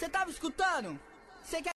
Você 0.00 0.08
tava 0.08 0.30
escutando? 0.30 0.98
Você 1.44 1.60
quer. 1.60 1.72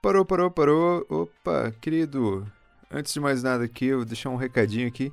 Parou, 0.00 0.24
parou, 0.24 0.50
parou. 0.50 1.06
Opa, 1.10 1.70
querido. 1.78 2.50
Antes 2.90 3.12
de 3.12 3.20
mais 3.20 3.42
nada 3.42 3.64
aqui, 3.64 3.84
eu 3.84 3.98
vou 3.98 4.06
deixar 4.06 4.30
um 4.30 4.36
recadinho 4.36 4.88
aqui. 4.88 5.12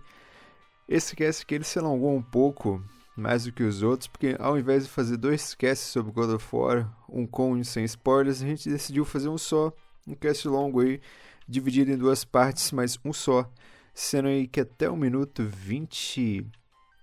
Esse 0.88 1.14
cast 1.14 1.44
aqui 1.44 1.56
ele 1.56 1.66
se 1.66 1.78
alongou 1.78 2.16
um 2.16 2.22
pouco 2.22 2.82
mais 3.18 3.44
do 3.44 3.52
que 3.52 3.62
os 3.62 3.84
outros, 3.84 4.08
porque 4.08 4.38
ao 4.40 4.58
invés 4.58 4.86
de 4.86 4.90
fazer 4.90 5.18
dois 5.18 5.54
casts 5.54 5.90
sobre 5.90 6.14
God 6.14 6.30
of 6.30 6.56
War, 6.56 6.90
um 7.10 7.28
com 7.28 7.58
e 7.58 7.66
sem 7.66 7.84
spoilers, 7.84 8.42
a 8.42 8.46
gente 8.46 8.70
decidiu 8.70 9.04
fazer 9.04 9.28
um 9.28 9.38
só, 9.38 9.74
um 10.08 10.16
cast 10.16 10.48
longo 10.48 10.80
aí, 10.80 11.02
dividido 11.46 11.92
em 11.92 11.98
duas 11.98 12.24
partes, 12.24 12.72
mas 12.72 12.98
um 13.04 13.12
só, 13.12 13.46
sendo 13.94 14.30
aí 14.30 14.48
que 14.48 14.62
até 14.62 14.90
o 14.90 14.96
minuto 14.96 15.44
20 15.44 16.50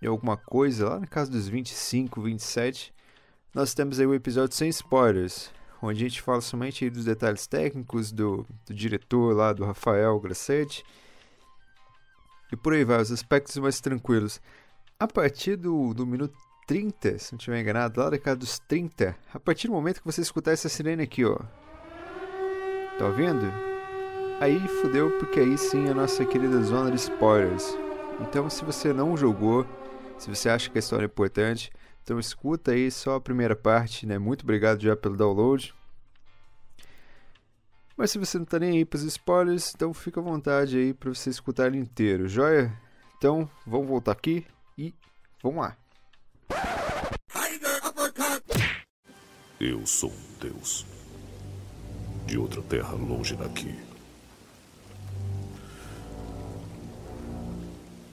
e 0.00 0.06
alguma 0.06 0.38
coisa, 0.38 0.88
lá 0.88 1.00
na 1.00 1.06
casa 1.06 1.30
dos 1.30 1.46
25, 1.46 2.18
27, 2.22 2.95
nós 3.59 3.75
temos 3.75 3.98
aí 3.98 4.06
o 4.06 4.14
episódio 4.14 4.54
sem 4.54 4.68
spoilers, 4.68 5.50
onde 5.82 6.04
a 6.04 6.08
gente 6.08 6.22
fala 6.22 6.40
somente 6.40 6.89
dos 6.89 7.07
detalhes 7.07 7.44
técnicos 7.48 8.12
do, 8.12 8.46
do 8.64 8.72
diretor 8.72 9.34
lá, 9.34 9.53
do 9.53 9.64
Rafael 9.64 10.17
Grassetti, 10.21 10.84
e 12.53 12.57
por 12.57 12.72
aí 12.72 12.84
vai, 12.84 13.03
os 13.03 13.11
aspectos 13.11 13.57
mais 13.57 13.81
tranquilos. 13.81 14.40
A 14.96 15.08
partir 15.08 15.57
do, 15.57 15.93
do 15.93 16.07
minuto 16.07 16.39
30, 16.68 17.18
se 17.18 17.32
não 17.32 17.36
estiver 17.36 17.61
enganado, 17.61 18.00
lá 18.00 18.08
da 18.08 18.17
casa 18.17 18.36
dos 18.36 18.61
30, 18.61 19.17
a 19.34 19.40
partir 19.40 19.67
do 19.67 19.72
momento 19.72 20.03
que 20.03 20.06
você 20.06 20.20
escutar 20.20 20.53
essa 20.53 20.68
sirene 20.68 21.03
aqui, 21.03 21.25
ó. 21.25 21.40
Tá 22.96 23.06
ouvindo? 23.06 23.53
Aí 24.40 24.56
fudeu, 24.68 25.11
porque 25.18 25.40
aí 25.40 25.59
sim 25.59 25.89
a 25.89 25.95
nossa 25.95 26.25
querida 26.25 26.62
zona 26.62 26.93
de 26.93 26.96
spoilers. 26.98 27.76
Então, 28.20 28.48
se 28.48 28.64
você 28.64 28.93
não 28.93 29.17
jogou, 29.17 29.67
se 30.17 30.32
você 30.32 30.48
acha 30.48 30.70
que 30.70 30.79
a 30.79 30.81
história 30.81 31.06
é 31.06 31.06
importante, 31.06 31.72
então 32.08 32.19
escuta 32.19 32.70
aí 32.70 32.91
só 32.91 33.17
a 33.17 33.20
primeira 33.20 33.55
parte, 33.55 34.06
né? 34.06 34.17
Muito 34.17 34.41
obrigado 34.42 34.80
já 34.80 34.97
pelo 34.97 35.14
download. 35.14 35.75
Mas 37.98 38.11
se 38.11 38.19
você 38.19 38.39
não 38.39 38.47
tá 38.47 38.59
nem 38.59 38.78
aí 38.78 38.84
pros 38.87 39.03
spoilers, 39.03 39.75
então 39.75 39.92
fica 39.92 40.19
à 40.19 40.23
vontade 40.23 40.79
aí 40.79 40.95
para 40.95 41.11
você 41.11 41.29
escutar 41.29 41.67
ele 41.67 41.77
inteiro, 41.77 42.27
joia? 42.27 42.73
Então, 43.19 43.47
vamos 43.67 43.89
voltar 43.89 44.12
aqui 44.12 44.47
e 44.79 44.95
vamos 45.42 45.61
lá. 45.61 45.77
Eu 49.61 49.86
sou 49.86 50.11
um 50.11 50.39
deus. 50.41 50.86
De 52.25 52.39
outra 52.39 52.62
terra 52.62 52.92
longe 52.92 53.36
daqui. 53.36 53.79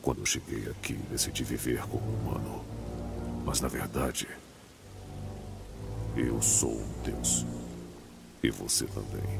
Quando 0.01 0.25
cheguei 0.25 0.69
aqui, 0.69 0.95
decidi 1.09 1.45
viver 1.45 1.79
como 1.87 2.03
humano. 2.03 2.74
Mas 3.45 3.61
na 3.61 3.67
verdade, 3.67 4.27
eu 6.17 6.41
sou 6.41 6.71
um 6.71 7.01
deus. 7.03 7.45
E 8.41 8.49
você 8.49 8.85
também. 8.87 9.39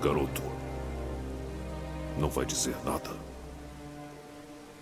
Garoto, 0.00 0.42
não 2.18 2.30
vai 2.30 2.46
dizer 2.46 2.74
nada. 2.84 3.29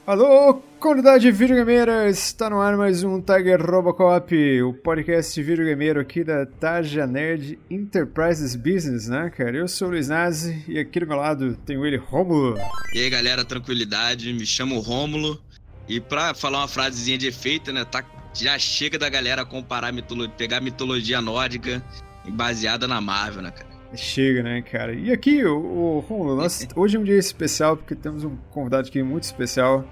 Alô, 0.08 0.54
comunidade 0.80 1.30
videogameira! 1.30 2.08
Está 2.08 2.48
no 2.48 2.62
ar 2.62 2.78
mais 2.78 3.04
um 3.04 3.20
Tiger 3.20 3.60
Robocop, 3.60 4.62
o 4.62 4.72
podcast 4.72 5.42
videogameiro 5.42 6.00
aqui 6.00 6.24
da 6.24 6.46
Taja 6.46 7.06
Nerd 7.06 7.58
Enterprises 7.68 8.56
Business, 8.56 9.06
né, 9.06 9.28
cara? 9.28 9.58
Eu 9.58 9.68
sou 9.68 9.88
o 9.88 9.90
Luiz 9.90 10.08
Nazi 10.08 10.64
e 10.66 10.78
aqui 10.78 11.00
do 11.00 11.06
meu 11.06 11.18
lado 11.18 11.54
tenho 11.66 11.84
ele, 11.84 11.98
Rômulo. 11.98 12.56
E 12.94 13.00
aí, 13.00 13.10
galera, 13.10 13.44
tranquilidade, 13.44 14.32
me 14.32 14.46
chamo 14.46 14.80
Rômulo. 14.80 15.38
E 15.86 16.00
pra 16.00 16.32
falar 16.32 16.60
uma 16.60 16.68
frasezinha 16.68 17.18
de 17.18 17.26
efeito, 17.26 17.70
né, 17.70 17.84
tá, 17.84 18.02
já 18.32 18.58
chega 18.58 18.98
da 18.98 19.10
galera 19.10 19.44
comparar 19.44 19.92
mitologia, 19.92 20.34
pegar 20.38 20.62
mitologia 20.62 21.20
nórdica 21.20 21.84
baseada 22.30 22.88
na 22.88 22.98
Marvel, 22.98 23.42
né, 23.42 23.50
cara? 23.50 23.68
Chega, 23.94 24.42
né, 24.42 24.62
cara? 24.62 24.94
E 24.94 25.12
aqui, 25.12 25.44
o, 25.44 25.58
o 25.58 25.98
Romulo, 26.00 26.34
nós, 26.34 26.66
hoje 26.74 26.96
é 26.96 27.00
um 27.00 27.04
dia 27.04 27.18
especial 27.18 27.76
porque 27.76 27.94
temos 27.94 28.24
um 28.24 28.38
convidado 28.50 28.88
aqui 28.88 29.02
muito 29.02 29.24
especial. 29.24 29.84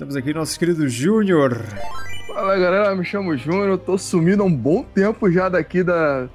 Temos 0.00 0.16
aqui 0.16 0.32
nosso 0.32 0.58
querido 0.58 0.88
Júnior. 0.88 1.62
Fala 2.26 2.58
galera, 2.58 2.96
me 2.96 3.04
chamo 3.04 3.36
Júnior, 3.36 3.76
tô 3.76 3.98
sumindo 3.98 4.42
há 4.42 4.46
um 4.46 4.56
bom 4.56 4.82
tempo 4.82 5.30
já 5.30 5.50
daqui 5.50 5.82
da, 5.82 6.26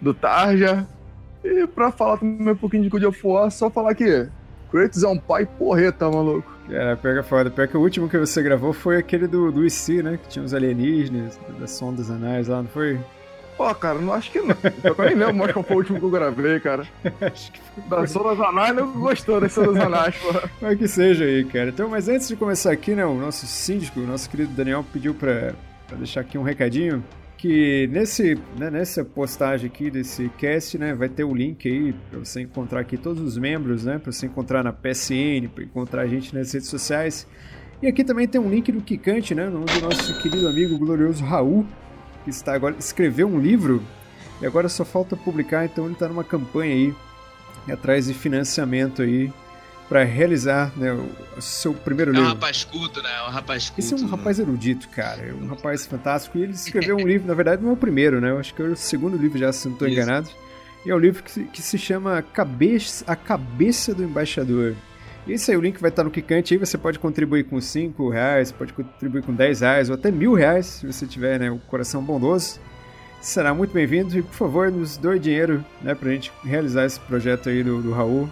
do 0.00 0.14
Tarja. 0.14 0.86
E 1.42 1.66
pra 1.66 1.90
falar 1.90 2.18
também 2.18 2.52
um 2.52 2.56
pouquinho 2.56 2.84
de 2.84 2.88
God 2.88 3.02
of 3.02 3.20
War, 3.26 3.50
só 3.50 3.68
falar 3.68 3.96
que 3.96 4.28
Kratos 4.70 5.02
é 5.02 5.08
um 5.08 5.18
pai 5.18 5.44
porreta, 5.46 6.08
maluco. 6.08 6.48
É, 6.70 6.94
pega 6.94 7.24
foda. 7.24 7.50
Pior 7.50 7.66
que 7.66 7.76
o 7.76 7.80
último 7.80 8.08
que 8.08 8.16
você 8.16 8.40
gravou 8.40 8.72
foi 8.72 8.98
aquele 8.98 9.26
do, 9.26 9.50
do 9.50 9.66
IC, 9.66 10.00
né? 10.00 10.16
Que 10.22 10.28
tinha 10.28 10.44
os 10.44 10.54
alienígenas, 10.54 11.40
das 11.58 11.72
sondas 11.72 12.12
anais 12.12 12.46
lá, 12.46 12.62
não 12.62 12.68
foi? 12.68 13.00
Pô, 13.58 13.74
cara, 13.74 13.98
não 13.98 14.12
acho 14.12 14.30
que 14.30 14.38
não. 14.40 14.56
Eu 14.84 14.94
nem 15.04 15.16
lembro 15.16 15.34
mais 15.34 15.50
qual 15.50 15.64
foi 15.64 15.74
o 15.74 15.78
último 15.80 15.98
que 15.98 16.04
eu 16.04 16.10
gravei, 16.10 16.60
cara. 16.60 16.86
Acho 17.20 17.50
que 17.50 17.60
foi. 17.60 17.82
Da 17.88 18.06
Sonas 18.06 18.40
Anais, 18.40 18.76
não 18.76 18.92
gostou 18.92 19.40
das 19.40 19.52
Sonas 19.52 19.76
Anais, 19.76 20.14
pô. 20.14 20.28
Mas 20.62 20.78
que 20.78 20.86
seja 20.86 21.24
aí, 21.24 21.44
cara. 21.44 21.70
Então, 21.70 21.88
mas 21.88 22.08
antes 22.08 22.28
de 22.28 22.36
começar 22.36 22.70
aqui, 22.70 22.94
né, 22.94 23.04
o 23.04 23.14
nosso 23.14 23.46
síndico, 23.48 23.98
o 23.98 24.06
nosso 24.06 24.30
querido 24.30 24.52
Daniel, 24.52 24.84
pediu 24.92 25.12
pra, 25.12 25.54
pra 25.88 25.96
deixar 25.96 26.20
aqui 26.20 26.38
um 26.38 26.42
recadinho. 26.44 27.02
Que 27.36 27.88
nesse, 27.88 28.38
né, 28.56 28.70
nessa 28.70 29.04
postagem 29.04 29.66
aqui 29.66 29.90
desse 29.90 30.28
cast, 30.38 30.78
né, 30.78 30.94
vai 30.94 31.08
ter 31.08 31.24
o 31.24 31.34
link 31.34 31.68
aí 31.68 31.92
pra 32.10 32.20
você 32.20 32.42
encontrar 32.42 32.80
aqui 32.80 32.96
todos 32.96 33.20
os 33.20 33.36
membros, 33.36 33.84
né, 33.84 33.98
pra 33.98 34.12
você 34.12 34.26
encontrar 34.26 34.62
na 34.62 34.72
PSN, 34.72 35.48
pra 35.52 35.64
encontrar 35.64 36.02
a 36.02 36.06
gente 36.06 36.32
nas 36.32 36.52
redes 36.52 36.68
sociais. 36.68 37.26
E 37.82 37.88
aqui 37.88 38.04
também 38.04 38.28
tem 38.28 38.40
um 38.40 38.48
link 38.48 38.70
do 38.70 38.80
Kikante, 38.80 39.34
né, 39.34 39.46
do 39.46 39.80
nosso 39.80 40.20
querido 40.22 40.48
amigo 40.48 40.78
glorioso 40.78 41.24
Raul, 41.24 41.64
que 42.28 42.34
está 42.34 42.54
agora 42.54 42.76
escreveu 42.78 43.26
um 43.26 43.40
livro 43.40 43.82
e 44.40 44.46
agora 44.46 44.68
só 44.68 44.84
falta 44.84 45.16
publicar, 45.16 45.64
então 45.64 45.84
ele 45.86 45.94
está 45.94 46.06
numa 46.08 46.22
campanha 46.24 46.74
aí 46.74 46.94
atrás 47.72 48.06
de 48.06 48.14
financiamento 48.14 49.02
aí 49.02 49.32
para 49.88 50.04
realizar 50.04 50.70
né, 50.76 50.92
o 50.92 51.40
seu 51.40 51.72
primeiro 51.72 52.10
É 52.10 52.12
um 52.12 52.16
livro. 52.18 52.34
rapaz 52.34 52.62
culto, 52.64 53.02
né? 53.02 53.08
É 53.10 53.22
um 53.22 53.30
rapaz 53.30 53.70
culto. 53.70 53.80
Esse 53.80 53.94
é 53.94 53.96
um 53.96 54.00
né? 54.00 54.10
rapaz 54.10 54.38
erudito, 54.38 54.88
cara. 54.90 55.22
É 55.22 55.32
um 55.32 55.46
rapaz 55.46 55.86
fantástico. 55.86 56.36
E 56.36 56.42
ele 56.42 56.52
escreveu 56.54 56.96
um 56.96 57.06
livro, 57.06 57.26
na 57.26 57.32
verdade, 57.32 57.62
não 57.62 57.70
é 57.70 57.72
o 57.72 57.76
primeiro, 57.76 58.20
né? 58.20 58.30
Eu 58.30 58.38
acho 58.38 58.52
que 58.54 58.60
é 58.60 58.66
o 58.66 58.76
segundo 58.76 59.16
livro 59.16 59.38
já, 59.38 59.50
se 59.50 59.66
não 59.66 59.72
estou 59.72 59.88
enganado. 59.88 60.28
E 60.84 60.90
é 60.90 60.94
um 60.94 60.98
livro 60.98 61.22
que 61.22 61.30
se, 61.30 61.44
que 61.44 61.62
se 61.62 61.78
chama 61.78 62.20
Cabeça, 62.20 63.02
A 63.06 63.16
Cabeça 63.16 63.94
do 63.94 64.04
Embaixador. 64.04 64.74
Esse 65.28 65.50
aí, 65.50 65.56
o 65.58 65.60
link 65.60 65.78
vai 65.78 65.90
estar 65.90 66.02
no 66.02 66.10
Kikante 66.10 66.54
aí. 66.54 66.58
Você 66.58 66.78
pode 66.78 66.98
contribuir 66.98 67.44
com 67.44 67.60
5 67.60 68.08
reais, 68.08 68.50
pode 68.50 68.72
contribuir 68.72 69.22
com 69.22 69.34
10 69.34 69.60
reais 69.60 69.90
ou 69.90 69.94
até 69.94 70.10
mil 70.10 70.32
reais, 70.32 70.66
se 70.66 70.86
você 70.86 71.06
tiver 71.06 71.38
né, 71.38 71.50
o 71.50 71.58
coração 71.58 72.02
bondoso. 72.02 72.58
Será 73.20 73.52
muito 73.52 73.74
bem-vindo 73.74 74.16
e, 74.16 74.22
por 74.22 74.32
favor, 74.32 74.70
nos 74.70 74.96
doe 74.96 75.18
dinheiro 75.18 75.62
né, 75.82 75.94
pra 75.94 76.10
gente 76.12 76.32
realizar 76.42 76.86
esse 76.86 76.98
projeto 77.00 77.50
aí 77.50 77.62
do, 77.62 77.82
do 77.82 77.92
Raul. 77.92 78.28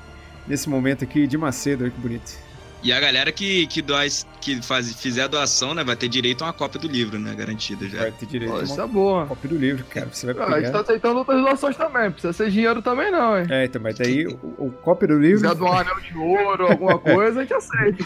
Nesse 0.49 0.71
momento 0.71 1.05
aqui 1.05 1.27
de 1.27 1.37
Macedo, 1.37 1.85
olha 1.85 1.93
que 1.93 2.01
bonito. 2.01 2.46
E 2.87 2.93
a 2.93 3.01
galera 3.01 3.33
que, 3.33 3.67
que, 3.67 3.83
doa, 3.83 4.03
que 4.41 4.63
faz, 4.63 4.95
fizer 4.95 5.23
a 5.23 5.27
doação, 5.27 5.75
né, 5.75 5.83
vai 5.83 5.97
ter 5.97 6.07
direito 6.07 6.45
a 6.45 6.47
uma 6.47 6.53
cópia 6.53 6.81
do 6.81 6.87
livro, 6.87 7.19
né? 7.19 7.35
Garantida 7.35 7.89
já. 7.89 7.99
Vai 7.99 8.13
ter 8.13 8.27
direito 8.27 8.53
Pô, 8.53 8.61
a 8.61 8.63
isso 8.63 8.75
uma 8.75 8.85
é 8.85 8.87
boa. 8.87 9.27
cópia 9.27 9.51
do 9.51 9.57
livro, 9.59 9.85
cara. 9.87 10.09
Você 10.13 10.33
vai 10.33 10.45
Ah, 10.47 10.55
a 10.55 10.61
gente 10.61 10.71
tá 10.71 10.81
aceitando 10.83 11.19
outras 11.19 11.43
doações 11.43 11.77
também, 11.77 12.13
precisa 12.13 12.33
ser 12.33 12.49
dinheiro 12.49 12.81
também 12.81 13.11
não, 13.11 13.37
hein. 13.41 13.49
É, 13.51 13.65
então, 13.65 13.83
mas 13.83 13.99
daí 13.99 14.29
o, 14.29 14.39
o 14.57 14.71
cópia 14.71 15.09
do 15.09 15.15
Se 15.15 15.21
livro, 15.21 15.43
quiser 15.43 15.55
doar 15.57 15.73
um 15.73 15.79
anel 15.79 16.01
de 16.01 16.17
ouro, 16.17 16.67
alguma 16.69 16.97
coisa, 16.97 17.41
a 17.41 17.43
gente 17.43 17.55
aceita. 17.55 18.05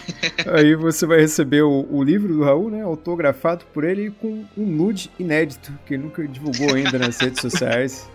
aí 0.56 0.74
você 0.74 1.04
vai 1.04 1.20
receber 1.20 1.60
o, 1.60 1.86
o 1.90 2.02
livro 2.02 2.32
do 2.32 2.42
Raul, 2.42 2.70
né, 2.70 2.80
autografado 2.80 3.66
por 3.74 3.84
ele 3.84 4.10
com 4.12 4.46
um 4.56 4.64
nude 4.64 5.10
inédito, 5.18 5.70
que 5.84 5.92
ele 5.92 6.04
nunca 6.04 6.26
divulgou 6.26 6.74
ainda 6.74 6.98
nas 6.98 7.18
redes 7.20 7.38
sociais, 7.42 8.08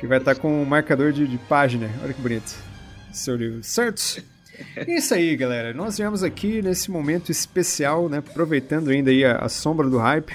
que 0.00 0.06
vai 0.06 0.16
estar 0.16 0.34
com 0.34 0.62
um 0.62 0.64
marcador 0.64 1.12
de, 1.12 1.28
de 1.28 1.36
página. 1.36 1.90
Olha 2.02 2.14
que 2.14 2.22
bonito. 2.22 2.54
Seu 3.12 3.36
livro. 3.36 3.62
Certo? 3.62 4.24
É 4.76 4.90
Isso 4.96 5.14
aí, 5.14 5.36
galera. 5.36 5.72
Nós 5.74 5.96
viemos 5.98 6.22
aqui 6.22 6.60
nesse 6.62 6.90
momento 6.90 7.30
especial, 7.32 8.08
né, 8.08 8.18
aproveitando 8.18 8.88
ainda 8.90 9.10
aí 9.10 9.24
a, 9.24 9.36
a 9.36 9.48
sombra 9.48 9.88
do 9.88 9.98
hype, 9.98 10.34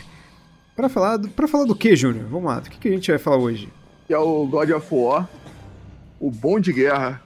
para 0.76 0.90
falar 0.90 1.18
do, 1.18 1.30
pra 1.30 1.48
falar 1.48 1.66
do 1.66 1.76
que, 1.76 1.96
Júnior? 1.96 2.26
Vamos 2.30 2.46
lá, 2.52 2.60
do 2.60 2.70
que, 2.70 2.78
que 2.78 2.88
a 2.88 2.92
gente 2.92 3.10
vai 3.12 3.20
falar 3.20 3.38
hoje? 3.38 3.70
Que 4.08 4.14
é 4.14 4.18
o 4.18 4.46
God 4.48 4.70
of 4.72 4.88
War, 4.92 5.30
o 6.20 6.30
bom 6.32 6.60
de 6.60 6.74
guerra. 6.74 7.22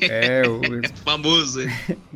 É, 0.00 0.42
o... 0.46 0.60
Famoso. 1.04 1.62
e 1.62 1.70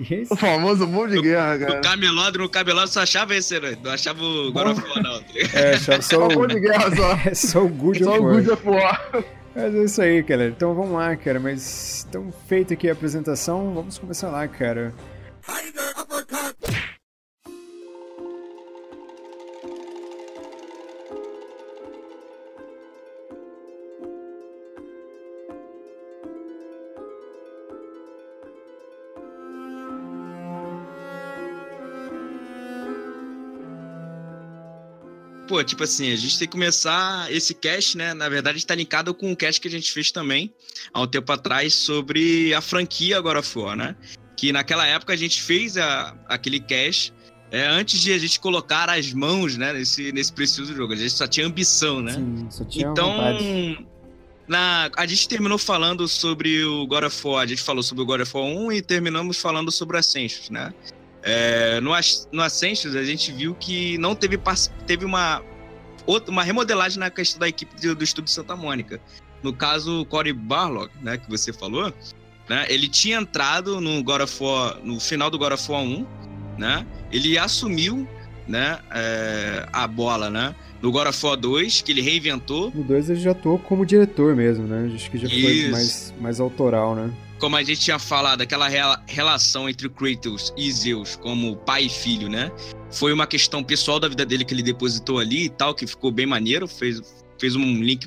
esse 0.14 0.32
O 0.32 0.36
famoso 0.36 0.86
bom 0.86 1.08
de 1.08 1.20
guerra, 1.22 1.56
No 1.56 1.66
cara. 1.66 1.80
camelódromo, 1.80 2.44
no 2.44 2.50
camelódromo 2.50 2.92
só 2.92 3.00
achava 3.00 3.34
esse, 3.34 3.58
né? 3.58 3.76
Não 3.82 3.90
achava 3.90 4.22
o 4.22 4.52
God 4.52 4.66
of 4.66 4.82
War, 4.88 5.02
não. 5.02 5.20
tá? 5.20 5.26
É, 5.54 5.76
só, 5.78 5.92
só, 5.94 6.02
Só 6.02 6.26
o 6.26 6.28
bom 6.28 6.46
de 6.46 6.56
o, 6.56 6.60
guerra, 6.60 6.94
só. 6.94 7.12
é 7.30 7.34
só 7.34 7.64
o 7.64 7.68
Good 7.68 8.04
Só 8.04 8.10
of 8.12 8.20
o 8.20 8.24
War. 8.24 8.34
God 8.42 8.48
of 8.52 8.68
War. 8.68 9.24
Mas 9.54 9.74
é 9.74 9.84
isso 9.84 10.02
aí, 10.02 10.22
cara. 10.22 10.48
Então 10.48 10.74
vamos 10.74 10.92
lá, 10.92 11.16
cara. 11.16 11.40
Mas 11.40 12.06
então 12.08 12.32
feita 12.46 12.74
aqui 12.74 12.88
a 12.88 12.92
apresentação, 12.92 13.74
vamos 13.74 13.98
começar 13.98 14.30
lá, 14.30 14.46
cara. 14.46 14.92
Pô, 35.50 35.64
tipo 35.64 35.82
assim, 35.82 36.12
a 36.12 36.16
gente 36.16 36.38
tem 36.38 36.46
que 36.46 36.52
começar 36.52 37.28
esse 37.32 37.52
cast, 37.52 37.98
né? 37.98 38.14
Na 38.14 38.28
verdade, 38.28 38.58
está 38.58 38.72
linkado 38.72 39.12
com 39.12 39.32
o 39.32 39.36
cast 39.36 39.60
que 39.60 39.66
a 39.66 39.70
gente 39.70 39.90
fez 39.90 40.12
também 40.12 40.54
há 40.94 41.02
um 41.02 41.08
tempo 41.08 41.32
atrás 41.32 41.74
sobre 41.74 42.54
a 42.54 42.60
franquia 42.60 43.20
of 43.20 43.58
War, 43.58 43.74
né? 43.74 43.96
Que 44.36 44.52
naquela 44.52 44.86
época 44.86 45.12
a 45.12 45.16
gente 45.16 45.42
fez 45.42 45.76
a, 45.76 46.16
aquele 46.28 46.60
cast 46.60 47.12
é, 47.50 47.66
antes 47.66 48.00
de 48.00 48.12
a 48.12 48.18
gente 48.18 48.38
colocar 48.38 48.88
as 48.88 49.12
mãos, 49.12 49.56
né, 49.56 49.72
nesse, 49.72 50.12
nesse 50.12 50.32
precioso 50.32 50.72
jogo. 50.72 50.92
A 50.92 50.96
gente 50.96 51.10
só 51.10 51.26
tinha 51.26 51.44
ambição, 51.44 52.00
né? 52.00 52.12
Sim, 52.12 52.46
só 52.48 52.64
tinha 52.64 52.86
então, 52.86 53.10
vontade. 53.10 53.86
na, 54.46 54.88
a 54.96 55.04
gente 55.04 55.28
terminou 55.28 55.58
falando 55.58 56.06
sobre 56.06 56.64
o 56.64 56.86
God 56.86 57.02
of 57.02 57.26
War, 57.26 57.42
a 57.42 57.46
gente 57.46 57.60
falou 57.60 57.82
sobre 57.82 58.04
o 58.04 58.06
God 58.06 58.20
of 58.20 58.36
War 58.36 58.46
1 58.46 58.70
e 58.70 58.82
terminamos 58.82 59.38
falando 59.38 59.72
sobre 59.72 59.96
o 59.96 59.98
Ascensions, 59.98 60.48
né? 60.48 60.72
É, 61.22 61.80
no, 61.80 61.90
no 62.32 62.42
Ascensions 62.42 62.96
a 62.96 63.04
gente 63.04 63.30
viu 63.32 63.54
que 63.54 63.98
não 63.98 64.14
teve, 64.14 64.38
teve 64.86 65.04
uma, 65.04 65.42
outra, 66.06 66.30
uma 66.30 66.42
remodelagem 66.42 66.98
na 66.98 67.10
questão 67.10 67.40
da 67.40 67.48
equipe 67.48 67.74
do, 67.80 67.94
do 67.94 68.04
Estúdio 68.04 68.30
Santa 68.30 68.56
Mônica. 68.56 69.00
No 69.42 69.52
caso, 69.52 70.02
o 70.02 70.06
Cory 70.06 70.32
Barlog, 70.32 70.90
né, 71.02 71.18
que 71.18 71.28
você 71.28 71.52
falou, 71.52 71.92
né, 72.48 72.66
ele 72.68 72.88
tinha 72.88 73.18
entrado 73.18 73.80
no 73.80 74.02
God 74.02 74.22
of 74.22 74.42
War, 74.42 74.78
no 74.82 75.00
final 75.00 75.30
do 75.30 75.38
God 75.38 75.52
of 75.52 75.70
War 75.70 75.82
1, 75.82 76.06
né, 76.58 76.86
ele 77.10 77.38
assumiu, 77.38 78.06
né, 78.46 78.78
é, 78.90 79.66
a 79.72 79.86
bola, 79.86 80.28
né, 80.28 80.54
no 80.82 80.90
God 80.90 81.08
of 81.08 81.26
War 81.26 81.36
2, 81.36 81.82
que 81.82 81.92
ele 81.92 82.00
reinventou, 82.00 82.72
No 82.74 82.82
2 82.82 83.10
ele 83.10 83.20
já 83.20 83.32
atuou 83.32 83.58
como 83.58 83.84
diretor 83.84 84.34
mesmo, 84.34 84.66
né? 84.66 84.90
Acho 84.94 85.10
que 85.10 85.18
já 85.18 85.28
foi 85.28 85.36
Isso. 85.36 85.70
mais, 85.70 86.14
mais 86.18 86.40
autoral, 86.40 86.94
né? 86.94 87.10
Como 87.40 87.56
a 87.56 87.62
gente 87.62 87.80
tinha 87.80 87.98
falado, 87.98 88.42
aquela 88.42 88.68
rela- 88.68 89.02
relação 89.08 89.68
entre 89.68 89.88
Kratos 89.88 90.52
e 90.56 90.70
Zeus 90.70 91.16
como 91.16 91.56
pai 91.56 91.86
e 91.86 91.90
filho, 91.90 92.28
né? 92.28 92.52
Foi 92.92 93.12
uma 93.12 93.26
questão 93.26 93.64
pessoal 93.64 93.98
da 93.98 94.08
vida 94.08 94.26
dele 94.26 94.44
que 94.44 94.52
ele 94.52 94.62
depositou 94.62 95.18
ali 95.18 95.46
e 95.46 95.48
tal, 95.48 95.74
que 95.74 95.86
ficou 95.86 96.12
bem 96.12 96.26
maneiro, 96.26 96.68
fez, 96.68 97.00
fez 97.40 97.56
um 97.56 97.82
link 97.82 98.06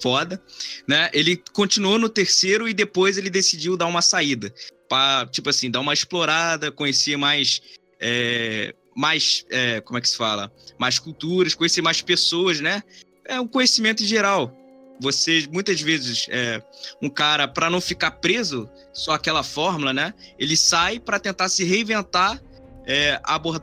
foda, 0.00 0.40
né? 0.86 1.10
Ele 1.12 1.42
continuou 1.52 1.98
no 1.98 2.08
terceiro 2.08 2.68
e 2.68 2.74
depois 2.74 3.16
ele 3.16 3.30
decidiu 3.30 3.76
dar 3.76 3.86
uma 3.86 4.02
saída. 4.02 4.52
Pra, 4.88 5.26
tipo 5.30 5.48
assim, 5.48 5.70
dar 5.70 5.80
uma 5.80 5.94
explorada, 5.94 6.70
conhecer 6.70 7.16
mais. 7.16 7.62
é, 8.00 8.74
mais. 8.94 9.46
é, 9.50 9.80
como 9.80 9.98
é 9.98 10.00
que 10.02 10.08
se 10.08 10.16
fala? 10.16 10.52
Mais 10.78 10.98
culturas, 10.98 11.54
conhecer 11.54 11.80
mais 11.80 12.02
pessoas, 12.02 12.60
né? 12.60 12.82
É 13.24 13.40
um 13.40 13.46
conhecimento 13.46 14.04
geral. 14.04 14.54
Você, 15.00 15.48
muitas 15.50 15.80
vezes, 15.80 16.26
é, 16.28 16.62
um 17.00 17.08
cara, 17.08 17.48
para 17.48 17.70
não 17.70 17.80
ficar 17.80 18.10
preso 18.12 18.68
só 18.92 19.12
aquela 19.12 19.42
fórmula, 19.42 19.92
né? 19.92 20.12
Ele 20.38 20.56
sai 20.56 21.00
para 21.00 21.18
tentar 21.18 21.48
se 21.48 21.64
reinventar, 21.64 22.40
é, 22.86 23.20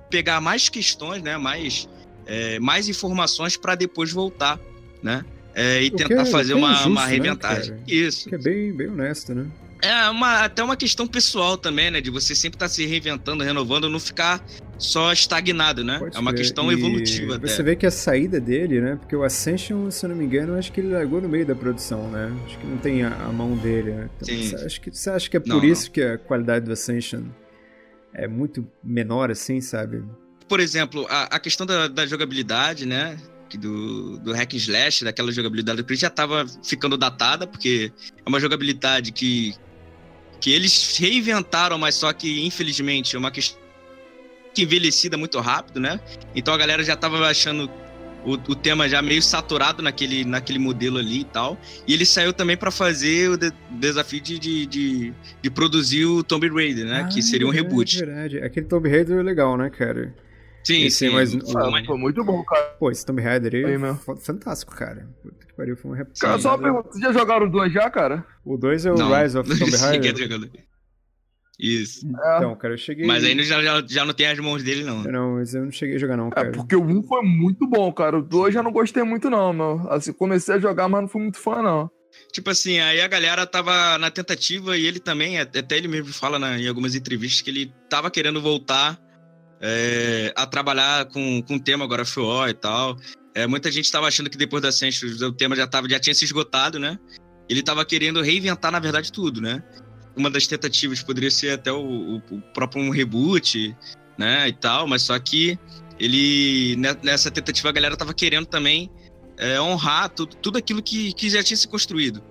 pegar 0.10 0.42
mais 0.42 0.68
questões, 0.68 1.22
né? 1.22 1.38
Mais, 1.38 1.88
é, 2.26 2.60
mais 2.60 2.90
informações 2.90 3.56
para 3.56 3.76
depois 3.76 4.12
voltar, 4.12 4.60
né? 5.02 5.24
É, 5.54 5.82
e 5.82 5.92
tentar 5.92 6.24
é- 6.24 6.26
fazer 6.26 6.54
uma, 6.54 6.86
uma 6.86 7.06
né, 7.06 7.12
reinventagem. 7.12 7.76
cara? 7.76 7.84
Isso. 7.88 8.30
Que 8.30 8.36
é 8.36 8.38
bem, 8.38 8.74
bem 8.74 8.90
honesto, 8.90 9.34
né? 9.34 9.48
É 9.82 10.10
uma, 10.10 10.44
até 10.44 10.64
uma 10.64 10.76
questão 10.76 11.08
pessoal 11.08 11.58
também, 11.58 11.92
né? 11.92 12.02
De 12.02 12.10
você 12.10 12.34
sempre 12.34 12.56
estar 12.56 12.68
se 12.68 12.86
reinventando, 12.86 13.44
renovando, 13.44 13.90
não 13.90 14.00
ficar 14.00 14.44
só 14.78 15.12
estagnado, 15.12 15.84
né? 15.84 16.00
Pode 16.00 16.16
é 16.16 16.20
uma 16.20 16.32
crer. 16.32 16.44
questão 16.44 16.72
E 16.72 16.76
evolutiva 16.76 17.36
até. 17.36 17.48
Você 17.48 17.64
vê 17.64 17.76
que 17.76 17.86
a 17.86 17.92
saída 17.92 18.40
dele, 18.40 18.82
né? 18.82 18.96
Porque 18.96 19.16
o 19.16 19.24
Ascension, 19.24 19.90
se 19.92 20.06
eu 20.06 20.10
não 20.10 20.16
me 20.16 20.26
engano, 20.26 20.58
acho 20.58 20.72
que 20.72 20.82
ele 20.82 20.90
largou 20.90 21.22
no 21.22 21.30
meio 21.30 21.46
da 21.46 21.56
produção, 21.56 22.10
né? 22.10 22.36
Acho 22.46 22.58
que 22.58 22.66
não 22.66 22.78
tem 22.78 23.04
a, 23.04 23.14
a 23.14 23.32
mão 23.32 23.56
dele, 23.56 23.92
né? 23.92 24.10
Então, 24.16 24.28
Sim. 24.28 24.50
Você, 24.50 24.56
acha 24.56 24.80
que, 24.82 24.92
você 24.92 25.10
acha 25.10 25.30
que 25.30 25.38
é 25.38 25.40
por 25.40 25.50
Não, 25.50 25.64
isso 25.64 25.92
que 25.92 26.02
a 26.02 26.18
qualidade 26.18 26.66
do 26.66 26.72
Ascension 26.72 27.24
é 28.14 28.28
muito 28.28 28.68
menor, 28.84 29.30
assim, 29.30 29.62
sabe? 29.62 30.04
por 30.48 30.60
exemplo, 30.60 31.06
a, 31.10 31.24
a 31.24 31.40
questão 31.40 31.66
da, 31.66 31.88
da 31.88 32.06
jogabilidade, 32.06 32.86
né? 32.86 33.18
que 33.50 33.58
Do, 33.58 34.18
do 34.20 34.34
hack 34.34 34.54
and 34.54 34.58
slash, 34.58 35.06
daquela 35.06 35.32
jogabilidade 35.32 35.82
Chris 35.84 36.00
já 36.00 36.10
tava 36.10 36.46
ficando 36.64 36.98
datada, 36.98 37.48
porque 37.48 37.92
é 38.26 38.30
uma 38.30 38.42
jogabilidade 38.42 39.12
que, 39.14 39.56
que 40.40 40.52
eles 40.52 40.96
reinventaram, 40.98 41.78
mas 41.78 41.96
só 41.96 42.12
que, 42.14 42.46
infelizmente, 42.46 43.16
é 43.16 43.20
uma 43.20 43.32
questão 43.32 43.60
que 44.54 44.64
envelhecida 44.64 45.18
muito 45.18 45.40
rápido, 45.40 45.80
né? 45.80 46.00
Então 46.36 46.54
a 46.54 46.58
galera 46.58 46.84
já 46.84 46.96
tava 46.96 47.28
achando 47.28 47.70
o, 48.26 48.34
o 48.34 48.56
tema 48.56 48.90
já 48.90 49.02
meio 49.02 49.22
saturado 49.22 49.82
naquele, 49.84 50.26
naquele 50.26 50.58
modelo 50.60 50.98
ali 50.98 51.22
e 51.22 51.24
tal. 51.26 51.58
E 51.88 51.94
ele 51.94 52.06
saiu 52.06 52.34
também 52.34 52.58
para 52.58 52.72
fazer 52.72 53.30
o 53.30 53.38
de- 53.38 53.54
desafio 53.70 54.20
de, 54.20 54.38
de, 54.40 54.66
de, 54.66 55.14
de 55.42 55.50
produzir 55.50 56.06
o 56.06 56.24
Tomb 56.24 56.48
Raider, 56.50 56.86
né? 56.86 57.02
Ah, 57.06 57.08
que 57.08 57.22
seria 57.22 57.48
um 57.48 57.52
verdade, 57.52 57.70
reboot. 57.70 57.98
verdade. 58.00 58.38
Aquele 58.40 58.66
Tomb 58.66 58.90
Raider 58.90 59.20
é 59.20 59.24
legal, 59.24 59.56
né, 59.58 59.70
cara? 59.70 60.14
Sim, 60.64 60.84
Esse 60.84 60.98
sim. 60.98 61.06
é 61.06 61.22
Ah, 61.56 61.70
Mas- 61.72 61.86
foi 61.86 61.98
muito 61.98 62.24
bom, 62.24 62.44
cara. 62.44 62.76
Pô, 62.80 62.92
esse 62.92 63.06
Tomb 63.06 63.22
Raider 63.22 63.54
aí, 63.66 63.96
fo- 63.96 64.18
fantástico, 64.18 64.76
cara. 64.76 65.08
Puta 65.24 65.47
pariu, 65.58 65.76
foi 65.76 65.92
um 65.92 65.94
rap. 65.96 66.08
Cara, 66.20 66.40
só 66.40 66.50
uma 66.56 66.60
pergunta. 66.60 66.90
Vocês 66.92 67.04
já 67.04 67.12
jogaram 67.12 67.50
dois 67.50 67.74
já, 67.74 67.90
cara? 67.90 68.26
O 68.46 68.56
2 68.58 68.86
é 68.86 68.92
o 68.92 68.96
Não. 68.96 69.14
Rise 69.14 69.38
of 69.38 69.50
Tomb 69.60 69.76
Raider. 69.76 70.52
Isso. 71.60 72.06
É. 72.08 72.38
Então, 72.38 72.56
cara, 72.56 72.76
eu 72.76 72.78
cheguei. 72.78 73.08
Mas 73.08 73.24
aí 73.24 73.34
não- 73.34 73.44
já, 73.44 73.62
já, 73.64 73.84
já 73.88 74.06
não 74.06 74.14
tem 74.14 74.28
as 74.28 74.38
mãos 74.38 74.62
dele, 74.62 74.84
não. 74.84 75.02
Não, 75.04 75.34
mas 75.36 75.56
eu 75.56 75.64
não 75.66 75.72
cheguei 75.72 75.96
a 75.96 76.00
jogar, 76.00 76.16
não, 76.16 76.28
É, 76.28 76.32
cara. 76.32 76.52
porque 76.52 76.76
o 76.76 76.84
1 76.84 77.02
foi 77.04 77.24
muito 77.24 77.68
bom, 77.68 77.92
cara. 77.92 78.20
O 78.20 78.22
2 78.22 78.54
já 78.54 78.62
não 78.62 78.72
gostei 78.72 79.02
muito, 79.04 79.28
não, 79.30 79.52
meu. 79.52 79.88
Assim, 79.90 80.14
comecei 80.14 80.56
a 80.56 80.60
jogar, 80.60 80.88
mas 80.88 81.02
não 81.02 81.08
fui 81.08 81.22
muito 81.22 81.40
fã, 81.40 81.62
não. 81.64 81.90
Tipo 82.32 82.52
assim, 82.52 82.80
aí 82.80 83.02
a 83.02 83.08
galera 83.08 83.46
tava 83.48 83.98
na 83.98 84.12
tentativa 84.12 84.78
e 84.78 84.86
ele 84.86 85.00
também, 85.00 85.40
até 85.40 85.78
ele 85.78 85.88
mesmo 85.88 86.14
fala 86.14 86.38
na- 86.38 86.60
em 86.60 86.68
algumas 86.68 86.94
entrevistas 86.96 87.42
que 87.42 87.50
ele 87.50 87.74
tava 87.90 88.10
querendo 88.12 88.42
voltar 88.42 89.00
é, 89.60 90.32
a 90.36 90.46
trabalhar 90.46 91.06
com, 91.06 91.42
com 91.42 91.56
o 91.56 91.60
tema 91.60 91.84
agora 91.84 92.04
War 92.18 92.50
e 92.50 92.54
tal. 92.54 92.96
É, 93.38 93.46
muita 93.46 93.72
gente 93.72 93.92
tava 93.92 94.08
achando 94.08 94.32
que 94.32 94.38
depois 94.38 94.64
da 94.64 94.70
Ascension 94.70 95.08
o 95.28 95.32
tema 95.32 95.56
já, 95.56 95.68
tava, 95.68 95.88
já 95.88 96.00
tinha 96.00 96.16
se 96.16 96.26
esgotado, 96.26 96.80
né? 96.80 96.98
Ele 97.48 97.62
tava 97.62 97.86
querendo 97.86 98.20
reinventar, 98.20 98.72
na 98.72 98.80
verdade, 98.80 99.12
tudo, 99.12 99.40
né? 99.40 99.64
Uma 100.16 100.28
das 100.28 100.48
tentativas 100.48 101.04
poderia 101.04 101.30
ser 101.30 101.52
até 101.52 101.72
o, 101.72 101.78
o- 101.80 102.18
o 102.32 102.42
próprio 102.52 102.82
um 102.82 102.90
reboot, 102.90 103.78
né? 104.18 104.48
E 104.48 104.54
tal, 104.54 104.88
mas 104.88 105.04
só 105.04 105.20
que 105.20 105.56
ele, 106.00 106.76
ne- 106.78 106.98
nessa 107.04 107.30
tentativa, 107.30 107.70
a 107.70 107.72
galera 107.72 107.96
tava 107.96 108.12
querendo 108.12 108.48
também 108.48 108.90
é, 109.38 109.62
honrar 109.62 110.10
tudo, 110.10 110.36
tudo 110.38 110.58
aquilo 110.58 110.82
que, 110.82 111.14
que 111.14 111.30
já 111.30 111.44
tinha 111.44 111.58
se 111.58 111.68
construído, 111.68 112.24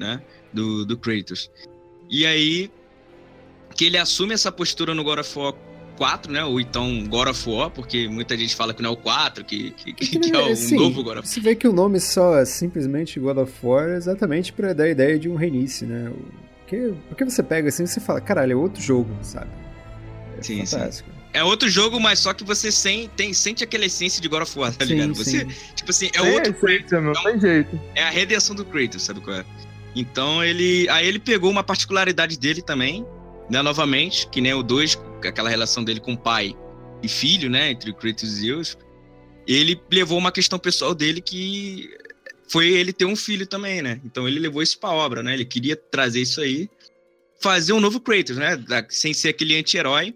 né? 0.00 0.22
Do, 0.50 0.86
do 0.86 0.96
Kratos. 0.96 1.50
E 2.08 2.24
aí, 2.24 2.70
que 3.76 3.84
ele 3.84 3.98
assume 3.98 4.32
essa 4.32 4.50
postura 4.50 4.94
no 4.94 5.04
God 5.04 5.18
of 5.18 5.38
War 5.38 5.52
4, 5.96 6.32
né? 6.32 6.44
Ou 6.44 6.60
então 6.60 7.04
God 7.06 7.28
of 7.28 7.48
War, 7.48 7.70
porque 7.70 8.08
muita 8.08 8.36
gente 8.36 8.54
fala 8.54 8.74
que 8.74 8.82
não 8.82 8.90
é 8.90 8.92
o 8.92 8.96
4, 8.96 9.44
que, 9.44 9.70
que, 9.72 9.92
que, 9.92 10.18
que 10.18 10.30
é 10.36 10.38
o 10.38 10.52
Assim, 10.52 10.76
novo 10.76 11.02
God 11.02 11.18
of 11.18 11.18
War. 11.18 11.26
Você 11.26 11.40
vê 11.40 11.54
que 11.54 11.66
o 11.68 11.72
nome 11.72 12.00
só 12.00 12.38
é 12.38 12.44
simplesmente 12.44 13.18
God 13.20 13.38
of 13.38 13.52
War 13.62 13.90
exatamente 13.90 14.52
pra 14.52 14.72
dar 14.72 14.84
a 14.84 14.88
ideia 14.90 15.18
de 15.18 15.28
um 15.28 15.34
reinício, 15.36 15.86
né? 15.86 16.10
O- 16.10 16.44
Porque, 16.64 16.94
porque 17.08 17.24
você 17.24 17.42
pega 17.42 17.68
assim 17.68 17.84
e 17.84 17.86
você 17.86 18.00
fala, 18.00 18.20
caralho, 18.20 18.52
é 18.52 18.56
outro 18.56 18.80
jogo, 18.82 19.10
sabe? 19.22 19.50
É 20.38 20.42
Sim, 20.42 20.64
sim. 20.64 20.76
fantástico. 20.78 21.10
É 21.32 21.42
outro 21.42 21.68
jogo, 21.68 21.98
mas 22.00 22.20
só 22.20 22.32
que 22.32 22.44
você 22.44 22.70
sem, 22.70 23.08
tem, 23.08 23.32
sente 23.34 23.62
aquela 23.64 23.84
essência 23.84 24.22
de 24.22 24.28
God 24.28 24.42
of 24.42 24.58
War, 24.58 24.72
tá 24.74 24.86
Sim, 24.86 24.92
ligado? 24.94 25.14
Você, 25.14 25.40
sim. 25.40 25.46
tipo 25.74 25.90
assim, 25.90 26.06
é 26.06 26.20
Tem 26.20 26.32
outro 26.32 26.52
essência, 26.68 27.00
meu. 27.00 27.12
Tem 27.12 27.40
jeito. 27.40 27.80
é 27.94 28.02
a 28.04 28.10
redenção 28.10 28.54
do 28.54 28.64
Kratos, 28.64 29.02
sabe 29.02 29.20
qual 29.20 29.36
é? 29.36 29.44
Então 29.96 30.42
ele. 30.44 30.88
Aí 30.88 31.06
ele 31.06 31.18
pegou 31.18 31.50
uma 31.50 31.62
particularidade 31.64 32.38
dele 32.38 32.62
também, 32.62 33.04
né? 33.50 33.62
Novamente, 33.62 34.28
que 34.28 34.40
nem 34.40 34.54
o 34.54 34.62
2, 34.62 34.98
aquela 35.26 35.48
relação 35.48 35.84
dele 35.84 36.00
com 36.00 36.16
pai 36.16 36.56
e 37.02 37.08
filho, 37.08 37.50
né? 37.50 37.70
Entre 37.70 37.90
o 37.90 37.94
Kratos 37.94 38.22
e 38.24 38.40
Zeus. 38.40 38.76
Ele 39.46 39.80
levou 39.90 40.18
uma 40.18 40.32
questão 40.32 40.58
pessoal 40.58 40.94
dele 40.94 41.20
que 41.20 41.90
foi 42.48 42.68
ele 42.68 42.92
ter 42.92 43.04
um 43.04 43.16
filho 43.16 43.46
também, 43.46 43.82
né? 43.82 44.00
Então 44.04 44.26
ele 44.26 44.40
levou 44.40 44.62
isso 44.62 44.78
pra 44.78 44.90
obra, 44.90 45.22
né? 45.22 45.34
Ele 45.34 45.44
queria 45.44 45.76
trazer 45.76 46.22
isso 46.22 46.40
aí, 46.40 46.68
fazer 47.40 47.72
um 47.72 47.80
novo 47.80 48.00
Kratos, 48.00 48.36
né? 48.36 48.62
Sem 48.88 49.12
ser 49.12 49.30
aquele 49.30 49.56
anti-herói. 49.56 50.14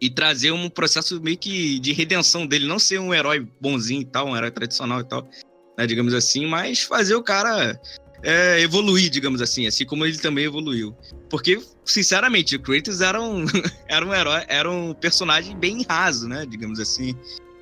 E 0.00 0.08
trazer 0.08 0.52
um 0.52 0.70
processo 0.70 1.20
meio 1.20 1.36
que 1.36 1.80
de 1.80 1.92
redenção 1.92 2.46
dele, 2.46 2.68
não 2.68 2.78
ser 2.78 3.00
um 3.00 3.12
herói 3.12 3.44
bonzinho 3.60 4.02
e 4.02 4.04
tal, 4.04 4.28
um 4.28 4.36
herói 4.36 4.52
tradicional 4.52 5.00
e 5.00 5.04
tal, 5.04 5.28
né, 5.76 5.88
digamos 5.88 6.14
assim, 6.14 6.46
mas 6.46 6.82
fazer 6.82 7.16
o 7.16 7.22
cara 7.22 7.76
é, 8.22 8.60
evoluir, 8.60 9.10
digamos 9.10 9.40
assim, 9.40 9.66
assim 9.66 9.84
como 9.84 10.04
ele 10.04 10.18
também 10.18 10.44
evoluiu. 10.44 10.94
Porque, 11.30 11.60
sinceramente, 11.84 12.56
o 12.56 12.60
Kratos 12.60 13.00
era 13.00 13.20
um, 13.20 13.44
era 13.88 14.04
um 14.04 14.14
herói, 14.14 14.42
era 14.48 14.70
um 14.70 14.92
personagem 14.94 15.56
bem 15.56 15.84
raso, 15.88 16.28
né? 16.28 16.44
Digamos 16.48 16.80
assim. 16.80 17.14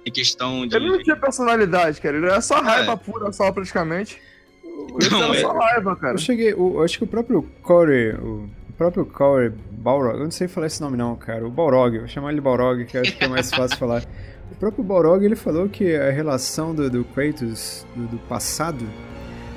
Em 0.04 0.10
questão 0.10 0.66
de. 0.66 0.76
Ele 0.76 0.88
não 0.88 1.02
tinha 1.02 1.16
personalidade, 1.16 2.00
cara. 2.00 2.16
Ele 2.16 2.26
era 2.26 2.40
só 2.40 2.60
raiva 2.60 2.92
É. 2.92 2.96
pura, 2.96 3.32
só 3.32 3.50
praticamente. 3.50 4.16
Ele 4.64 5.10
Não, 5.10 5.24
era 5.24 5.36
é- 5.36 5.40
só 5.40 5.52
raiva, 5.52 5.96
cara. 5.96 6.14
Eu 6.14 6.18
cheguei, 6.18 6.52
eu 6.52 6.80
acho 6.82 6.98
que 6.98 7.04
o 7.04 7.06
próprio 7.08 7.42
Corey, 7.62 8.12
o, 8.12 8.48
o 8.68 8.72
próprio 8.78 9.04
Corey 9.04 9.50
Balrog, 9.72 10.18
eu 10.18 10.24
não 10.24 10.30
sei 10.30 10.46
falar 10.46 10.68
esse 10.68 10.80
nome 10.80 10.96
não, 10.96 11.16
cara, 11.16 11.44
o 11.46 11.50
Balrog, 11.50 11.94
eu 11.94 12.00
vou 12.02 12.08
chamar 12.08 12.28
ele 12.28 12.36
de 12.36 12.40
Balrog, 12.42 12.84
que 12.84 12.96
eu 12.96 13.00
acho 13.00 13.16
que 13.16 13.24
é 13.24 13.28
mais 13.28 13.50
fácil 13.50 13.76
falar. 13.78 14.04
O 14.52 14.54
próprio 14.54 14.84
Balrog, 14.84 15.24
ele 15.24 15.34
falou 15.34 15.68
que 15.68 15.96
a 15.96 16.10
relação 16.12 16.72
do, 16.72 16.88
do 16.88 17.04
Kratos, 17.06 17.84
do, 17.96 18.06
do 18.06 18.18
passado, 18.28 18.86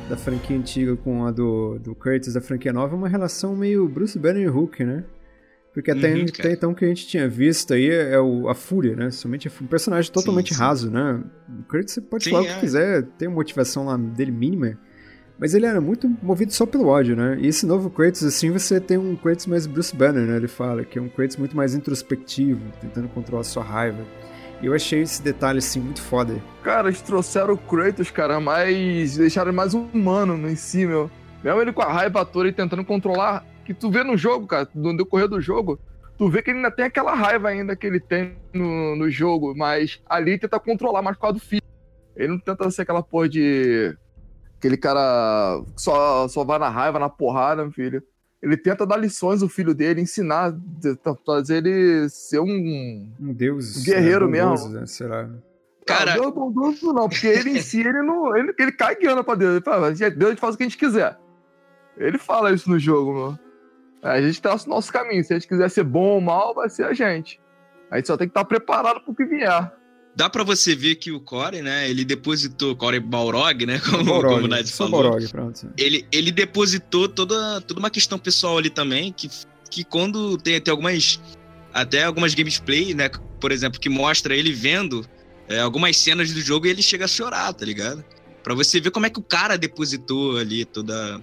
da 0.10 0.18
franquia 0.18 0.58
antiga 0.58 0.98
com 0.98 1.25
a 1.25 1.32
do, 1.32 1.78
do 1.78 1.94
Kratos 1.94 2.34
da 2.34 2.42
franquia 2.42 2.74
nova, 2.74 2.96
é 2.96 2.98
uma 2.98 3.08
relação 3.08 3.56
meio 3.56 3.88
Bruce 3.88 4.18
Banner 4.18 4.42
e 4.42 4.48
Hulk, 4.48 4.84
né? 4.84 5.04
Porque 5.72 5.92
até, 5.92 6.16
Uhum, 6.16 6.25
até 6.28 6.51
então 6.51 6.72
o 6.72 6.75
que 6.75 6.84
a 6.84 6.88
gente 6.88 7.08
tinha 7.08 7.30
visto 7.30 7.75
aí 7.75 7.88
é 7.89 8.20
o, 8.20 8.50
a 8.50 8.56
Fúria, 8.56 8.96
né? 8.96 9.12
Somente. 9.12 9.48
Um 9.62 9.68
personagem 9.68 10.12
totalmente 10.12 10.50
Sim, 10.50 10.56
sim. 10.56 10.60
raso, 10.60 10.92
né? 10.92 11.24
O 11.48 11.88
você 11.88 12.01
pode 12.01 12.24
Sim, 12.24 12.32
falar 12.32 12.44
o 12.44 12.48
é. 12.48 12.54
que 12.56 12.60
quiser, 12.60 13.04
tem 13.20 13.28
uma 13.28 13.36
motivação 13.36 13.86
lá 13.86 13.96
dele 13.96 14.32
mínima. 14.32 14.78
Mas 15.38 15.54
ele 15.54 15.68
era 15.68 15.80
muito 15.80 16.10
movido 16.22 16.51
só 16.51 16.66
pelo 16.66 16.88
ódio, 16.88 17.16
né? 17.16 17.38
E 17.39 17.48
esse 17.48 17.66
novo 17.66 17.89
Kratos, 17.89 18.24
assim, 18.24 18.50
você 18.50 18.80
tem 18.80 18.98
um 18.98 19.16
Kratos 19.16 19.46
mais 19.46 19.68
Bruce 19.68 19.96
Banner, 19.96 20.25
né? 20.25 20.38
Ele 20.38 20.48
fala 20.48 20.84
que 20.84 20.98
é 20.98 21.01
um 21.01 21.08
Kratos 21.08 21.38
muito 21.38 21.56
mais 21.56 21.75
introspectivo, 21.75 22.62
tentando 22.82 23.08
controlar 23.10 23.44
sua 23.44 23.63
raiva. 23.63 24.04
E 24.62 24.66
eu 24.66 24.74
achei 24.74 25.01
esse 25.01 25.22
detalhe, 25.22 25.60
assim, 25.60 25.80
muito 25.80 26.01
foda. 26.01 26.42
Cara, 26.63 26.89
eles 26.89 27.01
trouxeram 27.01 27.54
o 27.54 27.58
Kratos, 27.58 28.12
cara, 28.12 28.39
mas 28.39 29.18
deixaram 29.18 29.54
mais 29.54 29.74
humano 29.74 30.38
no 30.38 30.50
em 30.50 30.56
si, 30.56 30.86
meu. 30.86 31.10
Mesmo 31.44 31.62
ele 31.62 31.72
com 31.72 31.82
a 31.82 31.92
raiva 31.92 32.25
toda 32.25 32.50
e 32.50 32.54
tentando 32.54 32.84
controlar, 32.84 33.46
que 33.63 33.74
tu 33.74 33.89
vê 33.89 34.04
no 34.04 34.18
jogo, 34.18 34.46
cara, 34.46 34.68
no 34.75 34.96
decorrer 34.96 35.30
do 35.30 35.39
jogo, 35.39 35.80
tu 36.18 36.30
vê 36.30 36.42
que 36.42 36.50
ele 36.50 36.58
ainda 36.58 36.72
tem 36.72 36.86
aquela 36.86 37.16
raiva 37.16 37.48
ainda 37.48 37.75
que 37.75 37.88
ele 37.88 38.00
tem 38.00 38.36
no, 38.54 38.96
no 38.98 39.10
jogo, 39.10 39.54
mas 39.56 40.01
ali 40.06 40.38
tenta 40.38 40.60
controlar 40.60 41.01
mais 41.01 41.16
por 41.16 41.22
causa 41.22 41.39
do 41.39 41.46
filho. 41.46 41.63
Ele 42.16 42.28
não 42.28 42.39
tenta 42.39 42.70
ser 42.70 42.82
aquela 42.82 43.01
porra 43.01 43.30
de. 43.30 43.96
Aquele 44.58 44.75
cara 44.75 45.63
só, 45.78 46.28
só 46.28 46.44
vai 46.44 46.60
na 46.60 46.68
raiva, 46.68 47.00
na 47.00 47.08
porrada, 47.08 47.63
meu 47.63 47.72
filho. 47.72 48.04
Ele 48.41 48.55
tenta 48.55 48.86
dar 48.86 48.96
lições 48.98 49.43
ao 49.43 49.50
filho 49.50 49.74
dele, 49.75 50.00
ensinar, 50.01 50.55
fazer 51.25 51.58
ele 51.58 52.08
ser 52.10 52.39
um. 52.39 53.08
Um 53.19 53.34
deus. 53.34 53.84
Guerreiro 53.84 54.29
né, 54.29 54.41
bondoso, 54.41 54.65
mesmo. 54.67 54.79
Né? 54.79 54.86
Sei 54.86 55.08
lá. 55.08 55.29
Cara- 55.86 56.15
Não, 56.15 56.22
Deus 56.22 56.34
bondoso 56.34 56.93
não, 56.93 57.10
porque 57.10 57.27
ele 57.27 57.50
em 57.58 57.62
si, 57.62 57.81
ele 57.81 58.01
não. 58.01 58.36
Ele, 58.38 58.53
ele 58.58 58.72
cai 58.72 58.96
guiando 58.96 59.24
pra 59.24 59.36
Deus. 59.36 59.55
Ele 59.55 59.63
fala, 59.63 59.93
"Gente, 59.93 60.15
Deus 60.15 60.39
faz 60.39 60.55
o 60.55 60.58
que 60.58 60.63
a 60.63 60.67
gente 60.67 60.77
quiser. 60.77 61.17
Ele 61.98 62.17
fala 62.17 62.53
isso 62.53 62.69
no 62.69 62.79
jogo, 62.79 63.13
meu. 63.13 63.39
A 64.01 64.22
gente 64.22 64.41
traça 64.41 64.65
o 64.65 64.69
nosso 64.69 64.93
caminho. 64.93 65.22
Se 65.24 65.34
a 65.34 65.38
gente 65.38 65.48
quiser 65.48 65.69
ser 65.69 65.84
bom 65.84 66.12
ou 66.12 66.22
mal, 66.22 66.53
vai 66.53 66.69
ser 66.69 66.86
a 66.86 66.93
gente. 66.93 67.41
A 67.91 67.98
gente 67.98 68.08
só 68.08 68.15
tem 68.15 68.27
que 68.27 68.31
estar 68.31 68.46
preparado 68.46 69.01
pro 69.01 69.13
que 69.13 69.25
vier. 69.25 69.74
Dá 70.16 70.30
pra 70.30 70.44
você 70.44 70.75
ver 70.75 70.96
que 70.96 71.12
o 71.12 71.20
Core, 71.20 71.62
né? 71.62 71.89
Ele 71.89 72.04
depositou, 72.04 72.75
Core 72.75 73.00
Balrog, 73.00 73.66
né? 73.66 73.80
Como, 73.89 74.06
como 74.06 74.20
o 74.20 74.22
Balrog, 74.22 74.68
só 74.68 74.88
falou. 74.88 75.04
Balrog, 75.04 75.28
pronto. 75.30 75.70
Ele, 75.78 76.06
ele 76.12 76.32
depositou 76.32 77.08
toda, 77.08 77.62
toda 77.62 77.80
uma 77.80 77.89
questão 77.89 78.18
pessoal 78.18 78.58
ali 78.58 78.70
também, 78.70 79.13
que, 79.13 79.30
que 79.70 79.84
quando 79.84 80.38
tem, 80.38 80.60
tem 80.60 80.72
algumas. 80.72 81.20
Até 81.72 82.04
algumas 82.04 82.34
gameplay, 82.34 82.94
né? 82.94 83.10
Por 83.39 83.51
exemplo, 83.51 83.80
que 83.80 83.89
mostra 83.89 84.36
ele 84.36 84.51
vendo 84.51 85.06
é, 85.48 85.60
algumas 85.60 85.98
cenas 85.98 86.32
do 86.32 86.42
jogo 86.42 86.68
e 86.68 86.70
ele 86.70 86.82
chega 86.82 87.06
a 87.06 87.08
chorar, 87.08 87.54
tá 87.54 87.66
ligado? 87.66 88.04
Pra 88.44 88.54
você 88.54 88.80
ver 88.80 88.92
como 88.92 89.06
é 89.06 89.10
que 89.10 89.20
o 89.20 89.24
cara 89.24 89.58
depositou 89.58 90.38
ali 90.38 90.66
toda. 90.66 91.22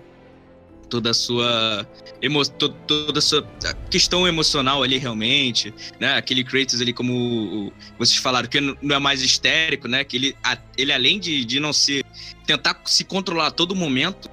Toda 0.88 1.11
a 1.11 1.14
sua. 1.14 1.87
Emo, 2.23 2.45
to- 2.47 2.69
toda 2.87 3.19
a 3.19 3.23
sua 3.23 3.43
questão 3.90 4.26
emocional 4.26 4.83
ali, 4.83 4.99
realmente. 4.99 5.75
Né? 5.99 6.14
Aquele 6.16 6.45
Kratos 6.45 6.81
ali, 6.81 6.93
como 6.93 7.73
vocês 7.99 8.19
falaram, 8.19 8.49
que 8.49 8.61
não 8.61 8.95
é 8.97 8.99
mais 8.99 9.21
histérico, 9.23 9.88
né? 9.88 10.05
Que 10.05 10.16
ele, 10.16 10.37
a- 10.45 10.59
ele 10.78 10.93
além 10.93 11.19
de, 11.19 11.45
de 11.45 11.59
não 11.61 11.73
ser. 11.73 12.05
tentar 12.47 12.81
se 12.85 13.02
controlar 13.05 13.49
a 13.49 13.50
todo 13.50 13.75
momento, 13.75 14.31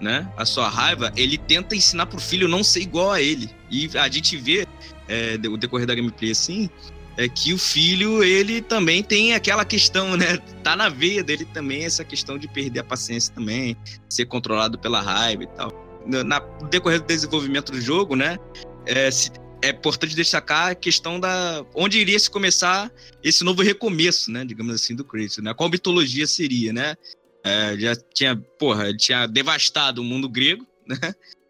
né? 0.00 0.26
A 0.36 0.46
sua 0.46 0.68
raiva, 0.68 1.12
ele 1.14 1.36
tenta 1.36 1.76
ensinar 1.76 2.06
pro 2.06 2.18
filho 2.18 2.48
não 2.48 2.64
ser 2.64 2.80
igual 2.80 3.12
a 3.12 3.20
ele. 3.20 3.50
E 3.70 3.90
a 3.98 4.08
gente 4.08 4.36
vê 4.38 4.66
é, 5.06 5.38
o 5.46 5.56
decorrer 5.58 5.86
da 5.86 5.94
gameplay 5.94 6.30
assim, 6.30 6.70
é 7.18 7.28
que 7.28 7.52
o 7.52 7.58
filho, 7.58 8.24
ele 8.24 8.62
também 8.62 9.02
tem 9.02 9.34
aquela 9.34 9.64
questão, 9.64 10.16
né? 10.16 10.38
Tá 10.62 10.74
na 10.74 10.88
veia 10.88 11.22
dele 11.22 11.44
também 11.44 11.84
essa 11.84 12.02
questão 12.04 12.38
de 12.38 12.48
perder 12.48 12.80
a 12.80 12.84
paciência 12.84 13.34
também, 13.34 13.76
ser 14.08 14.24
controlado 14.24 14.78
pela 14.78 15.02
raiva 15.02 15.42
e 15.42 15.46
tal. 15.48 15.89
Na, 16.06 16.40
no 16.40 16.68
decorrer 16.68 17.00
do 17.00 17.06
desenvolvimento 17.06 17.72
do 17.72 17.80
jogo, 17.80 18.16
né? 18.16 18.38
É, 18.86 19.10
se- 19.10 19.30
é 19.62 19.70
importante 19.70 20.14
destacar 20.16 20.70
a 20.70 20.74
questão 20.74 21.20
da 21.20 21.64
onde 21.74 21.98
iria 21.98 22.18
se 22.18 22.30
começar 22.30 22.90
esse 23.22 23.44
novo 23.44 23.62
recomeço, 23.62 24.30
né? 24.30 24.44
Digamos 24.44 24.74
assim, 24.74 24.94
do 24.94 25.04
Kratos, 25.04 25.38
né? 25.38 25.52
Qual 25.52 25.68
mitologia 25.68 26.26
seria, 26.26 26.72
né? 26.72 26.96
É, 27.44 27.76
já 27.78 27.94
tinha, 28.14 28.36
porra, 28.58 28.94
tinha 28.96 29.26
devastado 29.26 30.00
o 30.00 30.04
mundo 30.04 30.28
grego, 30.28 30.66
né? 30.88 30.98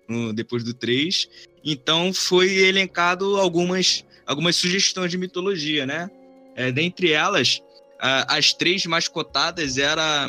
No- 0.08 0.32
depois 0.32 0.64
do 0.64 0.74
3. 0.74 1.28
Então 1.64 2.12
foi 2.12 2.50
elencado 2.64 3.36
algumas, 3.36 4.04
algumas 4.26 4.56
sugestões 4.56 5.10
de 5.10 5.16
mitologia, 5.18 5.86
né? 5.86 6.10
É, 6.56 6.72
dentre 6.72 7.12
elas, 7.12 7.62
a- 8.00 8.36
as 8.36 8.52
três 8.52 8.84
mais 8.86 9.06
cotadas 9.06 9.78
era, 9.78 10.28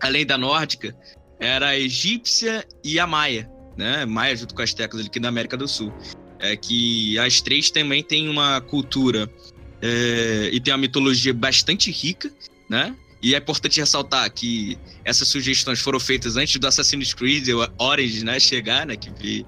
além 0.00 0.24
da 0.24 0.38
nórdica, 0.38 0.96
era 1.38 1.68
a 1.68 1.78
egípcia 1.78 2.64
e 2.82 2.98
a 2.98 3.06
maia, 3.06 3.50
né? 3.76 4.04
Maia 4.04 4.36
junto 4.36 4.54
com 4.54 4.62
as 4.62 4.72
teclas 4.72 5.06
aqui 5.06 5.18
da 5.20 5.28
América 5.28 5.56
do 5.56 5.68
Sul. 5.68 5.92
É 6.38 6.56
que 6.56 7.18
as 7.18 7.40
três 7.40 7.70
também 7.70 8.02
têm 8.02 8.28
uma 8.28 8.60
cultura 8.60 9.30
é, 9.80 10.50
e 10.52 10.60
tem 10.60 10.72
uma 10.72 10.78
mitologia 10.78 11.32
bastante 11.32 11.90
rica, 11.90 12.30
né? 12.68 12.94
E 13.22 13.34
é 13.34 13.38
importante 13.38 13.80
ressaltar 13.80 14.30
que 14.30 14.78
essas 15.02 15.26
sugestões 15.28 15.80
foram 15.80 15.98
feitas 15.98 16.36
antes 16.36 16.60
do 16.60 16.66
Assassin's 16.66 17.14
Creed 17.14 17.48
Origins, 17.78 18.22
né, 18.22 18.38
chegar, 18.38 18.86
né, 18.86 18.96
que, 18.96 19.46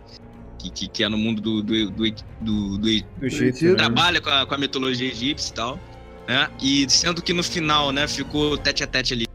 que, 0.73 0.88
que, 0.88 1.05
é 1.05 1.09
no 1.11 1.19
mundo 1.19 1.43
do, 1.43 1.62
do, 1.62 1.90
do, 1.90 2.14
do, 2.40 2.78
do 2.78 2.88
Egito, 2.88 3.07
Egito. 3.21 3.64
né? 3.66 3.75
trabalha 3.75 4.19
com 4.19 4.31
a, 4.31 4.47
com 4.47 4.55
a 4.55 4.59
mitologia 4.59 5.07
egípcia 5.07 5.50
e 5.50 5.55
tal, 5.55 5.81
né? 6.26 6.50
E 6.62 6.87
sendo 6.88 7.21
que 7.21 7.35
no 7.35 7.43
final, 7.43 7.93
né, 7.93 8.09
ficou 8.09 8.57
tete 8.57 8.83
a 8.83 8.87
tete 8.87 9.12
ali 9.12 9.25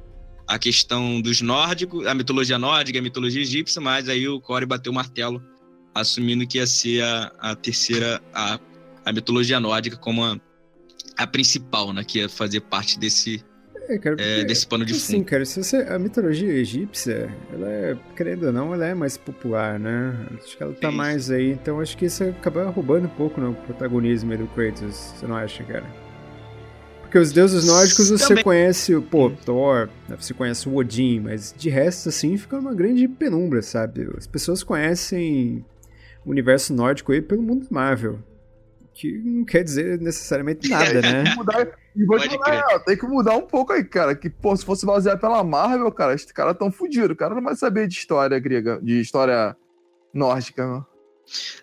a 0.54 0.60
questão 0.60 1.22
dos 1.22 1.42
nórdicos, 1.42 2.06
a 2.06 2.14
mitologia 2.14 2.58
nórdica, 2.60 3.00
a 3.00 3.02
mitologia 3.02 3.42
egípcia, 3.42 3.82
mas 3.82 4.10
aí 4.10 4.28
o 4.28 4.40
Core 4.42 4.66
bateu 4.66 4.92
o 4.92 4.96
martelo, 4.96 5.42
assumindo 5.96 6.46
que 6.46 6.58
ia 6.58 6.68
ser 6.68 7.02
a, 7.04 7.32
a 7.40 7.56
terceira, 7.56 8.22
a, 8.34 8.60
a 9.06 9.14
mitologia 9.14 9.60
nórdica 9.62 9.96
como 9.96 10.26
a, 10.26 10.38
a 11.18 11.26
principal, 11.26 11.94
né, 11.94 12.04
que 12.04 12.20
ia 12.20 12.28
fazer 12.28 12.60
parte 12.62 13.00
desse, 13.00 13.44
É, 13.88 13.98
cara, 13.98 14.16
é, 14.20 14.36
porque- 14.40 14.44
desse 14.46 14.68
pano 14.68 14.84
de 14.86 14.94
Assim, 14.94 15.14
fundo. 15.20 15.26
cara, 15.26 15.46
se 15.46 15.64
você, 15.64 15.78
a 15.78 15.98
mitologia 15.98 16.52
egípcia, 16.52 17.34
ela 17.54 17.70
é, 17.70 17.98
querendo 18.18 18.48
ou 18.48 18.52
não, 18.52 18.74
ela 18.74 18.86
é 18.86 18.94
mais 18.94 19.16
popular, 19.18 19.80
né? 19.80 20.14
Acho 20.38 20.58
que 20.58 20.64
ela 20.64 20.74
tá 20.74 20.90
Sim. 20.92 20.96
mais 20.98 21.32
aí, 21.32 21.52
então 21.52 21.80
acho 21.80 21.98
que 21.98 22.06
isso 22.06 22.24
acaba 22.26 22.70
roubando 22.70 23.06
um 23.06 23.16
pouco 23.16 23.40
no 23.40 23.54
protagonismo 23.54 24.38
do 24.38 24.48
Kratos, 24.48 25.14
você 25.16 25.26
não 25.26 25.36
acha, 25.38 25.64
cara? 25.64 25.86
Porque 27.12 27.20
os 27.20 27.34
deuses 27.34 27.68
nórdicos 27.68 28.10
você 28.10 28.30
Também. 28.30 28.44
conhece, 28.46 28.96
o 28.96 29.02
pô, 29.02 29.30
Thor, 29.30 29.90
né, 30.08 30.16
você 30.18 30.34
conhece 30.34 30.70
o 30.70 30.78
Odin, 30.78 31.20
mas 31.20 31.54
de 31.58 31.70
resto, 31.70 32.08
assim, 32.08 32.38
fica 32.38 32.58
uma 32.58 32.74
grande 32.74 33.06
penumbra, 33.06 33.62
sabe? 33.62 34.10
As 34.18 34.26
pessoas 34.26 34.64
conhecem 34.64 35.66
o 36.26 36.30
universo 36.30 36.74
nórdico 36.74 37.12
aí 37.12 37.22
pelo 37.22 37.42
mundo 37.42 37.68
Marvel, 37.70 38.20
que 38.94 39.12
não 39.26 39.44
quer 39.44 39.62
dizer 39.62 40.00
necessariamente 40.00 40.70
nada, 40.72 41.02
né? 41.02 41.26
E 41.94 42.06
vou 42.06 42.18
te 42.18 42.30
falar, 42.30 42.80
tem 42.80 42.96
que 42.96 43.06
mudar 43.06 43.36
um 43.36 43.46
pouco 43.46 43.74
aí, 43.74 43.84
cara. 43.84 44.16
Que, 44.16 44.30
pô, 44.30 44.56
se 44.56 44.64
fosse 44.64 44.86
baseado 44.86 45.20
pela 45.20 45.44
Marvel, 45.44 45.92
cara, 45.92 46.14
esses 46.14 46.32
caras 46.32 46.56
tão 46.58 46.72
fudidos. 46.72 47.12
O 47.12 47.18
cara 47.18 47.36
não 47.36 47.44
vai 47.44 47.58
saber 47.58 47.90
de 47.90 47.96
história 47.96 48.40
grega, 48.40 48.80
de 48.82 49.02
história 49.02 49.54
nórdica, 50.14 50.66
meu. 50.66 50.86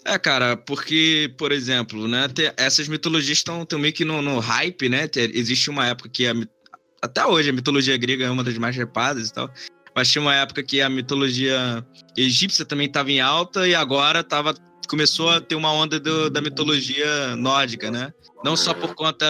É, 0.05 0.19
cara, 0.19 0.57
porque, 0.57 1.33
por 1.37 1.53
exemplo, 1.53 2.09
né, 2.09 2.27
essas 2.57 2.89
mitologias 2.89 3.39
estão 3.39 3.67
meio 3.79 3.93
que 3.93 4.05
no, 4.05 4.23
no 4.23 4.39
hype, 4.39 4.89
né? 4.89 5.07
Te- 5.09 5.31
Existe 5.35 5.69
uma 5.71 5.87
época 5.87 6.09
que 6.09 6.27
a, 6.27 6.35
até 7.03 7.25
hoje 7.27 7.51
a 7.51 7.53
mitologia 7.53 7.97
grega 7.97 8.25
é 8.25 8.31
uma 8.31 8.45
das 8.45 8.57
mais 8.59 8.77
hypadas 8.77 9.29
e 9.29 9.33
tal. 9.33 9.51
Mas 9.95 10.11
tinha 10.11 10.23
uma 10.23 10.35
época 10.35 10.63
que 10.63 10.81
a 10.81 10.89
mitologia 10.89 11.85
egípcia 12.17 12.65
também 12.65 12.87
estava 12.87 13.11
em 13.11 13.21
alta 13.21 13.67
e 13.67 13.75
agora 13.75 14.23
tava, 14.23 14.55
começou 14.89 15.29
a 15.31 15.41
ter 15.41 15.55
uma 15.57 15.73
onda 15.73 15.99
do- 15.99 16.31
da 16.31 16.41
mitologia 16.41 17.35
nórdica, 17.37 17.91
né? 17.91 18.13
Não 18.45 18.57
só 18.57 18.73
por 18.73 18.95
conta 18.95 19.27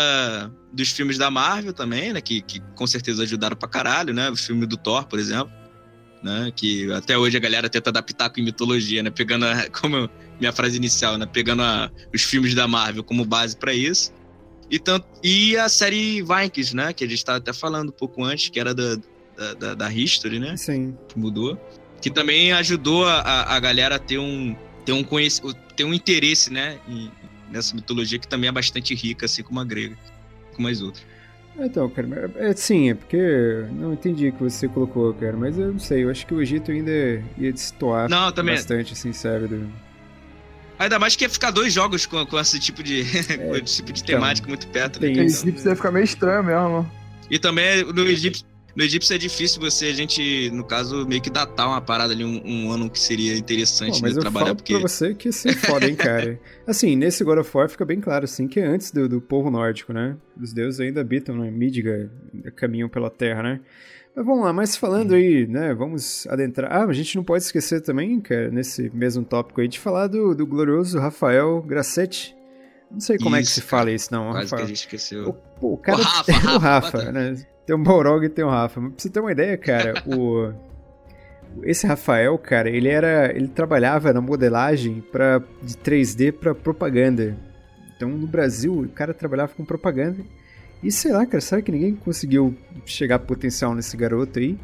dos 0.73 0.90
filmes 0.90 1.16
da 1.16 1.30
Marvel 1.30 1.73
também, 1.73 2.12
né? 2.12 2.21
Que, 2.21 2.42
que 2.42 2.61
com 2.76 2.87
certeza 2.87 3.23
ajudaram 3.23 3.57
pra 3.57 3.68
caralho, 3.68 4.12
né? 4.12 4.30
O 4.30 4.37
filme 4.37 4.66
do 4.66 4.76
Thor, 4.76 5.07
por 5.07 5.18
exemplo. 5.18 5.50
Né, 6.21 6.53
que 6.55 6.91
até 6.93 7.17
hoje 7.17 7.37
a 7.37 7.41
galera 7.41 7.69
tenta 7.69 7.91
adaptar 7.91 8.29
com 8.31 8.41
mitologia, 8.43 9.03
né? 9.05 9.11
Pegando, 9.11 9.45
a- 9.47 9.69
como 9.81 10.11
minha 10.41 10.53
frase 10.53 10.77
inicial, 10.77 11.17
né? 11.17 11.27
Pegando 11.27 11.63
a- 11.63 11.89
os 12.13 12.23
filmes 12.23 12.55
da 12.57 12.67
Marvel 12.67 13.05
como 13.05 13.25
base 13.25 13.57
pra 13.57 13.73
isso. 13.73 14.13
E, 14.69 14.79
tanto, 14.81 15.07
e 15.23 15.57
a 15.57 15.69
série 15.69 16.21
Vikings, 16.23 16.75
né? 16.75 16.93
Que 16.93 17.05
a 17.05 17.09
gente 17.09 17.25
tava 17.25 17.39
até 17.39 17.53
falando 17.53 17.91
um 17.91 17.93
pouco 17.93 18.25
antes, 18.25 18.49
que 18.49 18.59
era 18.59 18.75
da, 18.75 18.97
da, 19.37 19.55
da, 19.55 19.75
da 19.75 19.93
History, 19.93 20.41
né? 20.41 20.57
Sim. 20.57 20.97
que 21.09 21.17
mudou, 21.19 21.57
que 22.03 22.11
também 22.11 22.53
ajudou 22.53 23.07
a, 23.07 23.21
a- 23.21 23.55
a 23.57 23.61
galera 23.61 23.95
a 23.95 23.99
ter 24.01 24.19
um, 24.19 24.57
ter 24.85 24.93
um, 24.93 25.05
conhec- 25.05 25.41
ter 25.77 25.85
um 25.85 25.95
interesse, 25.95 26.53
né, 26.53 26.79
em- 26.89 27.11
nessa 27.51 27.75
mitologia 27.77 28.19
que 28.19 28.27
também 28.27 28.49
é 28.49 28.53
bastante 28.53 28.93
rica, 28.95 29.27
assim 29.27 29.43
como 29.45 29.61
a 29.61 29.65
grega, 29.65 29.97
como 30.57 30.67
as 30.67 30.81
outras. 30.83 31.05
Então, 31.59 31.88
cara, 31.91 32.07
mas- 32.07 32.37
é 32.37 32.53
sim, 32.55 32.91
é 32.91 32.95
porque 32.95 33.65
não 33.73 33.93
entendi 33.93 34.29
o 34.29 34.33
que 34.33 34.43
você 34.45 34.69
colocou, 34.69 35.12
cara, 35.15 35.37
mas 35.37 35.59
eu 35.59 35.73
não 35.73 35.79
sei, 35.79 36.05
eu 36.05 36.11
acho 36.11 36.25
que 36.27 36.33
o 36.33 36.41
Egito 36.41 36.71
ainda 36.71 36.91
ia 37.37 37.53
destoar 37.53 38.09
Não, 38.09 38.31
também. 38.31 38.55
bastante, 38.55 38.93
assim, 38.93 39.12
sabe? 39.12 39.49
Do... 39.49 39.69
Ainda 40.79 40.99
mais 41.00 41.17
que 41.17 41.25
ia 41.25 41.29
ficar 41.31 41.50
dois 41.50 41.73
jogos 41.73 42.07
com, 42.07 42.25
com 42.25 42.38
esse 42.38 42.61
tipo 42.61 42.83
de, 42.83 43.00
esse 43.65 43.77
tipo 43.77 43.93
de 43.93 44.03
então, 44.03 44.15
temática 44.15 44.47
muito 44.47 44.69
perto. 44.69 45.00
né, 45.00 45.11
isso. 45.11 45.45
Egípcio 45.49 45.69
ia 45.71 45.77
ficar 45.77 45.91
meio 45.91 46.05
estranho 46.05 46.45
mesmo. 46.45 46.88
E 47.29 47.38
também 47.38 47.83
no 47.85 48.03
Egito, 48.03 48.45
no 48.77 48.85
egípcio 48.85 49.15
é 49.15 49.19
difícil 49.19 49.61
você, 49.61 49.87
a 49.87 49.93
gente, 49.93 50.51
no 50.51 50.65
caso, 50.65 51.07
meio 51.07 51.21
que 51.21 51.31
datar 51.31 51.67
uma 51.67 51.81
parada 51.81 52.13
ali, 52.13 52.25
um, 52.25 52.41
um 52.45 52.71
ano 52.71 52.89
que 52.89 53.01
seria 53.01 53.37
interessante 53.37 53.97
Pô, 53.97 54.03
mas 54.03 54.13
de 54.13 54.19
eu 54.19 54.23
trabalhar, 54.23 54.47
falo 54.47 54.57
porque. 54.57 54.73
pra 54.73 54.83
você 54.83 55.15
que 55.15 55.31
isso 55.31 55.49
é 55.49 55.53
foda, 55.53 55.87
hein, 55.89 55.97
cara. 55.97 56.39
assim, 56.67 56.95
nesse 56.95 57.25
God 57.25 57.39
of 57.39 57.57
War 57.57 57.69
fica 57.69 57.85
bem 57.85 58.01
claro, 58.01 58.25
assim, 58.25 58.47
que 58.47 58.61
é 58.61 58.67
antes 58.67 58.91
do, 58.93 59.09
do 59.09 59.21
povo 59.21 59.51
nórdico, 59.51 59.93
né? 59.93 60.17
Os 60.41 60.53
deuses 60.53 60.79
ainda 60.81 61.01
habitam 61.01 61.35
na 61.35 61.51
Midgar, 61.51 62.09
caminham 62.55 62.89
pela 62.89 63.11
terra, 63.11 63.43
né? 63.43 63.61
Mas 64.15 64.27
vamos 64.27 64.45
lá, 64.45 64.53
mas 64.53 64.77
falando 64.77 65.15
aí, 65.15 65.47
né, 65.47 65.73
vamos 65.75 66.27
adentrar... 66.27 66.73
Ah, 66.73 66.85
a 66.85 66.93
gente 66.93 67.15
não 67.17 67.23
pode 67.23 67.45
esquecer 67.45 67.81
também, 67.81 68.21
cara, 68.21 68.51
nesse 68.51 68.91
mesmo 68.95 69.25
tópico 69.25 69.61
aí, 69.61 69.69
de 69.69 69.79
falar 69.79 70.09
do, 70.09 70.35
do 70.35 70.47
glorioso 70.47 70.99
Rafael 70.99 71.63
Grassetti. 71.63 72.35
Não 72.91 73.01
sei 73.01 73.19
como 73.19 73.37
é 73.37 73.41
que 73.41 73.45
Isso, 73.45 73.55
se 73.55 73.61
fala 73.61 73.91
isso, 73.91 74.09
não, 74.11 74.31
Quase 74.31 74.49
que 74.49 74.55
a 74.55 74.59
Rafael. 74.59 74.67
gente 74.69 74.77
esqueceu. 74.77 75.29
O, 75.29 75.33
pô, 75.33 75.75
o 75.75 75.77
cara 75.79 75.99
O 75.99 76.03
Rafa, 76.03 76.33
o 76.33 76.35
Rafa, 76.35 76.59
Rafa, 76.59 77.13
né? 77.13 77.47
Tem 77.69 77.77
o 77.77 77.79
Balrog 77.79 78.25
e 78.25 78.31
tem 78.31 78.43
o 78.43 78.49
Rafa. 78.49 78.81
Mas 78.81 78.93
pra 78.93 79.03
você 79.03 79.11
ter 79.11 79.21
uma 79.21 79.31
ideia, 79.31 79.55
cara, 79.59 79.93
o 80.09 80.51
esse 81.63 81.87
Rafael, 81.87 82.39
cara, 82.39 82.71
ele 82.71 82.89
era, 82.89 83.31
ele 83.37 83.49
trabalhava 83.49 84.11
na 84.11 84.23
modelagem 84.23 85.05
para 85.13 85.43
de 85.63 85.75
3D 85.75 86.33
para 86.33 86.55
propaganda. 86.55 87.37
Então, 87.95 88.09
no 88.09 88.27
Brasil, 88.27 88.73
o 88.73 88.89
cara 88.89 89.13
trabalhava 89.13 89.53
com 89.55 89.67
propaganda. 89.67 90.17
E 90.83 90.91
sei 90.91 91.13
lá, 91.13 91.27
cara, 91.27 91.43
será 91.43 91.61
que 91.61 91.71
ninguém 91.71 91.95
conseguiu 91.95 92.57
chegar 92.87 93.19
potencial 93.19 93.75
nesse 93.75 93.95
garoto 93.99 94.39
aí? 94.39 94.59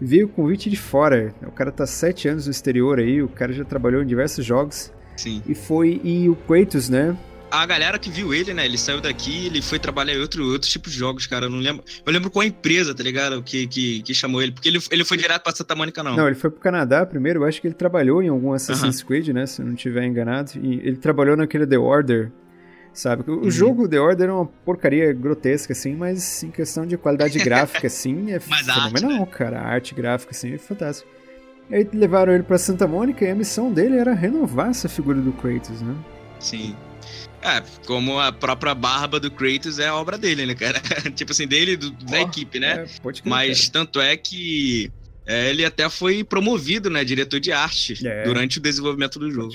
Veio 0.00 0.26
o 0.26 0.28
convite 0.28 0.70
de 0.70 0.76
fora. 0.76 1.34
O 1.42 1.50
cara 1.50 1.72
tá 1.72 1.84
sete 1.84 2.28
anos 2.28 2.46
no 2.46 2.52
exterior 2.52 3.00
aí, 3.00 3.20
o 3.20 3.28
cara 3.28 3.52
já 3.52 3.64
trabalhou 3.64 4.04
em 4.04 4.06
diversos 4.06 4.44
jogos. 4.44 4.92
Sim. 5.16 5.42
E 5.48 5.54
foi. 5.54 6.00
E 6.04 6.28
o 6.28 6.36
Kratos, 6.36 6.88
né? 6.88 7.16
A 7.48 7.64
galera 7.64 7.98
que 7.98 8.10
viu 8.10 8.34
ele, 8.34 8.52
né? 8.52 8.64
Ele 8.66 8.76
saiu 8.76 9.00
daqui, 9.00 9.46
ele 9.46 9.62
foi 9.62 9.78
trabalhar 9.78 10.14
em 10.14 10.20
outro, 10.20 10.44
outro 10.44 10.68
tipo 10.68 10.90
de 10.90 10.96
jogos, 10.96 11.26
cara. 11.26 11.46
Eu 11.46 11.50
não 11.50 11.58
lembro. 11.58 11.84
Eu 12.04 12.12
lembro 12.12 12.28
qual 12.30 12.44
empresa, 12.44 12.92
tá 12.94 13.02
ligado? 13.04 13.40
Que, 13.42 13.66
que, 13.68 14.02
que 14.02 14.12
chamou 14.14 14.42
ele. 14.42 14.50
Porque 14.52 14.68
ele, 14.68 14.80
ele 14.90 15.04
foi 15.04 15.16
direto 15.16 15.42
pra 15.44 15.54
Santa 15.54 15.74
Mônica, 15.74 16.02
não. 16.02 16.16
Não, 16.16 16.26
ele 16.26 16.34
foi 16.34 16.50
pro 16.50 16.60
Canadá 16.60 17.06
primeiro. 17.06 17.40
Eu 17.42 17.46
acho 17.46 17.60
que 17.60 17.68
ele 17.68 17.74
trabalhou 17.74 18.20
em 18.22 18.28
algum 18.28 18.52
Assassin's 18.52 19.02
Creed, 19.02 19.28
né? 19.28 19.46
Se 19.46 19.62
eu 19.62 19.66
não 19.66 19.74
estiver 19.74 20.04
enganado. 20.04 20.50
E 20.60 20.74
ele 20.80 20.96
trabalhou 20.96 21.36
naquele 21.36 21.64
The 21.66 21.78
Order, 21.78 22.32
sabe? 22.92 23.22
O 23.30 23.44
Uhum. 23.44 23.50
jogo 23.50 23.88
The 23.88 24.00
Order 24.00 24.28
é 24.28 24.32
uma 24.32 24.46
porcaria 24.46 25.12
grotesca, 25.12 25.72
assim, 25.72 25.94
mas 25.94 26.42
em 26.42 26.50
questão 26.50 26.84
de 26.84 26.96
qualidade 26.98 27.38
gráfica, 27.44 27.86
assim, 27.86 28.32
é 28.32 28.40
Mas 28.48 28.68
a 28.68 28.74
arte, 28.74 28.92
né? 28.94 28.98
fenomenal, 29.00 29.26
cara. 29.28 29.60
A 29.60 29.66
arte 29.68 29.94
gráfica, 29.94 30.32
assim, 30.32 30.52
é 30.52 30.58
fantástica. 30.58 31.08
Aí 31.70 31.88
levaram 31.92 32.32
ele 32.34 32.42
pra 32.42 32.58
Santa 32.58 32.86
Mônica 32.88 33.24
e 33.24 33.30
a 33.30 33.34
missão 33.36 33.72
dele 33.72 33.96
era 33.96 34.12
renovar 34.14 34.70
essa 34.70 34.88
figura 34.88 35.20
do 35.20 35.32
Kratos, 35.32 35.80
né? 35.80 35.94
Sim. 36.40 36.74
É, 37.46 37.62
como 37.86 38.18
a 38.18 38.32
própria 38.32 38.74
barba 38.74 39.20
do 39.20 39.30
Kratos 39.30 39.78
é 39.78 39.86
a 39.86 39.94
obra 39.94 40.18
dele, 40.18 40.44
né, 40.46 40.54
cara? 40.54 40.80
tipo 41.14 41.30
assim, 41.32 41.46
dele, 41.46 41.76
do- 41.76 41.90
da 41.90 42.20
equipe, 42.22 42.58
né? 42.58 42.84
É, 42.84 43.00
pode 43.00 43.22
crer, 43.22 43.30
Mas 43.30 43.68
tanto 43.68 44.00
é 44.00 44.16
que 44.16 44.90
é, 45.24 45.50
ele 45.50 45.64
até 45.64 45.88
foi 45.88 46.24
promovido, 46.24 46.90
né? 46.90 47.04
Diretor 47.04 47.38
de 47.40 47.52
arte 47.52 48.06
É. 48.06 48.24
durante 48.24 48.58
o 48.58 48.60
desenvolvimento 48.60 49.18
do 49.18 49.28
cara, 49.30 49.34
jogo. 49.34 49.54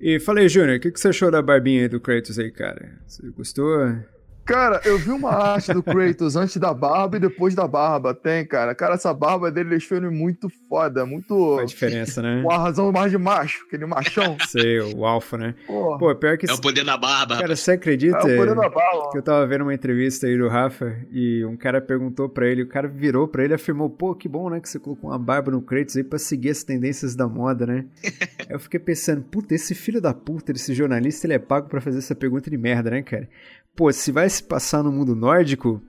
E 0.00 0.18
falei, 0.20 0.48
Júnior, 0.48 0.76
o 0.76 0.80
que, 0.80 0.90
que 0.90 1.00
você 1.00 1.08
achou 1.08 1.30
da 1.30 1.40
barbinha 1.40 1.82
aí 1.82 1.88
do 1.88 2.00
Kratos 2.00 2.38
aí, 2.38 2.50
cara? 2.50 2.98
Você 3.06 3.22
gostou? 3.30 3.96
Cara, 4.44 4.80
eu 4.84 4.98
vi 4.98 5.10
uma 5.10 5.30
arte 5.30 5.72
do 5.72 5.82
Kratos 5.82 6.36
antes 6.36 6.58
da 6.58 6.74
barba 6.74 7.16
e 7.16 7.20
depois 7.20 7.54
da 7.54 7.66
barba. 7.66 8.14
Tem, 8.14 8.44
cara. 8.46 8.74
Cara, 8.74 8.94
essa 8.94 9.12
barba 9.14 9.50
dele 9.50 9.70
deixou 9.70 9.96
ele 9.96 10.10
muito 10.10 10.50
foda, 10.68 11.06
muito. 11.06 11.58
A 11.58 11.64
diferença, 11.64 12.20
né? 12.20 12.42
Com 12.42 12.50
a 12.50 12.58
razão 12.58 12.92
mais 12.92 13.10
de 13.10 13.16
macho, 13.16 13.64
aquele 13.66 13.86
machão. 13.86 14.36
Sei, 14.48 14.80
o 14.80 15.06
Alpha, 15.06 15.38
né? 15.38 15.54
Pô, 15.66 15.96
Pô, 15.98 16.14
pior 16.14 16.36
que. 16.36 16.48
É 16.48 16.52
o 16.52 16.60
poder 16.60 16.84
da 16.84 16.96
barba. 16.96 17.38
Cara, 17.38 17.56
você 17.56 17.72
acredita 17.72 18.18
é 18.18 18.34
o 18.34 18.38
poder 18.38 18.54
da 18.54 18.68
barba. 18.68 19.10
que 19.10 19.18
eu 19.18 19.22
tava 19.22 19.46
vendo 19.46 19.62
uma 19.62 19.72
entrevista 19.72 20.26
aí 20.26 20.36
do 20.36 20.46
Rafa 20.48 20.94
e 21.10 21.42
um 21.44 21.56
cara 21.56 21.80
perguntou 21.80 22.28
pra 22.28 22.46
ele, 22.46 22.62
o 22.62 22.68
cara 22.68 22.86
virou 22.86 23.26
pra 23.26 23.44
ele 23.44 23.54
e 23.54 23.56
afirmou: 23.56 23.88
pô, 23.88 24.14
que 24.14 24.28
bom, 24.28 24.50
né, 24.50 24.60
que 24.60 24.68
você 24.68 24.78
colocou 24.78 25.08
uma 25.10 25.18
barba 25.18 25.50
no 25.50 25.62
Kratos 25.62 25.96
aí 25.96 26.04
pra 26.04 26.18
seguir 26.18 26.50
as 26.50 26.62
tendências 26.62 27.16
da 27.16 27.26
moda, 27.26 27.66
né? 27.66 27.86
aí 28.02 28.46
eu 28.50 28.60
fiquei 28.60 28.78
pensando: 28.78 29.22
puta, 29.22 29.54
esse 29.54 29.74
filho 29.74 30.02
da 30.02 30.12
puta, 30.12 30.52
esse 30.52 30.74
jornalista, 30.74 31.26
ele 31.26 31.34
é 31.34 31.38
pago 31.38 31.68
pra 31.68 31.80
fazer 31.80 31.98
essa 31.98 32.14
pergunta 32.14 32.50
de 32.50 32.58
merda, 32.58 32.90
né, 32.90 33.02
cara? 33.02 33.26
Pô, 33.76 33.92
se 33.92 34.12
vai 34.12 34.28
se 34.28 34.42
passar 34.42 34.82
no 34.82 34.92
mundo 34.92 35.14
nórdico. 35.14 35.82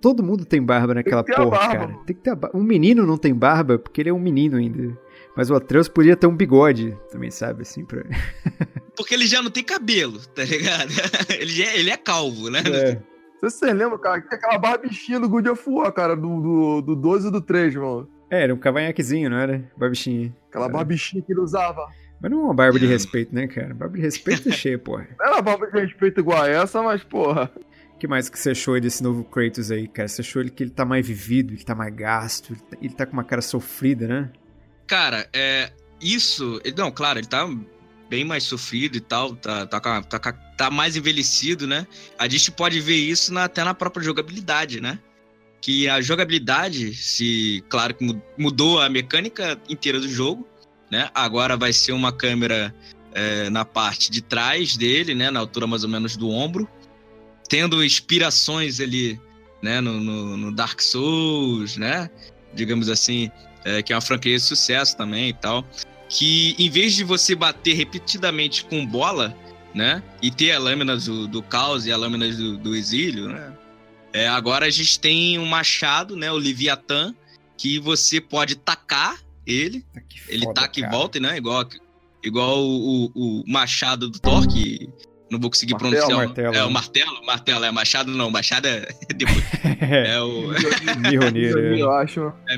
Todo 0.00 0.22
mundo 0.22 0.44
tem 0.44 0.62
barba 0.62 0.94
naquela 0.94 1.22
a 1.22 1.24
porra, 1.24 1.50
barba, 1.50 1.78
cara. 1.78 1.98
Tem 2.06 2.16
que 2.16 2.22
ter 2.22 2.30
a 2.30 2.34
barba. 2.34 2.56
Um 2.56 2.62
menino 2.62 3.06
não 3.06 3.16
tem 3.16 3.34
barba 3.34 3.78
porque 3.78 4.00
ele 4.00 4.10
é 4.10 4.12
um 4.12 4.18
menino 4.18 4.56
ainda. 4.56 4.96
Mas 5.36 5.50
o 5.50 5.54
Atreus 5.54 5.88
podia 5.88 6.16
ter 6.16 6.26
um 6.26 6.36
bigode 6.36 6.96
também, 7.10 7.30
sabe? 7.30 7.62
Assim, 7.62 7.84
pra. 7.84 8.02
Porque 8.96 9.14
ele 9.14 9.26
já 9.26 9.42
não 9.42 9.50
tem 9.50 9.62
cabelo, 9.62 10.18
tá 10.34 10.42
ligado? 10.42 10.90
ele, 11.38 11.50
já, 11.50 11.74
ele 11.74 11.90
é 11.90 11.96
calvo, 11.98 12.48
né? 12.48 12.60
É. 12.60 12.94
Não 12.94 13.40
sei 13.40 13.50
se 13.50 13.58
vocês 13.58 13.74
lembram, 13.74 13.98
cara, 13.98 14.22
que 14.22 14.30
tem 14.30 14.38
aquela 14.38 14.56
barbichinha 14.56 15.20
do 15.20 15.28
God 15.28 15.46
of 15.48 15.62
War, 15.68 15.92
cara, 15.92 16.16
do, 16.16 16.40
do, 16.40 16.80
do 16.80 16.96
12 16.96 17.28
e 17.28 17.30
do 17.30 17.42
3, 17.42 17.74
mano. 17.74 18.08
É, 18.30 18.44
era 18.44 18.54
um 18.54 18.58
cavanhaquezinho, 18.58 19.28
não 19.28 19.36
era? 19.36 19.70
Barbichinha. 19.76 20.34
Aquela 20.48 20.70
barbichinha 20.70 21.22
que 21.22 21.30
ele 21.30 21.40
usava. 21.40 21.86
Mas 22.20 22.30
não 22.30 22.40
é 22.40 22.44
uma 22.44 22.54
barba 22.54 22.78
de 22.78 22.86
respeito, 22.86 23.34
né, 23.34 23.46
cara? 23.46 23.74
Barba 23.74 23.96
de 23.96 24.02
respeito 24.02 24.48
é 24.48 24.52
cheia, 24.52 24.78
porra. 24.78 25.06
Não 25.18 25.26
era 25.26 25.42
barba 25.42 25.66
de 25.66 25.80
respeito 25.80 26.20
igual 26.20 26.42
a 26.42 26.48
essa, 26.48 26.82
mas, 26.82 27.02
porra. 27.04 27.50
O 27.94 27.98
que 27.98 28.06
mais 28.06 28.28
que 28.28 28.38
você 28.38 28.50
achou 28.50 28.74
aí 28.74 28.80
desse 28.80 29.02
novo 29.02 29.24
Kratos 29.24 29.70
aí, 29.70 29.88
cara? 29.88 30.06
Você 30.08 30.20
achou 30.20 30.42
ele 30.42 30.50
que 30.50 30.62
ele 30.62 30.70
tá 30.70 30.84
mais 30.84 31.06
vivido, 31.06 31.54
ele 31.54 31.64
tá 31.64 31.74
mais 31.74 31.94
gasto, 31.94 32.52
ele 32.52 32.60
tá, 32.60 32.76
ele 32.82 32.94
tá 32.94 33.06
com 33.06 33.12
uma 33.14 33.24
cara 33.24 33.40
sofrida, 33.42 34.06
né? 34.06 34.30
Cara, 34.86 35.28
é. 35.32 35.70
Isso. 36.00 36.60
ele- 36.64 36.74
Não, 36.76 36.90
claro, 36.90 37.18
ele 37.18 37.26
tá 37.26 37.48
bem 38.10 38.22
mais 38.24 38.44
sofrido 38.44 38.96
e 38.96 39.00
tal, 39.00 39.34
tá, 39.34 39.66
tá, 39.66 39.80
tá, 40.02 40.32
tá 40.32 40.70
mais 40.70 40.94
envelhecido, 40.96 41.66
né? 41.66 41.86
A 42.18 42.28
gente 42.28 42.50
pode 42.52 42.78
ver 42.80 42.96
isso 42.96 43.32
na- 43.32 43.44
até 43.44 43.64
na 43.64 43.72
própria 43.74 44.04
jogabilidade, 44.04 44.80
né? 44.80 44.98
Que 45.60 45.88
a 45.88 46.00
jogabilidade, 46.02 46.94
se. 46.94 47.64
Claro 47.68 47.94
que 47.94 48.04
mu- 48.04 48.22
mudou 48.36 48.78
a 48.80 48.88
mecânica 48.90 49.58
inteira 49.70 49.98
do 49.98 50.08
jogo, 50.08 50.46
né? 50.90 51.10
Agora 51.14 51.56
vai 51.56 51.72
ser 51.72 51.92
uma 51.92 52.12
câmera 52.12 52.74
é, 53.12 53.48
na 53.50 53.64
parte 53.64 54.10
de 54.10 54.22
trás 54.22 54.76
dele, 54.76 55.14
né? 55.14 55.30
Na 55.30 55.40
altura 55.40 55.66
mais 55.66 55.84
ou 55.84 55.90
menos 55.90 56.16
do 56.16 56.28
ombro. 56.30 56.68
Tendo 57.48 57.84
inspirações 57.84 58.80
ali, 58.80 59.20
né? 59.62 59.80
No, 59.80 60.00
no- 60.00 60.36
no 60.36 60.52
Dark 60.52 60.80
Souls, 60.80 61.76
né? 61.76 62.10
Digamos 62.54 62.88
assim 62.88 63.30
é, 63.66 63.82
que 63.82 63.92
é 63.92 63.96
uma 63.96 64.00
franquia 64.00 64.36
de 64.36 64.42
sucesso 64.42 64.96
também 64.96 65.30
e 65.30 65.32
tal, 65.32 65.66
que 66.08 66.54
em 66.56 66.70
vez 66.70 66.94
de 66.94 67.02
você 67.02 67.34
bater 67.34 67.74
repetidamente 67.74 68.64
com 68.64 68.86
bola, 68.86 69.36
né, 69.74 70.02
e 70.22 70.30
ter 70.30 70.52
a 70.52 70.58
lâmina 70.58 70.96
do, 70.96 71.26
do 71.26 71.42
caos 71.42 71.84
e 71.84 71.90
a 71.92 71.96
lâmina 71.96 72.28
do, 72.32 72.56
do 72.56 72.76
exílio, 72.76 73.28
né, 73.28 73.52
é, 74.12 74.28
agora 74.28 74.66
a 74.66 74.70
gente 74.70 74.98
tem 75.00 75.36
um 75.38 75.44
machado, 75.44 76.14
né, 76.16 76.30
o 76.30 76.36
Leviatã, 76.36 77.12
que 77.58 77.78
você 77.80 78.20
pode 78.20 78.54
tacar 78.54 79.18
ele, 79.46 79.84
Tá 79.94 80.00
que 80.00 80.20
ele 80.28 80.44
foda, 80.44 80.60
taca 80.62 80.78
e 80.78 80.82
cara. 80.82 80.96
volta, 80.96 81.20
né, 81.20 81.36
igual, 81.36 81.64
igual 82.22 82.58
o, 82.58 83.06
o- 83.14 83.40
o 83.40 83.44
machado 83.46 84.08
do 84.10 84.18
Thor, 84.18 84.46
que 84.48 84.88
não 85.30 85.38
vou 85.40 85.50
conseguir 85.50 85.72
Martelo, 85.72 85.92
pronunciar. 85.96 86.18
o- 86.18 86.26
martelo, 86.26 86.54
é, 86.54 86.58
né? 86.58 86.64
o 86.64 86.70
martelo, 86.70 87.26
martelo, 87.26 87.64
é 87.64 87.70
machado 87.70 88.10
não, 88.12 88.30
machado 88.30 88.66
é 88.68 88.86
depois. 89.14 89.44
é 89.80 90.20
o... 90.20 90.48
Mjolnir, 91.00 91.56
é. 91.58 91.80
Eu 91.80 91.90
acho. 91.92 92.32
É. 92.48 92.56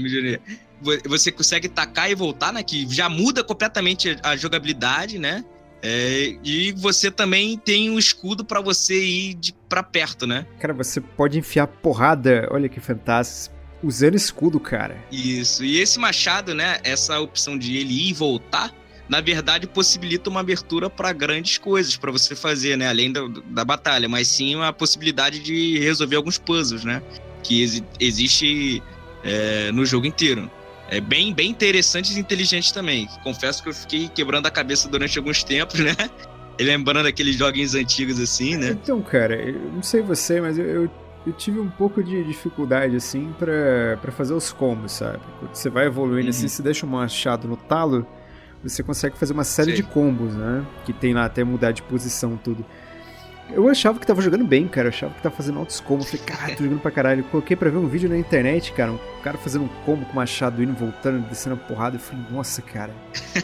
Vo- 0.81 0.99
Você 1.09 1.33
consegue 1.33 1.69
tacar 1.69 2.11
e 2.11 2.15
voltar, 2.15 2.53
né? 2.53 2.63
Que 2.63 2.87
já 2.93 3.09
muda 3.09 3.43
completamente 3.43 4.17
a 4.23 4.37
jogabilidade, 4.37 5.19
né? 5.19 5.45
É, 5.83 6.37
e 6.45 6.73
você 6.73 7.09
também 7.11 7.57
tem 7.57 7.89
um 7.89 7.99
escudo 7.99 8.45
pra 8.45 8.61
você 8.61 9.01
ir 9.01 9.35
de, 9.35 9.53
pra 9.69 9.81
perto, 9.83 10.27
né? 10.27 10.45
Cara, 10.61 10.75
você 10.75 11.01
pode 11.01 11.39
enfiar 11.39 11.69
porrada, 11.69 12.49
olha 12.51 12.69
que 12.69 12.81
fantástico, 12.81 13.55
usando 13.83 14.15
escudo, 14.15 14.59
cara. 14.59 14.97
Isso. 15.11 15.65
E 15.65 15.79
esse 15.79 15.99
machado, 15.99 16.55
né? 16.55 16.79
Essa 16.85 17.21
opção 17.21 17.57
de 17.59 17.77
ele 17.77 17.93
ir 17.95 18.11
e 18.11 18.13
voltar, 18.13 18.73
na 19.09 19.21
verdade, 19.21 19.67
possibilita 19.67 20.29
uma 20.29 20.41
abertura 20.41 20.91
pra 20.91 21.13
grandes 21.13 21.59
coisas 21.59 21.97
pra 21.97 22.11
você 22.13 22.35
fazer, 22.35 22.77
né? 22.77 22.89
Além 22.89 23.11
da, 23.13 23.21
da 23.47 23.65
batalha, 23.65 24.09
mas 24.09 24.29
sim 24.29 24.61
a 24.63 24.73
possibilidade 24.73 25.39
de 25.41 25.79
resolver 25.79 26.17
alguns 26.17 26.39
puzzles, 26.39 26.85
né? 26.85 27.03
Que 27.43 27.63
exi- 27.63 27.85
existe 28.01 28.83
é, 29.25 29.71
no 29.73 29.85
jogo 29.87 30.07
inteiro. 30.07 30.51
É 30.91 31.01
bem, 31.01 31.35
bem 31.35 31.51
interessante 31.51 32.15
e 32.15 32.19
inteligente 32.19 32.73
também. 32.73 33.07
Confesso 33.23 33.63
que 33.63 33.69
eu 33.69 33.75
fiquei 33.75 34.09
quebrando 34.09 34.47
a 34.47 34.51
cabeça 34.51 34.89
durante 34.89 35.19
alguns 35.19 35.45
tempos, 35.45 35.79
né? 35.81 35.95
E 36.59 36.63
lembrando 36.65 37.07
aqueles 37.07 37.37
joguinhos 37.37 37.75
antigos 37.75 38.19
assim, 38.19 38.57
né? 38.57 38.71
Então, 38.71 39.01
cara, 39.03 39.37
eu 39.37 39.71
não 39.73 39.83
sei 39.83 40.01
você, 40.03 40.41
mas 40.41 40.59
eu, 40.59 40.65
eu, 40.65 40.91
eu 41.29 41.33
tive 41.35 41.59
um 41.61 41.69
pouco 41.69 42.03
de 42.03 42.23
dificuldade, 42.25 42.97
assim, 42.97 43.33
pra, 43.39 43.97
pra 44.01 44.11
fazer 44.13 44.35
os 44.35 44.53
combos, 44.53 44.93
sabe? 44.93 45.21
Quando 45.39 45.55
você 45.55 45.71
vai 45.71 45.87
evoluindo 45.87 46.25
Uhum. 46.25 46.31
assim, 46.31 46.49
você 46.49 46.63
deixa 46.63 46.85
um 46.85 46.89
machado 46.89 47.47
no 47.49 47.57
talo, 47.57 48.07
você 48.63 48.83
consegue 48.83 49.17
fazer 49.17 49.33
uma 49.33 49.45
série 49.45 49.73
Sei. 49.73 49.77
de 49.77 49.83
combos, 49.85 50.35
né? 50.35 50.65
Que 50.85 50.93
tem 50.93 51.15
lá 51.15 51.25
até 51.25 51.45
mudar 51.45 51.73
de 51.73 51.83
posição, 51.83 52.37
tudo. 52.37 52.65
Eu 53.51 53.67
achava 53.69 53.99
que 53.99 54.07
tava 54.07 54.21
jogando 54.21 54.45
bem, 54.45 54.69
cara. 54.69 54.89
Eu 54.89 54.91
achava 54.91 55.15
que 55.15 55.23
tava 55.23 55.35
fazendo 55.35 55.59
altos 55.59 55.81
combos. 55.81 56.11
Falei, 56.11 56.27
caralho, 56.27 56.57
tô 56.57 56.65
jogando 56.65 56.81
pra 56.81 56.91
caralho. 56.91 57.21
Eu 57.21 57.25
coloquei 57.25 57.57
pra 57.57 57.71
ver 57.71 57.79
um 57.79 57.87
vídeo 57.87 58.07
na 58.09 58.19
internet, 58.19 58.73
cara. 58.73 58.93
Um 58.93 58.99
cara 59.23 59.39
fazendo 59.39 59.65
um 59.65 59.69
combo 59.87 60.05
com 60.05 60.13
o 60.13 60.17
machado 60.17 60.63
indo, 60.63 60.75
voltando, 60.75 61.27
descendo 61.29 61.55
a 61.55 61.59
porrada. 61.59 61.97
Eu 61.97 62.01
falei, 62.01 62.25
nossa, 62.31 62.61
cara. 62.61 62.93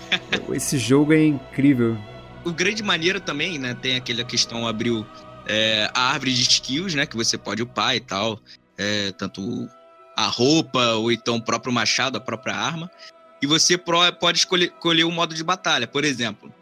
Esse 0.52 0.76
jogo 0.76 1.14
é 1.14 1.24
incrível. 1.24 1.96
o 2.44 2.52
grande 2.52 2.82
maneiro 2.82 3.18
também, 3.18 3.58
né? 3.58 3.74
Tem 3.80 3.96
aquela 3.96 4.24
questão, 4.24 4.68
abriu 4.68 5.06
é, 5.46 5.90
a 5.94 6.12
árvore 6.12 6.34
de 6.34 6.42
skills, 6.42 6.94
né? 6.94 7.06
Que 7.06 7.16
você 7.16 7.36
pode 7.36 7.62
upar 7.62 7.94
e 7.94 8.00
tal. 8.00 8.40
É, 8.76 9.12
tanto 9.12 9.68
a 10.16 10.26
roupa, 10.26 10.94
ou 10.94 11.10
então 11.10 11.36
o 11.36 11.42
próprio 11.42 11.72
machado, 11.72 12.16
a 12.16 12.20
própria 12.20 12.54
arma. 12.54 12.90
E 13.42 13.46
você 13.46 13.76
pode 13.76 14.38
escolher, 14.38 14.72
escolher 14.72 15.04
o 15.04 15.10
modo 15.10 15.34
de 15.34 15.44
batalha. 15.44 15.86
Por 15.86 16.04
exemplo, 16.04 16.52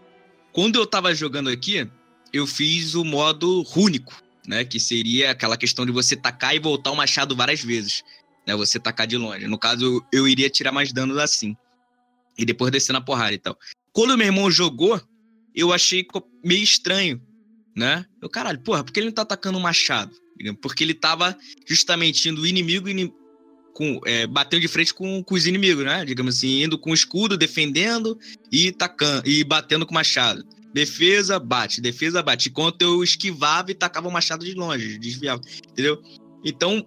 quando 0.52 0.76
eu 0.76 0.86
tava 0.86 1.14
jogando 1.14 1.48
aqui, 1.48 1.88
eu 2.32 2.46
fiz 2.46 2.94
o 2.94 3.04
modo 3.04 3.62
rúnico, 3.62 4.22
né? 4.46 4.64
Que 4.64 4.80
seria 4.80 5.30
aquela 5.30 5.56
questão 5.56 5.86
de 5.86 5.92
você 5.92 6.16
tacar 6.16 6.54
e 6.54 6.58
voltar 6.58 6.90
o 6.90 6.96
machado 6.96 7.36
várias 7.36 7.62
vezes. 7.62 8.02
Né? 8.46 8.56
Você 8.56 8.78
tacar 8.78 9.06
de 9.06 9.16
longe. 9.16 9.46
No 9.46 9.58
caso, 9.58 10.04
eu, 10.12 10.26
iria 10.26 10.50
tirar 10.50 10.72
mais 10.72 10.92
danos 10.92 11.18
assim. 11.18 11.56
E 12.36 12.44
depois 12.44 12.72
descer 12.72 12.92
na 12.92 13.00
porrada 13.00 13.34
e 13.34 13.38
tal. 13.38 13.56
Quando 13.92 14.16
meu 14.16 14.26
irmão 14.26 14.50
jogou, 14.50 15.00
eu 15.54 15.72
achei 15.72 16.06
meio 16.42 16.62
estranho, 16.62 17.20
né? 17.76 18.04
Eu, 18.20 18.28
caralho, 18.28 18.60
porra, 18.60 18.84
por 18.84 18.92
que 18.92 19.00
ele 19.00 19.06
não 19.06 19.14
tá 19.14 19.22
atacando 19.22 19.58
o 19.58 19.60
machado? 19.60 20.14
Porque 20.60 20.82
ele 20.82 20.94
tava 20.94 21.36
justamente 21.66 22.28
indo 22.28 22.46
inimigo 22.46 22.88
ini- 22.88 23.12
com, 23.74 24.00
é, 24.04 24.26
batendo 24.26 24.60
de 24.60 24.68
frente 24.68 24.92
com, 24.92 25.22
com 25.22 25.34
os 25.34 25.46
inimigos, 25.46 25.84
né? 25.84 26.04
Digamos 26.04 26.36
assim, 26.36 26.62
indo 26.62 26.78
com 26.78 26.90
o 26.90 26.94
escudo, 26.94 27.36
defendendo 27.38 28.18
e 28.50 28.70
tacando, 28.72 29.26
e 29.26 29.42
batendo 29.44 29.86
com 29.86 29.92
o 29.92 29.94
machado. 29.94 30.44
Defesa, 30.74 31.38
bate, 31.38 31.80
defesa, 31.80 32.22
bate. 32.22 32.48
Enquanto 32.48 32.82
eu 32.82 33.02
esquivava 33.02 33.70
e 33.70 33.74
tacava 33.74 34.08
o 34.08 34.12
machado 34.12 34.44
de 34.44 34.54
longe, 34.54 34.98
desviava, 34.98 35.40
entendeu? 35.70 36.02
Então, 36.44 36.86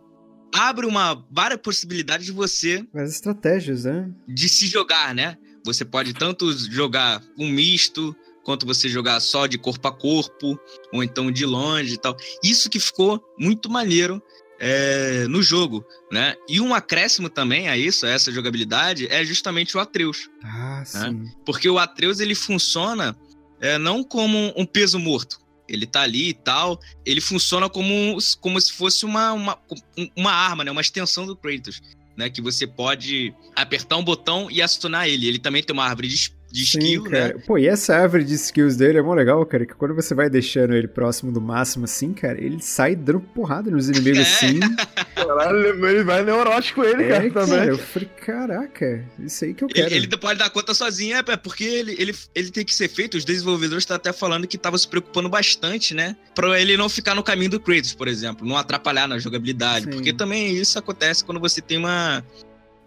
abre 0.54 0.86
uma 0.86 1.24
várias 1.32 1.60
possibilidades 1.60 2.26
de 2.26 2.32
você 2.32 2.86
As 2.93 3.12
estratégias, 3.12 3.86
né? 3.86 4.12
de 4.28 4.50
se 4.50 4.67
jogar, 4.67 5.13
né? 5.15 5.38
Você 5.65 5.84
pode 5.84 6.13
tanto 6.13 6.52
jogar 6.71 7.24
um 7.38 7.50
misto, 7.50 8.15
quanto 8.45 8.65
você 8.65 8.88
jogar 8.88 9.19
só 9.19 9.47
de 9.47 9.58
corpo 9.58 9.86
a 9.88 9.91
corpo, 9.91 10.58
ou 10.93 11.03
então 11.03 11.31
de 11.31 11.45
longe 11.45 11.95
e 11.95 11.97
tal. 11.97 12.15
Isso 12.43 12.69
que 12.69 12.79
ficou 12.79 13.21
muito 13.38 13.69
maneiro 13.69 14.21
é, 14.60 15.25
no 15.27 15.43
jogo, 15.43 15.84
né? 16.12 16.36
E 16.47 16.62
um 16.62 16.73
acréscimo 16.73 17.29
também 17.29 17.67
a 17.67 17.75
isso, 17.75 18.05
a 18.05 18.10
essa 18.10 18.31
jogabilidade, 18.31 19.08
é 19.08 19.25
justamente 19.25 19.75
o 19.75 19.79
Atreus. 19.79 20.29
Ah, 20.43 20.84
sim. 20.86 21.25
Porque 21.45 21.67
o 21.69 21.79
Atreus, 21.79 22.19
ele 22.19 22.36
funciona 22.36 23.17
é, 23.60 23.77
não 23.77 24.03
como 24.03 24.53
um 24.55 24.65
peso 24.65 24.99
morto. 24.99 25.43
Ele 25.67 25.88
tá 25.88 26.01
ali 26.01 26.29
e 26.29 26.34
tal, 26.34 26.79
ele 27.03 27.19
funciona 27.19 27.67
como, 27.67 28.17
como 28.39 28.62
se 28.62 28.71
fosse 28.71 29.03
uma, 29.03 29.34
uma, 29.34 29.60
uma 30.15 30.31
arma, 30.31 30.63
né? 30.63 30.69
Uma 30.69 30.81
extensão 30.81 31.25
do 31.25 31.36
Kratos, 31.36 31.81
né? 32.15 32.29
Que 32.29 32.41
você 32.41 32.67
pode 32.67 33.34
apertar 33.55 33.97
um 33.97 34.03
botão 34.03 34.49
e 34.51 34.62
acionar 34.62 35.08
ele. 35.08 35.27
Ele 35.27 35.39
também 35.39 35.63
tem 35.63 35.73
uma 35.73 35.86
árvore 35.86 36.08
de, 36.08 36.35
de 36.56 36.65
Sim, 36.65 36.80
skill, 36.80 37.04
né? 37.04 37.10
cara. 37.10 37.39
Pô, 37.46 37.58
e 37.58 37.68
essa 37.68 37.96
árvore 37.96 38.24
de 38.24 38.34
skills 38.36 38.76
dele 38.78 38.98
é 38.98 39.02
mó 39.02 39.13
legal, 39.13 39.46
cara, 39.46 39.65
que 39.65 39.74
quando 39.76 39.94
você 39.94 40.15
vai 40.15 40.30
deixando 40.30 40.74
ele 40.74 40.88
próximo 40.88 41.32
do 41.32 41.41
máximo 41.41 41.84
assim, 41.86 42.13
cara, 42.13 42.41
ele 42.41 42.62
sai 42.62 42.96
dando 42.96 43.20
porrada 43.20 43.70
nos 43.70 43.89
inimigos 43.89 44.20
É. 44.20 44.22
assim. 44.22 44.60
Caralho, 45.15 45.86
ele 45.88 46.04
vai 46.04 46.24
neurótico 46.24 46.84
ele, 46.84 47.04
É, 47.04 47.08
cara, 47.10 47.30
cara, 47.32 47.46
também. 47.48 47.68
eu 47.70 47.78
falei, 47.78 48.10
caraca, 48.26 49.06
isso 49.20 49.44
aí 49.46 49.54
que 49.54 49.63
eu 49.63 49.68
quero. 49.68 49.88
Ele, 49.88 49.96
ele 50.06 50.18
pode 50.18 50.39
dar 50.39 50.50
conta 50.50 50.74
sozinho, 50.74 51.15
é 51.18 51.26
é 51.28 51.38
porque 51.38 51.63
ele, 51.63 51.96
ele, 52.00 52.15
ele 52.34 52.52
tem 52.52 52.63
que 52.63 52.74
ser 52.74 52.88
feito. 52.88 53.18
Os 53.18 53.26
desenvolvedores 53.26 53.82
estão 53.84 53.96
até 53.96 54.13
falando 54.13 54.48
que 54.48 54.56
estavam 54.56 54.78
se 54.78 54.88
preocupando 54.88 55.28
bastante, 55.28 55.94
né? 55.94 56.15
Pra 56.34 56.60
ele 56.60 56.78
não 56.78 56.88
ficar 56.88 57.15
no 57.15 57.24
caminho 57.24 57.50
do 57.52 57.60
Kratos, 57.60 57.94
por 57.94 58.08
exemplo, 58.08 58.48
não 58.48 58.56
atrapalhar 58.56 59.08
na 59.08 59.18
jogabilidade. 59.18 59.86
Sim. 59.86 59.91
Porque 59.91 60.13
também 60.13 60.56
isso 60.56 60.78
acontece 60.80 61.24
quando 61.26 61.39
você 61.39 61.60
tem 61.62 61.78
uma. 61.78 62.24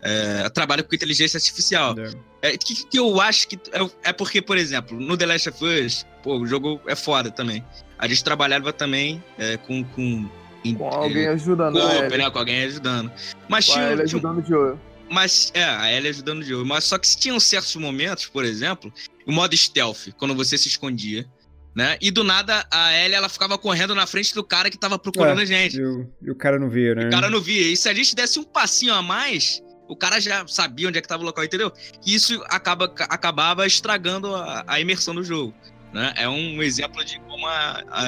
É, 0.00 0.48
trabalha 0.50 0.82
com 0.82 0.94
inteligência 0.94 1.37
artificial. 1.38 1.94
É. 1.98 2.50
É, 2.50 2.56
que, 2.56 2.84
que 2.87 2.98
eu 2.98 3.20
acho 3.20 3.48
que. 3.48 3.56
É, 3.72 4.11
é 4.11 4.12
porque, 4.12 4.40
por 4.40 4.56
exemplo, 4.56 4.98
no 4.98 5.16
The 5.16 5.26
Last 5.26 5.48
of 5.48 5.64
Us, 5.64 6.06
pô, 6.22 6.38
o 6.38 6.46
jogo 6.46 6.80
é 6.87 6.94
foda 6.94 7.30
também. 7.30 7.64
A 7.98 8.06
gente 8.06 8.22
trabalhava 8.22 8.72
também 8.72 9.22
é, 9.37 9.56
com. 9.56 9.82
com, 9.84 10.28
Com 10.76 10.88
alguém 10.88 11.24
é, 11.24 11.28
ajudando 11.30 11.80
com, 11.80 11.87
a 11.87 11.94
Ellie. 11.96 12.18
né, 12.18 12.30
com 12.30 12.38
alguém 12.38 12.62
ajudando. 12.64 13.11
Mas 13.48 13.66
Com 13.66 13.72
a 13.72 13.74
tinha, 13.74 13.84
Ellie 13.87 14.06
tinha, 14.06 14.18
ajudando 14.18 14.42
de 14.42 14.54
olho. 14.54 14.80
mas, 15.11 15.50
é, 15.54 15.64
a 15.64 15.92
Ellie 15.92 16.11
ajudando 16.11 16.44
de 16.44 16.54
olho. 16.54 16.66
Mas 16.66 16.84
só 16.84 16.96
que 16.96 17.16
tinham 17.16 17.40
certos 17.40 17.74
momentos, 17.76 18.26
por 18.26 18.44
exemplo, 18.44 18.92
o 19.26 19.32
modo 19.32 19.56
stealth, 19.56 20.12
quando 20.16 20.34
você 20.34 20.56
se 20.56 20.68
escondia, 20.68 21.26
né? 21.74 21.96
E 22.00 22.11
do 22.12 22.22
nada 22.22 22.64
a 22.70 22.92
Ellie, 22.96 23.14
ela 23.16 23.28
ficava 23.28 23.58
correndo 23.58 23.94
na 23.96 24.06
frente 24.06 24.32
do 24.34 24.44
cara 24.44 24.70
que 24.70 24.78
tava 24.78 24.96
procurando 24.98 25.40
É, 25.40 25.42
a 25.42 25.46
gente. 25.46 25.76
E 25.76 25.84
o, 25.84 26.08
e 26.22 26.30
o 26.30 26.34
cara 26.37 26.56
não 26.58 26.70
via, 26.70 26.94
né? 26.94 27.06
O 27.08 27.11
cara 27.11 27.28
não 27.28 27.40
via. 27.40 27.72
E 27.72 27.76
se 27.76 27.88
a 27.88 27.94
gente 27.94 28.14
desse 28.14 28.38
um 28.38 28.44
passinho 28.44 28.94
a 28.94 29.02
mais, 29.02 29.61
o 29.88 29.96
cara 29.96 30.20
já 30.20 30.46
sabia 30.46 30.88
onde 30.88 30.98
é 30.98 31.03
que 31.03 31.09
tava 31.09 31.22
o 31.22 31.27
local, 31.27 31.44
entendeu? 31.44 31.72
E 32.07 32.14
isso 32.14 32.40
acaba, 32.48 32.85
acabava 32.85 33.66
estragando 33.66 34.35
a, 34.35 34.64
a 34.66 34.81
imersão 34.81 35.14
do 35.14 35.24
jogo, 35.24 35.55
né? 35.92 36.12
É 36.16 36.29
um 36.29 36.62
exemplo 36.62 37.05
de 37.05 37.18
como 37.20 37.46
a, 37.46 37.83
a, 37.90 38.05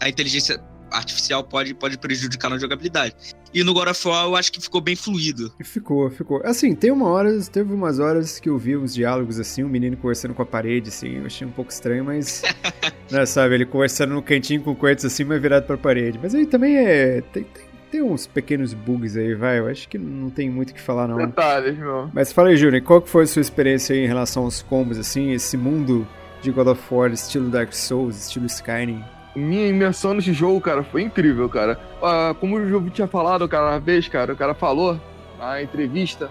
a 0.00 0.08
inteligência 0.08 0.60
artificial 0.90 1.44
pode, 1.44 1.72
pode 1.72 1.96
prejudicar 1.96 2.50
na 2.50 2.58
jogabilidade. 2.58 3.14
E 3.52 3.64
no 3.64 3.72
God 3.72 3.88
of 3.88 4.08
War 4.08 4.26
eu 4.26 4.36
acho 4.36 4.52
que 4.52 4.60
ficou 4.60 4.80
bem 4.80 4.94
fluido. 4.94 5.52
Ficou, 5.62 6.10
ficou. 6.10 6.40
Assim, 6.44 6.74
tem 6.74 6.90
uma 6.90 7.06
hora, 7.06 7.40
teve 7.44 7.72
umas 7.72 7.98
horas 7.98 8.38
que 8.38 8.48
eu 8.48 8.58
vi 8.58 8.76
uns 8.76 8.94
diálogos 8.94 9.38
assim, 9.38 9.62
um 9.62 9.68
menino 9.68 9.96
conversando 9.96 10.34
com 10.34 10.42
a 10.42 10.46
parede, 10.46 10.88
assim, 10.88 11.18
eu 11.18 11.26
achei 11.26 11.46
um 11.46 11.52
pouco 11.52 11.70
estranho, 11.70 12.04
mas. 12.04 12.42
né, 13.10 13.26
sabe, 13.26 13.54
ele 13.54 13.66
conversando 13.66 14.14
no 14.14 14.22
cantinho 14.22 14.62
com 14.62 14.72
o 14.72 14.76
Quartz 14.76 15.04
assim, 15.04 15.24
mas 15.24 15.40
virado 15.40 15.66
pra 15.66 15.76
parede. 15.76 16.18
Mas 16.20 16.34
aí 16.34 16.46
também 16.46 16.76
é. 16.76 17.20
Tem, 17.20 17.44
tem, 17.44 17.69
tem 17.90 18.02
uns 18.02 18.26
pequenos 18.26 18.72
bugs 18.72 19.16
aí, 19.16 19.34
vai. 19.34 19.58
Eu 19.58 19.66
acho 19.66 19.88
que 19.88 19.98
não 19.98 20.30
tem 20.30 20.48
muito 20.48 20.70
o 20.70 20.74
que 20.74 20.80
falar, 20.80 21.08
não. 21.08 21.16
Detalhes, 21.16 21.76
meu. 21.76 22.08
Mas 22.12 22.32
fala 22.32 22.48
aí, 22.48 22.56
Júnior, 22.56 22.82
qual 22.82 23.02
que 23.02 23.08
foi 23.08 23.24
a 23.24 23.26
sua 23.26 23.42
experiência 23.42 23.94
aí 23.94 24.04
em 24.04 24.06
relação 24.06 24.44
aos 24.44 24.62
combos, 24.62 24.98
assim, 24.98 25.32
esse 25.32 25.56
mundo 25.56 26.06
de 26.40 26.50
God 26.50 26.68
of 26.68 26.82
War, 26.90 27.10
estilo 27.10 27.50
Dark 27.50 27.72
Souls, 27.72 28.16
estilo 28.16 28.46
Skyrim? 28.46 29.04
Minha 29.34 29.68
imersão 29.68 30.14
nesse 30.14 30.32
jogo, 30.32 30.60
cara, 30.60 30.82
foi 30.82 31.02
incrível, 31.02 31.48
cara. 31.48 31.78
Ah, 32.02 32.34
como 32.38 32.56
o 32.56 32.68
jogo 32.68 32.90
tinha 32.90 33.06
falado, 33.06 33.48
cara, 33.48 33.72
uma 33.72 33.80
vez, 33.80 34.08
cara, 34.08 34.32
o 34.32 34.36
cara 34.36 34.54
falou 34.54 34.98
na 35.38 35.62
entrevista. 35.62 36.30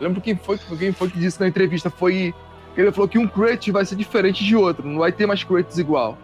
Lembro 0.00 0.20
quem 0.20 0.34
foi, 0.34 0.58
quem 0.78 0.92
foi 0.92 1.10
que 1.10 1.18
disse 1.18 1.40
na 1.40 1.48
entrevista? 1.48 1.90
Foi. 1.90 2.34
que 2.74 2.80
Ele 2.80 2.90
falou 2.92 3.08
que 3.08 3.18
um 3.18 3.28
Kratos 3.28 3.68
vai 3.68 3.84
ser 3.84 3.96
diferente 3.96 4.42
de 4.44 4.56
outro, 4.56 4.86
não 4.86 4.98
vai 4.98 5.12
ter 5.12 5.26
mais 5.26 5.44
Kratos 5.44 5.78
igual. 5.78 6.16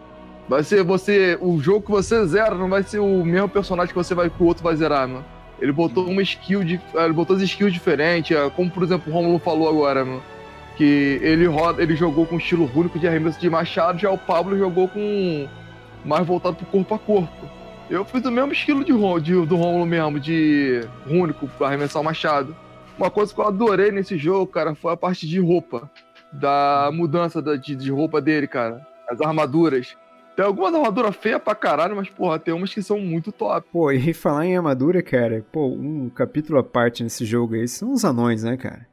Vai 0.49 0.63
ser 0.63 0.83
você. 0.85 1.37
O 1.41 1.59
jogo 1.61 1.83
que 1.87 1.91
você 1.91 2.25
zera 2.27 2.55
não 2.55 2.69
vai 2.69 2.83
ser 2.83 2.99
o 3.01 3.25
mesmo 3.25 3.49
personagem 3.49 3.93
que 3.93 3.99
você 3.99 4.15
vai 4.15 4.31
que 4.31 4.43
o 4.43 4.47
outro 4.47 4.63
vai 4.63 4.77
zerar, 4.77 5.09
mano. 5.09 5.25
Ele 5.61 5.73
botou 5.73 6.07
uma 6.07 6.23
skill 6.23 6.63
de. 6.63 6.81
Ele 6.95 7.13
botou 7.13 7.35
as 7.37 7.43
skills 7.43 7.73
diferentes, 7.73 8.37
ah, 8.37 8.51
como 8.55 8.71
por 8.71 8.83
exemplo 8.83 9.11
o 9.11 9.15
Romulo 9.15 9.39
falou 9.39 9.69
agora, 9.69 10.05
mano. 10.05 10.23
Que 10.77 11.19
ele 11.23 11.47
roda, 11.47 11.83
ele 11.83 11.97
jogou 11.97 12.27
com 12.27 12.37
estilo 12.37 12.71
único 12.75 12.99
de 12.99 13.09
arremesso 13.09 13.41
de 13.41 13.49
machado, 13.49 13.99
já 13.99 14.11
o 14.11 14.19
Pablo 14.19 14.57
jogou 14.59 14.87
com 14.89 15.49
mais 16.05 16.27
voltado 16.27 16.57
pro 16.57 16.67
corpo 16.67 16.95
a 16.95 16.99
corpo. 16.99 17.49
Eu 17.89 18.05
fiz 18.05 18.23
o 18.25 18.31
mesmo 18.31 18.53
estilo 18.53 18.85
de, 18.85 18.93
de- 19.23 19.47
do 19.47 19.57
Romulo 19.57 19.87
mesmo, 19.87 20.21
de 20.21 20.83
único, 21.09 21.49
pra 21.57 21.69
arremessar 21.69 22.03
o 22.03 22.05
machado. 22.05 22.55
Uma 22.99 23.11
coisa 23.11 23.33
que 23.35 23.41
eu 23.41 23.47
adorei 23.47 23.91
nesse 23.91 24.19
jogo, 24.19 24.47
cara, 24.47 24.75
foi 24.75 24.93
a 24.93 24.97
parte 24.97 25.27
de 25.27 25.41
roupa. 25.41 25.91
Da 26.33 26.91
mudança 26.93 27.41
da- 27.41 27.57
de, 27.57 27.75
de 27.75 27.91
roupa 27.91 28.21
dele, 28.21 28.47
cara. 28.47 28.87
As 29.09 29.21
armaduras. 29.21 29.97
Tem 30.37 30.45
algumas 30.45 30.75
armaduras 30.75 31.17
feias 31.17 31.41
pra 31.43 31.55
caralho, 31.55 31.97
mas, 31.97 32.11
porra, 32.11 32.39
tem 32.39 32.53
umas 32.53 32.73
que 32.73 32.83
são 32.83 33.01
muito 33.01 33.33
top. 33.33 33.67
Pô, 33.73 33.91
e 33.91 34.13
falar 34.13 34.45
em 34.45 34.55
armadura, 34.57 35.03
cara, 35.03 35.45
pô, 35.51 35.67
um 35.69 36.11
capítulo 36.11 36.59
à 36.59 36.63
parte 36.63 37.03
nesse 37.03 37.25
jogo 37.25 37.55
aí 37.55 37.67
são 37.67 37.93
os 37.93 38.05
anões, 38.05 38.43
né, 38.43 38.57
cara? 38.57 38.87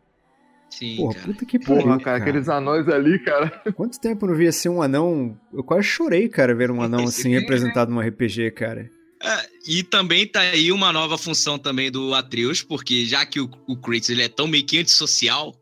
Sim, 0.69 0.95
Porra, 0.95 1.13
cara. 1.15 1.25
puta 1.27 1.45
que 1.45 1.59
Porra, 1.59 1.83
pariu, 1.83 1.99
cara, 1.99 2.17
aqueles 2.17 2.49
anões 2.49 2.87
ali, 2.87 3.19
cara. 3.19 3.49
Quanto 3.75 3.99
tempo 3.99 4.25
eu 4.25 4.29
não 4.31 4.35
via 4.37 4.49
assim 4.49 4.69
um 4.69 4.81
anão? 4.81 5.37
Eu 5.53 5.63
quase 5.63 5.83
chorei, 5.83 6.27
cara, 6.29 6.55
ver 6.55 6.71
um 6.71 6.81
anão 6.81 7.03
assim 7.03 7.29
representado 7.37 7.91
num 7.91 7.99
RPG, 7.99 8.51
cara. 8.51 8.89
É, 9.21 9.47
e 9.67 9.83
também 9.83 10.25
tá 10.25 10.39
aí 10.39 10.71
uma 10.71 10.91
nova 10.91 11.17
função 11.17 11.59
também 11.59 11.91
do 11.91 12.13
Atreus, 12.13 12.61
porque 12.63 13.05
já 13.05 13.25
que 13.25 13.39
o, 13.39 13.49
o 13.67 13.77
Kratos 13.77 14.09
ele 14.09 14.23
é 14.23 14.27
tão 14.29 14.47
meio 14.47 14.65
que 14.65 14.79
antissocial, 14.79 15.53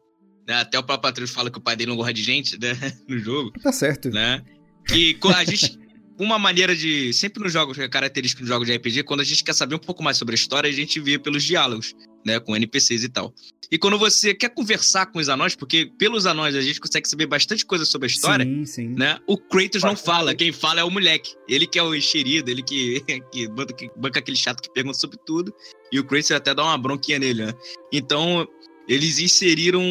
né, 0.48 0.56
até 0.62 0.80
o 0.80 0.84
próprio 0.84 1.10
Atreus 1.10 1.32
fala 1.32 1.52
que 1.52 1.58
o 1.58 1.62
pai 1.62 1.76
dele 1.76 1.90
não 1.90 1.98
gosta 1.98 2.14
de 2.14 2.24
gente 2.24 2.58
né, 2.60 2.72
no 3.08 3.18
jogo, 3.20 3.52
Tá 3.62 3.72
certo. 3.72 4.10
né? 4.10 4.42
Que 4.88 5.18
a 5.36 5.44
gente. 5.44 5.80
Uma 6.20 6.38
maneira 6.38 6.76
de. 6.76 7.12
Sempre 7.14 7.44
nos 7.44 7.52
jogos, 7.52 7.80
é 7.80 7.88
característica 7.88 8.42
dos 8.42 8.50
jogos 8.50 8.68
de 8.68 8.76
RPG, 8.76 9.04
quando 9.04 9.22
a 9.22 9.24
gente 9.24 9.44
quer 9.44 9.54
saber 9.54 9.76
um 9.76 9.80
pouco 9.80 10.04
mais 10.04 10.18
sobre 10.18 10.34
a 10.34 10.38
história, 10.38 10.70
a 10.70 10.74
gente 10.74 11.00
vê 11.00 11.18
pelos 11.18 11.44
diálogos, 11.44 11.96
né? 12.26 12.40
Com 12.40 12.56
NPCs 12.56 13.04
e 13.04 13.10
tal. 13.10 13.34
E 13.72 13.78
quando 13.78 13.98
você 13.98 14.34
quer 14.34 14.50
conversar 14.50 15.06
com 15.06 15.18
os 15.18 15.30
anões, 15.30 15.56
porque 15.56 15.90
pelos 15.98 16.26
anões 16.26 16.56
a 16.56 16.62
gente 16.62 16.80
consegue 16.80 17.08
saber 17.08 17.26
bastante 17.26 17.66
coisa 17.66 17.86
sobre 17.86 18.08
a 18.08 18.12
história, 18.12 18.46
Sim, 18.46 18.66
sim. 18.66 18.88
né? 18.90 19.18
O 19.26 19.38
Kratos 19.38 19.82
não 19.82 19.96
fala, 19.96 20.36
quem 20.36 20.52
fala 20.52 20.82
é 20.82 20.84
o 20.84 20.92
moleque. 20.92 21.34
Ele 21.48 21.66
que 21.66 21.80
é 21.80 21.84
o 21.84 21.96
enxerido, 21.96 22.52
ele 22.52 22.62
que, 22.62 23.02
que, 23.32 23.48
banca, 23.48 23.74
que 23.74 23.90
banca 23.96 24.20
aquele 24.20 24.36
chato 24.36 24.62
que 24.62 24.72
pergunta 24.74 24.98
sobre 24.98 25.18
tudo. 25.26 25.54
E 25.90 25.98
o 26.00 26.04
Kratos 26.04 26.32
até 26.32 26.54
dá 26.54 26.64
uma 26.64 26.78
bronquinha 26.78 27.18
nele, 27.18 27.46
né? 27.46 27.54
Então, 27.94 28.46
eles 28.90 29.20
inseriram 29.20 29.82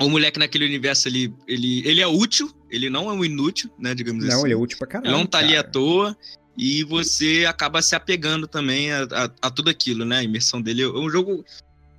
o 0.00 0.08
moleque 0.08 0.38
naquele 0.38 0.64
universo 0.64 1.06
ali. 1.06 1.34
Ele, 1.46 1.86
ele 1.86 2.00
é 2.00 2.06
útil, 2.06 2.50
ele 2.74 2.90
não 2.90 3.08
é 3.08 3.12
um 3.12 3.24
inútil, 3.24 3.70
né? 3.78 3.94
Digamos 3.94 4.24
assim. 4.24 4.34
Não, 4.36 4.44
ele 4.46 4.54
é 4.54 4.56
útil 4.56 4.78
pra 4.78 4.86
caralho. 4.86 5.10
Ele 5.10 5.16
não 5.18 5.26
tá 5.26 5.38
ali 5.38 5.54
à 5.56 5.60
cara. 5.62 5.70
toa. 5.72 6.16
E 6.56 6.84
você 6.84 7.44
acaba 7.48 7.82
se 7.82 7.96
apegando 7.96 8.46
também 8.46 8.92
a, 8.92 9.02
a, 9.10 9.30
a 9.42 9.50
tudo 9.50 9.70
aquilo, 9.70 10.04
né? 10.04 10.18
A 10.18 10.22
imersão 10.22 10.60
dele. 10.62 10.82
É 10.82 10.88
um 10.88 11.10
jogo. 11.10 11.44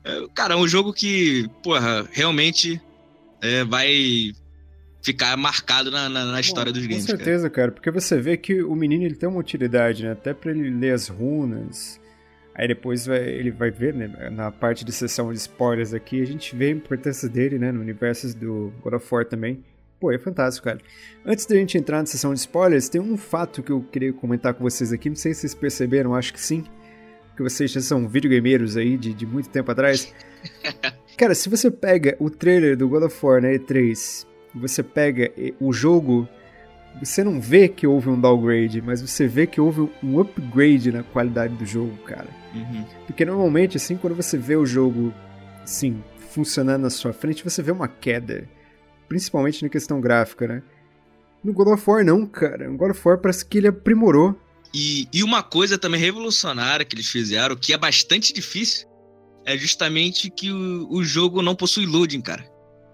é, 0.04 0.28
cara, 0.34 0.54
é 0.54 0.58
um 0.58 0.68
jogo 0.68 0.94
que, 0.94 1.50
porra, 1.62 2.08
realmente 2.12 2.82
é, 3.42 3.64
vai 3.66 4.32
ficar 5.02 5.36
marcado 5.38 5.92
na, 5.92 6.08
na, 6.10 6.26
na 6.26 6.40
história 6.40 6.72
dos 6.72 6.82
Com 6.84 6.90
games. 6.90 7.06
cara. 7.06 7.18
certeza, 7.18 7.50
cara. 7.50 7.72
porque 7.72 7.92
você 7.92 8.20
vê 8.20 8.38
que 8.38 8.64
o 8.64 8.76
menino 8.76 9.04
ele 9.04 9.16
tem 9.16 9.28
uma 9.30 9.40
utilidade, 9.40 10.04
né? 10.04 10.12
Até 10.14 10.34
pra 10.34 10.52
ele 10.52 10.70
ler 10.70 10.94
as 10.94 11.08
runas, 11.08 12.00
Aí 12.58 12.70
depois 12.70 13.06
vai- 13.06 13.22
ele 13.22 13.52
vai 13.52 13.70
ver, 13.70 13.94
né, 13.94 14.30
na 14.32 14.50
parte 14.50 14.86
de 14.86 14.92
sessão 14.94 15.30
de 15.30 15.38
spoilers 15.38 15.94
aqui, 15.94 16.22
a 16.22 16.26
gente 16.26 16.56
vê 16.56 16.68
a 16.68 16.72
importância 16.72 17.28
dele, 17.28 17.60
né, 17.60 17.70
no 17.70 17.82
universo 17.82 18.34
do 18.34 18.72
God 18.82 18.94
of 18.94 19.06
War 19.14 19.26
também. 19.26 19.62
Pô, 20.00 20.12
é 20.12 20.18
fantástico, 20.18 20.66
cara. 20.66 20.80
Antes 21.26 21.46
da 21.46 21.56
gente 21.56 21.78
entrar 21.78 22.00
na 22.00 22.06
sessão 22.06 22.34
de 22.34 22.40
spoilers, 22.40 22.90
tem 22.90 23.02
um 23.02 23.18
fato 23.18 23.64
que 23.64 23.72
eu 23.72 23.82
queria 23.82 24.14
comentar 24.14 24.54
com 24.54 24.64
vocês 24.64 24.92
aqui, 24.92 25.10
não 25.10 25.16
sei 25.16 25.34
se 25.34 25.42
vocês 25.42 25.56
perceberam, 25.56 26.14
acho 26.14 26.34
que 26.34 26.40
sim, 26.40 26.64
que 27.36 27.42
vocês 27.42 27.72
já 27.72 27.82
são 27.82 28.08
videogameiros 28.08 28.78
aí 28.78 28.98
de, 28.98 29.14
de 29.14 29.26
muito 29.26 29.50
tempo 29.50 29.72
atrás. 29.72 30.14
Cara, 31.18 31.34
se 31.34 31.50
você 31.50 31.72
pega 31.72 32.16
o 32.20 32.30
trailer 32.30 32.76
do 32.76 32.90
God 32.90 33.04
of 33.04 33.26
War 33.26 33.42
na 33.42 33.50
E3, 33.50 34.26
você 34.54 34.84
pega 34.84 35.32
o 35.60 35.72
jogo, 35.72 36.28
você 37.00 37.24
não 37.24 37.40
vê 37.40 37.68
que 37.68 37.88
houve 37.88 38.10
um 38.10 38.20
downgrade, 38.20 38.82
mas 38.82 39.02
você 39.02 39.28
vê 39.28 39.48
que 39.48 39.60
houve 39.60 39.90
um 40.04 40.20
upgrade 40.20 40.92
na 40.92 41.04
qualidade 41.04 41.56
do 41.56 41.66
jogo, 41.66 41.96
cara. 42.06 42.28
Uhum. 42.54 42.86
Porque 43.06 43.26
normalmente, 43.26 43.78
assim, 43.78 43.98
quando 43.98 44.16
você 44.16 44.38
vê 44.38 44.56
o 44.56 44.66
jogo, 44.66 45.14
assim, 45.64 46.02
funcionando 46.30 46.84
na 46.84 46.90
sua 46.90 47.14
frente, 47.14 47.44
você 47.44 47.62
vê 47.62 47.72
uma 47.72 47.88
queda. 47.88 48.48
Principalmente 49.08 49.64
na 49.64 49.70
questão 49.70 50.02
gráfica, 50.02 50.48
né? 50.48 50.64
No 51.44 51.54
God 51.54 51.68
of 51.68 51.84
War 51.90 52.04
não, 52.04 52.26
cara. 52.26 52.68
No 52.70 52.78
God 52.78 52.92
of 52.92 53.02
War 53.08 53.18
parece 53.20 53.46
que 53.46 53.58
ele 53.60 53.68
aprimorou. 53.68 54.36
E, 54.74 55.08
e 55.14 55.24
uma 55.24 55.42
coisa 55.42 55.78
também 55.78 56.00
revolucionária 56.00 56.84
que 56.86 56.96
eles 56.96 57.08
fizeram, 57.08 57.56
que 57.56 57.72
é 57.72 57.78
bastante 57.78 58.34
difícil, 58.34 58.88
é 59.46 59.56
justamente 59.58 60.30
que 60.30 60.52
o, 60.52 60.88
o 60.92 61.04
jogo 61.04 61.42
não 61.42 61.56
possui 61.56 61.86
loading, 61.86 62.20
cara. 62.22 62.44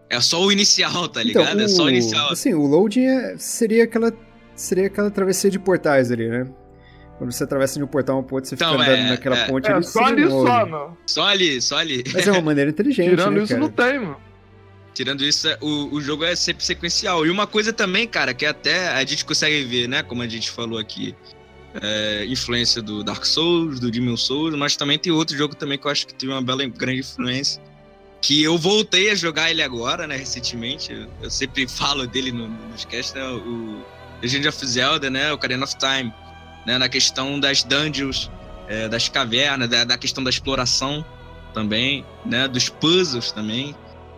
É 0.10 0.19
só 0.19 0.43
o 0.43 0.52
inicial, 0.52 1.08
tá 1.08 1.24
ligado? 1.24 1.60
é 1.62 1.67
só 1.67 1.86
o 1.86 1.89
inicial. 1.89 2.30
Assim, 2.32 2.54
o 2.54 2.67
loading 2.67 3.06
é- 3.06 3.36
seria 3.38 3.86
aquela 3.86 4.12
seria 4.54 4.88
aquela 4.88 5.10
travessia 5.10 5.50
de 5.50 5.58
portais 5.58 6.12
ali, 6.12 6.28
né? 6.28 6.45
Quando 7.17 7.32
você 7.32 7.43
atravessa 7.45 7.80
de 7.80 7.84
um 7.84 7.88
portal 7.88 8.21
pro 8.21 8.36
outro, 8.36 8.50
você 8.50 8.56
Então, 8.56 8.71
fica 8.78 8.84
andando 8.84 9.06
é- 9.06 9.10
naquela 9.10 9.38
é. 9.38 9.47
ponte 9.47 9.69
É 9.69 9.74
ali. 9.74 9.84
só 9.84 10.04
ali 10.04 10.26
um 10.26 10.30
só, 10.30 10.65
mano. 10.67 10.97
Só 11.08 11.24
ali, 11.28 11.62
só 11.62 11.78
ali. 11.78 12.04
Mas 12.13 12.28
é 12.28 12.32
uma 12.32 12.41
maneira 12.41 12.69
inteligente, 12.69 13.10
Tirando 13.12 13.36
né, 13.38 13.43
isso, 13.43 13.47
cara? 13.54 13.62
não 13.62 13.69
tem, 13.69 14.00
mano. 14.00 14.17
Tirando 14.93 15.23
isso, 15.23 15.47
é- 15.47 15.58
o, 15.62 15.93
o 15.93 16.01
jogo 16.01 16.23
é 16.23 16.36
sempre 16.36 16.63
sequencial. 16.65 17.25
E 17.25 17.30
uma 17.30 17.47
coisa 17.47 17.71
também, 17.71 18.08
cara, 18.08 18.34
que 18.34 18.45
até 18.45 18.89
a 18.89 19.06
gente 19.06 19.23
consegue 19.23 19.63
ver, 19.63 19.88
né? 19.88 20.04
Como 20.04 20.21
a 20.21 20.27
gente 20.27 20.51
falou 20.51 20.77
aqui, 20.77 21.15
é, 21.82 22.25
influência 22.27 22.82
do 22.82 23.04
Dark 23.04 23.25
Souls, 23.25 23.80
do 23.80 23.89
Demon 23.89 24.17
Souls, 24.17 24.56
mas 24.56 24.75
também 24.75 24.99
tem 24.99 25.12
outro 25.12 25.38
jogo 25.38 25.56
também 25.56 25.77
que 25.77 25.88
eu 25.88 25.91
acho 25.91 26.06
que 26.06 26.13
teve 26.13 26.32
uma 26.32 26.41
bela 26.41 26.65
grande 26.65 26.99
influência. 26.99 27.62
Que 28.21 28.43
eu 28.43 28.58
voltei 28.58 29.10
a 29.10 29.15
jogar 29.15 29.49
ele 29.49 29.63
agora, 29.63 30.06
né, 30.06 30.15
recentemente. 30.15 30.91
Eu, 30.91 31.08
eu 31.23 31.30
sempre 31.30 31.67
falo 31.69 32.06
dele 32.06 32.32
no, 32.32 32.47
nos 32.47 32.86
casts, 32.86 33.13
né? 33.13 33.23
O 33.25 33.82
Legend 34.21 34.47
of 34.47 34.65
Zelda, 34.65 35.10
né? 35.10 35.32
O 35.32 35.36
Ocarina 35.36 35.63
of 35.63 35.75
Time. 35.77 36.13
Né, 36.63 36.77
na 36.77 36.88
questão 36.88 37.39
das 37.39 37.63
dungeons, 37.63 38.30
é, 38.67 38.88
das 38.88 39.10
cavernas, 39.10 39.67
da, 39.67 39.84
da 39.84 39.97
questão 39.97 40.23
da 40.23 40.30
exploração 40.30 41.04
também, 41.56 42.06
né? 42.23 42.47
Dos 42.47 42.69
puzzles 42.69 43.32
também. 43.32 43.75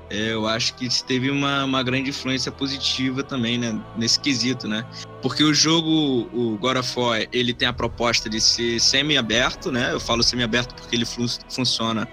É, 0.10 0.34
eu 0.34 0.46
acho 0.48 0.76
que 0.76 0.88
teve 1.04 1.32
uma, 1.32 1.64
uma 1.64 1.82
grande 1.82 2.10
influência 2.10 2.52
positiva 2.52 3.24
também, 3.24 3.58
né? 3.58 3.80
Nesse 3.96 4.20
quesito, 4.20 4.68
né? 4.68 4.86
Porque 5.22 5.44
o 5.44 5.54
jogo, 5.54 6.30
o 6.32 6.58
God 6.58 6.78
of 6.78 7.00
War, 7.00 7.28
ele 7.32 7.54
tem 7.54 7.68
a 7.68 7.74
proposta 7.74 8.30
de 8.30 8.40
ser 8.40 8.80
semi-aberto, 8.80 9.72
né? 9.72 9.92
Eu 9.94 10.00
falo 10.00 10.22
semi-aberto 10.22 10.76
porque 10.76 10.96
ele 10.96 11.06
fun- 11.06 11.26
funciona 11.50 12.08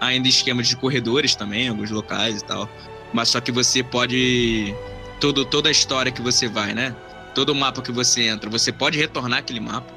ainda 0.00 0.28
em 0.28 0.30
esquema 0.30 0.62
de 0.62 0.76
corredores 0.76 1.34
também, 1.34 1.66
em 1.66 1.68
alguns 1.70 1.90
locais 1.90 2.40
e 2.40 2.44
tal. 2.44 2.68
Mas 3.12 3.30
só 3.30 3.40
que 3.40 3.50
você 3.50 3.82
pode... 3.82 4.74
Todo, 5.18 5.44
toda 5.44 5.68
a 5.68 5.72
história 5.72 6.12
que 6.12 6.22
você 6.22 6.48
vai, 6.48 6.72
né? 6.72 6.94
Todo 7.34 7.54
mapa 7.54 7.82
que 7.82 7.92
você 7.92 8.22
entra, 8.28 8.48
você 8.48 8.72
pode 8.72 8.98
retornar 8.98 9.40
aquele 9.40 9.60
mapa. 9.60 9.92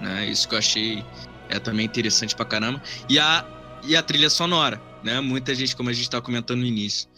Né? 0.00 0.26
Isso 0.26 0.48
que 0.48 0.54
eu 0.54 0.58
achei 0.58 1.04
é 1.48 1.58
também 1.58 1.84
interessante 1.86 2.34
pra 2.34 2.44
caramba. 2.44 2.80
E 3.08 3.18
a, 3.18 3.44
e 3.82 3.96
a 3.96 4.02
trilha 4.02 4.30
sonora, 4.30 4.80
né? 5.04 5.20
Muita 5.20 5.54
gente, 5.54 5.76
como 5.76 5.90
a 5.90 5.92
gente 5.92 6.04
estava 6.04 6.22
comentando 6.24 6.60
no 6.60 6.66
início, 6.66 7.08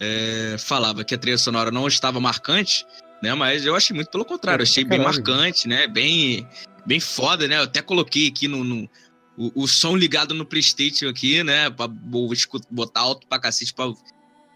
é, 0.00 0.56
falava 0.58 1.04
que 1.04 1.14
a 1.14 1.18
trilha 1.18 1.38
sonora 1.38 1.70
não 1.70 1.86
estava 1.88 2.20
marcante, 2.20 2.84
né? 3.22 3.32
Mas 3.34 3.64
eu 3.64 3.74
achei 3.74 3.94
muito 3.94 4.10
pelo 4.10 4.24
contrário, 4.24 4.62
eu 4.62 4.66
achei 4.66 4.84
bem 4.84 4.98
Caralho. 4.98 5.16
marcante, 5.16 5.68
né? 5.68 5.86
Bem, 5.86 6.46
bem 6.84 7.00
foda, 7.00 7.46
né? 7.48 7.56
Eu 7.58 7.62
até 7.62 7.80
coloquei 7.80 8.28
aqui 8.28 8.48
no, 8.48 8.62
no- 8.64 8.88
o, 9.38 9.62
o 9.62 9.68
som 9.68 9.96
ligado 9.96 10.34
no 10.34 10.44
PlayStation 10.46 11.08
aqui, 11.08 11.42
né? 11.44 11.64
Escu- 12.32 12.60
botar 12.70 13.00
alto 13.00 13.26
pra 13.26 13.38
cacete 13.38 13.72
pra 13.72 13.92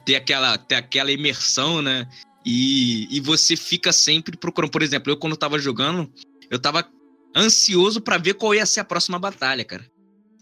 ter 0.04 0.16
aquela, 0.16 0.58
ter 0.58 0.74
aquela 0.74 1.12
imersão, 1.12 1.80
né? 1.80 2.06
E, 2.44 3.06
e 3.14 3.20
você 3.20 3.56
fica 3.56 3.92
sempre 3.92 4.36
procurando. 4.36 4.70
Por 4.70 4.82
exemplo, 4.82 5.12
eu 5.12 5.16
quando 5.16 5.36
tava 5.36 5.58
jogando, 5.58 6.10
eu 6.50 6.58
tava 6.58 6.88
ansioso 7.36 8.00
pra 8.00 8.16
ver 8.18 8.34
qual 8.34 8.54
ia 8.54 8.64
ser 8.66 8.80
a 8.80 8.84
próxima 8.84 9.18
batalha, 9.18 9.64
cara. 9.64 9.84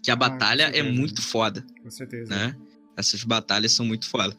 Que 0.03 0.11
a 0.11 0.15
com 0.15 0.19
batalha 0.19 0.63
é 0.73 0.81
muito 0.83 1.21
foda 1.21 1.65
Com 1.83 1.89
certeza. 1.91 2.29
né? 2.33 2.55
Essas 2.97 3.23
batalhas 3.23 3.71
são 3.71 3.85
muito 3.85 4.07
foda. 4.09 4.35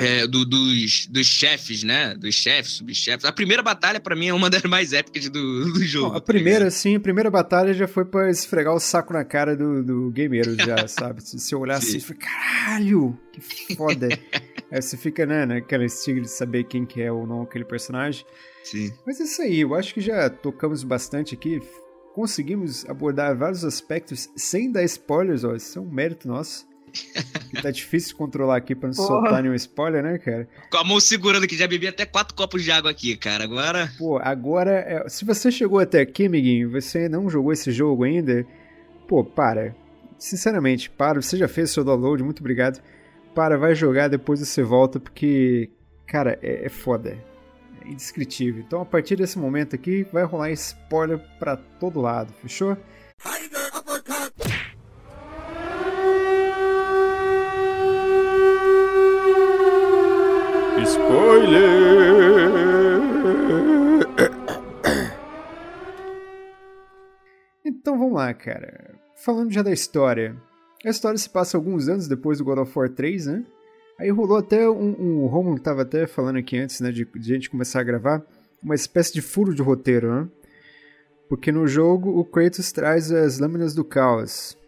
É, 0.00 0.26
do- 0.26 0.44
dos, 0.46 1.06
dos 1.06 1.26
chefes, 1.26 1.82
né? 1.82 2.14
Dos 2.16 2.34
chefes, 2.34 2.72
subchefes. 2.72 3.24
A 3.26 3.30
primeira 3.32 3.62
batalha, 3.62 4.00
pra 4.00 4.16
mim, 4.16 4.26
é 4.28 4.34
uma 4.34 4.48
das 4.48 4.62
mais 4.62 4.92
épicas 4.94 5.28
do, 5.28 5.70
do 5.72 5.84
jogo. 5.84 6.10
Bom, 6.10 6.16
a 6.16 6.20
tá 6.20 6.26
primeira, 6.32 6.70
sim, 6.70 6.96
a 6.96 7.00
primeira 7.00 7.30
batalha 7.30 7.74
já 7.74 7.86
foi 7.86 8.04
pra 8.06 8.30
esfregar 8.30 8.74
o 8.74 8.80
saco 8.80 9.12
na 9.12 9.22
cara 9.24 9.54
do, 9.54 9.82
do 9.84 10.10
gameiro, 10.10 10.56
já, 10.56 10.86
sabe? 10.88 11.22
Se 11.22 11.38
você 11.38 11.54
olhar 11.54 11.76
assim, 11.76 11.92
Sim. 11.92 12.00
você 12.00 12.06
fica, 12.06 12.26
caralho, 12.26 13.18
que 13.32 13.76
foda. 13.76 14.08
Aí 14.72 14.80
você 14.80 14.96
fica, 14.96 15.26
né, 15.26 15.44
naquela 15.44 15.84
estigma 15.84 16.22
de 16.22 16.30
saber 16.30 16.64
quem 16.64 16.86
que 16.86 17.00
é 17.02 17.12
ou 17.12 17.26
não 17.26 17.42
aquele 17.42 17.64
personagem. 17.64 18.24
Sim. 18.64 18.90
Mas 19.06 19.20
é 19.20 19.24
isso 19.24 19.42
aí, 19.42 19.60
eu 19.60 19.74
acho 19.74 19.92
que 19.92 20.00
já 20.00 20.30
tocamos 20.30 20.82
bastante 20.82 21.34
aqui. 21.34 21.60
Conseguimos 22.14 22.88
abordar 22.88 23.36
vários 23.36 23.64
aspectos 23.64 24.28
sem 24.36 24.70
dar 24.70 24.84
spoilers, 24.84 25.44
ó. 25.44 25.54
Isso 25.54 25.78
é 25.78 25.82
um 25.82 25.90
mérito 25.90 26.28
nosso. 26.28 26.66
Que 27.50 27.60
tá 27.62 27.70
difícil 27.70 28.10
de 28.10 28.14
controlar 28.16 28.56
aqui 28.56 28.74
pra 28.74 28.88
não 28.88 28.94
Porra. 28.94 29.08
soltar 29.08 29.42
nenhum 29.42 29.54
spoiler, 29.54 30.02
né, 30.02 30.18
cara? 30.18 30.46
Com 30.70 30.76
a 30.76 30.84
mão 30.84 31.00
segurando 31.00 31.46
que 31.46 31.56
já 31.56 31.66
bebi 31.66 31.88
até 31.88 32.04
quatro 32.04 32.34
copos 32.34 32.62
de 32.62 32.70
água 32.70 32.90
aqui, 32.90 33.16
cara. 33.16 33.44
Agora. 33.44 33.90
Pô, 33.98 34.18
agora, 34.18 34.72
é, 34.72 35.08
se 35.08 35.24
você 35.24 35.50
chegou 35.50 35.78
até 35.78 36.00
aqui, 36.00 36.26
amiguinho, 36.26 36.70
você 36.70 37.08
não 37.08 37.30
jogou 37.30 37.52
esse 37.52 37.72
jogo 37.72 38.04
ainda, 38.04 38.46
pô, 39.08 39.24
para. 39.24 39.74
Sinceramente, 40.18 40.90
para. 40.90 41.20
Você 41.20 41.36
já 41.36 41.48
fez 41.48 41.70
seu 41.70 41.82
download, 41.82 42.22
muito 42.22 42.40
obrigado. 42.40 42.82
Para, 43.34 43.56
vai 43.56 43.74
jogar, 43.74 44.08
depois 44.08 44.40
você 44.40 44.62
volta, 44.62 45.00
porque, 45.00 45.70
cara, 46.06 46.38
é, 46.42 46.66
é 46.66 46.68
foda. 46.68 47.16
Indescritível. 47.86 48.62
Então, 48.66 48.80
a 48.80 48.86
partir 48.86 49.16
desse 49.16 49.38
momento 49.38 49.74
aqui, 49.74 50.06
vai 50.12 50.24
rolar 50.24 50.50
spoiler 50.50 51.18
pra 51.38 51.56
todo 51.56 52.00
lado, 52.00 52.32
fechou? 52.34 52.76
Spoiler! 60.82 61.82
Então 67.64 67.98
vamos 67.98 68.14
lá, 68.14 68.32
cara. 68.34 68.98
Falando 69.24 69.52
já 69.52 69.62
da 69.62 69.72
história. 69.72 70.36
A 70.84 70.88
história 70.88 71.16
se 71.16 71.30
passa 71.30 71.56
alguns 71.56 71.88
anos 71.88 72.08
depois 72.08 72.38
do 72.38 72.44
God 72.44 72.58
of 72.58 72.76
War 72.76 72.88
3, 72.88 73.26
né? 73.26 73.44
Aí 74.02 74.10
rolou 74.10 74.36
até 74.38 74.68
um. 74.68 74.96
um 74.98 75.18
o 75.22 75.26
Romulo 75.28 75.60
tava 75.60 75.82
até 75.82 76.06
falando 76.08 76.36
aqui 76.38 76.58
antes, 76.58 76.80
né? 76.80 76.90
De, 76.90 77.04
de 77.04 77.28
gente 77.28 77.48
começar 77.48 77.80
a 77.80 77.84
gravar. 77.84 78.20
Uma 78.60 78.74
espécie 78.74 79.12
de 79.12 79.22
furo 79.22 79.54
de 79.54 79.62
roteiro, 79.62 80.12
né? 80.12 80.28
Porque 81.28 81.52
no 81.52 81.66
jogo 81.68 82.10
o 82.18 82.24
Kratos 82.24 82.72
traz 82.72 83.12
as 83.12 83.38
lâminas 83.38 83.74
do 83.74 83.84
caos. 83.84 84.58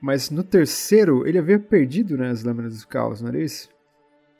Mas 0.00 0.30
no 0.30 0.42
terceiro 0.42 1.26
ele 1.26 1.38
havia 1.38 1.58
perdido 1.58 2.16
né, 2.16 2.30
as 2.30 2.42
lâminas 2.42 2.80
do 2.80 2.86
caos, 2.88 3.20
não 3.20 3.28
era 3.28 3.40
isso? 3.42 3.68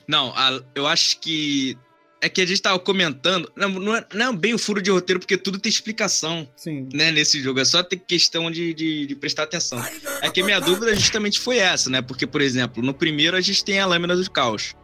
Não, 0.07 0.31
a- 0.35 0.61
eu 0.73 0.87
acho 0.87 1.19
que. 1.19 1.77
É 2.21 2.27
que 2.27 2.41
a 2.41 2.45
gente 2.45 2.61
tava 2.61 2.77
comentando. 2.79 3.49
Não, 3.55 3.69
não 3.69 3.95
é, 3.95 4.05
não 4.13 4.33
é 4.33 4.35
bem 4.35 4.53
o 4.53 4.59
furo 4.59 4.81
de 4.81 4.91
roteiro, 4.91 5.19
porque 5.19 5.37
tudo 5.37 5.57
tem 5.57 5.69
explicação. 5.69 6.47
Sim. 6.55 6.89
né, 6.93 7.11
nesse 7.11 7.41
jogo. 7.41 7.59
É 7.59 7.65
só 7.65 7.81
ter 7.81 7.97
questão 7.97 8.51
de, 8.51 8.73
de, 8.73 9.07
de 9.07 9.15
prestar 9.15 9.43
atenção. 9.43 9.81
É 10.21 10.29
que 10.29 10.41
a 10.41 10.45
minha 10.45 10.59
dúvida 10.59 10.93
justamente 10.95 11.39
foi 11.39 11.57
essa, 11.57 11.89
né? 11.89 12.01
Porque, 12.01 12.27
por 12.27 12.41
exemplo, 12.41 12.83
no 12.83 12.93
primeiro 12.93 13.37
a 13.37 13.41
gente 13.41 13.63
tem 13.63 13.79
a 13.79 13.85
lâmina 13.85 14.15
do 14.15 14.31
caos, 14.31 14.75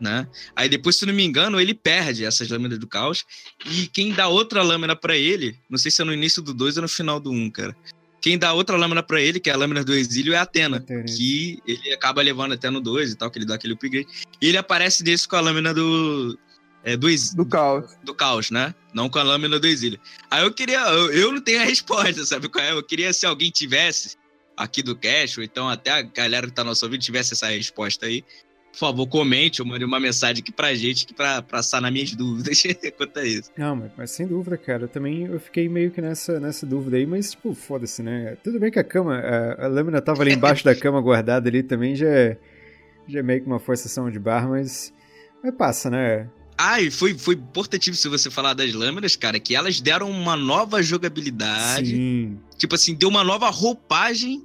né? 0.00 0.26
Aí 0.56 0.68
depois, 0.68 0.96
se 0.96 1.06
não 1.06 1.14
me 1.14 1.24
engano, 1.24 1.60
ele 1.60 1.74
perde 1.74 2.24
essas 2.24 2.48
lâminas 2.48 2.78
do 2.78 2.86
caos. 2.86 3.24
E 3.64 3.86
quem 3.86 4.12
dá 4.12 4.26
outra 4.26 4.62
lâmina 4.62 4.96
pra 4.96 5.16
ele, 5.16 5.56
não 5.68 5.78
sei 5.78 5.90
se 5.90 6.02
é 6.02 6.04
no 6.04 6.12
início 6.12 6.42
do 6.42 6.52
2 6.52 6.76
ou 6.76 6.82
no 6.82 6.88
final 6.88 7.20
do 7.20 7.30
1, 7.30 7.34
um, 7.34 7.50
cara. 7.50 7.76
Quem 8.20 8.36
dá 8.36 8.52
outra 8.52 8.76
lâmina 8.76 9.02
pra 9.02 9.20
ele, 9.20 9.40
que 9.40 9.48
é 9.48 9.52
a 9.52 9.56
lâmina 9.56 9.82
do 9.82 9.94
exílio, 9.94 10.34
é 10.34 10.36
a 10.36 10.42
Atena. 10.42 10.76
Atena. 10.76 11.04
Que 11.04 11.58
ele 11.66 11.92
acaba 11.94 12.20
levando 12.20 12.52
até 12.52 12.68
no 12.68 12.80
2 12.80 13.12
e 13.12 13.14
tal, 13.16 13.30
que 13.30 13.38
ele 13.38 13.46
dá 13.46 13.54
aquele 13.54 13.72
upgrade. 13.72 14.06
E 14.40 14.48
ele 14.48 14.58
aparece 14.58 15.02
desse 15.02 15.26
com 15.26 15.36
a 15.36 15.40
lâmina 15.40 15.72
do. 15.72 16.38
É, 16.82 16.96
do, 16.96 17.08
ex- 17.10 17.34
Do 17.34 17.44
caos. 17.44 17.94
do 18.02 18.14
caos, 18.14 18.50
né? 18.50 18.74
Não 18.94 19.08
com 19.10 19.18
a 19.18 19.22
lâmina 19.22 19.58
do 19.58 19.66
exílio. 19.66 20.00
Aí 20.30 20.42
eu 20.42 20.52
queria, 20.52 20.80
eu, 20.80 21.12
eu 21.12 21.32
não 21.32 21.40
tenho 21.40 21.60
a 21.60 21.64
resposta, 21.66 22.24
sabe 22.24 22.48
qual 22.48 22.64
é? 22.64 22.72
Eu 22.72 22.82
queria 22.82 23.12
se 23.12 23.26
alguém 23.26 23.50
tivesse 23.50 24.16
aqui 24.56 24.82
do 24.82 24.96
Cash, 24.96 25.38
ou 25.38 25.44
então 25.44 25.68
até 25.68 25.90
a 25.90 26.02
galera 26.02 26.46
que 26.46 26.52
tá 26.52 26.62
no 26.64 26.70
nosso 26.70 26.88
vídeo 26.88 27.04
tivesse 27.04 27.32
essa 27.34 27.46
resposta 27.48 28.06
aí, 28.06 28.22
por 28.72 28.78
favor, 28.78 29.06
comente 29.08 29.60
ou 29.60 29.66
mande 29.68 29.84
uma 29.84 29.98
mensagem 29.98 30.40
aqui 30.42 30.52
pra 30.52 30.74
gente 30.74 31.04
que 31.06 31.12
pra, 31.12 31.42
pra 31.42 31.62
sanar 31.62 31.90
minhas 31.90 32.12
dúvidas 32.16 32.62
quanto 32.96 33.18
a 33.18 33.24
isso. 33.26 33.50
Não, 33.58 33.74
mas, 33.76 33.90
mas 33.98 34.10
sem 34.12 34.26
dúvida, 34.26 34.56
cara. 34.56 34.84
Eu 34.84 34.88
também 34.88 35.26
eu 35.26 35.40
fiquei 35.40 35.68
meio 35.68 35.90
que 35.90 36.00
nessa, 36.00 36.38
nessa 36.40 36.64
dúvida 36.64 36.96
aí, 36.96 37.04
mas, 37.04 37.32
tipo, 37.32 37.52
foda-se, 37.54 38.02
né? 38.02 38.36
Tudo 38.44 38.58
bem 38.60 38.70
que 38.70 38.78
a 38.78 38.84
cama, 38.84 39.16
a, 39.18 39.64
a 39.64 39.68
lâmina 39.68 40.00
tava 40.00 40.22
ali 40.22 40.32
embaixo 40.32 40.64
da 40.64 40.74
cama 40.74 41.00
guardada 41.00 41.48
ali 41.48 41.62
também, 41.62 41.94
já 41.96 42.06
é, 42.08 42.38
já 43.08 43.18
é 43.18 43.22
meio 43.22 43.40
que 43.42 43.46
uma 43.46 43.58
forçação 43.58 44.10
de 44.10 44.18
barra, 44.18 44.48
mas. 44.48 44.94
Mas 45.42 45.54
passa, 45.54 45.88
né? 45.90 46.28
Ah, 46.62 46.80
e 46.80 46.90
foi, 46.90 47.14
foi 47.16 47.34
importantíssimo 47.34 47.96
se 47.96 48.08
você 48.08 48.30
falar 48.30 48.52
das 48.52 48.72
lâminas, 48.74 49.16
cara, 49.16 49.40
que 49.40 49.54
elas 49.54 49.80
deram 49.80 50.10
uma 50.10 50.36
nova 50.36 50.82
jogabilidade. 50.82 51.90
Sim. 51.90 52.38
Tipo 52.58 52.74
assim, 52.74 52.94
deu 52.94 53.08
uma 53.08 53.24
nova 53.24 53.48
roupagem 53.48 54.44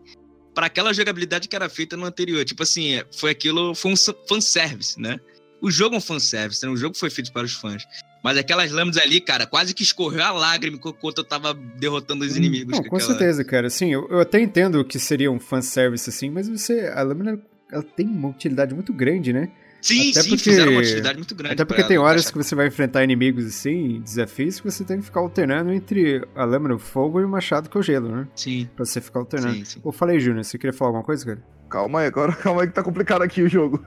para 0.53 0.67
aquela 0.67 0.93
jogabilidade 0.93 1.49
que 1.49 1.55
era 1.55 1.67
feita 1.67 1.97
no 1.97 2.05
anterior. 2.05 2.45
Tipo 2.45 2.63
assim, 2.63 2.93
é, 2.93 3.05
foi 3.17 3.31
aquilo, 3.31 3.75
foi 3.75 3.91
um 3.91 3.95
fanservice, 4.29 4.99
né? 4.99 5.19
O 5.61 5.69
jogo 5.69 5.95
é 5.95 5.97
um 5.97 6.01
fanservice, 6.01 6.65
né? 6.65 6.71
O 6.71 6.77
jogo 6.77 6.95
foi 6.97 7.09
feito 7.09 7.33
para 7.33 7.43
os 7.45 7.53
fãs. 7.53 7.83
Mas 8.23 8.37
aquelas 8.37 8.71
lâminas 8.71 8.97
ali, 8.97 9.19
cara, 9.19 9.45
quase 9.45 9.73
que 9.73 9.83
escorreu 9.83 10.23
a 10.23 10.31
lágrima 10.31 10.77
enquanto 10.77 11.17
eu 11.17 11.23
tava 11.23 11.53
derrotando 11.53 12.23
os 12.25 12.35
inimigos. 12.37 12.71
Não, 12.77 12.83
com 12.83 12.89
com 12.91 12.95
aquela- 12.95 13.11
certeza, 13.11 13.43
cara. 13.43 13.69
Sim, 13.69 13.91
eu, 13.91 14.07
eu 14.09 14.19
até 14.19 14.41
entendo 14.41 14.83
que 14.85 14.97
seria 14.97 15.29
um 15.31 15.39
fanservice 15.39 16.09
assim, 16.09 16.29
mas 16.29 16.47
você. 16.47 16.87
A 16.95 17.01
lâmina 17.03 17.39
ela 17.71 17.83
tem 17.83 18.07
uma 18.07 18.29
utilidade 18.29 18.73
muito 18.73 18.93
grande, 18.93 19.33
né? 19.33 19.51
Sim, 19.87 20.09
Até 20.09 20.21
sim, 20.23 20.29
porque- 20.29 20.43
fizeram 20.45 20.71
uma 20.71 20.81
utilidade 20.81 21.17
muito 21.17 21.35
grande. 21.35 21.53
Até 21.53 21.63
porque 21.65 21.83
tem 21.83 21.97
horas 21.99 22.31
que 22.31 22.37
você 22.37 22.55
vai 22.55 22.67
enfrentar 22.67 23.03
inimigos 23.03 23.45
assim, 23.45 24.01
desafios, 24.01 24.59
que 24.59 24.71
você 24.71 24.83
tem 24.83 24.97
que 24.97 25.05
ficar 25.05 25.19
alternando 25.19 25.71
entre 25.71 26.27
a 26.35 26.43
lâmina 26.43 26.73
do 26.73 26.79
fogo 26.79 27.21
e 27.21 27.23
o 27.23 27.29
machado 27.29 27.69
que 27.69 27.77
é 27.77 27.79
o 27.79 27.83
gelo, 27.83 28.09
né? 28.09 28.27
Sim, 28.35 28.67
Pra 28.75 28.83
você 28.83 28.99
ficar 28.99 29.19
alternando. 29.19 29.57
sim, 29.57 29.65
sim. 29.65 29.79
Ô, 29.83 29.91
falei, 29.91 30.19
Júnior, 30.19 30.43
você 30.43 30.57
queria 30.57 30.73
falar 30.73 30.89
alguma 30.89 31.03
coisa, 31.03 31.23
cara? 31.23 31.43
Calma 31.69 31.99
aí, 31.99 32.07
agora 32.07 32.33
calma 32.33 32.61
aí 32.63 32.67
que 32.67 32.73
tá 32.73 32.81
complicado 32.81 33.21
aqui 33.21 33.43
o 33.43 33.47
jogo. 33.49 33.85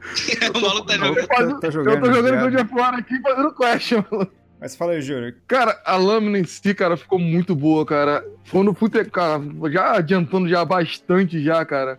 o 0.54 0.60
maluco 0.60 0.86
tá 0.86 0.96
Não, 0.96 1.08
jogando. 1.08 1.26
tá- 1.28 1.36
tá 1.36 1.44
eu 1.44 1.60
tô 1.60 1.70
jogando, 1.70 2.06
jogando. 2.14 2.50
God 2.50 2.60
of 2.64 2.74
War 2.74 2.94
aqui 2.94 3.20
fazendo 3.20 3.54
quest, 3.54 3.92
mano. 4.10 4.30
Mas 4.60 4.74
fala 4.76 4.92
aí, 4.92 5.02
Júnior. 5.02 5.34
Cara, 5.46 5.78
a 5.84 5.96
lâmina 5.96 6.38
em 6.38 6.44
si, 6.44 6.72
cara, 6.74 6.96
ficou 6.96 7.18
muito 7.18 7.54
boa, 7.54 7.84
cara. 7.84 8.24
Quando 8.50 8.68
eu 8.68 8.74
fui 8.74 8.88
ter, 8.88 9.10
cara, 9.10 9.42
já 9.70 9.96
adiantando 9.98 10.48
já 10.48 10.64
bastante 10.64 11.42
já, 11.42 11.62
cara. 11.66 11.98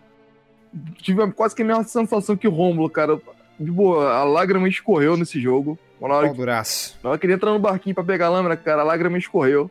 Tive 0.98 1.30
quase 1.32 1.54
que 1.54 1.62
a 1.62 1.64
mesma 1.64 1.84
sensação 1.84 2.36
que 2.36 2.48
o 2.48 2.50
Rômulo, 2.50 2.90
cara. 2.90 3.20
De 3.58 3.70
boa, 3.70 4.12
a 4.12 4.24
lágrima 4.24 4.68
escorreu 4.68 5.16
nesse 5.16 5.40
jogo. 5.40 5.78
Na 6.00 6.08
hora, 6.08 6.32
duraço. 6.32 6.98
na 7.02 7.10
hora 7.10 7.18
que 7.18 7.24
ele 7.24 7.32
entra 7.32 7.50
no 7.50 7.58
barquinho 7.58 7.94
pra 7.94 8.04
pegar 8.04 8.26
a 8.26 8.30
lâmina, 8.30 8.54
cara, 8.54 8.82
a 8.82 8.84
lágrima 8.84 9.16
escorreu. 9.16 9.70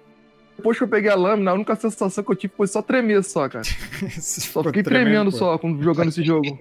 Depois 0.57 0.77
que 0.77 0.83
eu 0.83 0.87
peguei 0.87 1.11
a 1.11 1.15
lâmina, 1.15 1.51
a 1.51 1.53
única 1.53 1.75
sensação 1.75 2.23
que 2.23 2.31
eu 2.31 2.35
tive 2.35 2.53
foi 2.55 2.65
só 2.65 2.81
tremer 2.81 3.23
só, 3.23 3.47
cara. 3.47 3.65
Só 4.09 4.63
fiquei 4.63 4.81
tremendo 4.81 5.31
só 5.31 5.57
quando 5.57 5.83
jogando 5.83 6.09
esse 6.09 6.23
jogo. 6.23 6.57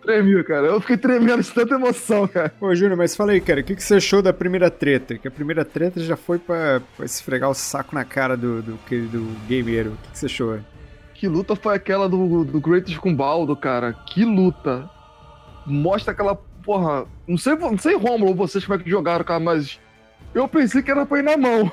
Tremia, 0.00 0.42
cara. 0.44 0.68
Eu 0.68 0.80
fiquei 0.80 0.96
tremendo 0.96 1.42
de 1.42 1.52
tanta 1.52 1.74
emoção, 1.74 2.26
cara. 2.26 2.54
Ô, 2.60 2.74
Júnior, 2.74 2.96
mas 2.96 3.14
fala 3.14 3.32
aí, 3.32 3.40
cara, 3.40 3.60
o 3.60 3.64
que, 3.64 3.74
que 3.74 3.82
você 3.82 3.96
achou 3.96 4.22
da 4.22 4.32
primeira 4.32 4.70
treta? 4.70 5.18
Que 5.18 5.28
a 5.28 5.30
primeira 5.30 5.64
treta 5.64 6.00
já 6.00 6.16
foi 6.16 6.38
pra, 6.38 6.80
pra 6.96 7.04
esfregar 7.04 7.50
o 7.50 7.54
saco 7.54 7.94
na 7.94 8.04
cara 8.04 8.36
do, 8.36 8.62
do, 8.62 8.78
do 8.88 9.36
gameiro. 9.48 9.90
O 9.90 9.96
que, 9.96 10.12
que 10.12 10.18
você 10.18 10.26
achou? 10.26 10.60
Que 11.18 11.26
luta 11.26 11.56
foi 11.56 11.74
aquela 11.74 12.08
do, 12.08 12.44
do 12.44 12.60
Kratos 12.60 12.96
com 12.96 13.14
Baldo, 13.14 13.56
cara? 13.56 13.92
Que 13.92 14.24
luta. 14.24 14.88
Mostra 15.66 16.12
aquela 16.12 16.36
porra. 16.64 17.06
Não 17.26 17.36
sei, 17.36 17.56
não 17.56 17.76
sei 17.76 17.96
Romulo, 17.96 18.34
vocês 18.34 18.64
como 18.64 18.78
é 18.78 18.82
que 18.82 18.88
jogaram, 18.88 19.24
cara, 19.24 19.40
mas. 19.40 19.80
Eu 20.32 20.46
pensei 20.46 20.80
que 20.82 20.90
era 20.90 21.04
pra 21.04 21.18
ir 21.18 21.24
na 21.24 21.36
mão. 21.36 21.70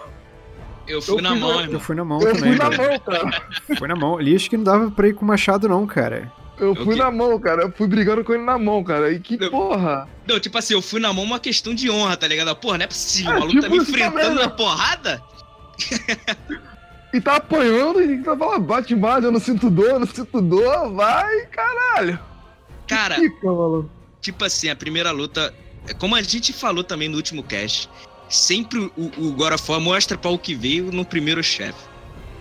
Eu 0.88 1.01
fui 1.01 1.17
Eu 1.17 1.21
na 1.21 1.29
fui 1.29 1.39
mão, 1.39 1.49
na- 1.55 1.62
irmão. 1.62 1.73
Eu 1.73 1.79
fui 1.79 1.95
na 1.95 2.03
mão 2.05 2.21
Eu 2.21 2.34
também, 2.34 2.53
fui 2.55 2.63
na 2.63 2.69
cara. 2.77 2.89
mão, 2.89 2.99
cara. 2.99 3.47
Foi 3.77 3.88
na 3.88 3.95
mão. 3.95 4.17
Ali 4.17 4.36
acho 4.36 4.49
que 4.49 4.58
não 4.58 4.63
dava 4.63 4.89
pra 4.89 5.08
ir 5.08 5.13
com 5.13 5.23
o 5.23 5.27
machado, 5.27 5.69
não, 5.69 5.86
cara. 5.86 6.31
Eu 6.58 6.73
fui 6.73 6.95
quê? 6.95 7.01
na 7.01 7.12
mão, 7.12 7.39
cara. 7.39 7.63
Eu 7.63 7.71
fui 7.71 7.86
brigando 7.88 8.23
com 8.23 8.34
ele 8.34 8.43
na 8.43 8.58
mão, 8.58 8.84
cara. 8.84 9.12
E 9.12 9.19
que 9.19 9.38
Eu- 9.39 9.51
porra. 9.51 10.08
Não, 10.27 10.39
tipo 10.39 10.58
assim, 10.58 10.73
eu 10.73 10.81
fui 10.81 10.99
na 10.99 11.13
mão 11.13 11.23
uma 11.23 11.39
questão 11.39 11.75
de 11.75 11.89
honra, 11.91 12.17
tá 12.17 12.27
ligado? 12.27 12.55
Porra, 12.55 12.77
não 12.79 12.86
é 12.86 12.88
possível. 12.88 13.31
É, 13.31 13.36
o 13.36 13.39
maluco 13.41 13.55
tá 13.58 13.62
tipo 13.63 13.75
me 13.75 13.81
isso 13.84 13.91
enfrentando 13.91 14.21
também, 14.21 14.36
na 14.38 14.41
né? 14.47 14.55
porrada? 14.58 15.21
E 17.15 17.21
tá 17.21 17.38
apanhando 17.38 18.01
e 18.01 18.21
tá 18.21 18.36
falando, 18.36 18.65
bate 18.65 18.93
mais, 18.93 19.23
eu 19.23 19.32
não 19.32 19.39
sinto 19.39 19.69
dor, 19.69 19.91
eu 19.91 19.99
não 20.01 20.08
sinto 20.08 20.41
dor, 20.41 20.93
vai, 20.93 21.45
caralho. 21.45 22.19
Cara, 22.86 23.15
Fica, 23.15 23.47
tipo 24.19 24.43
assim, 24.43 24.67
a 24.67 24.75
primeira 24.75 25.12
luta, 25.12 25.54
é 25.88 25.93
como 25.93 26.13
a 26.13 26.21
gente 26.21 26.51
falou 26.51 26.84
também 26.84 27.08
no 27.08 27.15
último 27.15 27.41
cast, 27.41 27.89
sempre 28.28 28.91
o, 28.97 29.12
o 29.17 29.41
War 29.41 29.58
mostra 29.80 30.17
para 30.17 30.30
o 30.30 30.38
que 30.38 30.54
veio 30.54 30.91
no 30.91 31.06
primeiro 31.06 31.41
chefe, 31.41 31.88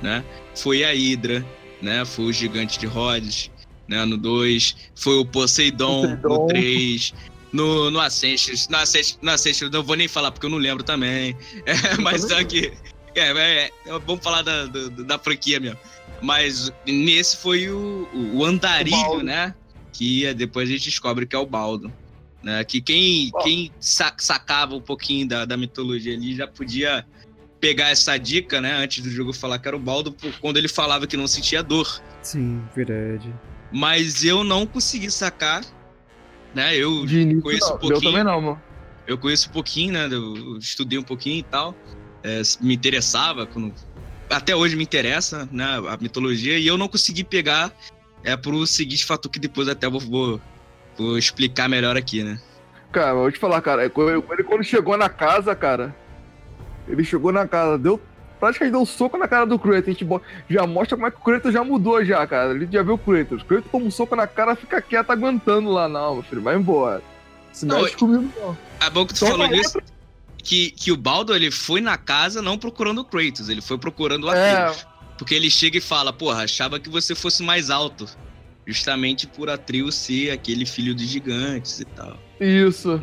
né? 0.02 0.24
Foi 0.56 0.82
a 0.82 0.90
Hydra, 0.90 1.46
né? 1.80 2.04
Foi 2.04 2.24
o 2.24 2.32
Gigante 2.32 2.76
de 2.76 2.86
Rhodes, 2.86 3.52
né? 3.86 4.04
No 4.04 4.16
2, 4.16 4.76
foi 4.96 5.18
o 5.18 5.24
Poseidon, 5.24 6.16
Poseidon. 6.16 6.28
no 6.28 6.46
3, 6.48 7.14
no, 7.52 7.90
no 7.92 8.00
Ascension, 8.00 8.56
no 8.68 8.76
Ascension, 8.76 9.18
no 9.22 9.30
Ascension, 9.30 9.70
não 9.70 9.84
vou 9.84 9.94
nem 9.94 10.08
falar 10.08 10.32
porque 10.32 10.46
eu 10.46 10.50
não 10.50 10.58
lembro 10.58 10.82
também, 10.82 11.36
é, 11.64 11.96
mas 12.02 12.24
que, 12.48 12.72
é, 13.14 13.30
é, 13.30 13.70
é, 13.86 13.98
vamos 14.06 14.22
falar 14.22 14.42
da, 14.42 14.66
da, 14.66 14.88
da 14.88 15.18
franquia 15.18 15.58
mesmo. 15.60 15.78
Mas 16.20 16.72
nesse 16.86 17.36
foi 17.36 17.68
o, 17.68 18.08
o 18.14 18.38
O 18.38 18.44
andarilho, 18.44 18.96
Baldo. 18.96 19.22
né? 19.24 19.54
Que 19.92 20.26
é- 20.26 20.34
depois 20.34 20.68
a 20.68 20.72
gente 20.72 20.84
descobre 20.84 21.26
que 21.26 21.36
é 21.36 21.38
o 21.38 21.46
Baldo. 21.46 21.92
Né? 22.42 22.62
Que 22.64 22.80
quem, 22.80 23.30
Bom. 23.30 23.38
quem 23.40 23.72
sa- 23.80 24.14
sacava 24.18 24.74
um 24.74 24.80
pouquinho 24.80 25.26
da, 25.26 25.44
da 25.44 25.56
mitologia 25.56 26.14
ali 26.14 26.34
já 26.36 26.46
podia 26.46 27.06
pegar 27.60 27.88
essa 27.90 28.16
dica, 28.18 28.60
né? 28.60 28.74
Antes 28.74 29.02
do 29.02 29.10
jogo 29.10 29.32
falar 29.32 29.58
que 29.58 29.66
era 29.66 29.76
o 29.76 29.80
Baldo, 29.80 30.14
quando 30.40 30.58
ele 30.58 30.68
falava 30.68 31.06
que 31.06 31.16
não 31.16 31.26
sentia 31.26 31.62
dor. 31.62 32.02
Sim, 32.22 32.62
verdade. 32.76 33.32
Mas 33.72 34.22
eu 34.24 34.44
não 34.44 34.66
consegui 34.66 35.10
sacar, 35.10 35.64
né? 36.54 36.76
Eu, 36.76 37.06
De 37.06 37.20
início, 37.20 37.42
conheço 37.42 37.68
não. 37.70 37.76
um 37.76 37.78
pouquinho. 37.78 37.98
Eu 37.98 38.02
também 38.12 38.24
não, 38.24 38.40
mano. 38.40 38.62
eu 39.06 39.16
conheço 39.18 39.48
um 39.48 39.52
pouquinho, 39.52 39.92
né? 39.94 40.08
Eu 40.10 40.58
estudei 40.58 40.98
um 40.98 41.02
pouquinho 41.02 41.38
e 41.38 41.42
tal. 41.42 41.74
É, 42.24 42.42
me 42.60 42.74
interessava, 42.74 43.46
quando- 43.46 43.72
até 44.30 44.56
hoje 44.56 44.74
me 44.74 44.82
interessa, 44.82 45.48
né? 45.52 45.80
A 45.88 45.96
mitologia, 46.00 46.58
e 46.58 46.66
eu 46.66 46.76
não 46.78 46.88
consegui 46.88 47.22
pegar 47.22 47.70
é 48.24 48.36
pro 48.36 48.66
seguinte 48.66 49.04
fator 49.04 49.30
que 49.30 49.38
depois 49.38 49.68
até 49.68 49.88
vou, 49.88 50.00
vou, 50.00 50.40
vou 50.96 51.18
explicar 51.18 51.68
melhor 51.68 51.96
aqui, 51.96 52.24
né? 52.24 52.40
Cara, 52.90 53.10
eu 53.10 53.16
vou 53.16 53.30
te 53.30 53.38
falar, 53.38 53.60
cara, 53.60 53.84
ele 53.84 54.42
quando 54.44 54.64
chegou 54.64 54.96
na 54.96 55.08
casa, 55.10 55.54
cara, 55.54 55.94
ele 56.88 57.04
chegou 57.04 57.30
na 57.32 57.46
casa, 57.46 57.76
deu. 57.76 58.00
Praticamente 58.40 58.72
deu 58.72 58.80
um 58.82 58.86
soco 58.86 59.16
na 59.16 59.26
cara 59.28 59.46
do 59.46 59.58
Kratos. 59.58 59.88
A 59.88 59.92
gente 59.92 60.06
já 60.50 60.66
mostra 60.66 60.96
como 60.96 61.06
é 61.06 61.10
que 61.10 61.16
o 61.16 61.20
Kratos 61.20 61.52
já 61.52 61.64
mudou 61.64 62.04
já, 62.04 62.26
cara. 62.26 62.50
Ele 62.50 62.68
já 62.70 62.82
viu 62.82 62.94
o 62.94 62.98
Kratos. 62.98 63.42
O 63.42 63.44
Kratos 63.44 63.70
toma 63.70 63.86
um 63.86 63.90
soco 63.90 64.14
na 64.14 64.26
cara, 64.26 64.54
fica 64.54 64.82
quieto 64.82 65.10
aguentando 65.10 65.70
lá. 65.70 65.88
Não, 65.88 66.14
meu 66.14 66.22
filho, 66.22 66.42
vai 66.42 66.56
embora. 66.56 67.02
Se 67.52 67.64
Não, 67.64 67.82
mexe 67.82 67.96
comigo, 67.96 68.30
não. 68.38 68.56
É 68.80 68.90
bom 68.90 69.06
que 69.06 69.14
tu 69.14 69.20
Toma 69.20 69.32
falou 69.32 69.56
outra. 69.56 69.82
Que, 70.44 70.70
que 70.70 70.92
o 70.92 70.96
Baldo 70.96 71.34
ele 71.34 71.50
foi 71.50 71.80
na 71.80 71.96
casa 71.96 72.42
não 72.42 72.58
procurando 72.58 73.00
o 73.00 73.04
Kratos, 73.04 73.48
ele 73.48 73.62
foi 73.62 73.78
procurando 73.78 74.24
o 74.24 74.32
É, 74.32 74.52
Atreus. 74.52 74.86
Porque 75.18 75.34
ele 75.34 75.50
chega 75.50 75.78
e 75.78 75.80
fala, 75.80 76.12
porra, 76.12 76.44
achava 76.44 76.78
que 76.78 76.88
você 76.88 77.14
fosse 77.14 77.42
mais 77.42 77.70
alto. 77.70 78.06
Justamente 78.66 79.26
por 79.26 79.50
Atreus 79.50 79.94
ser 79.94 80.30
aquele 80.30 80.64
filho 80.66 80.94
de 80.94 81.06
gigantes 81.06 81.80
e 81.80 81.84
tal. 81.84 82.18
Isso. 82.40 83.00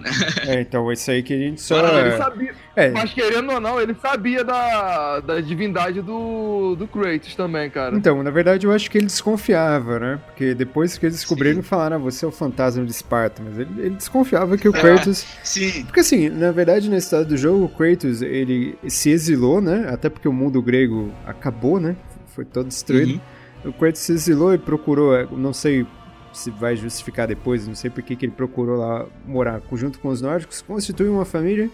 É, 0.48 0.62
então 0.62 0.92
isso 0.92 1.10
aí 1.10 1.24
que 1.24 1.34
a 1.34 1.38
gente 1.38 1.62
só. 1.62 1.78
Ele 2.00 2.18
sabia. 2.18 2.54
É, 2.76 2.90
Mas 2.90 3.14
querendo 3.14 3.52
ou 3.52 3.60
não, 3.60 3.80
ele 3.82 3.94
sabia 4.02 4.44
da, 4.44 5.20
da 5.20 5.42
divindade 5.42 6.02
do, 6.02 6.76
do 6.76 6.88
Kratos 6.88 7.36
também, 7.36 7.70
cara. 7.70 7.96
Então, 7.96 8.24
na 8.24 8.32
verdade, 8.32 8.66
eu 8.66 8.72
acho 8.72 8.90
que 8.90 8.98
ele 8.98 9.08
desconfiava, 9.08 10.00
né? 10.00 10.20
Porque 10.28 10.54
depois 10.54 10.98
que 10.98 11.06
eles 11.06 11.18
descobriram, 11.18 11.62
falaram, 11.62 11.98
ah, 11.98 12.00
você 12.00 12.24
é 12.24 12.28
o 12.28 12.32
fantasma 12.32 12.86
de 12.86 12.92
Esparta. 12.92 13.42
Mas 13.44 13.60
ele, 13.60 13.70
ele 13.78 13.96
desconfiava 13.96 14.58
que 14.58 14.68
o 14.70 14.76
É. 14.76 14.80
Kratos. 14.80 15.26
Sim, 15.44 15.84
Porque 15.86 16.00
assim, 16.00 16.30
na 16.30 16.52
verdade, 16.52 16.90
na 16.90 16.98
história 16.98 17.26
do 17.26 17.36
jogo, 17.38 17.66
o 17.66 17.70
Kratos, 17.70 18.22
ele 18.22 18.78
se 18.88 19.10
exilou, 19.10 19.60
né? 19.62 19.88
Até 19.90 20.10
porque 20.10 20.28
o 20.28 20.34
mundo 20.34 20.62
grego 20.62 21.12
acabou, 21.26 21.80
né? 21.80 21.96
Foi 22.28 22.46
todo 22.46 22.68
destruído. 22.68 23.22
Uhum. 23.66 23.72
O 23.72 23.74
Kratos 23.74 24.02
se 24.02 24.14
exilou 24.14 24.54
e 24.54 24.58
procurou, 24.58 25.16
eh, 25.16 25.28
não 25.32 25.54
sei 25.54 25.86
se 26.34 26.50
vai 26.52 26.76
justificar 26.76 27.28
depois, 27.28 27.68
não 27.68 27.76
sei 27.76 27.90
por 27.90 28.02
que 28.04 28.16
que 28.16 28.26
ele 28.26 28.34
procurou 28.34 28.78
lá 28.78 29.06
morar 29.26 29.62
junto 29.74 30.00
com 30.00 30.10
os 30.10 30.22
nórdicos, 30.22 30.62
constituiu 30.62 31.14
uma 31.14 31.26
família 31.26 31.70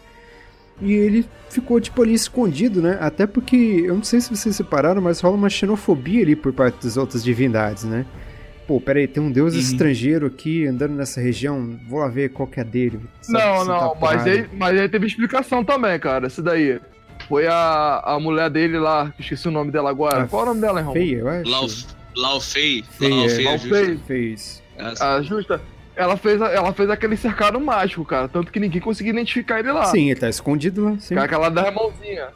e 0.81 0.93
ele 0.93 1.25
ficou 1.49 1.79
tipo 1.81 2.01
ali 2.01 2.13
escondido, 2.13 2.81
né? 2.81 2.97
Até 3.01 3.25
porque, 3.25 3.55
eu 3.85 3.95
não 3.95 4.03
sei 4.03 4.21
se 4.21 4.29
vocês 4.35 4.55
separaram, 4.55 5.01
mas 5.01 5.19
rola 5.19 5.35
uma 5.35 5.49
xenofobia 5.49 6.21
ali 6.23 6.35
por 6.35 6.53
parte 6.53 6.83
das 6.83 6.97
outras 6.97 7.23
divindades, 7.23 7.83
né? 7.83 8.05
Pô, 8.67 8.81
peraí, 8.81 9.07
tem 9.07 9.23
um 9.23 9.31
deus 9.31 9.53
Uhum. 9.53 9.59
estrangeiro 9.59 10.27
aqui 10.27 10.67
andando 10.67 10.93
nessa 10.93 11.21
região, 11.21 11.79
vou 11.87 11.99
lá 11.99 12.07
ver 12.09 12.29
qual 12.29 12.47
que 12.47 12.59
é 12.59 12.63
a 12.63 12.65
dele. 12.65 12.99
Não, 13.29 13.63
não, 13.63 13.93
a 13.93 13.95
mas 13.95 14.27
aí, 14.27 14.45
mas 14.53 14.77
aí 14.79 14.89
teve 14.89 15.07
explicação 15.07 15.63
também, 15.63 15.97
cara. 15.99 16.27
Isso 16.27 16.41
daí. 16.43 16.79
Foi 17.27 17.47
a, 17.47 18.01
a 18.05 18.19
mulher 18.19 18.49
dele 18.49 18.77
lá, 18.77 19.11
que 19.15 19.21
esqueci 19.21 19.47
o 19.47 19.51
nome 19.51 19.71
dela 19.71 19.89
agora. 19.89 20.23
A 20.23 20.27
Qual 20.27 20.41
é 20.41 20.45
o 20.45 20.47
nome 20.49 20.61
dela, 20.61 20.79
irmão? 20.79 20.93
Feia, 20.93 21.17
eu 21.17 21.27
acho. 21.27 21.87
Lau, 22.17 22.33
Laufey, 22.33 22.83
Lau 22.99 23.25
é 23.25 23.57
justo. 23.57 23.69
Fei. 23.69 23.99
Fez. 24.07 24.63
A 24.99 25.21
justa. 25.21 25.61
Ela 25.95 26.17
fez, 26.17 26.39
ela 26.39 26.73
fez 26.73 26.89
aquele 26.89 27.17
cercado 27.17 27.59
mágico, 27.59 28.05
cara. 28.05 28.27
Tanto 28.27 28.51
que 28.51 28.59
ninguém 28.59 28.81
conseguia 28.81 29.11
identificar 29.11 29.59
ele 29.59 29.71
lá. 29.71 29.85
Sim, 29.85 30.11
ele 30.11 30.19
tá 30.19 30.29
escondido 30.29 30.83
lá, 30.83 30.97
sim. 30.99 31.15
Que 31.15 31.19
é 31.19 31.23
aquela 31.23 31.49
da 31.49 31.71
mãozinha. 31.71 32.27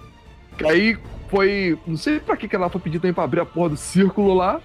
Que 0.57 0.65
aí 0.65 0.97
foi. 1.29 1.77
Não 1.86 1.97
sei 1.97 2.19
pra 2.19 2.38
que, 2.38 2.47
que 2.47 2.55
ela 2.55 2.69
foi 2.69 2.82
pedir 2.82 2.99
também 2.99 3.13
pra 3.13 3.23
abrir 3.23 3.41
a 3.41 3.45
porra 3.45 3.69
do 3.69 3.77
círculo 3.77 4.34
lá. 4.34 4.59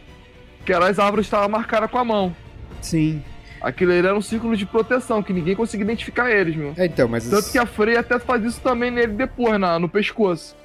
Que 0.64 0.72
era 0.72 0.88
as 0.88 0.98
árvores 0.98 1.26
estavam 1.26 1.48
marcadas 1.48 1.90
com 1.90 1.98
a 1.98 2.04
mão. 2.04 2.34
Sim. 2.80 3.22
Aquilo 3.60 3.92
ali 3.92 4.06
era 4.06 4.16
um 4.16 4.22
círculo 4.22 4.56
de 4.56 4.66
proteção, 4.66 5.22
que 5.22 5.32
ninguém 5.32 5.54
conseguia 5.54 5.84
identificar 5.84 6.30
eles, 6.30 6.56
meu. 6.56 6.74
É, 6.76 6.86
então, 6.86 7.08
mas. 7.08 7.28
Tanto 7.28 7.50
que 7.50 7.58
a 7.58 7.66
Freya 7.66 8.00
até 8.00 8.18
faz 8.18 8.44
isso 8.44 8.60
também 8.60 8.90
nele 8.90 9.12
depois, 9.12 9.58
na, 9.58 9.78
no 9.78 9.88
pescoço. 9.88 10.56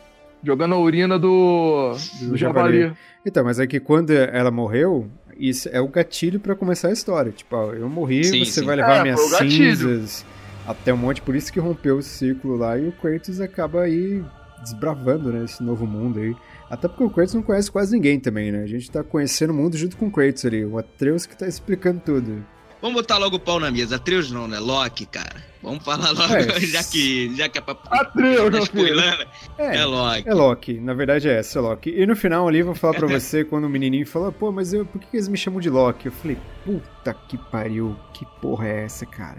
Jogando 0.44 0.74
a 0.76 0.80
urina 0.80 1.20
do, 1.20 1.94
do, 2.22 2.30
Do 2.30 2.38
javali. 2.38 2.82
javali. 2.82 2.98
Então, 3.26 3.44
mas 3.44 3.60
é 3.60 3.68
que 3.68 3.80
quando 3.80 4.12
ela 4.12 4.50
morreu, 4.50 5.08
isso 5.38 5.70
é 5.72 5.80
o 5.80 5.88
gatilho 5.88 6.40
pra 6.40 6.56
começar 6.56 6.88
a 6.88 6.92
história. 6.92 7.32
Tipo, 7.32 7.56
ó, 7.56 7.74
eu 7.74 7.88
morri, 7.90 8.24
Sim, 8.24 8.44
você 8.46 8.60
sim. 8.62 8.66
vai 8.66 8.76
levar 8.76 8.98
É, 9.00 9.04
minhas 9.04 9.20
cinzas 9.38 10.26
até 10.68 10.94
um 10.94 10.98
monte. 10.98 11.22
Por 11.22 11.36
isso 11.36 11.52
que 11.54 11.60
rompeu 11.60 11.98
o 11.98 12.02
círculo 12.02 12.56
lá 12.58 12.78
e 12.78 12.88
o 12.88 12.92
Kratos 12.92 13.40
acaba 13.40 13.82
aí 13.84 14.24
desbravando, 14.64 15.32
né, 15.32 15.44
esse 15.46 15.64
novo 15.64 15.86
mundo 15.88 16.20
aí. 16.20 16.36
Até 16.70 16.88
porque 16.88 17.04
o 17.04 17.10
Kratos 17.10 17.34
não 17.34 17.42
conhece 17.44 17.70
quase 17.72 17.92
ninguém 17.96 18.20
também, 18.20 18.52
né? 18.52 18.64
A 18.64 18.68
gente 18.68 18.90
tá 18.90 19.04
conhecendo 19.04 19.50
o 19.52 19.54
mundo 19.54 19.76
junto 19.78 19.98
com 19.98 20.08
o 20.08 20.12
Kratos 20.12 20.46
ali. 20.46 20.64
O 20.66 20.78
Atreus 20.78 21.26
que 21.26 21.36
tá 21.38 21.48
explicando 21.48 22.02
tudo. 22.06 22.44
Vamos 22.82 22.96
botar 22.96 23.18
logo 23.18 23.36
o 23.36 23.40
pau 23.40 23.60
na 23.60 23.70
mesa. 23.70 23.98
Atreus 23.98 24.32
não, 24.32 24.48
né? 24.48 24.58
Loki, 24.60 25.06
cara. 25.06 25.44
Vamos 25.62 25.84
falar 25.84 26.10
logo, 26.12 26.34
É. 26.34 26.60
já, 26.62 26.84
que, 26.84 27.36
já 27.36 27.48
que 27.48 27.60
é 27.60 27.62
pra. 27.62 27.78
Atreus, 27.92 28.52
tá 28.52 28.60
spoilando. 28.60 29.26
É, 29.58 29.78
É 29.78 29.86
Loki. 29.86 30.28
É 30.30 30.34
Loki, 30.34 30.74
na 30.80 30.94
verdade 30.94 31.30
é 31.30 31.38
essa, 31.38 31.60
é 31.60 31.62
Loki. 31.62 31.92
E 31.92 32.06
no 32.08 32.16
final 32.16 32.48
ali, 32.48 32.64
vou 32.64 32.74
falar 32.74 32.96
pra 32.96 33.06
você, 33.08 33.44
quando 33.44 33.66
o 33.66 33.70
menininho 33.70 34.08
falou, 34.08 34.32
pô, 34.32 34.52
mas 34.52 34.74
eu, 34.74 34.84
por 34.86 35.00
que 35.00 35.08
que 35.08 35.18
eles 35.18 35.28
me 35.28 35.38
chamam 35.38 35.60
de 35.60 35.70
Loki? 35.70 36.08
Eu 36.08 36.12
falei, 36.12 36.38
puta 36.66 37.14
que 37.14 37.38
pariu, 37.38 37.96
que 38.14 38.26
porra 38.42 38.68
é 38.68 38.86
essa, 38.86 39.06
cara? 39.06 39.38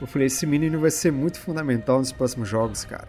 Eu 0.00 0.06
falei, 0.06 0.26
esse 0.26 0.44
menino 0.46 0.78
vai 0.78 0.90
ser 0.90 1.10
muito 1.10 1.40
fundamental 1.40 1.98
nos 1.98 2.12
próximos 2.12 2.46
jogos, 2.48 2.84
cara. 2.84 3.08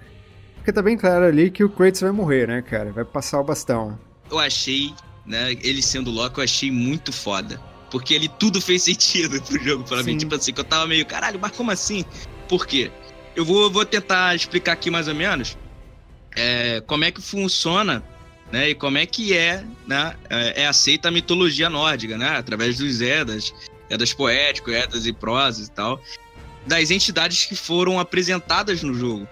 Porque 0.55 0.71
tá 0.71 0.81
bem 0.81 0.97
claro 0.97 1.25
ali 1.25 1.51
que 1.51 1.63
o 1.63 1.69
Kratos 1.69 1.99
vai 2.01 2.11
morrer, 2.11 2.47
né, 2.47 2.61
cara? 2.61 2.91
Vai 2.93 3.03
passar 3.03 3.39
o 3.41 3.43
bastão. 3.43 3.99
Eu 4.31 4.39
achei, 4.39 4.93
né? 5.25 5.51
Ele 5.61 5.81
sendo 5.81 6.09
Loki, 6.09 6.37
eu 6.37 6.43
achei 6.45 6.71
muito 6.71 7.11
foda. 7.11 7.59
Porque 7.95 8.13
ele 8.13 8.27
tudo 8.27 8.59
fez 8.59 8.83
sentido 8.83 9.41
pro 9.41 9.57
jogo 9.63 9.85
pra 9.85 9.97
mim. 10.03 10.11
Sim. 10.11 10.17
Tipo 10.17 10.35
assim, 10.35 10.51
que 10.51 10.59
eu 10.59 10.65
tava 10.65 10.85
meio, 10.85 11.05
caralho, 11.05 11.39
mas 11.39 11.53
como 11.53 11.71
assim? 11.71 12.03
Por 12.49 12.67
quê? 12.67 12.91
Eu 13.33 13.45
vou, 13.45 13.71
vou 13.71 13.85
tentar 13.85 14.35
explicar 14.35 14.73
aqui 14.73 14.91
mais 14.91 15.07
ou 15.07 15.15
menos 15.15 15.57
é, 16.35 16.81
como 16.85 17.05
é 17.05 17.11
que 17.11 17.21
funciona, 17.21 18.03
né? 18.51 18.71
E 18.71 18.75
como 18.75 18.97
é 18.97 19.05
que 19.05 19.33
é, 19.33 19.63
né? 19.87 20.13
É, 20.29 20.63
é 20.63 20.67
aceita 20.67 21.07
a 21.07 21.11
mitologia 21.11 21.69
nórdica, 21.69 22.17
né? 22.17 22.27
Através 22.37 22.79
dos 22.79 22.99
Edas, 22.99 23.53
Edas 23.89 24.11
poéticos, 24.13 24.73
Edas 24.73 25.05
e 25.05 25.13
prosas 25.13 25.67
e 25.67 25.71
tal, 25.71 26.01
das 26.67 26.91
entidades 26.91 27.45
que 27.45 27.55
foram 27.55 27.97
apresentadas 27.97 28.83
no 28.83 28.93
jogo. 28.93 29.25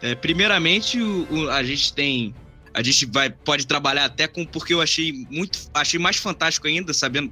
É, 0.00 0.14
primeiramente, 0.14 0.98
o- 1.02 1.26
o- 1.30 1.50
a 1.50 1.62
gente 1.62 1.92
tem. 1.92 2.34
A 2.72 2.82
gente 2.82 3.04
vai, 3.04 3.28
pode 3.28 3.66
trabalhar 3.66 4.06
até 4.06 4.26
com. 4.26 4.46
Porque 4.46 4.72
eu 4.72 4.80
achei 4.80 5.26
muito. 5.30 5.58
Achei 5.74 5.98
mais 6.00 6.16
fantástico 6.16 6.66
ainda, 6.66 6.94
sabendo 6.94 7.30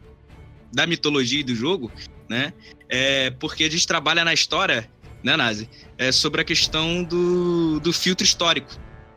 da 0.74 0.86
mitologia 0.86 1.40
e 1.40 1.44
do 1.44 1.54
jogo, 1.54 1.90
né? 2.28 2.52
É, 2.88 3.30
porque 3.30 3.64
a 3.64 3.70
gente 3.70 3.86
trabalha 3.86 4.24
na 4.24 4.34
história, 4.34 4.90
né, 5.22 5.36
Nazi? 5.36 5.68
É, 5.96 6.12
sobre 6.12 6.40
a 6.40 6.44
questão 6.44 7.02
do, 7.02 7.80
do 7.80 7.92
filtro 7.92 8.24
histórico. 8.24 8.70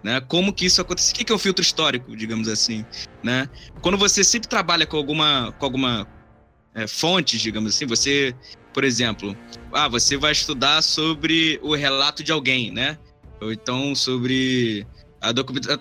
Né? 0.03 0.21
Como 0.21 0.53
que 0.53 0.65
isso 0.65 0.79
acontece? 0.79 1.11
O 1.11 1.15
que 1.15 1.31
é 1.31 1.35
o 1.35 1.39
filtro 1.39 1.61
histórico, 1.61 2.15
digamos 2.15 2.47
assim? 2.47 2.85
Né? 3.23 3.49
Quando 3.81 3.97
você 3.97 4.23
sempre 4.23 4.47
trabalha 4.47 4.85
com 4.85 4.95
alguma, 4.95 5.51
com 5.57 5.65
alguma 5.65 6.07
é, 6.73 6.87
fonte, 6.87 7.37
digamos 7.37 7.75
assim, 7.75 7.85
você, 7.85 8.35
por 8.73 8.83
exemplo, 8.83 9.35
ah, 9.73 9.87
você 9.87 10.15
vai 10.15 10.31
estudar 10.31 10.81
sobre 10.83 11.59
o 11.63 11.75
relato 11.75 12.23
de 12.23 12.31
alguém, 12.31 12.71
né? 12.71 12.97
Ou 13.41 13.51
então 13.51 13.95
sobre 13.95 14.85
a 15.19 15.31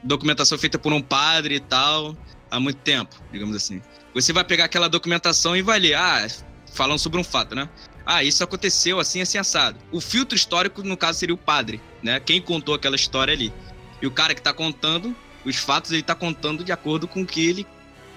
documentação 0.02 0.58
feita 0.58 0.78
por 0.78 0.92
um 0.92 1.02
padre 1.02 1.56
e 1.56 1.60
tal, 1.60 2.16
há 2.50 2.58
muito 2.58 2.78
tempo, 2.78 3.14
digamos 3.30 3.54
assim. 3.54 3.82
Você 4.16 4.32
vai 4.32 4.44
pegar 4.44 4.64
aquela 4.64 4.88
documentação 4.88 5.54
e 5.54 5.60
vai 5.60 5.78
ler, 5.78 5.92
ah, 5.92 6.26
falando 6.72 6.98
sobre 6.98 7.20
um 7.20 7.24
fato, 7.24 7.54
né? 7.54 7.68
Ah, 8.06 8.24
isso 8.24 8.42
aconteceu 8.42 8.98
assim, 8.98 9.20
assim, 9.20 9.36
assado. 9.36 9.78
O 9.92 10.00
filtro 10.00 10.34
histórico, 10.34 10.82
no 10.82 10.96
caso, 10.96 11.18
seria 11.18 11.34
o 11.34 11.38
padre, 11.38 11.82
né? 12.02 12.18
Quem 12.18 12.40
contou 12.40 12.74
aquela 12.74 12.96
história 12.96 13.34
ali. 13.34 13.52
E 14.00 14.06
o 14.06 14.10
cara 14.10 14.34
que 14.34 14.40
tá 14.40 14.54
contando 14.54 15.14
os 15.44 15.56
fatos, 15.56 15.92
ele 15.92 16.02
tá 16.02 16.14
contando 16.14 16.64
de 16.64 16.72
acordo 16.72 17.06
com 17.06 17.20
o 17.20 17.26
que 17.26 17.46
ele 17.46 17.66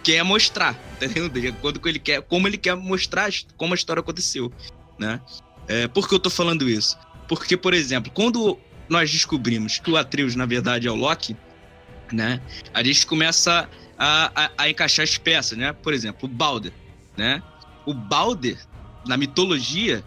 quer 0.01 0.23
mostrar, 0.23 0.79
entendeu? 0.95 1.27
De 1.27 1.49
acordo 1.49 1.81
com 1.81 1.89
ele 1.89 1.99
quer, 1.99 2.21
como 2.21 2.47
ele 2.47 2.57
quer 2.57 2.77
mostrar 2.77 3.29
como 3.57 3.73
a 3.73 3.75
história 3.75 3.99
aconteceu, 3.99 4.53
né? 4.97 5.19
É, 5.67 5.85
por 5.89 6.07
que 6.07 6.15
eu 6.15 6.19
tô 6.19 6.29
falando 6.29 6.69
isso? 6.69 6.97
Porque, 7.27 7.57
por 7.57 7.73
exemplo, 7.73 8.09
quando 8.15 8.57
nós 8.87 9.11
descobrimos 9.11 9.79
que 9.79 9.91
o 9.91 9.97
Atreus, 9.97 10.33
na 10.33 10.45
verdade, 10.45 10.87
é 10.87 10.91
o 10.91 10.95
Loki, 10.95 11.35
né? 12.09 12.41
A 12.73 12.81
gente 12.81 13.05
começa 13.05 13.69
a, 13.99 14.31
a, 14.33 14.51
a 14.57 14.69
encaixar 14.69 15.03
as 15.03 15.17
peças, 15.17 15.57
né? 15.57 15.73
Por 15.73 15.93
exemplo, 15.93 16.27
o 16.29 16.31
Balder, 16.31 16.71
né? 17.17 17.43
O 17.85 17.93
Balder, 17.93 18.57
na 19.05 19.17
mitologia, 19.17 20.03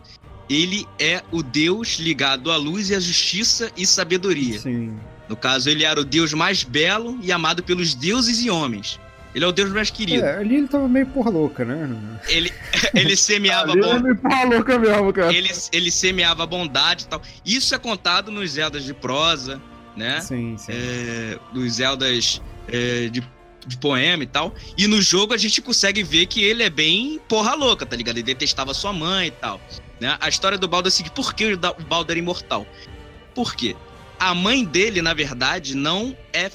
ele 0.49 0.87
é 0.99 1.23
o 1.31 1.43
deus 1.43 1.99
ligado 1.99 2.51
à 2.51 2.57
luz 2.57 2.91
e 2.91 2.95
à 2.95 3.01
justiça 3.01 3.71
e 3.77 3.87
sabedoria. 3.87 4.59
Sim. 4.59 4.99
No 5.29 5.37
caso, 5.37 5.69
ele 5.71 5.85
era 5.85 6.01
o 6.01 6.05
deus 6.05 6.33
mais 6.33 6.63
belo 6.63 7.19
e 7.23 7.31
amado 7.31 7.63
pelos 7.63 7.95
deuses 7.95 8.43
e 8.43 8.51
homens. 8.51 8.99
Ele 9.35 9.45
é 9.45 9.49
o 9.49 9.53
deus 9.53 9.71
mais 9.71 9.91
querido. 9.91 10.25
É, 10.25 10.37
ali 10.37 10.57
ele 10.57 10.69
tava 10.69 10.87
meio 10.87 11.07
porra 11.07 11.31
louca, 11.31 11.65
né? 11.65 11.89
Ele, 12.29 12.53
ele 12.95 13.17
semeava 13.17 13.73
Ali 13.73 13.81
bom, 13.81 13.97
ele 13.97 14.15
porra 14.15 14.45
louca 14.45 14.79
mesmo, 14.79 15.13
cara. 15.13 15.33
ele, 15.33 15.51
ele 15.73 15.91
semeava 15.91 16.45
bondade 16.47 17.05
e 17.05 17.07
tal. 17.09 17.23
Isso 17.45 17.75
é 17.75 17.79
contado 17.79 18.31
nos 18.31 18.51
Zeldas 18.53 18.85
de 18.85 18.93
prosa, 18.93 19.61
né? 19.97 20.21
Sim, 20.21 20.57
sim. 20.59 20.73
É, 20.73 21.39
dos 21.53 21.75
Zeldas 21.75 22.43
é, 22.69 23.09
de, 23.09 23.23
de 23.67 23.77
poema 23.77 24.23
e 24.23 24.27
tal. 24.27 24.55
E 24.77 24.87
no 24.87 25.01
jogo 25.01 25.33
a 25.35 25.37
gente 25.37 25.61
consegue 25.63 26.03
ver 26.03 26.27
que 26.27 26.43
ele 26.43 26.63
é 26.63 26.71
bem 26.71 27.21
porra 27.29 27.55
louca, 27.55 27.87
tá 27.87 27.97
ligado? 27.97 28.17
Ele 28.17 28.23
detestava 28.25 28.75
sua 28.75 28.93
mãe 28.93 29.29
e 29.29 29.31
tal. 29.31 29.61
Né? 30.01 30.17
A 30.21 30.29
história 30.29 30.59
do 30.59 30.67
Baldur 30.69 30.89
é 30.89 30.91
seguinte: 30.91 31.13
por 31.15 31.35
que 31.35 31.53
o 31.53 31.57
da- 31.57 31.73
o 31.73 31.83
Baldur 31.83 32.17
é 32.17 32.19
imortal? 32.19 32.67
Por 33.35 33.55
quê? 33.55 33.77
A 34.19 34.35
mãe 34.35 34.65
dele, 34.65 35.03
na 35.03 35.15
verdade, 35.15 35.75
não 35.75 36.17
é 36.33 36.51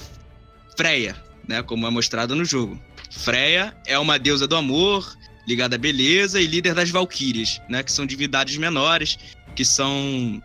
Freya, 0.78 1.16
né? 1.48 1.64
Como 1.64 1.88
é 1.88 1.90
mostrado 1.90 2.36
no 2.36 2.46
jogo. 2.46 2.80
Freya 3.10 3.76
é 3.86 3.98
uma 3.98 4.20
deusa 4.20 4.48
do 4.48 4.56
amor, 4.56 5.18
ligada 5.48 5.76
à 5.76 5.80
beleza 5.80 6.40
e 6.40 6.46
líder 6.46 6.74
das 6.74 6.90
Valquírias, 6.90 7.60
né? 7.70 7.82
Que 7.84 7.92
são 7.92 8.06
divindades 8.06 8.56
menores, 8.58 9.18
que 9.56 9.66
são 9.66 10.42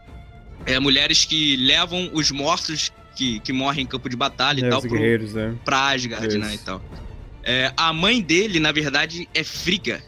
é, 0.64 0.78
mulheres 0.80 1.24
que 1.24 1.56
levam 1.56 2.10
os 2.12 2.30
mortos 2.30 2.90
que, 3.14 3.40
que 3.40 3.52
morrem 3.52 3.84
em 3.84 3.86
campo 3.86 4.08
de 4.08 4.16
batalha 4.16 4.60
e 4.60 4.64
É, 4.64 4.68
tal 4.68 4.78
os 4.78 4.86
pro, 4.86 4.94
guerreiros, 4.94 5.34
né? 5.34 5.54
pra 5.64 5.88
Asgard, 5.88 6.38
né, 6.38 6.54
e 6.54 6.58
tal. 6.58 6.82
É, 7.42 7.72
a 7.76 7.92
mãe 7.92 8.20
dele, 8.20 8.60
na 8.60 8.72
verdade, 8.72 9.28
é 9.34 9.42
Frigga, 9.42 10.02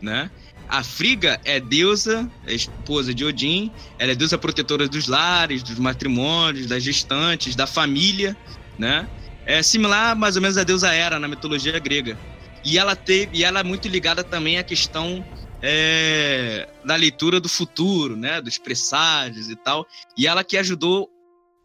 né? 0.00 0.30
A 0.68 0.82
Frigga 0.82 1.40
é 1.44 1.60
deusa, 1.60 2.28
é 2.46 2.52
esposa 2.52 3.14
de 3.14 3.24
Odin, 3.24 3.70
ela 3.98 4.12
é 4.12 4.14
deusa 4.14 4.36
protetora 4.36 4.88
dos 4.88 5.06
lares, 5.06 5.62
dos 5.62 5.78
matrimônios, 5.78 6.66
das 6.66 6.82
gestantes, 6.82 7.54
da 7.54 7.66
família, 7.66 8.36
né? 8.78 9.08
É 9.44 9.62
similar 9.62 10.16
mais 10.16 10.34
ou 10.34 10.42
menos 10.42 10.58
à 10.58 10.64
deusa 10.64 10.92
Hera 10.92 11.20
na 11.20 11.28
mitologia 11.28 11.78
grega. 11.78 12.18
E 12.64 12.78
ela 12.78 12.96
teve, 12.96 13.38
e 13.38 13.44
ela 13.44 13.60
é 13.60 13.62
muito 13.62 13.86
ligada 13.86 14.24
também 14.24 14.58
à 14.58 14.64
questão 14.64 15.24
é, 15.62 16.68
da 16.84 16.96
leitura 16.96 17.38
do 17.38 17.48
futuro, 17.48 18.16
né, 18.16 18.40
dos 18.40 18.58
presságios 18.58 19.48
e 19.48 19.54
tal. 19.54 19.86
E 20.16 20.26
ela 20.26 20.42
que 20.42 20.56
ajudou 20.56 21.08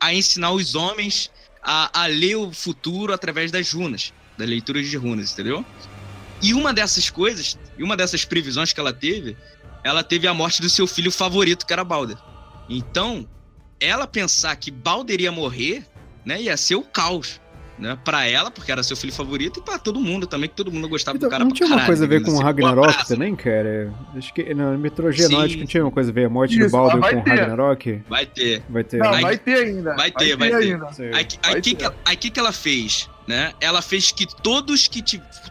a 0.01 0.13
ensinar 0.13 0.51
os 0.51 0.73
homens 0.73 1.29
a, 1.61 2.03
a 2.03 2.07
ler 2.07 2.35
o 2.35 2.51
futuro 2.51 3.13
através 3.13 3.51
das 3.51 3.71
runas, 3.71 4.11
da 4.35 4.43
leitura 4.43 4.81
de 4.81 4.97
runas, 4.97 5.31
entendeu? 5.31 5.63
E 6.41 6.55
uma 6.55 6.73
dessas 6.73 7.09
coisas, 7.09 7.57
e 7.77 7.83
uma 7.83 7.95
dessas 7.95 8.25
previsões 8.25 8.73
que 8.73 8.79
ela 8.79 8.91
teve, 8.91 9.37
ela 9.83 10.03
teve 10.03 10.27
a 10.27 10.33
morte 10.33 10.59
do 10.59 10.69
seu 10.69 10.87
filho 10.87 11.11
favorito, 11.11 11.65
que 11.67 11.73
era 11.73 11.83
Balder. 11.83 12.17
Então, 12.67 13.29
ela 13.79 14.07
pensar 14.07 14.55
que 14.55 14.71
Balder 14.71 15.21
ia 15.21 15.31
morrer, 15.31 15.85
né, 16.25 16.41
ia 16.41 16.57
ser 16.57 16.75
o 16.75 16.81
caos, 16.81 17.39
né, 17.81 17.97
para 18.05 18.27
ela, 18.27 18.51
porque 18.51 18.71
era 18.71 18.83
seu 18.83 18.95
filho 18.95 19.11
favorito, 19.11 19.59
e 19.59 19.63
para 19.63 19.79
todo 19.79 19.99
mundo 19.99 20.27
também, 20.27 20.47
que 20.47 20.55
todo 20.55 20.71
mundo 20.71 20.87
gostava 20.87 21.17
Então, 21.17 21.27
do 21.27 21.31
cara 21.31 21.43
não 21.43 21.49
pra 21.49 21.57
tinha 21.57 21.67
uma 21.67 21.77
caralho, 21.77 21.87
coisa 21.87 22.05
a 22.05 22.07
ver 22.07 22.21
com 22.21 22.29
o 22.29 22.33
assim. 22.33 22.41
Um 22.41 22.45
Ragnarok 22.45 23.07
também, 23.07 23.35
cara? 23.35 23.91
Acho 24.15 24.33
que 24.33 24.53
na 24.53 24.77
mitologia 24.77 25.27
nórdica 25.27 25.59
não 25.59 25.67
tinha 25.67 25.83
uma 25.83 25.91
coisa 25.91 26.11
a 26.11 26.13
ver 26.13 26.25
a 26.25 26.29
morte 26.29 26.57
do 26.59 26.65
Isso, 26.65 26.71
Baldur 26.71 26.99
vai 26.99 27.13
com 27.15 27.19
o. 27.19 27.23
Ragnarok? 27.23 28.01
Vai 28.07 28.25
ter. 28.27 28.63
Vai 28.69 28.83
ter. 28.83 28.97
Não, 28.97 29.19
vai 29.19 29.37
ter 29.37 29.55
ainda. 29.55 29.95
Vai 29.95 30.11
ter, 30.11 30.37
vai 30.37 30.49
ter. 30.49 30.55
ainda. 30.55 30.85
Vai 30.85 31.13
aí, 31.13 31.25
que, 31.25 31.75
ter. 31.75 31.89
que, 31.89 31.95
aí 32.05 32.15
que 32.15 32.29
que 32.29 32.39
ela 32.39 32.51
fez, 32.51 33.09
né? 33.27 33.51
Ela 33.59 33.81
fez 33.81 34.11
que 34.11 34.27
todos 34.27 34.87
que, 34.87 35.01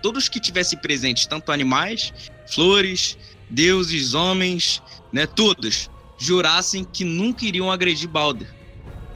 todos 0.00 0.28
que 0.28 0.38
tivessem 0.38 0.78
presentes, 0.78 1.26
tanto 1.26 1.50
animais, 1.50 2.12
flores, 2.46 3.18
deuses, 3.50 4.14
homens, 4.14 4.80
né? 5.12 5.26
Todos 5.26 5.90
jurassem 6.16 6.84
que 6.84 7.04
nunca 7.04 7.44
iriam 7.44 7.72
agredir 7.72 8.08
Balder. 8.08 8.46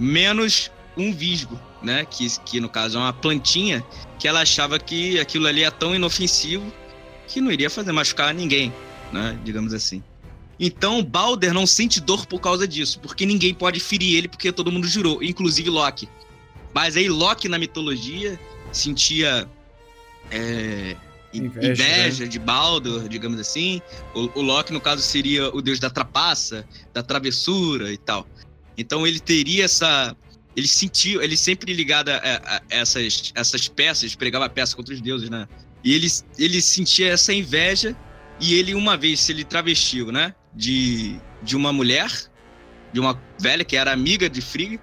Menos 0.00 0.72
um 0.96 1.12
visgo, 1.12 1.60
né? 1.84 2.04
Que, 2.04 2.26
que 2.40 2.60
no 2.60 2.68
caso 2.68 2.98
é 2.98 3.00
uma 3.00 3.12
plantinha 3.12 3.84
que 4.18 4.26
ela 4.26 4.40
achava 4.40 4.78
que 4.78 5.18
aquilo 5.20 5.46
ali 5.46 5.62
é 5.62 5.70
tão 5.70 5.94
inofensivo 5.94 6.72
que 7.28 7.40
não 7.40 7.50
iria 7.52 7.70
fazer 7.70 7.92
machucar 7.92 8.34
ninguém, 8.34 8.72
né? 9.12 9.38
Digamos 9.44 9.72
assim. 9.72 10.02
Então, 10.58 11.02
Balder 11.02 11.52
não 11.52 11.66
sente 11.66 12.00
dor 12.00 12.26
por 12.26 12.40
causa 12.40 12.66
disso, 12.66 13.00
porque 13.00 13.26
ninguém 13.26 13.52
pode 13.52 13.80
ferir 13.80 14.16
ele 14.16 14.28
porque 14.28 14.52
todo 14.52 14.70
mundo 14.70 14.86
jurou, 14.86 15.22
inclusive 15.22 15.68
Loki. 15.68 16.08
Mas 16.72 16.96
aí 16.96 17.08
Loki 17.08 17.48
na 17.48 17.58
mitologia 17.58 18.38
sentia 18.72 19.48
é, 20.30 20.96
Inveja, 21.34 21.82
inveja, 21.82 22.24
né? 22.24 22.30
de 22.30 22.38
Baldur, 22.38 23.08
digamos 23.08 23.40
assim. 23.40 23.82
O, 24.14 24.38
o 24.38 24.42
Loki, 24.42 24.72
no 24.72 24.80
caso, 24.80 25.02
seria 25.02 25.48
o 25.48 25.60
deus 25.60 25.80
da 25.80 25.90
trapaça, 25.90 26.64
da 26.92 27.02
travessura 27.02 27.92
e 27.92 27.96
tal. 27.96 28.24
Então 28.78 29.06
ele 29.06 29.18
teria 29.18 29.64
essa. 29.64 30.16
Ele 30.56 30.68
sentiu, 30.68 31.20
ele 31.22 31.36
sempre 31.36 31.72
ligado 31.72 32.10
a, 32.10 32.16
a- 32.16 32.56
a 32.56 32.62
essas, 32.70 33.32
essas 33.34 33.68
peças, 33.68 34.14
pregava 34.14 34.48
peça 34.48 34.76
contra 34.76 34.94
os 34.94 35.00
deuses, 35.00 35.28
né? 35.28 35.48
E 35.82 35.92
ele, 35.94 36.06
ele 36.38 36.62
sentia 36.62 37.08
essa 37.12 37.32
inveja, 37.32 37.96
e 38.40 38.54
ele, 38.54 38.74
uma 38.74 38.96
vez, 38.96 39.20
se 39.20 39.32
ele 39.32 39.44
travestiu, 39.44 40.10
né? 40.12 40.34
De, 40.54 41.18
de 41.42 41.56
uma 41.56 41.72
mulher, 41.72 42.10
de 42.92 43.00
uma 43.00 43.20
velha 43.40 43.64
que 43.64 43.76
era 43.76 43.92
amiga 43.92 44.30
de 44.30 44.40
Frigga, 44.40 44.80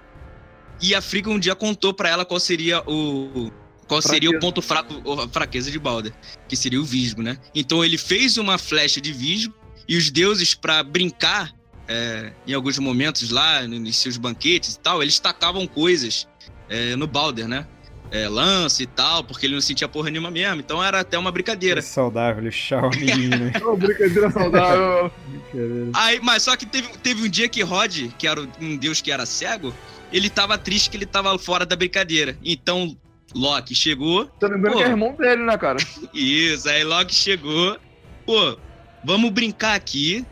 e 0.80 0.94
a 0.94 1.00
Frigga 1.00 1.30
um 1.30 1.38
dia 1.38 1.54
contou 1.54 1.94
pra 1.94 2.08
ela 2.08 2.24
qual 2.24 2.38
seria 2.40 2.82
o. 2.86 3.50
Qual 3.88 4.00
seria 4.00 4.30
o 4.30 4.40
ponto 4.40 4.62
fraco, 4.62 4.94
a 5.20 5.28
fraqueza 5.28 5.70
de 5.70 5.78
Balder, 5.78 6.12
que 6.48 6.56
seria 6.56 6.80
o 6.80 6.84
Visgo, 6.84 7.20
né? 7.22 7.36
Então 7.54 7.84
ele 7.84 7.98
fez 7.98 8.36
uma 8.38 8.56
flecha 8.56 9.00
de 9.00 9.12
Visgo, 9.12 9.54
e 9.88 9.96
os 9.96 10.10
deuses, 10.10 10.54
pra 10.54 10.82
brincar 10.82 11.52
é, 11.88 12.32
em 12.46 12.54
alguns 12.54 12.78
momentos 12.78 13.30
lá, 13.30 13.62
nos 13.62 13.96
seus 13.96 14.16
banquetes 14.16 14.74
e 14.74 14.80
tal, 14.80 15.02
eles 15.02 15.18
tacavam 15.18 15.66
coisas 15.66 16.28
é, 16.68 16.96
no 16.96 17.06
Balder, 17.06 17.48
né? 17.48 17.66
É, 18.10 18.28
lança 18.28 18.82
e 18.82 18.86
tal, 18.86 19.24
porque 19.24 19.46
ele 19.46 19.54
não 19.54 19.60
sentia 19.62 19.88
porra 19.88 20.10
nenhuma 20.10 20.30
mesmo. 20.30 20.60
Então 20.60 20.84
era 20.84 21.00
até 21.00 21.18
uma 21.18 21.32
brincadeira. 21.32 21.80
saudável, 21.80 22.44
lixar 22.44 22.84
o 22.84 22.86
amiguinho, 22.88 23.30
né? 23.38 23.52
Ô, 23.64 23.74
brincadeira 23.74 24.30
saudável. 24.30 25.10
Brincadeira. 25.26 25.90
Aí, 25.96 26.20
mas 26.22 26.42
só 26.42 26.54
que 26.54 26.66
teve, 26.66 26.88
teve 26.98 27.26
um 27.26 27.28
dia 27.28 27.48
que 27.48 27.62
Rod, 27.62 28.10
que 28.18 28.26
era 28.26 28.40
um 28.60 28.76
deus 28.76 29.00
que 29.00 29.10
era 29.10 29.24
cego, 29.24 29.72
ele 30.12 30.28
tava 30.28 30.58
triste 30.58 30.90
que 30.90 30.96
ele 30.98 31.06
tava 31.06 31.38
fora 31.38 31.64
da 31.64 31.74
brincadeira. 31.74 32.36
Então 32.44 32.94
Loki 33.34 33.74
chegou, 33.74 34.26
Tô 34.38 34.46
lembrando 34.46 34.74
Pô. 34.74 34.78
que 34.78 34.84
é 34.84 34.88
irmão 34.88 35.14
dele, 35.14 35.42
né, 35.42 35.56
cara? 35.56 35.78
Isso, 36.12 36.68
aí 36.68 36.84
Loki 36.84 37.14
chegou. 37.14 37.78
Pô, 38.26 38.58
vamos 39.02 39.30
brincar 39.30 39.74
aqui. 39.74 40.24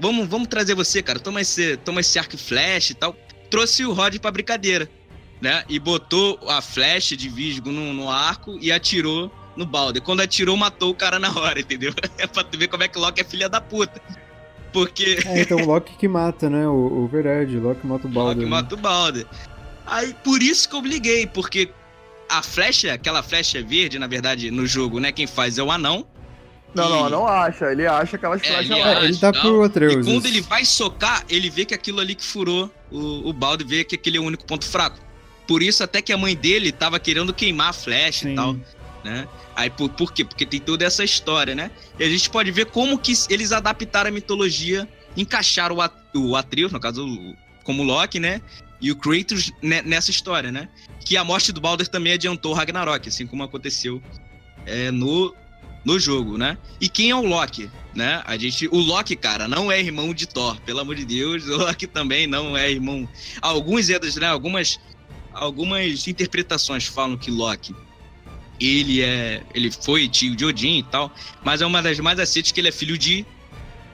Vamos, 0.00 0.28
vamos 0.28 0.48
trazer 0.48 0.74
você, 0.74 1.02
cara. 1.02 1.18
Toma 1.18 1.40
esse, 1.40 1.76
toma 1.78 2.00
esse 2.00 2.18
arco 2.18 2.34
e 2.34 2.38
flecha 2.38 2.92
e 2.92 2.94
tal. 2.94 3.16
Trouxe 3.50 3.84
o 3.84 3.92
Rod 3.92 4.16
pra 4.18 4.30
brincadeira, 4.30 4.88
né? 5.40 5.64
E 5.68 5.78
botou 5.78 6.38
a 6.48 6.60
flecha 6.60 7.16
de 7.16 7.28
Visgo 7.28 7.70
no, 7.70 7.92
no 7.92 8.10
arco 8.10 8.58
e 8.60 8.70
atirou 8.70 9.32
no 9.56 9.66
balde. 9.66 10.00
Quando 10.00 10.20
atirou, 10.20 10.56
matou 10.56 10.90
o 10.90 10.94
cara 10.94 11.18
na 11.18 11.36
hora, 11.36 11.58
entendeu? 11.60 11.92
É 12.16 12.26
pra 12.26 12.44
tu 12.44 12.56
ver 12.58 12.68
como 12.68 12.82
é 12.82 12.88
que 12.88 12.98
Loki 12.98 13.20
é 13.20 13.24
filha 13.24 13.48
da 13.48 13.60
puta. 13.60 14.00
Porque 14.72 15.18
É, 15.26 15.40
então 15.40 15.58
o 15.58 15.66
Loki 15.66 15.96
que 15.96 16.06
mata, 16.06 16.48
né? 16.48 16.68
O, 16.68 17.04
o 17.04 17.08
verdade, 17.08 17.56
o 17.56 17.62
Loki 17.62 17.86
mata 17.86 18.06
o 18.06 18.10
Baldur. 18.10 18.34
Loki 18.34 18.44
né? 18.44 18.50
mata 18.50 18.74
o 18.74 18.78
balde. 18.78 19.26
Aí, 19.86 20.14
por 20.22 20.42
isso 20.42 20.68
que 20.68 20.76
eu 20.76 20.82
liguei, 20.82 21.26
porque 21.26 21.70
a 22.28 22.42
flecha, 22.42 22.92
aquela 22.92 23.22
flecha 23.22 23.62
verde, 23.62 23.98
na 23.98 24.06
verdade, 24.06 24.50
no 24.50 24.66
jogo, 24.66 25.00
né? 25.00 25.10
Quem 25.10 25.26
faz 25.26 25.58
é 25.58 25.62
o 25.62 25.70
anão. 25.70 26.06
Não, 26.74 26.84
E- 26.86 26.88
não, 27.02 27.10
não 27.10 27.26
acha. 27.26 27.66
Ele 27.72 27.86
acha 27.86 28.16
aquelas 28.16 28.42
É, 28.42 28.46
flechas 28.46 28.70
ele 28.70 28.80
lá. 28.80 29.02
É, 29.02 29.04
ele 29.06 29.16
dá 29.16 29.32
não. 29.32 29.40
pro 29.40 29.62
Atreus. 29.64 30.06
E 30.06 30.10
quando 30.12 30.26
ele 30.26 30.40
vai 30.40 30.64
socar, 30.64 31.24
ele 31.28 31.48
vê 31.50 31.64
que 31.64 31.74
aquilo 31.74 32.00
ali 32.00 32.14
que 32.14 32.24
furou 32.24 32.70
o, 32.90 33.28
o 33.28 33.32
balde, 33.32 33.64
vê 33.64 33.84
que 33.84 33.94
aquele 33.94 34.18
é 34.18 34.20
o 34.20 34.24
único 34.24 34.44
ponto 34.44 34.66
fraco. 34.66 34.98
Por 35.46 35.62
isso, 35.62 35.82
até 35.82 36.02
que 36.02 36.12
a 36.12 36.18
mãe 36.18 36.36
dele 36.36 36.70
tava 36.70 37.00
querendo 37.00 37.32
queimar 37.32 37.70
a 37.70 37.72
flecha 37.72 38.26
Sim. 38.26 38.32
e 38.32 38.36
tal, 38.36 38.56
né? 39.02 39.26
Aí, 39.56 39.70
por, 39.70 39.88
por 39.88 40.12
quê? 40.12 40.24
Porque 40.24 40.44
tem 40.46 40.60
toda 40.60 40.84
essa 40.84 41.02
história, 41.02 41.54
né? 41.54 41.70
E 41.98 42.04
a 42.04 42.08
gente 42.08 42.28
pode 42.30 42.50
ver 42.50 42.66
como 42.66 42.98
que 42.98 43.12
eles 43.30 43.50
adaptaram 43.50 44.08
a 44.10 44.12
mitologia, 44.12 44.86
encaixaram 45.16 45.76
o, 45.76 45.80
At 45.80 45.92
o 46.14 46.36
Atreus, 46.36 46.70
no 46.70 46.78
caso, 46.78 47.04
o- 47.06 47.34
como 47.64 47.82
Loki, 47.82 48.20
né? 48.20 48.40
E 48.80 48.92
o 48.92 48.96
Kratos 48.96 49.50
ne- 49.62 49.82
nessa 49.82 50.10
história, 50.10 50.52
né? 50.52 50.68
Que 51.00 51.16
a 51.16 51.24
morte 51.24 51.50
do 51.50 51.60
Balder 51.60 51.88
também 51.88 52.12
adiantou 52.12 52.52
o 52.52 52.54
Ragnarok, 52.54 53.08
assim 53.08 53.26
como 53.26 53.42
aconteceu 53.42 54.00
é, 54.66 54.90
no, 54.90 55.34
no 55.84 55.98
jogo, 55.98 56.36
né? 56.36 56.58
E 56.80 56.88
quem 56.88 57.10
é 57.10 57.14
o 57.14 57.24
Loki, 57.24 57.70
né? 57.94 58.22
A 58.26 58.36
gente, 58.36 58.68
o 58.68 58.78
Loki, 58.78 59.16
cara, 59.16 59.48
não 59.48 59.70
é 59.70 59.80
irmão 59.80 60.12
de 60.12 60.26
Thor, 60.26 60.60
pelo 60.62 60.80
amor 60.80 60.94
de 60.94 61.04
Deus. 61.04 61.46
O 61.48 61.56
Loki 61.56 61.86
também 61.86 62.26
não 62.26 62.56
é 62.56 62.70
irmão. 62.70 63.08
Alguns 63.40 63.88
edas, 63.88 64.16
né? 64.16 64.26
Algumas, 64.26 64.78
algumas 65.32 66.06
interpretações 66.06 66.86
falam 66.86 67.16
que 67.16 67.30
Loki 67.30 67.74
ele 68.60 69.02
é, 69.02 69.42
ele 69.54 69.70
foi 69.70 70.08
tio 70.08 70.34
de 70.34 70.44
Odin 70.44 70.78
e 70.78 70.82
tal, 70.82 71.12
mas 71.44 71.62
é 71.62 71.66
uma 71.66 71.80
das 71.80 71.98
mais 72.00 72.18
aceitas 72.18 72.50
que 72.50 72.60
ele 72.60 72.68
é 72.68 72.72
filho 72.72 72.98
de 72.98 73.24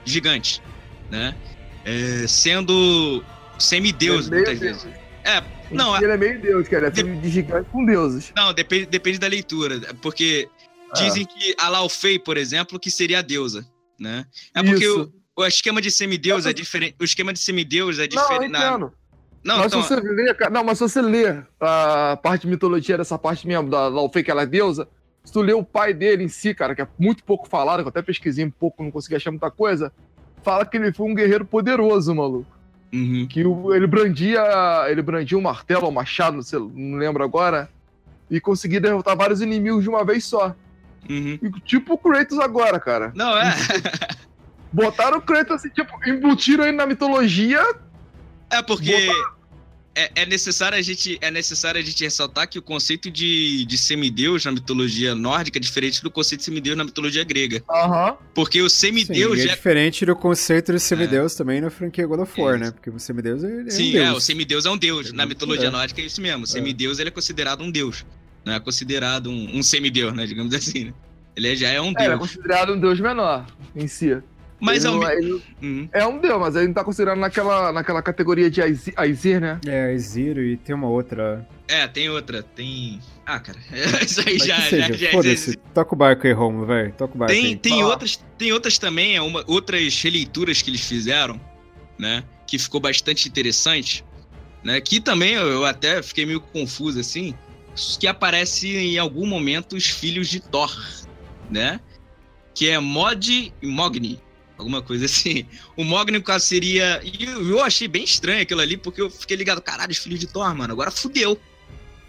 gigantes, 0.03 0.61
né? 1.09 1.35
É, 1.83 2.25
sendo 2.27 3.23
semideus 3.59 4.27
é 4.27 4.35
muitas 4.35 4.59
vezes. 4.59 4.87
É, 5.23 5.43
não, 5.71 5.95
Ele 5.97 6.11
é 6.11 6.17
meio 6.17 6.39
deus, 6.39 6.67
cara. 6.67 6.87
É 6.87 6.91
filho 6.91 7.19
de 7.19 7.29
gigante 7.29 7.67
com 7.71 7.85
deuses. 7.85 8.31
não, 8.35 8.53
depende, 8.53 8.85
depende 8.85 9.17
da 9.17 9.27
leitura, 9.27 9.79
porque. 10.01 10.47
Dizem 10.95 11.25
que 11.25 11.55
a 11.59 11.69
Laufey, 11.69 12.17
por 12.19 12.37
exemplo, 12.37 12.79
que 12.79 12.89
seria 12.91 13.19
a 13.19 13.21
deusa, 13.21 13.65
né? 13.99 14.25
É 14.53 14.63
porque 14.63 14.87
o, 14.87 15.11
o 15.37 15.45
esquema 15.45 15.81
de 15.81 15.91
semideus 15.91 16.45
é 16.45 16.53
diferente. 16.53 16.95
O 16.99 17.03
esquema 17.03 17.31
de 17.33 17.39
semideus 17.39 17.99
é 17.99 18.07
Não, 18.11 18.21
diferente. 18.21 18.51
na- 18.51 18.69
entendo. 18.69 18.91
Não, 19.43 19.57
mas 19.57 19.67
então, 19.67 19.83
se 19.83 19.89
você 19.89 19.95
lê, 20.01 20.35
não, 20.49 20.63
mas 20.63 20.77
se 20.79 20.83
você 20.89 21.01
lê 21.03 21.43
a 21.61 22.17
parte 22.21 22.41
de 22.43 22.47
mitologia 22.47 22.97
dessa 22.97 23.17
parte 23.17 23.45
mesmo 23.47 23.69
da 23.69 23.87
Laufey, 23.87 24.23
que 24.23 24.31
ela 24.31 24.41
é 24.41 24.45
deusa, 24.47 24.87
se 25.23 25.31
tu 25.31 25.41
lê 25.41 25.53
o 25.53 25.63
pai 25.63 25.93
dele 25.93 26.23
em 26.23 26.27
si, 26.27 26.51
cara, 26.53 26.73
que 26.73 26.81
é 26.81 26.87
muito 26.97 27.23
pouco 27.23 27.47
falado, 27.47 27.77
que 27.81 27.85
eu 27.85 27.89
até 27.89 28.01
pesquisei 28.01 28.43
um 28.43 28.49
pouco, 28.49 28.83
não 28.83 28.89
consegui 28.89 29.15
achar 29.15 29.29
muita 29.29 29.51
coisa, 29.51 29.91
fala 30.43 30.65
que 30.65 30.75
ele 30.77 30.91
foi 30.91 31.05
um 31.07 31.13
guerreiro 31.13 31.45
poderoso, 31.45 32.13
maluco. 32.15 32.47
uhum. 32.91 33.27
Que 33.27 33.45
o- 33.45 33.73
ele 33.73 33.85
brandia. 33.85 34.41
Ele 34.89 35.01
brandia 35.03 35.37
um 35.37 35.41
martelo 35.41 35.85
ou 35.85 35.91
machado, 35.91 36.37
não, 36.37 36.41
sei, 36.43 36.57
não 36.59 36.97
lembro 36.97 37.23
agora. 37.23 37.69
E 38.31 38.39
conseguia 38.41 38.81
derrotar 38.81 39.15
vários 39.15 39.41
inimigos 39.41 39.83
de 39.83 39.89
uma 39.89 40.03
vez 40.03 40.25
só. 40.25 40.55
Uhum. 41.09 41.39
Tipo 41.65 41.93
o 41.93 41.97
Kratos 41.97 42.39
agora, 42.39 42.79
cara. 42.79 43.11
Não, 43.15 43.37
é. 43.37 43.53
Botaram 44.71 45.17
o 45.19 45.21
Kratos 45.21 45.55
assim, 45.55 45.69
tipo, 45.69 45.91
embutiram 46.07 46.63
ele 46.65 46.75
na 46.77 46.85
mitologia. 46.85 47.61
É 48.49 48.61
porque 48.61 49.09
é, 49.95 50.11
é 50.13 50.25
necessário 50.25 50.77
a 50.77 50.81
gente 50.81 51.17
é 51.21 51.31
necessário 51.31 51.79
a 51.79 51.83
gente 51.83 52.03
ressaltar 52.03 52.47
que 52.49 52.59
o 52.59 52.61
conceito 52.61 53.09
de, 53.09 53.63
de 53.65 53.77
semideus 53.77 54.43
na 54.43 54.51
mitologia 54.51 55.15
nórdica 55.15 55.57
é 55.57 55.61
diferente 55.61 56.03
do 56.03 56.11
conceito 56.11 56.39
de 56.41 56.45
semideus 56.45 56.75
na 56.77 56.83
mitologia 56.83 57.23
grega. 57.23 57.63
Aham. 57.69 58.17
Porque 58.33 58.61
o 58.61 58.69
Sim, 58.69 58.87
semideus 58.87 59.37
e 59.37 59.41
é 59.43 59.47
já 59.47 59.55
diferente 59.55 60.05
do 60.05 60.15
conceito 60.15 60.73
de 60.73 60.79
semideus 60.81 61.33
também 61.35 61.61
na 61.61 61.69
franquia 61.69 62.05
God 62.05 62.19
of 62.19 62.41
War, 62.41 62.59
né? 62.59 62.71
Porque 62.71 62.89
o 62.89 62.99
semideus 62.99 63.43
é, 63.43 63.61
é 63.61 63.69
Sim, 63.69 63.89
um 63.89 63.91
deus. 63.93 64.05
é, 64.07 64.11
o 64.11 64.19
semideus 64.19 64.65
é 64.65 64.69
um 64.69 64.77
deus. 64.77 65.13
Na 65.13 65.23
É, 65.23 65.25
mitologia 65.25 65.67
é. 65.67 65.71
nórdica 65.71 66.01
é 66.01 66.05
isso 66.05 66.19
mesmo. 66.21 66.43
O 66.43 66.47
semideus 66.47 66.99
ele 66.99 67.07
é 67.07 67.11
considerado 67.11 67.61
um 67.63 67.71
deus. 67.71 68.05
Não 68.45 68.53
é 68.53 68.59
considerado 68.59 69.29
um, 69.29 69.57
um 69.57 69.63
semideus, 69.63 70.13
né? 70.13 70.25
Digamos 70.25 70.53
assim, 70.53 70.85
né? 70.85 70.93
Ele 71.35 71.55
já 71.55 71.69
é 71.69 71.81
um 71.81 71.87
É, 71.97 72.03
ele 72.03 72.03
é 72.03 72.07
deus. 72.09 72.19
considerado 72.19 72.73
um 72.73 72.79
deus 72.79 72.99
menor 72.99 73.45
em 73.75 73.87
si. 73.87 74.17
Mas 74.61 74.85
ele, 74.85 74.93
ao 74.93 75.01
não 75.01 75.07
é, 75.09 75.15
mesmo. 75.15 75.43
ele 75.61 75.89
é 75.91 76.05
um 76.07 76.17
deus, 76.17 76.39
mas 76.39 76.55
ele 76.55 76.67
não 76.67 76.73
tá 76.73 76.83
considerado 76.83 77.17
naquela, 77.17 77.73
naquela 77.73 78.01
categoria 78.01 78.49
de 78.49 78.61
Aizir, 78.61 78.93
Aizir, 78.95 79.41
né? 79.41 79.59
É, 79.67 79.91
Exiro 79.91 80.41
e 80.41 80.55
tem 80.55 80.73
uma 80.73 80.87
outra. 80.87 81.45
É, 81.67 81.85
tem 81.87 82.09
outra. 82.09 82.41
Tem. 82.41 83.01
Ah, 83.25 83.39
cara. 83.39 83.57
Isso 84.01 84.21
aí 84.21 84.37
Mas 84.39 84.47
já, 84.47 84.61
que 84.61 84.79
já, 84.79 84.91
já, 84.93 85.11
foda-se. 85.11 85.57
Toca 85.73 85.93
o 85.93 85.97
barco 85.97 86.25
aí, 86.25 86.31
Romulo, 86.31 86.65
velho. 86.67 86.93
Toca 86.93 87.15
o 87.15 87.17
barco 87.17 87.33
Tem, 87.33 87.47
aí. 87.47 87.55
tem, 87.57 87.83
outras, 87.83 88.23
tem 88.37 88.53
outras 88.53 88.77
também, 88.77 89.17
é 89.17 89.21
uma, 89.21 89.43
outras 89.45 90.01
releituras 90.01 90.61
que 90.61 90.69
eles 90.69 90.81
fizeram, 90.87 91.39
né? 91.99 92.23
Que 92.47 92.57
ficou 92.57 92.79
bastante 92.79 93.27
interessante, 93.27 94.05
né? 94.63 94.79
Que 94.79 95.01
também 95.01 95.33
eu, 95.33 95.47
eu 95.47 95.65
até 95.65 96.01
fiquei 96.01 96.25
meio 96.25 96.39
confuso 96.39 96.97
assim, 96.99 97.35
que 97.99 98.07
aparece 98.07 98.75
em 98.75 98.97
algum 98.97 99.25
momento 99.25 99.75
os 99.75 99.85
filhos 99.85 100.29
de 100.29 100.39
Thor, 100.39 100.73
né? 101.49 101.79
Que 102.53 102.69
é 102.69 102.79
Mod 102.79 103.53
e 103.61 103.67
Mogni, 103.67 104.19
alguma 104.57 104.81
coisa 104.81 105.05
assim. 105.05 105.45
O 105.75 105.83
Mogni, 105.83 106.23
seria. 106.39 107.01
E 107.03 107.25
eu, 107.25 107.61
achei 107.63 107.87
bem 107.87 108.03
estranho 108.03 108.41
aquilo 108.41 108.61
ali, 108.61 108.77
porque 108.77 109.01
eu 109.01 109.09
fiquei 109.09 109.35
ligado, 109.35 109.61
caralho, 109.61 109.91
os 109.91 109.97
filhos 109.97 110.19
de 110.19 110.27
Thor, 110.27 110.55
mano, 110.55 110.73
agora 110.73 110.89
fudeu. 110.89 111.37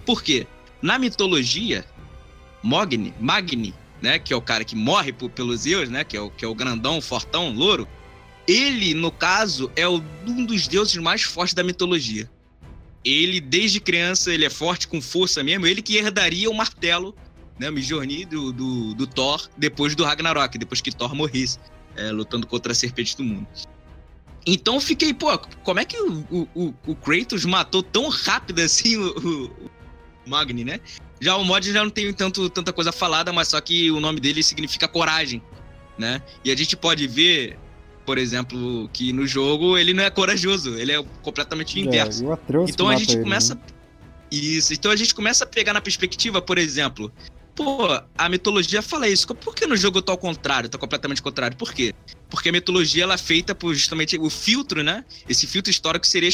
Por 0.04 0.22
quê? 0.22 0.46
Na 0.80 0.98
mitologia, 0.98 1.84
Mogni, 2.62 3.12
Magni, 3.18 3.74
né, 4.00 4.18
que 4.18 4.32
é 4.32 4.36
o 4.36 4.42
cara 4.42 4.64
que 4.64 4.76
morre 4.76 5.12
por- 5.12 5.30
pelos 5.30 5.62
Zeus, 5.62 5.88
né, 5.88 6.04
que 6.04 6.16
é 6.16 6.20
o, 6.20 6.30
que 6.30 6.44
é 6.44 6.48
o 6.48 6.54
grandão, 6.54 7.00
fortão, 7.00 7.52
louro, 7.52 7.88
ele, 8.46 8.94
no 8.94 9.10
caso, 9.10 9.70
é 9.74 9.88
um 9.88 10.44
dos 10.44 10.68
deuses 10.68 10.96
mais 10.96 11.22
fortes 11.22 11.54
da 11.54 11.64
mitologia. 11.64 12.30
Ele, 13.06 13.40
desde 13.40 13.78
criança, 13.78 14.34
ele 14.34 14.44
é 14.44 14.50
forte, 14.50 14.88
com 14.88 15.00
força 15.00 15.42
mesmo, 15.44 15.64
ele 15.64 15.80
que 15.80 15.96
herdaria 15.96 16.50
o 16.50 16.54
martelo, 16.54 17.14
né, 17.56 17.70
Mjolnir 17.70 18.26
do, 18.26 18.52
do, 18.52 18.94
do 18.94 19.06
Thor, 19.06 19.48
depois 19.56 19.94
do 19.94 20.02
Ragnarok, 20.04 20.58
depois 20.58 20.80
que 20.80 20.90
Thor 20.90 21.14
morresse, 21.14 21.58
é, 21.94 22.10
lutando 22.10 22.46
contra 22.48 22.72
a 22.72 22.74
serpente 22.74 23.16
do 23.16 23.22
mundo. 23.22 23.46
Então 24.44 24.80
fiquei, 24.80 25.14
pô, 25.14 25.38
como 25.38 25.78
é 25.80 25.84
que 25.84 25.96
o, 25.98 26.48
o, 26.54 26.74
o- 26.86 26.96
Kratos 26.96 27.44
matou 27.44 27.82
tão 27.82 28.08
rápido 28.08 28.60
assim 28.60 28.96
o, 28.96 29.08
o, 29.18 29.44
o 29.46 29.70
Magni, 30.30 30.64
né? 30.64 30.80
Já 31.20 31.36
o 31.36 31.44
mod 31.44 31.72
já 31.72 31.82
não 31.82 31.90
tem 31.90 32.12
tanto, 32.12 32.50
tanta 32.50 32.72
coisa 32.72 32.92
falada, 32.92 33.32
mas 33.32 33.48
só 33.48 33.60
que 33.60 33.90
o 33.90 34.00
nome 34.00 34.20
dele 34.20 34.42
significa 34.42 34.86
coragem, 34.86 35.42
né? 35.96 36.20
E 36.44 36.50
a 36.50 36.56
gente 36.56 36.76
pode 36.76 37.06
ver, 37.08 37.58
por 38.06 38.16
exemplo, 38.16 38.88
que 38.92 39.12
no 39.12 39.26
jogo 39.26 39.76
ele 39.76 39.92
não 39.92 40.04
é 40.04 40.10
corajoso, 40.10 40.78
ele 40.78 40.92
é 40.92 41.04
completamente 41.22 41.76
o 41.76 41.80
inverso. 41.80 42.24
É, 42.32 42.38
Então 42.70 42.88
a 42.88 42.96
gente 42.96 43.14
ele, 43.14 43.22
começa. 43.24 43.56
né? 43.56 43.60
Isso, 44.30 44.72
então 44.72 44.90
a 44.90 44.96
gente 44.96 45.14
começa 45.14 45.44
a 45.44 45.46
pegar 45.46 45.72
na 45.72 45.80
perspectiva, 45.80 46.40
por 46.40 46.56
exemplo, 46.56 47.12
pô, 47.54 47.88
a 48.16 48.28
mitologia 48.28 48.82
fala 48.82 49.08
isso. 49.08 49.26
Por 49.34 49.54
que 49.54 49.66
no 49.66 49.76
jogo 49.76 49.98
eu 49.98 50.02
tô 50.02 50.12
ao 50.12 50.18
contrário? 50.18 50.68
Tô 50.68 50.78
completamente 50.78 51.22
contrário. 51.22 51.56
Por 51.56 51.72
quê? 51.72 51.94
Porque 52.28 52.50
a 52.50 52.52
mitologia 52.52 53.04
ela 53.04 53.14
é 53.14 53.18
feita 53.18 53.54
por 53.54 53.74
justamente 53.74 54.18
o 54.18 54.28
filtro, 54.28 54.82
né? 54.82 55.04
Esse 55.28 55.46
filtro 55.46 55.70
histórico 55.70 56.06
seria 56.06 56.28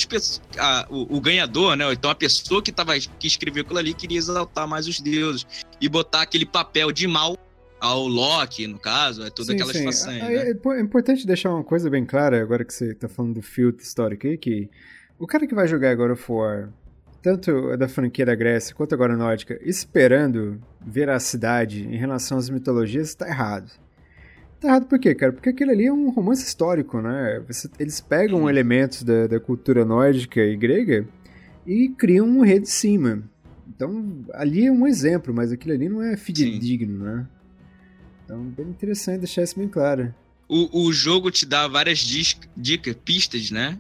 a, 0.59 0.87
o, 0.91 1.17
o, 1.17 1.21
ganhador, 1.21 1.77
né? 1.77 1.91
Então 1.93 2.11
a 2.11 2.15
pessoa 2.15 2.63
que, 2.63 2.73
tava, 2.73 2.99
que 2.99 3.27
escreveu 3.27 3.63
aquilo 3.63 3.79
ali 3.79 3.95
queria 3.95 4.19
exaltar 4.19 4.67
mais 4.67 4.89
os 4.89 5.01
deuses 5.01 5.47
e 5.81 5.89
botar 5.89 6.23
aquele 6.23 6.45
papel 6.45 6.91
de 6.91 7.07
mal 7.07 7.39
ao 7.83 8.07
Loki, 8.07 8.69
no 8.69 8.79
caso, 8.79 9.25
é 9.25 9.31
todas 9.31 9.49
sim, 9.49 9.55
aquelas 9.55 9.77
sim. 9.77 9.85
façanhas. 9.85 10.23
Né? 10.23 10.51
É, 10.51 10.79
é, 10.79 10.81
importante 10.81 11.27
deixar 11.27 11.51
uma 11.51 11.65
coisa 11.65 11.91
bem 11.91 12.07
clara, 12.07 12.41
agora 12.41 12.65
que 12.65 12.73
você 12.73 12.95
tá 12.95 13.09
falando 13.09 13.35
do 13.35 13.43
filtro 13.43 13.83
histórico 13.83 14.25
aí, 14.25 14.39
que 14.39 14.71
o 15.19 15.27
cara 15.27 15.49
que 15.49 15.55
vai 15.55 15.67
jogar 15.67 15.91
agora 15.91 16.13
of 16.13 16.25
War, 16.31 16.69
tanto 17.21 17.77
da 17.77 17.89
franquia 17.89 18.25
da 18.25 18.37
Grécia 18.37 18.73
quanto 18.73 18.95
agora 18.95 19.17
nórdica, 19.17 19.59
esperando 19.63 20.63
veracidade 20.81 21.85
em 21.85 21.97
relação 21.97 22.39
às 22.39 22.49
mitologias, 22.49 23.09
está 23.09 23.27
errado. 23.27 23.73
Tá 24.61 24.69
errado 24.69 24.87
por 24.87 25.01
quê, 25.01 25.13
cara? 25.13 25.33
Porque 25.33 25.49
aquilo 25.49 25.73
ali 25.73 25.87
é 25.87 25.93
um 25.93 26.11
romance 26.11 26.45
histórico, 26.45 27.01
né? 27.01 27.43
Você, 27.49 27.69
eles 27.81 28.01
pegam 28.01 28.49
elementos 28.49 29.03
da, 29.03 29.27
da 29.27 29.41
cultura 29.41 29.85
nórdica 29.85 30.41
e 30.41 30.57
grega 30.57 31.05
e 31.67 31.89
criam 31.89 32.29
um 32.29 32.43
rei 32.43 32.61
de 32.61 32.71
cima. 32.71 33.25
Então, 33.69 34.25
ali 34.35 34.67
é 34.67 34.71
um 34.71 34.87
exemplo, 34.87 35.35
mas 35.35 35.51
aquilo 35.51 35.75
ali 35.75 35.89
não 35.89 36.01
é 36.01 36.17
fidedigno, 36.17 36.99
Sim. 36.99 37.05
né? 37.05 37.27
Então, 38.25 38.43
bem 38.45 38.67
interessante 38.67 39.19
deixar 39.19 39.43
isso 39.43 39.59
bem 39.59 39.69
claro. 39.69 40.15
O, 40.49 40.87
o 40.87 40.93
jogo 40.93 41.31
te 41.31 41.47
dá 41.47 41.67
várias 41.67 41.99
dicas, 41.99 42.97
pistas, 43.05 43.51
né? 43.51 43.79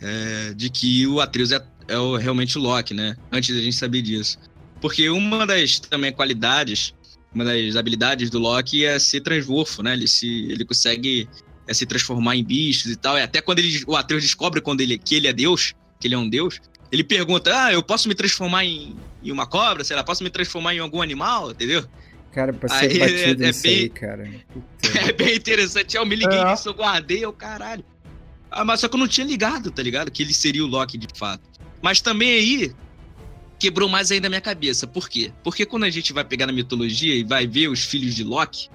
É, 0.00 0.52
de 0.54 0.68
que 0.68 1.06
o 1.06 1.20
Atreus 1.20 1.50
é, 1.50 1.64
é 1.88 1.98
o, 1.98 2.16
realmente 2.16 2.58
o 2.58 2.60
Loki, 2.60 2.92
né? 2.92 3.16
Antes 3.32 3.54
da 3.54 3.62
gente 3.62 3.76
saber 3.76 4.02
disso. 4.02 4.38
Porque 4.80 5.08
uma 5.08 5.46
das 5.46 5.78
também 5.78 6.12
qualidades, 6.12 6.94
uma 7.34 7.44
das 7.44 7.76
habilidades 7.76 8.28
do 8.28 8.38
Loki 8.38 8.84
é 8.84 8.98
ser 8.98 9.20
transmorfo, 9.22 9.82
né? 9.82 9.94
Ele, 9.94 10.06
se, 10.06 10.26
ele 10.50 10.64
consegue 10.64 11.28
é, 11.66 11.72
se 11.72 11.86
transformar 11.86 12.36
em 12.36 12.44
bichos 12.44 12.90
e 12.90 12.96
tal. 12.96 13.16
E 13.16 13.22
até 13.22 13.40
quando 13.40 13.60
ele, 13.60 13.82
o 13.86 13.96
Atreus 13.96 14.22
descobre 14.22 14.60
quando 14.60 14.80
ele, 14.82 14.98
que 14.98 15.14
ele 15.14 15.26
é 15.26 15.32
Deus, 15.32 15.74
que 15.98 16.06
ele 16.06 16.14
é 16.14 16.18
um 16.18 16.28
Deus, 16.28 16.60
ele 16.92 17.02
pergunta: 17.02 17.50
Ah, 17.54 17.72
eu 17.72 17.82
posso 17.82 18.08
me 18.08 18.14
transformar 18.14 18.64
em, 18.64 18.94
em 19.22 19.32
uma 19.32 19.46
cobra? 19.46 19.82
Sei 19.84 19.96
lá, 19.96 20.04
posso 20.04 20.22
me 20.22 20.30
transformar 20.30 20.74
em 20.74 20.80
algum 20.80 21.00
animal? 21.00 21.50
Entendeu? 21.50 21.84
Cara, 22.34 22.52
pra 22.52 22.68
ser 22.68 22.90
aí, 22.90 22.98
batido 22.98 23.44
é, 23.44 23.48
é 23.48 23.52
bem, 23.52 23.74
aí, 23.74 23.88
cara. 23.88 24.30
Puta. 24.52 24.74
É 25.08 25.12
bem 25.12 25.36
interessante. 25.36 25.96
Eu 25.96 26.04
me 26.04 26.16
liguei 26.16 26.38
é. 26.38 26.50
nisso, 26.50 26.68
eu 26.68 26.74
guardei, 26.74 27.24
eu 27.24 27.32
caralho. 27.32 27.84
Ah, 28.50 28.64
mas 28.64 28.80
só 28.80 28.88
que 28.88 28.96
eu 28.96 28.98
não 28.98 29.08
tinha 29.08 29.26
ligado, 29.26 29.70
tá 29.70 29.82
ligado? 29.82 30.10
Que 30.10 30.22
ele 30.22 30.34
seria 30.34 30.64
o 30.64 30.66
Loki 30.66 30.98
de 30.98 31.06
fato. 31.16 31.42
Mas 31.80 32.00
também 32.00 32.32
aí 32.32 32.72
quebrou 33.58 33.88
mais 33.88 34.10
ainda 34.10 34.26
a 34.26 34.30
minha 34.30 34.40
cabeça. 34.40 34.86
Por 34.86 35.08
quê? 35.08 35.32
Porque 35.44 35.64
quando 35.64 35.84
a 35.84 35.90
gente 35.90 36.12
vai 36.12 36.24
pegar 36.24 36.46
na 36.46 36.52
mitologia 36.52 37.14
e 37.14 37.22
vai 37.22 37.46
ver 37.46 37.68
os 37.68 37.84
filhos 37.84 38.14
de 38.14 38.24
Loki, 38.24 38.68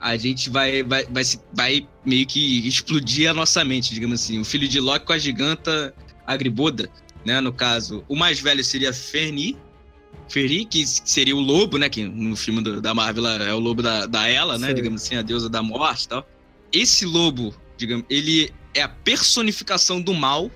a 0.00 0.16
gente 0.16 0.48
vai, 0.48 0.82
vai, 0.82 1.04
vai, 1.04 1.22
vai 1.52 1.88
meio 2.04 2.26
que 2.26 2.66
explodir 2.66 3.28
a 3.28 3.34
nossa 3.34 3.64
mente, 3.64 3.92
digamos 3.92 4.22
assim. 4.22 4.38
O 4.38 4.44
filho 4.44 4.68
de 4.68 4.80
Loki 4.80 5.04
com 5.04 5.12
a 5.12 5.18
giganta 5.18 5.94
Agribodra, 6.26 6.88
né? 7.24 7.40
No 7.40 7.52
caso, 7.52 8.04
o 8.08 8.16
mais 8.16 8.40
velho 8.40 8.64
seria 8.64 8.92
Ferni, 8.92 9.56
Feri, 10.30 10.64
que 10.64 10.86
seria 10.86 11.34
o 11.34 11.40
lobo, 11.40 11.76
né? 11.76 11.88
Que 11.88 12.04
no 12.04 12.36
filme 12.36 12.62
do, 12.62 12.80
da 12.80 12.94
Marvel 12.94 13.26
é 13.26 13.52
o 13.52 13.58
lobo 13.58 13.82
da, 13.82 14.06
da 14.06 14.28
Ela, 14.28 14.56
né? 14.56 14.68
Sim. 14.68 14.74
Digamos 14.74 15.02
assim, 15.02 15.16
a 15.16 15.22
deusa 15.22 15.48
da 15.48 15.62
morte 15.62 16.04
e 16.04 16.08
tal. 16.08 16.28
Esse 16.72 17.04
lobo, 17.04 17.54
digamos, 17.76 18.06
ele 18.08 18.50
é 18.72 18.82
a 18.82 18.88
personificação 18.88 20.00
do 20.00 20.14
mal, 20.14 20.50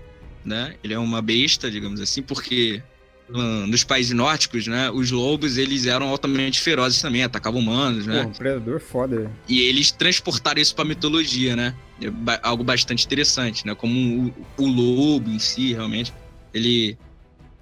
né? 0.44 0.76
Ele 0.82 0.94
é 0.94 0.98
uma 0.98 1.20
besta, 1.20 1.70
digamos 1.70 2.00
assim, 2.00 2.22
porque 2.22 2.80
nos 3.28 3.82
países 3.82 4.12
nórdicos, 4.12 4.66
né? 4.66 4.90
Os 4.90 5.10
lobos, 5.10 5.56
eles 5.56 5.86
eram 5.86 6.08
altamente 6.08 6.60
ferozes 6.60 7.00
também, 7.00 7.24
atacavam 7.24 7.60
humanos, 7.60 8.06
né? 8.06 8.22
Pô, 8.22 8.28
um 8.28 8.32
predador 8.32 8.80
foda. 8.80 9.32
E 9.48 9.60
eles 9.62 9.90
transportaram 9.90 10.60
isso 10.60 10.74
pra 10.74 10.84
mitologia, 10.84 11.56
né? 11.56 11.74
É 12.00 12.40
algo 12.42 12.62
bastante 12.62 13.04
interessante, 13.04 13.66
né? 13.66 13.74
Como 13.74 14.34
o, 14.58 14.62
o 14.62 14.66
lobo 14.66 15.30
em 15.30 15.38
si, 15.38 15.72
realmente. 15.72 16.12
Ele... 16.52 16.96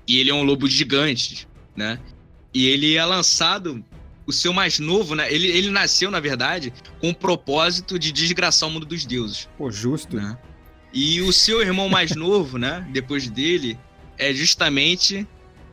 E 0.07 0.19
ele 0.19 0.31
é 0.31 0.35
um 0.35 0.43
lobo 0.43 0.69
gigante, 0.69 1.47
né? 1.77 1.99
E 2.55 2.66
ele 2.66 2.97
é 2.97 3.05
lançado, 3.05 3.83
o 4.27 4.33
seu 4.33 4.53
mais 4.53 4.79
novo, 4.79 5.14
né? 5.14 5.33
Ele, 5.33 5.49
ele 5.49 5.70
nasceu, 5.70 6.11
na 6.11 6.20
verdade, 6.20 6.73
com 7.01 7.11
o 7.11 7.14
propósito 7.14 7.99
de 7.99 8.12
desgraçar 8.12 8.68
o 8.68 8.73
mundo 8.73 8.87
dos 8.87 9.05
deuses. 9.05 9.49
Pô, 9.57 9.70
justo. 9.70 10.16
Né? 10.16 10.37
E 10.93 11.20
o 11.23 11.33
seu 11.33 11.61
irmão 11.61 11.89
mais 11.89 12.14
novo, 12.16 12.59
né? 12.59 12.87
Depois 12.93 13.29
dele, 13.29 13.79
é 14.18 14.33
justamente. 14.33 15.27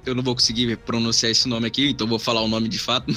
Eu 0.05 0.15
não 0.15 0.23
vou 0.23 0.33
conseguir 0.33 0.75
pronunciar 0.77 1.31
esse 1.31 1.47
nome 1.47 1.67
aqui, 1.67 1.89
então 1.89 2.07
vou 2.07 2.17
falar 2.17 2.41
o 2.41 2.47
nome 2.47 2.69
de 2.69 2.79
fato. 2.79 3.13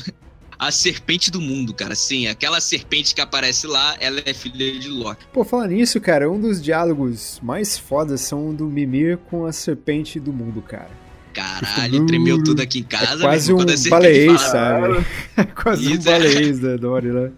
A 0.58 0.70
serpente 0.70 1.30
do 1.30 1.40
mundo, 1.40 1.74
cara. 1.74 1.94
Sim, 1.94 2.28
aquela 2.28 2.60
serpente 2.60 3.14
que 3.14 3.20
aparece 3.20 3.66
lá, 3.66 3.96
ela 3.98 4.20
é 4.24 4.32
filha 4.32 4.78
de 4.78 4.88
Loki. 4.88 5.26
Pô, 5.32 5.44
falando 5.44 5.70
nisso, 5.70 6.00
cara, 6.00 6.30
um 6.30 6.40
dos 6.40 6.62
diálogos 6.62 7.40
mais 7.42 7.76
fodas 7.78 8.20
são 8.20 8.50
o 8.50 8.52
do 8.52 8.66
Mimir 8.66 9.18
com 9.18 9.44
a 9.44 9.52
serpente 9.52 10.20
do 10.20 10.32
mundo, 10.32 10.62
cara. 10.62 11.01
Caralho, 11.32 12.06
tremeu 12.06 12.42
tudo 12.42 12.60
aqui 12.60 12.80
em 12.80 12.82
casa. 12.82 13.14
É 13.14 13.18
quase 13.18 13.52
um 13.52 13.64
baleês, 13.88 14.40
sabe? 14.40 15.04
É 15.36 15.44
quase 15.44 15.92
Isso, 15.92 16.00
um 16.00 16.12
baleês 16.12 16.58
da 16.58 16.76
Dory, 16.76 17.08
né? 17.08 17.30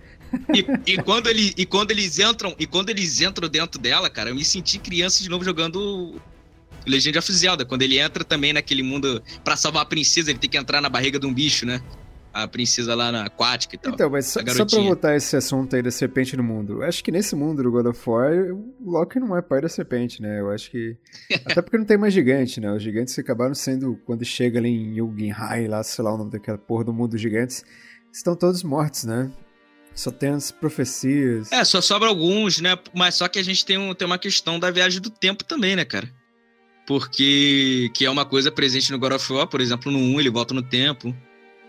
E, 0.53 0.93
e, 0.93 0.97
quando 0.99 1.29
ele, 1.29 1.55
e 1.57 1.65
quando 1.65 1.93
eles 1.93 2.19
entram 2.19 2.55
e 2.59 2.67
quando 2.67 2.91
eles 2.91 3.21
entram 3.21 3.49
dentro 3.49 3.81
dela, 3.81 4.11
cara, 4.11 4.31
eu 4.31 4.35
me 4.35 4.45
senti 4.45 4.79
criança 4.79 5.23
de 5.23 5.29
novo 5.29 5.45
jogando 5.45 6.21
Legend 6.87 7.19
of 7.19 7.33
Zelda. 7.33 7.65
Quando 7.65 7.83
ele 7.83 7.99
entra 7.99 8.25
também 8.25 8.53
naquele 8.53 8.83
mundo 8.83 9.23
para 9.43 9.57
salvar 9.57 9.83
a 9.83 9.87
princesa, 9.87 10.31
ele 10.31 10.39
tem 10.39 10.51
que 10.51 10.59
entrar 10.59 10.81
na 10.81 10.89
barriga 10.89 11.19
de 11.19 11.27
um 11.27 11.33
bicho, 11.33 11.65
né? 11.65 11.81
A 12.35 12.49
princesa 12.49 12.97
lá 12.97 13.13
na 13.13 13.27
aquática 13.27 13.77
e 13.77 13.79
tal. 13.79 13.93
Então, 13.93 14.11
mas 14.11 14.27
só, 14.27 14.41
só 14.45 14.67
pra 14.67 14.81
voltar 14.81 15.17
esse 15.17 15.37
assunto 15.37 15.77
aí 15.77 15.83
da 15.83 15.91
serpente 15.93 16.37
no 16.37 16.43
mundo, 16.43 16.83
acho 16.83 17.03
que 17.05 17.13
nesse 17.13 17.37
mundo 17.37 17.63
do 17.63 17.71
God 17.71 17.87
of 17.87 18.11
War, 18.11 18.33
o 18.53 18.75
Loki 18.91 19.21
não 19.21 19.37
é 19.37 19.41
pai 19.41 19.61
da 19.61 19.69
serpente, 19.69 20.21
né? 20.21 20.41
Eu 20.41 20.51
acho 20.51 20.69
que. 20.69 20.97
Até 21.47 21.63
porque 21.63 21.79
não 21.79 21.85
tem 21.85 21.97
mais 21.97 22.13
gigante, 22.13 22.61
né? 22.61 22.73
Os 22.73 22.83
gigantes 22.83 23.17
acabaram 23.17 23.55
sendo, 23.55 23.97
quando 24.05 24.25
chega 24.25 24.59
ali 24.59 24.69
em 24.69 24.99
Yugenhai, 24.99 25.69
lá, 25.69 25.81
sei 25.85 26.05
lá 26.05 26.13
o 26.13 26.19
nome 26.19 26.33
daquela 26.33 26.59
porra 26.59 26.85
do 26.85 26.93
mundo 26.93 27.13
dos 27.13 27.21
gigantes, 27.21 27.65
estão 28.13 28.35
todos 28.35 28.65
mortos, 28.65 29.05
né? 29.05 29.31
Só 29.95 30.11
tem 30.11 30.31
as 30.31 30.51
profecias. 30.51 31.53
É, 31.53 31.65
só 31.65 31.81
sobra 31.81 32.09
alguns, 32.09 32.61
né? 32.61 32.77
Mas 32.93 33.15
só 33.15 33.29
que 33.29 33.39
a 33.39 33.45
gente 33.45 33.65
tem, 33.65 33.79
um, 33.79 33.95
tem 33.95 34.07
uma 34.07 34.19
questão 34.19 34.59
da 34.59 34.73
viagem 34.73 35.01
do 35.01 35.09
tempo 35.09 35.45
também, 35.45 35.77
né, 35.77 35.85
cara? 35.85 36.11
Porque 36.85 37.93
que 37.95 38.05
é 38.05 38.11
uma 38.11 38.25
coisa 38.25 38.51
presente 38.51 38.91
no 38.91 38.99
God 38.99 39.13
of 39.13 39.33
War, 39.33 39.47
por 39.47 39.61
exemplo, 39.61 39.93
no 39.93 39.99
1 39.99 40.21
ele 40.21 40.31
volta 40.31 40.53
no 40.53 40.63
tempo 40.63 41.15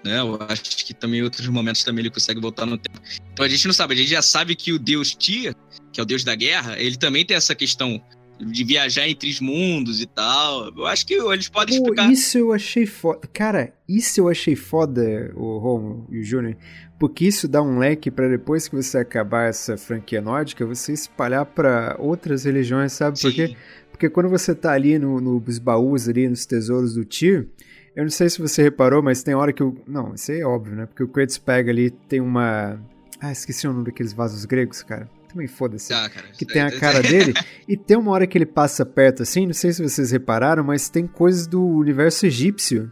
né? 0.06 0.20
Eu 0.20 0.38
acho 0.47 0.86
que 0.86 0.93
também 0.93 1.20
em 1.20 1.24
outros 1.24 1.47
momentos 1.47 1.84
também 1.84 2.03
ele 2.03 2.12
consegue 2.12 2.39
voltar 2.39 2.66
no 2.66 2.78
tempo. 2.78 3.01
Então 3.34 3.45
a 3.45 3.49
gente 3.49 3.66
não 3.66 3.74
sabe, 3.74 3.95
a 3.95 3.97
gente 3.97 4.10
já 4.10 4.22
sabe 4.22 4.56
que 4.56 4.72
o 4.72 4.80
deus 4.80 5.14
Tia, 5.16 5.56
que 5.91 5.99
é 5.99 6.03
o 6.03 6.06
deus 6.06 6.24
da 6.24 6.36
guerra, 6.36 6.80
ele 6.80 6.95
também 6.95 7.26
tem 7.26 7.36
essa 7.36 7.56
questão 7.56 8.01
de 8.39 8.64
viajar 8.64 9.08
entre 9.08 9.30
os 9.30 9.39
mundos 9.39 10.01
e 10.01 10.06
tal. 10.06 10.72
Eu 10.76 10.86
acho 10.86 11.06
que 11.06 11.16
eles 11.16 11.49
podem 11.49 11.78
Pô, 11.78 11.84
explicar. 11.84 12.12
Isso 12.12 12.38
eu 12.38 12.53
achei 12.53 12.86
foda. 12.86 13.28
Cara, 13.34 13.74
isso 13.88 14.20
eu 14.20 14.30
achei 14.30 14.56
foda, 14.56 15.32
o 15.36 15.58
Romo 15.58 16.08
e 16.12 16.20
o 16.20 16.24
Júnior. 16.24 16.56
Porque 16.99 17.26
isso 17.26 17.47
dá 17.47 17.62
um 17.62 17.78
leque 17.78 18.10
para 18.12 18.30
depois 18.30 18.68
que 18.68 18.76
você 18.76 18.97
acabar 18.97 19.49
essa 19.49 19.78
franquia 19.78 20.22
nórdica, 20.22 20.66
você 20.66 20.93
espalhar 20.93 21.45
para 21.45 21.95
outras 21.99 22.45
religiões, 22.45 22.93
sabe? 22.93 23.20
Sim. 23.20 23.28
Por 23.28 23.36
quê? 23.36 23.56
Porque 23.91 24.10
quando 24.10 24.30
você 24.30 24.53
tá 24.53 24.74
ali 24.74 24.99
no, 24.99 25.20
nos 25.22 25.58
baús, 25.58 26.08
ali 26.10 26.28
nos 26.28 26.45
tesouros 26.45 26.93
do 26.95 27.06
Tyr, 27.06 27.47
eu 27.95 28.03
não 28.03 28.11
sei 28.11 28.29
se 28.29 28.41
você 28.41 28.61
reparou, 28.61 29.01
mas 29.01 29.23
tem 29.23 29.33
hora 29.33 29.53
que 29.53 29.63
o. 29.63 29.75
Não, 29.87 30.13
isso 30.13 30.31
é 30.31 30.43
óbvio, 30.43 30.75
né? 30.75 30.85
Porque 30.85 31.03
o 31.03 31.07
Kratos 31.07 31.37
pega 31.37 31.71
ali, 31.71 31.89
tem 31.89 32.19
uma. 32.19 32.77
Ah, 33.21 33.31
esqueci 33.31 33.65
o 33.67 33.71
nome 33.71 33.85
daqueles 33.85 34.11
vasos 34.11 34.43
gregos, 34.43 34.83
cara. 34.83 35.09
Também 35.29 35.47
foda-se. 35.47 35.93
Ah, 35.93 36.09
que 36.37 36.45
tem 36.45 36.61
a 36.61 36.77
cara 36.77 37.01
dele. 37.01 37.33
e 37.67 37.77
tem 37.77 37.95
uma 37.95 38.11
hora 38.11 38.27
que 38.27 38.37
ele 38.37 38.45
passa 38.45 38.85
perto 38.85 39.23
assim, 39.23 39.45
não 39.45 39.53
sei 39.53 39.71
se 39.71 39.81
vocês 39.81 40.11
repararam, 40.11 40.63
mas 40.63 40.89
tem 40.89 41.07
coisas 41.07 41.47
do 41.47 41.65
universo 41.65 42.25
egípcio. 42.25 42.91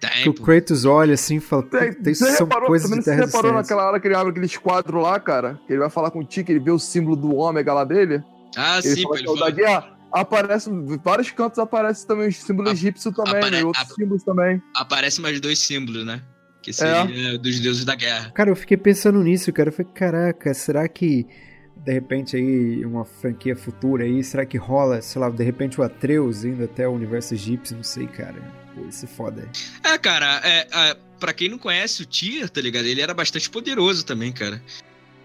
Tempo. 0.00 0.14
Que 0.22 0.28
o 0.30 0.34
Kratos 0.34 0.86
olha 0.86 1.12
assim 1.12 1.36
e 1.36 1.40
fala, 1.40 1.62
tem, 1.64 1.94
isso 2.10 2.24
são 2.24 2.46
reparou, 2.46 2.68
coisas 2.68 2.90
de 2.90 3.04
terra 3.04 3.18
Você 3.18 3.26
reparou 3.26 3.52
naquela 3.52 3.86
hora 3.86 4.00
que 4.00 4.08
ele 4.08 4.14
abre 4.14 4.30
aquele 4.30 4.46
esquadro 4.46 4.98
lá, 4.98 5.20
cara? 5.20 5.60
Que 5.66 5.74
ele 5.74 5.80
vai 5.80 5.90
falar 5.90 6.10
com 6.10 6.20
o 6.20 6.24
Tiki, 6.24 6.50
ele 6.50 6.58
vê 6.58 6.70
o 6.70 6.78
símbolo 6.78 7.14
do 7.14 7.36
ômega 7.36 7.74
lá 7.74 7.84
dele? 7.84 8.24
Ah, 8.56 8.78
ele 8.82 8.96
sim, 8.96 9.02
fala 9.02 9.18
ele 9.18 9.26
fala... 9.26 9.99
aparece, 10.12 10.70
vários 11.02 11.30
cantos 11.30 11.58
aparece 11.58 12.06
também 12.06 12.28
o 12.28 12.32
símbolo 12.32 12.68
a, 12.68 12.72
egípcio 12.72 13.12
também, 13.12 13.36
apare, 13.36 13.50
né? 13.50 13.60
E 13.60 13.64
outros 13.64 13.90
a, 13.90 13.94
símbolos 13.94 14.22
também. 14.22 14.62
Aparece 14.74 15.20
mais 15.20 15.40
dois 15.40 15.58
símbolos, 15.58 16.04
né? 16.04 16.22
Que 16.62 16.72
seria 16.72 17.34
é. 17.34 17.38
dos 17.38 17.58
deuses 17.60 17.84
da 17.84 17.94
guerra. 17.94 18.30
Cara, 18.32 18.50
eu 18.50 18.56
fiquei 18.56 18.76
pensando 18.76 19.22
nisso, 19.22 19.52
cara. 19.52 19.70
Eu 19.70 19.72
falei, 19.72 19.92
caraca, 19.92 20.52
será 20.52 20.86
que 20.88 21.26
de 21.84 21.92
repente 21.92 22.36
aí 22.36 22.84
uma 22.84 23.04
franquia 23.04 23.56
futura 23.56 24.04
aí, 24.04 24.22
será 24.22 24.44
que 24.44 24.58
rola, 24.58 25.00
sei 25.00 25.20
lá, 25.20 25.30
de 25.30 25.42
repente 25.42 25.80
o 25.80 25.82
Atreus 25.82 26.44
indo 26.44 26.64
até 26.64 26.86
o 26.86 26.92
universo 26.92 27.34
egípcio, 27.34 27.76
não 27.76 27.82
sei, 27.82 28.06
cara. 28.06 28.36
Pô, 28.74 28.86
isso 28.86 29.04
é 29.04 29.08
foda. 29.08 29.48
É, 29.82 29.96
cara, 29.96 30.40
é, 30.44 30.68
é, 30.70 30.96
pra 31.18 31.32
quem 31.32 31.48
não 31.48 31.58
conhece 31.58 32.02
o 32.02 32.06
Tyr, 32.06 32.48
tá 32.50 32.60
ligado? 32.60 32.84
Ele 32.84 33.00
era 33.00 33.14
bastante 33.14 33.48
poderoso 33.48 34.04
também, 34.04 34.32
cara. 34.32 34.62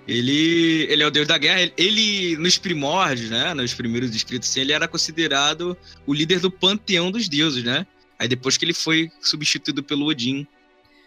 Ele, 0.07 0.83
ele 0.89 1.01
é 1.03 1.07
o 1.07 1.11
deus 1.11 1.27
da 1.27 1.37
guerra. 1.37 1.71
Ele, 1.77 2.37
nos 2.37 2.57
primórdios, 2.57 3.29
né? 3.29 3.53
Nos 3.53 3.73
primeiros 3.73 4.15
escritos, 4.15 4.49
assim, 4.49 4.61
ele 4.61 4.71
era 4.71 4.87
considerado 4.87 5.75
o 6.05 6.13
líder 6.13 6.39
do 6.39 6.51
panteão 6.51 7.09
dos 7.11 7.27
deuses, 7.27 7.63
né? 7.63 7.85
Aí 8.19 8.27
depois 8.27 8.55
que 8.57 8.63
ele 8.65 8.73
foi 8.73 9.09
substituído 9.21 9.81
pelo 9.83 10.05
Odin. 10.05 10.45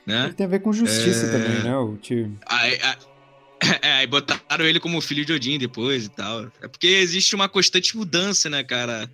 né? 0.07 0.33
Tem 0.37 0.47
a 0.47 0.49
ver 0.49 0.61
com 0.61 0.73
justiça 0.73 1.27
É. 1.27 1.31
também, 1.33 1.63
né? 1.63 1.77
O 1.77 1.97
tio. 1.97 2.37
Aí, 2.47 2.79
é, 3.83 3.93
aí 3.93 4.07
botaram 4.07 4.65
ele 4.65 4.81
como 4.81 5.01
filho 5.01 5.25
de 5.25 5.33
Odin 5.33 5.59
depois 5.59 6.07
e 6.07 6.09
tal. 6.11 6.51
É 6.61 6.67
porque 6.69 6.87
existe 6.89 7.35
uma 7.35 7.49
constante 7.49 7.97
mudança, 7.97 8.49
né, 8.51 8.65
cara? 8.65 9.09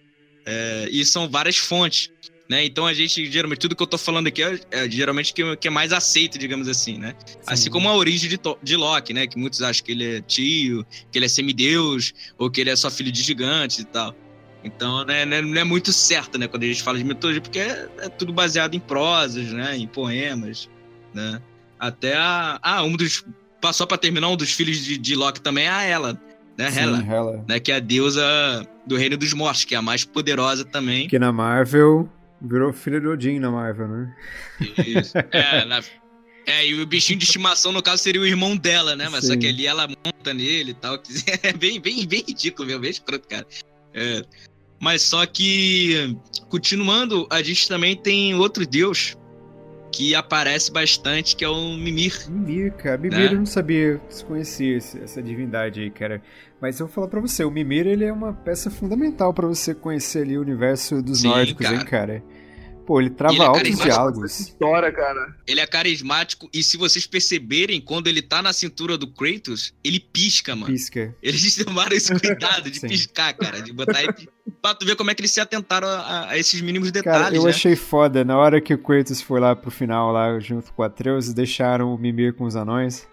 É, 0.47 0.89
e 0.91 1.05
são 1.05 1.29
várias 1.29 1.57
fontes, 1.57 2.11
né? 2.49 2.65
Então 2.65 2.87
a 2.87 2.93
gente, 2.93 3.31
geralmente, 3.31 3.59
tudo 3.59 3.75
que 3.75 3.83
eu 3.83 3.87
tô 3.87 3.97
falando 3.97 4.27
aqui 4.27 4.43
é, 4.43 4.61
é 4.71 4.91
geralmente 4.91 5.33
que, 5.33 5.57
que 5.57 5.69
é 5.69 5.71
mais 5.71 5.93
aceito, 5.93 6.39
digamos 6.39 6.69
assim, 6.69 6.99
né? 6.99 7.15
Assim 7.47 7.71
como 7.71 7.89
a 7.89 7.97
origem 7.97 8.29
de, 8.29 8.39
de 8.63 8.77
Loki, 8.77 9.15
né? 9.15 9.27
Que 9.27 9.39
muitos 9.39 9.63
acham 9.63 9.85
que 9.85 9.93
ele 9.93 10.17
é 10.17 10.21
tio, 10.21 10.85
que 11.11 11.19
ele 11.19 11.27
é 11.27 11.29
semideus, 11.29 12.13
ou 12.37 12.51
que 12.51 12.61
ele 12.61 12.71
é 12.71 12.77
só 12.77 12.91
filho 12.91 13.11
de 13.11 13.23
gigantes 13.23 13.79
e 13.79 13.85
tal. 13.85 14.15
Então, 14.63 15.05
né, 15.05 15.27
né, 15.27 15.43
não 15.43 15.61
é 15.61 15.65
muito 15.65 15.93
certo, 15.93 16.39
né? 16.39 16.47
Quando 16.49 16.63
a 16.63 16.67
gente 16.67 16.83
fala 16.83 16.97
de 16.99 17.05
mitologia, 17.05 17.41
porque 17.41 17.59
é, 17.59 17.89
é 17.99 18.09
tudo 18.09 18.33
baseado 18.33 18.75
em 18.75 18.81
prosas, 18.81 19.53
né? 19.53 19.77
Em 19.77 19.87
poemas, 19.87 20.69
né? 21.13 21.41
Até 21.79 22.17
a... 22.17 22.59
Ah, 22.63 22.83
um 22.83 22.97
dos... 22.97 23.25
Passou 23.61 23.87
pra 23.87 23.97
terminar, 23.97 24.29
um 24.29 24.37
dos 24.37 24.53
filhos 24.53 24.79
de, 24.85 24.99
de 24.99 25.15
Loki 25.15 25.41
também 25.41 25.65
é 25.65 25.71
a 25.71 25.83
Ela, 25.83 26.21
né? 26.57 26.71
Sim, 26.71 26.81
Hela, 26.81 27.03
Hela. 27.03 27.45
né? 27.49 27.61
Que 27.61 27.73
é 27.73 27.77
a 27.77 27.81
deusa 27.81 28.23
do 28.87 28.97
reino 28.97 29.17
dos 29.17 29.33
mortos, 29.33 29.65
que 29.65 29.75
é 29.75 29.79
a 29.79 29.83
mais 29.83 30.05
poderosa 30.05 30.65
também. 30.65 31.09
Que 31.09 31.19
na 31.19 31.33
Marvel 31.33 32.09
virou 32.45 32.73
filho 32.73 33.01
do 33.01 33.11
Odin 33.11 33.39
na 33.39 33.51
Marvel, 33.51 33.89
né? 33.89 34.15
Isso. 34.87 35.17
É, 35.33 35.65
na- 35.65 35.83
é, 36.47 36.67
e 36.67 36.81
o 36.81 36.87
bichinho 36.87 37.19
de 37.19 37.25
estimação, 37.25 37.73
no 37.73 37.83
caso, 37.83 38.03
seria 38.03 38.21
o 38.21 38.27
irmão 38.27 38.57
dela, 38.57 38.95
né? 38.95 39.09
Mas 39.11 39.27
só 39.27 39.33
Sim. 39.33 39.39
que 39.39 39.47
ali 39.49 39.67
ela 39.67 39.87
monta 39.89 40.35
nele 40.35 40.73
e 40.73 40.75
tal. 40.75 40.99
que 40.99 41.11
É 41.43 41.53
bem, 41.53 41.81
bem, 41.81 42.07
bem 42.07 42.23
ridículo, 42.27 42.69
meu, 42.69 42.79
bem 42.79 42.91
escroto, 42.91 43.27
cara. 43.29 43.47
É. 43.95 44.23
Mas 44.81 45.03
só 45.03 45.25
que, 45.25 46.17
continuando, 46.51 47.27
a 47.31 47.43
gente 47.43 47.67
também 47.67 47.97
tem 47.97 48.35
outro 48.35 48.67
deus 48.67 49.17
que 49.91 50.15
aparece 50.15 50.73
bastante, 50.73 51.37
que 51.37 51.45
é 51.45 51.49
o 51.49 51.77
Mimir. 51.77 52.29
Mimir, 52.29 52.73
cara. 52.73 52.99
Mimir 52.99 53.19
Né? 53.19 53.27
eu 53.33 53.39
não 53.39 53.47
sabia, 53.47 54.01
desconhecia 54.09 54.77
esse- 54.77 54.99
essa 54.99 55.23
divindade 55.23 55.81
aí, 55.81 55.91
cara. 55.91 56.21
Mas 56.61 56.81
eu 56.81 56.87
vou 56.87 56.95
falar 56.95 57.07
pra 57.07 57.21
você, 57.21 57.45
o 57.45 57.51
Mimir 57.51 57.87
ele 57.87 58.05
é 58.05 58.13
uma 58.13 58.33
peça 58.33 58.71
fundamental 58.71 59.33
pra 59.33 59.47
você 59.47 59.73
conhecer 59.73 60.23
ali 60.23 60.37
o 60.37 60.41
universo 60.43 61.01
dos 61.01 61.21
Sim, 61.21 61.29
nórdicos, 61.29 61.65
hein, 61.71 61.85
cara. 61.85 62.23
Pô, 62.87 63.01
ele 63.01 63.11
trava 63.11 63.35
ele 63.35 63.43
é 63.43 63.47
altos 63.47 63.79
diálogos. 63.79 64.41
História, 64.41 64.93
cara. 64.93 65.35
Ele 65.47 65.61
é 65.61 65.67
carismático 65.67 66.49
e 66.53 66.63
se 66.63 66.77
vocês 66.77 67.07
perceberem, 67.07 67.81
quando 67.81 68.07
ele 68.07 68.21
tá 68.21 68.43
na 68.43 68.53
cintura 68.53 68.99
do 68.99 69.07
Kratos, 69.07 69.73
ele 69.83 69.99
pisca, 69.99 70.55
mano. 70.55 70.73
Pisca. 70.73 71.15
Eles 71.23 71.57
tomaram 71.65 71.97
esse 71.97 72.15
cuidado 72.19 72.71
de 72.71 72.81
piscar, 72.81 73.33
cara, 73.35 73.61
de 73.61 73.73
botar 73.73 74.03
ele 74.03 74.29
pra 74.61 74.75
tu 74.75 74.85
ver 74.85 74.97
como 74.97 75.11
é 75.11 75.15
que 75.15 75.21
eles 75.21 75.31
se 75.31 75.41
atentaram 75.41 75.89
a, 75.89 76.31
a 76.31 76.39
esses 76.39 76.61
mínimos 76.61 76.91
detalhes, 76.91 77.23
Cara, 77.23 77.37
eu 77.37 77.45
né? 77.45 77.51
achei 77.51 77.77
foda. 77.77 78.25
Na 78.25 78.37
hora 78.39 78.61
que 78.61 78.75
o 78.75 78.79
Kratos 78.79 79.21
foi 79.21 79.41
lá 79.41 79.55
pro 79.57 79.71
final, 79.71 80.13
lá 80.13 80.39
junto 80.39 80.73
com 80.73 80.83
o 80.83 80.85
Atreus, 80.85 81.33
deixaram 81.33 81.95
o 81.95 81.99
Mimir 81.99 82.35
com 82.35 82.45
os 82.45 82.57
anões. 82.57 83.07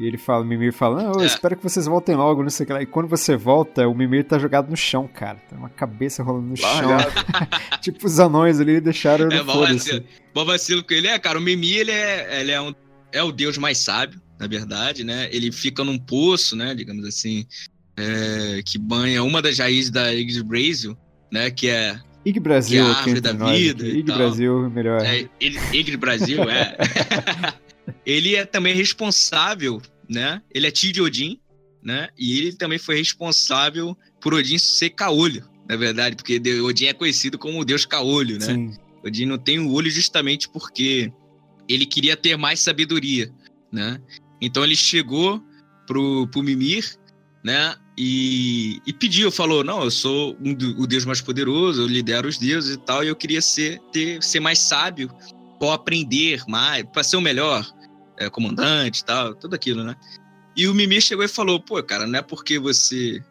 E 0.00 0.06
ele 0.06 0.16
fala, 0.16 0.42
o 0.42 0.46
Mimir 0.46 0.72
fala, 0.72 1.02
não, 1.02 1.12
eu 1.12 1.20
É. 1.20 1.26
espero 1.26 1.56
que 1.56 1.62
vocês 1.62 1.84
voltem 1.84 2.16
logo, 2.16 2.42
não 2.42 2.48
sei 2.48 2.64
o 2.64 2.66
que 2.66 2.72
lá. 2.72 2.80
E 2.82 2.86
quando 2.86 3.06
você 3.06 3.36
volta, 3.36 3.86
o 3.86 3.94
Mimir 3.94 4.24
tá 4.24 4.38
jogado 4.38 4.70
no 4.70 4.76
chão, 4.76 5.06
cara. 5.06 5.36
Tem 5.48 5.58
uma 5.58 5.68
cabeça 5.68 6.22
rolando 6.22 6.46
no 6.46 6.56
chão. 6.56 6.66
Largado. 6.88 7.12
tipo, 7.82 8.06
os 8.06 8.18
anões 8.18 8.58
ali 8.60 8.80
deixaram 8.80 9.30
É, 9.30 9.38
no 9.38 9.44
bom 9.44 9.52
foda-se. 9.52 9.74
vacilo. 9.90 10.04
Bom 10.34 10.44
vacilo 10.46 10.82
com 10.82 10.94
ele 10.94 11.06
é, 11.08 11.18
cara, 11.18 11.38
o 11.38 11.42
Mimi, 11.42 11.72
ele 11.74 11.90
é, 11.90 12.40
ele 12.40 12.50
é, 12.52 12.60
um, 12.60 12.74
é 13.12 13.22
o 13.22 13.30
deus 13.30 13.58
mais 13.58 13.76
sábio, 13.78 14.18
na 14.38 14.46
verdade, 14.46 15.04
né? 15.04 15.28
Ele 15.30 15.52
fica 15.52 15.84
num 15.84 15.98
poço, 15.98 16.56
né, 16.56 16.74
digamos 16.74 17.04
assim, 17.04 17.44
é, 17.96 18.62
que 18.64 18.78
banha 18.78 19.22
uma 19.22 19.42
das 19.42 19.58
raízes 19.58 19.90
da 19.90 20.08
Yggdrasil, 20.10 20.96
né, 21.30 21.50
que 21.50 21.68
é, 21.68 21.98
Ig 22.24 22.38
Brasil 22.40 22.84
Que 22.84 22.90
é 22.90 22.92
a 22.92 22.96
árvore 22.98 23.20
da 23.20 23.32
nós. 23.32 23.58
vida 23.58 23.86
Ig. 23.86 24.02
Brasil, 24.12 24.70
melhor. 24.70 25.02
é 25.02 25.26
Yggdrasil 25.74 25.98
Brasil, 25.98 26.42
é. 26.50 26.76
ele 28.04 28.36
é 28.36 28.44
também 28.44 28.74
responsável, 28.74 29.80
né? 30.08 30.42
Ele 30.52 30.66
é 30.66 30.70
tio 30.70 30.92
de 30.92 31.00
Odin, 31.00 31.40
né? 31.82 32.08
E 32.18 32.38
ele 32.38 32.52
também 32.52 32.78
foi 32.78 32.96
responsável 32.96 33.96
por 34.20 34.34
Odin 34.34 34.58
ser 34.58 34.90
caolho, 34.90 35.48
na 35.68 35.76
verdade, 35.76 36.16
porque 36.16 36.40
Odin 36.60 36.86
é 36.86 36.92
conhecido 36.92 37.38
como 37.38 37.60
o 37.60 37.64
deus 37.64 37.86
caolho, 37.86 38.38
né? 38.38 38.46
Sim. 38.46 38.72
Odin 39.04 39.26
não 39.26 39.38
tem 39.38 39.58
o 39.58 39.72
olho 39.72 39.90
justamente 39.90 40.48
porque 40.48 41.12
ele 41.68 41.86
queria 41.86 42.16
ter 42.16 42.36
mais 42.36 42.60
sabedoria, 42.60 43.32
né? 43.72 44.00
Então 44.40 44.64
ele 44.64 44.76
chegou 44.76 45.42
pro, 45.86 46.26
pro 46.28 46.42
Mimir, 46.42 46.96
né? 47.44 47.74
E, 47.96 48.80
e 48.86 48.92
pediu, 48.92 49.30
falou, 49.30 49.62
não, 49.62 49.84
eu 49.84 49.90
sou 49.90 50.36
um 50.40 50.52
o 50.52 50.86
deus 50.86 51.04
mais 51.04 51.20
poderoso, 51.20 51.82
eu 51.82 51.86
lidero 51.86 52.28
os 52.28 52.38
deuses 52.38 52.74
e 52.74 52.78
tal, 52.78 53.04
e 53.04 53.08
eu 53.08 53.16
queria 53.16 53.42
ser, 53.42 53.78
ter, 53.92 54.22
ser 54.22 54.40
mais 54.40 54.58
sábio, 54.58 55.10
ou 55.60 55.70
aprender 55.70 56.42
mais, 56.48 56.84
para 56.84 57.04
ser 57.04 57.16
o 57.16 57.20
melhor 57.20 57.70
é, 58.20 58.28
comandante 58.28 59.00
e 59.00 59.04
tal, 59.04 59.34
tudo 59.34 59.54
aquilo, 59.54 59.82
né? 59.82 59.96
E 60.54 60.68
o 60.68 60.74
Mimir 60.74 61.00
chegou 61.00 61.24
e 61.24 61.28
falou, 61.28 61.58
pô, 61.58 61.82
cara, 61.82 62.06
não 62.06 62.18
é 62.18 62.22
porque 62.22 62.58
você 62.58 63.22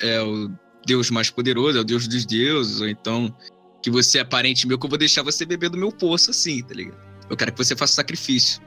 é 0.00 0.22
o 0.22 0.50
deus 0.86 1.10
mais 1.10 1.28
poderoso, 1.28 1.76
é 1.76 1.80
o 1.80 1.84
deus 1.84 2.06
dos 2.06 2.24
deuses, 2.24 2.80
ou 2.80 2.88
então 2.88 3.34
que 3.82 3.90
você 3.90 4.18
é 4.18 4.24
parente 4.24 4.66
meu, 4.66 4.78
que 4.78 4.86
eu 4.86 4.90
vou 4.90 4.98
deixar 4.98 5.22
você 5.22 5.44
beber 5.44 5.70
do 5.70 5.76
meu 5.76 5.90
poço 5.90 6.30
assim, 6.30 6.62
tá 6.62 6.74
ligado? 6.74 6.98
Eu 7.28 7.36
quero 7.36 7.52
que 7.52 7.58
você 7.58 7.76
faça 7.76 7.94
sacrifício. 7.94 8.62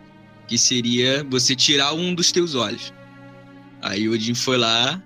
Que 0.48 0.58
seria 0.58 1.24
você 1.24 1.56
tirar 1.56 1.94
um 1.94 2.14
dos 2.14 2.32
teus 2.32 2.56
olhos. 2.56 2.94
Aí 3.82 4.08
o 4.08 4.14
Odin 4.14 4.36
foi 4.36 4.58
lá, 4.58 5.02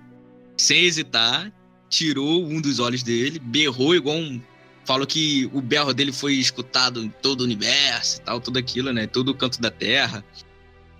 sem 0.56 0.84
hesitar, 0.84 1.52
tirou 1.88 2.44
um 2.44 2.60
dos 2.60 2.80
olhos 2.80 3.02
dele, 3.02 3.38
berrou 3.38 3.94
igual 3.94 4.16
um. 4.16 4.40
Falou 4.84 5.06
que 5.06 5.48
o 5.52 5.60
berro 5.60 5.92
dele 5.92 6.12
foi 6.12 6.34
escutado 6.34 7.02
em 7.02 7.08
todo 7.08 7.40
o 7.40 7.44
universo 7.44 8.18
e 8.18 8.20
tal, 8.22 8.40
tudo 8.40 8.58
aquilo, 8.58 8.92
né? 8.92 9.06
Todo 9.06 9.30
o 9.30 9.34
canto 9.34 9.60
da 9.60 9.70
terra, 9.70 10.24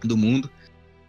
do 0.03 0.17
mundo. 0.17 0.51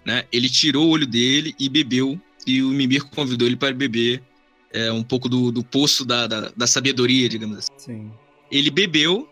Né? 0.06 0.24
Ele 0.32 0.50
tirou 0.50 0.88
o 0.88 0.90
olho 0.90 1.06
dele 1.06 1.56
e 1.60 1.70
bebeu. 1.70 2.20
E 2.46 2.64
o 2.64 2.70
Mimir 2.70 3.06
convidou 3.06 3.48
ele 3.48 3.58
para 3.58 3.74
beber 3.74 4.24
é, 4.72 4.92
um 4.92 5.04
pouco 5.04 5.28
do, 5.28 5.52
do 5.52 5.64
poço 5.64 6.06
da, 6.06 6.28
da, 6.28 6.52
da 6.56 6.68
sabedoria, 6.68 7.28
digamos 7.28 7.58
assim 7.58 7.72
Sim. 7.78 8.12
ele 8.52 8.70
bebeu, 8.70 9.28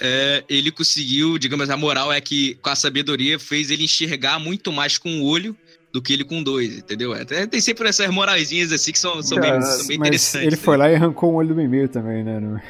é, 0.00 0.44
ele 0.48 0.70
conseguiu, 0.70 1.38
digamos, 1.38 1.70
a 1.70 1.76
moral 1.76 2.12
é 2.12 2.20
que 2.20 2.54
com 2.56 2.70
a 2.70 2.76
sabedoria 2.76 3.38
fez 3.38 3.70
ele 3.70 3.84
enxergar 3.84 4.38
muito 4.38 4.72
mais 4.72 4.98
com 4.98 5.20
o 5.20 5.24
olho 5.24 5.56
do 5.92 6.00
que 6.00 6.12
ele 6.12 6.24
com 6.24 6.42
dois, 6.42 6.78
entendeu? 6.78 7.12
Até 7.12 7.46
tem 7.46 7.60
sempre 7.60 7.88
essas 7.88 8.08
moralzinhas 8.10 8.72
assim 8.72 8.92
que 8.92 8.98
são, 8.98 9.20
são, 9.22 9.40
bem, 9.40 9.50
Cara, 9.50 9.62
são 9.62 9.86
bem 9.88 9.96
interessantes. 9.96 10.46
ele 10.46 10.56
foi 10.56 10.76
lá 10.76 10.90
e 10.90 10.94
arrancou 10.94 11.32
um 11.32 11.34
olho 11.36 11.48
do 11.48 11.54
Mimir 11.56 11.88
também, 11.88 12.22
né? 12.22 12.38
No- 12.38 12.60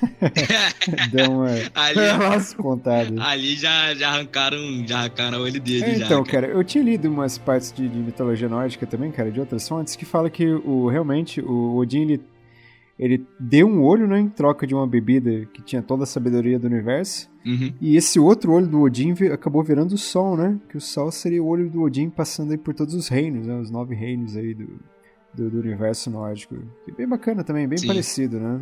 Deu 1.12 1.30
uma 1.30 1.48
ali, 1.74 2.54
contada. 2.56 3.22
ali 3.22 3.56
já, 3.56 3.94
já 3.94 4.08
arrancaram, 4.10 4.58
já 4.86 4.98
arrancaram 5.00 5.38
o 5.38 5.42
olho 5.42 5.60
dele. 5.60 5.84
É, 5.84 5.94
já, 5.96 6.06
então, 6.06 6.24
cara, 6.24 6.46
eu 6.46 6.62
tinha 6.64 6.82
lido 6.82 7.08
umas 7.08 7.36
partes 7.38 7.72
de, 7.72 7.88
de 7.88 7.98
mitologia 7.98 8.48
nórdica 8.48 8.86
também, 8.86 9.10
cara, 9.10 9.30
de 9.30 9.40
outras 9.40 9.68
fontes, 9.68 9.96
que 9.96 10.04
fala 10.04 10.30
que 10.30 10.46
o 10.46 10.88
realmente 10.88 11.40
o 11.40 11.76
Odin 11.76 12.02
ele, 12.02 12.20
ele 13.00 13.26
deu 13.38 13.66
um 13.66 13.82
olho, 13.82 14.06
né, 14.06 14.20
em 14.20 14.28
troca 14.28 14.66
de 14.66 14.74
uma 14.74 14.86
bebida 14.86 15.46
que 15.54 15.62
tinha 15.62 15.80
toda 15.80 16.02
a 16.02 16.06
sabedoria 16.06 16.58
do 16.58 16.66
universo. 16.66 17.30
Uhum. 17.46 17.72
E 17.80 17.96
esse 17.96 18.20
outro 18.20 18.52
olho 18.52 18.66
do 18.66 18.82
Odin 18.82 19.14
acabou 19.32 19.62
virando 19.62 19.94
o 19.94 19.98
Sol, 19.98 20.36
né? 20.36 20.60
Que 20.68 20.76
o 20.76 20.80
Sol 20.80 21.10
seria 21.10 21.42
o 21.42 21.46
olho 21.46 21.70
do 21.70 21.80
Odin 21.80 22.10
passando 22.10 22.50
aí 22.50 22.58
por 22.58 22.74
todos 22.74 22.94
os 22.94 23.08
reinos, 23.08 23.46
né? 23.46 23.58
Os 23.58 23.70
nove 23.70 23.94
reinos 23.94 24.36
aí 24.36 24.52
do, 24.52 24.68
do, 25.32 25.50
do 25.50 25.60
universo 25.60 26.10
nórdico. 26.10 26.56
E 26.86 26.92
bem 26.92 27.08
bacana 27.08 27.42
também, 27.42 27.66
bem 27.66 27.78
Sim. 27.78 27.86
parecido, 27.86 28.38
né? 28.38 28.60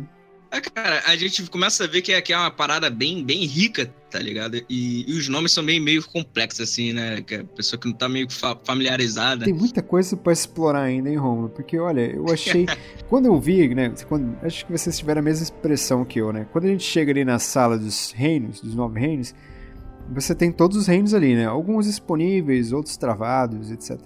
É, 0.51 0.59
cara, 0.61 1.03
a 1.05 1.15
gente 1.15 1.47
começa 1.49 1.83
a 1.83 1.87
ver 1.87 2.01
que 2.01 2.11
é, 2.11 2.19
que 2.21 2.33
é 2.33 2.37
uma 2.37 2.49
parada 2.49 2.89
bem, 2.89 3.23
bem 3.23 3.45
rica, 3.45 3.93
tá 4.09 4.17
ligado? 4.17 4.55
E, 4.67 5.05
e 5.07 5.13
os 5.17 5.27
nomes 5.29 5.51
são 5.51 5.63
meio, 5.63 5.79
meio 5.81 6.03
complexos, 6.07 6.61
assim, 6.61 6.91
né? 6.91 7.21
Que 7.21 7.35
a 7.35 7.43
pessoa 7.43 7.79
que 7.79 7.87
não 7.87 7.93
tá 7.93 8.09
meio 8.09 8.27
fa- 8.31 8.57
familiarizada. 8.63 9.45
Tem 9.45 9.53
muita 9.53 9.83
coisa 9.83 10.17
pra 10.17 10.33
explorar 10.33 10.81
ainda, 10.81 11.07
hein, 11.07 11.17
Romulo? 11.17 11.49
Porque, 11.49 11.77
olha, 11.77 12.01
eu 12.01 12.25
achei. 12.33 12.65
quando 13.07 13.27
eu 13.27 13.39
vi, 13.39 13.73
né? 13.75 13.93
Quando, 14.07 14.35
acho 14.43 14.65
que 14.65 14.71
vocês 14.71 14.97
tiveram 14.97 15.19
a 15.19 15.23
mesma 15.23 15.43
expressão 15.43 16.03
que 16.03 16.19
eu, 16.19 16.33
né? 16.33 16.47
Quando 16.51 16.65
a 16.65 16.69
gente 16.69 16.83
chega 16.83 17.11
ali 17.11 17.23
na 17.23 17.37
sala 17.37 17.77
dos 17.77 18.11
reinos, 18.11 18.59
dos 18.59 18.73
nove 18.73 18.99
reinos, 18.99 19.35
você 20.11 20.33
tem 20.33 20.51
todos 20.51 20.75
os 20.77 20.87
reinos 20.87 21.13
ali, 21.13 21.35
né? 21.35 21.45
Alguns 21.45 21.85
disponíveis, 21.85 22.71
outros 22.71 22.97
travados, 22.97 23.69
etc. 23.69 23.99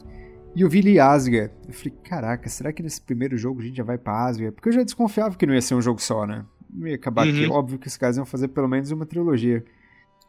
E 0.55 0.61
eu 0.61 0.69
vi 0.69 0.99
Asgard. 0.99 1.51
Eu 1.67 1.73
falei, 1.73 1.93
caraca, 2.03 2.47
será 2.49 2.71
que 2.71 2.83
nesse 2.83 3.01
primeiro 3.01 3.35
jogo 3.37 3.61
a 3.61 3.63
gente 3.63 3.75
já 3.77 3.83
vai 3.83 3.97
pra 3.97 4.25
Asgard? 4.27 4.53
Porque 4.55 4.69
eu 4.69 4.73
já 4.73 4.83
desconfiava 4.83 5.35
que 5.35 5.45
não 5.45 5.53
ia 5.53 5.61
ser 5.61 5.73
um 5.75 5.81
jogo 5.81 5.99
só, 6.01 6.25
né? 6.27 6.45
Não 6.71 6.87
ia 6.87 6.95
acabar 6.95 7.27
aqui. 7.27 7.45
Uhum. 7.45 7.51
Óbvio 7.51 7.79
que 7.79 7.87
os 7.87 7.97
caras 7.97 8.17
iam 8.17 8.25
fazer 8.25 8.49
pelo 8.49 8.67
menos 8.67 8.91
uma 8.91 9.05
trilogia. 9.05 9.63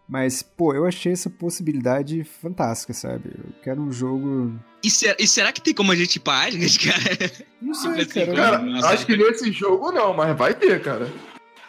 Mas, 0.09 0.43
pô, 0.43 0.75
eu 0.75 0.87
achei 0.87 1.13
essa 1.13 1.31
possibilidade 1.31 2.25
fantástica, 2.25 2.93
sabe? 2.93 3.31
Eu 3.39 3.53
quero 3.63 3.81
um 3.83 3.91
jogo. 3.91 4.53
E, 4.83 4.91
ser- 4.91 5.17
e 5.19 5.27
será 5.27 5.51
que 5.51 5.63
tem 5.63 5.73
como 5.75 5.93
a 5.93 5.97
gente 5.97 6.17
ir 6.17 6.21
pra 6.21 6.45
Asgard, 6.45 6.79
cara? 6.81 7.33
Não 7.63 7.73
sei, 7.75 7.91
Tipo 7.93 8.03
assim, 8.21 8.27
cara. 8.33 8.35
Cara, 8.35 8.59
Nossa, 8.63 8.89
acho 8.89 9.07
que 9.07 9.17
nesse 9.17 9.51
jogo 9.53 9.93
não, 9.93 10.15
mas 10.15 10.37
vai 10.37 10.53
ter, 10.55 10.83
cara. 10.83 11.11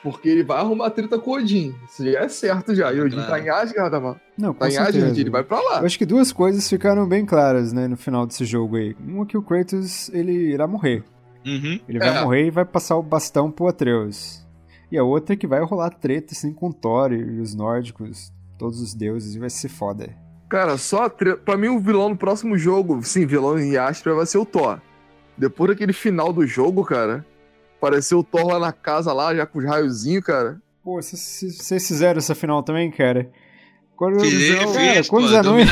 Porque 0.05 0.29
ele 0.29 0.43
vai 0.43 0.59
arrumar 0.59 0.91
treta 0.91 1.17
com 1.17 1.31
o 1.31 1.33
Odin. 1.33 1.73
Isso 1.89 2.05
já 2.09 2.19
é 2.19 2.29
certo 2.29 2.75
já. 2.75 2.93
E 2.93 2.99
o 3.01 3.05
Odin 3.05 3.15
Claro. 3.15 3.29
tá 3.31 3.39
em 3.39 3.49
Asgard, 3.49 3.99
mano. 3.99 4.19
Não, 4.37 4.53
com 4.53 4.59
Tá 4.59 4.69
em. 4.69 4.77
Asgard, 4.77 5.19
ele 5.19 5.29
vai 5.31 5.43
pra 5.43 5.59
lá. 5.59 5.79
Eu 5.79 5.85
acho 5.87 5.97
que 5.97 6.05
duas 6.05 6.31
coisas 6.31 6.69
ficaram 6.69 7.07
bem 7.07 7.25
claras, 7.25 7.73
né, 7.73 7.87
no 7.87 7.97
final 7.97 8.27
desse 8.27 8.45
jogo 8.45 8.75
aí. 8.77 8.95
Uma 9.03 9.25
que 9.25 9.35
o 9.35 9.41
Kratos, 9.41 10.09
ele 10.13 10.31
irá 10.53 10.67
morrer. 10.67 11.03
Uhum. 11.43 11.79
Ele 11.89 11.97
vai 11.99 12.09
É. 12.17 12.21
morrer 12.23 12.45
e 12.45 12.51
vai 12.51 12.63
passar 12.65 12.95
o 12.97 13.01
bastão 13.03 13.49
pro 13.49 13.67
Atreus. 13.67 14.45
E 14.91 14.97
a 14.97 15.03
outra 15.03 15.33
é 15.33 15.35
que 15.37 15.47
vai 15.47 15.59
rolar 15.63 15.89
treta, 15.89 16.33
assim, 16.33 16.53
com 16.53 16.71
Thor 16.71 17.11
e 17.11 17.39
os 17.41 17.55
nórdicos. 17.55 18.31
todos 18.59 18.79
os 18.79 18.93
deuses 18.93 19.35
e 19.35 19.39
vai 19.39 19.49
ser 19.49 19.67
foda. 19.67 20.15
Cara, 20.47 20.77
só 20.77 21.09
tre... 21.09 21.35
pra 21.35 21.57
mim 21.57 21.67
o 21.67 21.79
vilão 21.79 22.07
no 22.09 22.15
próximo 22.15 22.57
jogo, 22.57 23.03
sim, 23.03 23.25
vilão 23.25 23.59
em 23.59 23.75
Astra 23.75 24.13
vai 24.15 24.25
ser 24.25 24.37
o 24.37 24.45
Thor. 24.45 24.79
Depois 25.37 25.71
daquele 25.71 25.91
final 25.91 26.31
do 26.31 26.45
jogo, 26.47 26.85
cara, 26.85 27.25
apareceu 27.85 28.19
o 28.19 28.23
Thor 28.23 28.47
lá 28.47 28.59
na 28.59 28.71
casa 28.71 29.13
lá, 29.13 29.35
já 29.35 29.45
com 29.45 29.59
os 29.59 29.65
raiozinhos, 29.65 30.23
cara. 30.23 30.59
Pô, 30.83 31.01
vocês 31.01 31.87
fizeram 31.87 32.17
essa 32.17 32.35
final 32.35 32.61
também, 32.63 32.89
cara? 32.91 33.31
Quando, 33.95 34.17
cara, 34.17 34.29
fiz, 34.29 35.07
quantos, 35.07 35.31
pô, 35.31 35.37
anões, 35.37 35.69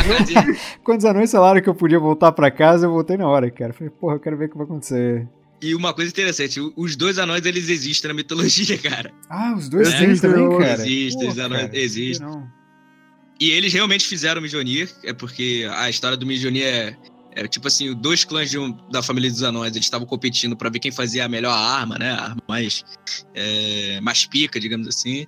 quantos 0.84 1.06
anões 1.06 1.32
falaram 1.32 1.62
que 1.62 1.68
eu 1.68 1.76
podia 1.76 2.00
voltar 2.00 2.32
pra 2.32 2.50
casa, 2.50 2.86
eu 2.86 2.92
voltei 2.92 3.18
na 3.18 3.28
hora, 3.28 3.52
cara. 3.52 3.74
Falei, 3.74 3.90
porra, 3.90 4.16
eu 4.16 4.20
quero 4.20 4.38
ver 4.38 4.46
o 4.46 4.50
que 4.50 4.58
vai 4.58 4.66
acontecer. 4.66 5.28
E 5.62 5.76
uma 5.76 5.94
coisa 5.94 6.10
interessante, 6.10 6.60
os 6.76 6.96
dois 6.96 7.18
anões, 7.18 7.46
eles 7.46 7.70
existem 7.70 8.10
na 8.10 8.14
mitologia, 8.14 8.78
cara. 8.80 9.12
Ah, 9.30 9.54
os 9.58 9.68
dois 9.68 9.92
é, 9.92 10.04
existem 10.04 10.32
também, 10.32 10.58
cara? 10.58 10.88
Existem, 10.88 11.30
os 11.30 11.40
anões 11.40 11.70
existem. 11.74 12.44
E 13.40 13.52
eles 13.52 13.74
realmente 13.74 14.08
fizeram 14.08 14.40
o 14.40 14.42
Mijonir, 14.42 14.90
é 15.04 15.14
porque 15.14 15.68
a 15.70 15.90
história 15.90 16.16
do 16.16 16.26
Mijonir 16.26 16.66
é, 16.66 16.96
é 17.36 17.48
tipo 17.48 17.68
assim, 17.68 17.94
dois 17.94 18.24
clãs 18.24 18.50
de 18.50 18.58
um, 18.58 18.72
da 18.90 19.02
família 19.02 19.30
dos 19.30 19.44
anões, 19.44 19.72
eles 19.72 19.86
estavam 19.86 20.08
competindo 20.08 20.56
para 20.56 20.70
ver 20.70 20.80
quem 20.80 20.92
fazia 20.92 21.26
a 21.26 21.30
melhor 21.30 21.54
arma, 21.54 21.98
né? 21.98 22.12
A 22.12 22.24
arma 22.24 22.42
mais, 22.48 22.84
é, 23.34 24.00
mais 24.02 24.26
pica, 24.26 24.60
digamos 24.60 24.88
assim, 24.88 25.26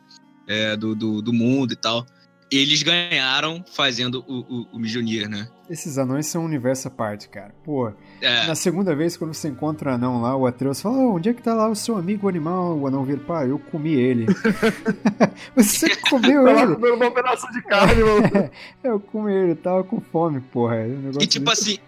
é, 0.48 0.76
do, 0.76 0.96
do, 0.96 1.22
do 1.22 1.34
mundo 1.34 1.74
e 1.74 1.76
tal 1.76 2.06
eles 2.52 2.84
ganharam 2.84 3.64
fazendo 3.74 4.24
o, 4.28 4.40
o, 4.40 4.68
o 4.74 4.80
Mjolnir, 4.80 5.28
né? 5.28 5.48
Esses 5.70 5.98
anões 5.98 6.28
são 6.28 6.44
um 6.44 6.46
universo 6.46 6.88
à 6.88 6.92
parte, 6.92 7.28
cara. 7.28 7.54
Pô, 7.64 7.92
é. 8.22 8.46
na 8.46 8.54
segunda 8.54 8.96
vez, 8.96 9.18
quando 9.18 9.34
você 9.34 9.48
encontra 9.48 9.92
o 9.92 9.94
anão 9.96 10.22
lá, 10.22 10.36
o 10.36 10.46
Atreus 10.46 10.80
fala: 10.80 10.98
oh, 10.98 11.16
onde 11.16 11.30
é 11.30 11.34
que 11.34 11.42
tá 11.42 11.56
lá 11.56 11.68
o 11.68 11.76
seu 11.76 11.98
amigo 11.98 12.30
animal? 12.30 12.78
O 12.78 12.86
anão 12.86 13.04
vira, 13.04 13.20
pá, 13.20 13.46
eu 13.46 13.58
comi 13.58 13.94
ele. 13.94 14.28
você 15.56 15.96
comeu 16.10 16.48
ele? 16.48 16.74
Eu 16.74 16.76
comendo 16.76 16.96
uma 16.96 17.12
pedaço 17.12 17.52
de 17.52 17.62
carne, 17.64 18.04
mano. 18.04 18.26
É, 18.84 18.90
eu 18.90 19.00
comi 19.00 19.34
ele, 19.34 19.56
tava 19.56 19.84
com 19.84 20.00
fome, 20.00 20.40
porra. 20.40 20.76
É 20.76 20.86
um 20.86 21.12
e 21.20 21.26
tipo 21.26 21.50
assim, 21.50 21.80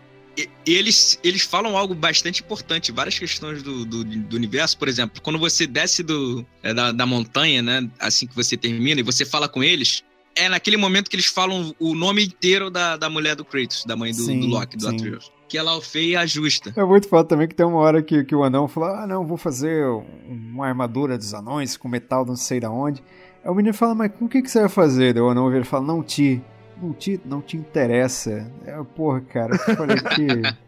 eles, 0.65 1.19
eles 1.23 1.41
falam 1.41 1.75
algo 1.75 1.95
bastante 1.95 2.41
importante, 2.43 2.91
várias 2.91 3.17
questões 3.17 3.63
do, 3.63 3.85
do, 3.85 4.03
do 4.03 4.35
universo, 4.35 4.77
por 4.77 4.87
exemplo, 4.87 5.21
quando 5.21 5.39
você 5.39 5.65
desce 5.65 6.03
do, 6.03 6.45
é, 6.61 6.73
da, 6.73 6.91
da 6.91 7.05
montanha, 7.05 7.61
né, 7.61 7.89
assim 7.99 8.27
que 8.27 8.35
você 8.35 8.55
termina, 8.55 8.99
e 8.99 9.03
você 9.03 9.25
fala 9.25 9.49
com 9.49 9.63
eles, 9.63 10.03
é 10.37 10.47
naquele 10.47 10.77
momento 10.77 11.09
que 11.09 11.15
eles 11.15 11.25
falam 11.25 11.73
o 11.79 11.95
nome 11.95 12.25
inteiro 12.25 12.69
da, 12.69 12.95
da 12.95 13.09
mulher 13.09 13.35
do 13.35 13.43
Kratos, 13.43 13.83
da 13.85 13.95
mãe 13.95 14.11
do, 14.11 14.21
sim, 14.21 14.39
do 14.39 14.47
Loki, 14.47 14.77
do 14.77 14.87
Atreus. 14.87 15.31
Que 15.49 15.57
ela 15.57 15.75
o 15.75 15.81
fez 15.81 16.11
e 16.11 16.15
ajusta. 16.15 16.73
É 16.75 16.83
muito 16.83 17.07
foda 17.07 17.27
também 17.27 17.47
que 17.47 17.55
tem 17.55 17.65
uma 17.65 17.79
hora 17.79 18.03
que, 18.03 18.23
que 18.25 18.35
o 18.35 18.43
anão 18.43 18.67
fala: 18.67 19.03
Ah, 19.03 19.07
não, 19.07 19.25
vou 19.25 19.37
fazer 19.37 19.85
uma 20.27 20.67
armadura 20.67 21.17
dos 21.17 21.33
anões 21.33 21.77
com 21.77 21.87
metal 21.87 22.25
não 22.25 22.35
sei 22.35 22.59
da 22.59 22.69
onde. 22.69 23.01
Aí 23.43 23.49
o 23.49 23.55
menino 23.55 23.73
fala: 23.73 23.95
Mas 23.95 24.11
com 24.11 24.25
o 24.25 24.29
que, 24.29 24.41
que 24.41 24.51
você 24.51 24.59
vai 24.59 24.69
fazer? 24.69 25.13
Daí 25.13 25.23
o 25.23 25.29
anão 25.29 25.49
vira 25.49 25.61
e 25.61 25.65
fala: 25.65 25.85
Não 25.85 26.03
te. 26.03 26.41
Não 26.81 26.93
te, 26.93 27.19
não 27.25 27.41
te 27.41 27.57
interessa. 27.57 28.51
É, 28.65 28.77
porra, 28.95 29.21
cara, 29.21 29.55
eu 29.55 29.75
falei 29.75 29.97
que. 29.97 30.67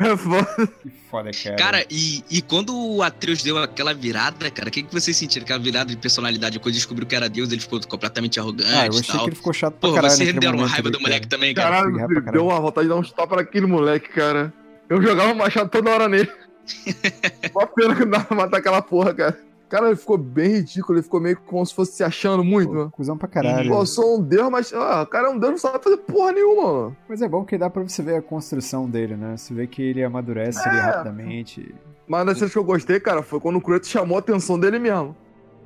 É 0.00 0.16
foda. 0.16 0.66
Que 0.82 0.90
foda, 1.08 1.30
cara. 1.30 1.56
Cara, 1.56 1.86
e, 1.88 2.24
e 2.28 2.42
quando 2.42 2.76
o 2.76 3.00
Atreus 3.00 3.42
deu 3.44 3.58
aquela 3.58 3.94
virada, 3.94 4.50
cara, 4.50 4.68
o 4.68 4.72
que, 4.72 4.82
que 4.82 4.92
vocês 4.92 5.16
sentiram? 5.16 5.44
Aquela 5.44 5.60
virada 5.60 5.90
de 5.90 5.96
personalidade, 5.96 6.58
quando 6.58 6.74
descobriu 6.74 7.06
que 7.06 7.14
era 7.14 7.28
Deus, 7.28 7.52
ele 7.52 7.60
ficou 7.60 7.80
completamente 7.86 8.40
arrogante 8.40 8.70
ah, 8.72 8.86
eu 8.86 8.90
achei 8.90 9.04
tal. 9.04 9.20
que 9.20 9.28
ele 9.30 9.36
ficou 9.36 9.52
chato 9.52 9.74
pra 9.74 9.88
Pô, 9.88 9.94
caralho. 9.94 10.14
vocês 10.14 10.32
deram 10.34 10.58
uma 10.58 10.66
raiva 10.66 10.90
do 10.90 11.00
moleque 11.00 11.28
também, 11.28 11.54
cara. 11.54 11.86
Caralho, 11.92 12.32
deu 12.32 12.46
uma 12.46 12.60
vontade 12.60 12.88
de 12.88 12.92
dar 12.92 13.00
uns 13.00 13.12
tapas 13.12 13.38
naquele 13.38 13.66
moleque, 13.66 14.08
cara. 14.08 14.52
Eu 14.88 15.00
jogava 15.00 15.32
machado 15.34 15.70
toda 15.70 15.90
hora 15.90 16.08
nele. 16.08 16.30
Só 17.52 17.66
pena 17.66 17.94
que 17.94 18.00
não 18.00 18.10
dava 18.10 18.24
pra 18.24 18.36
matar 18.36 18.58
aquela 18.58 18.82
porra, 18.82 19.14
cara. 19.14 19.38
Cara, 19.68 19.88
ele 19.88 19.96
ficou 19.96 20.16
bem 20.16 20.56
ridículo, 20.56 20.96
ele 20.96 21.02
ficou 21.02 21.20
meio 21.20 21.36
como 21.36 21.64
se 21.64 21.74
fosse 21.74 21.92
se 21.92 22.02
achando 22.02 22.42
muito, 22.42 22.72
mano. 22.72 22.90
Cusão 22.90 23.18
pra 23.18 23.28
caralho. 23.28 23.68
Pô, 23.68 23.80
eu 23.80 23.86
sou 23.86 24.18
um 24.18 24.22
deus, 24.22 24.50
mas. 24.50 24.72
Ah, 24.72 25.02
o 25.02 25.06
cara 25.06 25.28
é 25.28 25.30
um 25.30 25.38
deus, 25.38 25.52
não 25.52 25.58
sabe 25.58 25.84
fazer 25.84 25.98
porra 25.98 26.32
nenhuma, 26.32 26.72
mano. 26.72 26.96
Mas 27.06 27.20
é 27.20 27.28
bom 27.28 27.44
que 27.44 27.58
dá 27.58 27.68
pra 27.68 27.82
você 27.82 28.02
ver 28.02 28.16
a 28.16 28.22
construção 28.22 28.88
dele, 28.88 29.14
né? 29.14 29.36
Você 29.36 29.52
vê 29.52 29.66
que 29.66 29.82
ele 29.82 30.02
amadurece 30.02 30.66
é. 30.66 30.70
ali 30.70 30.78
rapidamente. 30.78 31.74
Mas 32.06 32.24
das 32.24 32.38
cenas 32.38 32.52
que 32.52 32.58
eu 32.58 32.64
gostei, 32.64 32.98
cara, 32.98 33.22
foi 33.22 33.38
quando 33.38 33.56
o 33.56 33.60
Kratos 33.60 33.90
chamou 33.90 34.16
a 34.16 34.20
atenção 34.20 34.58
dele 34.58 34.78
mesmo. 34.78 35.14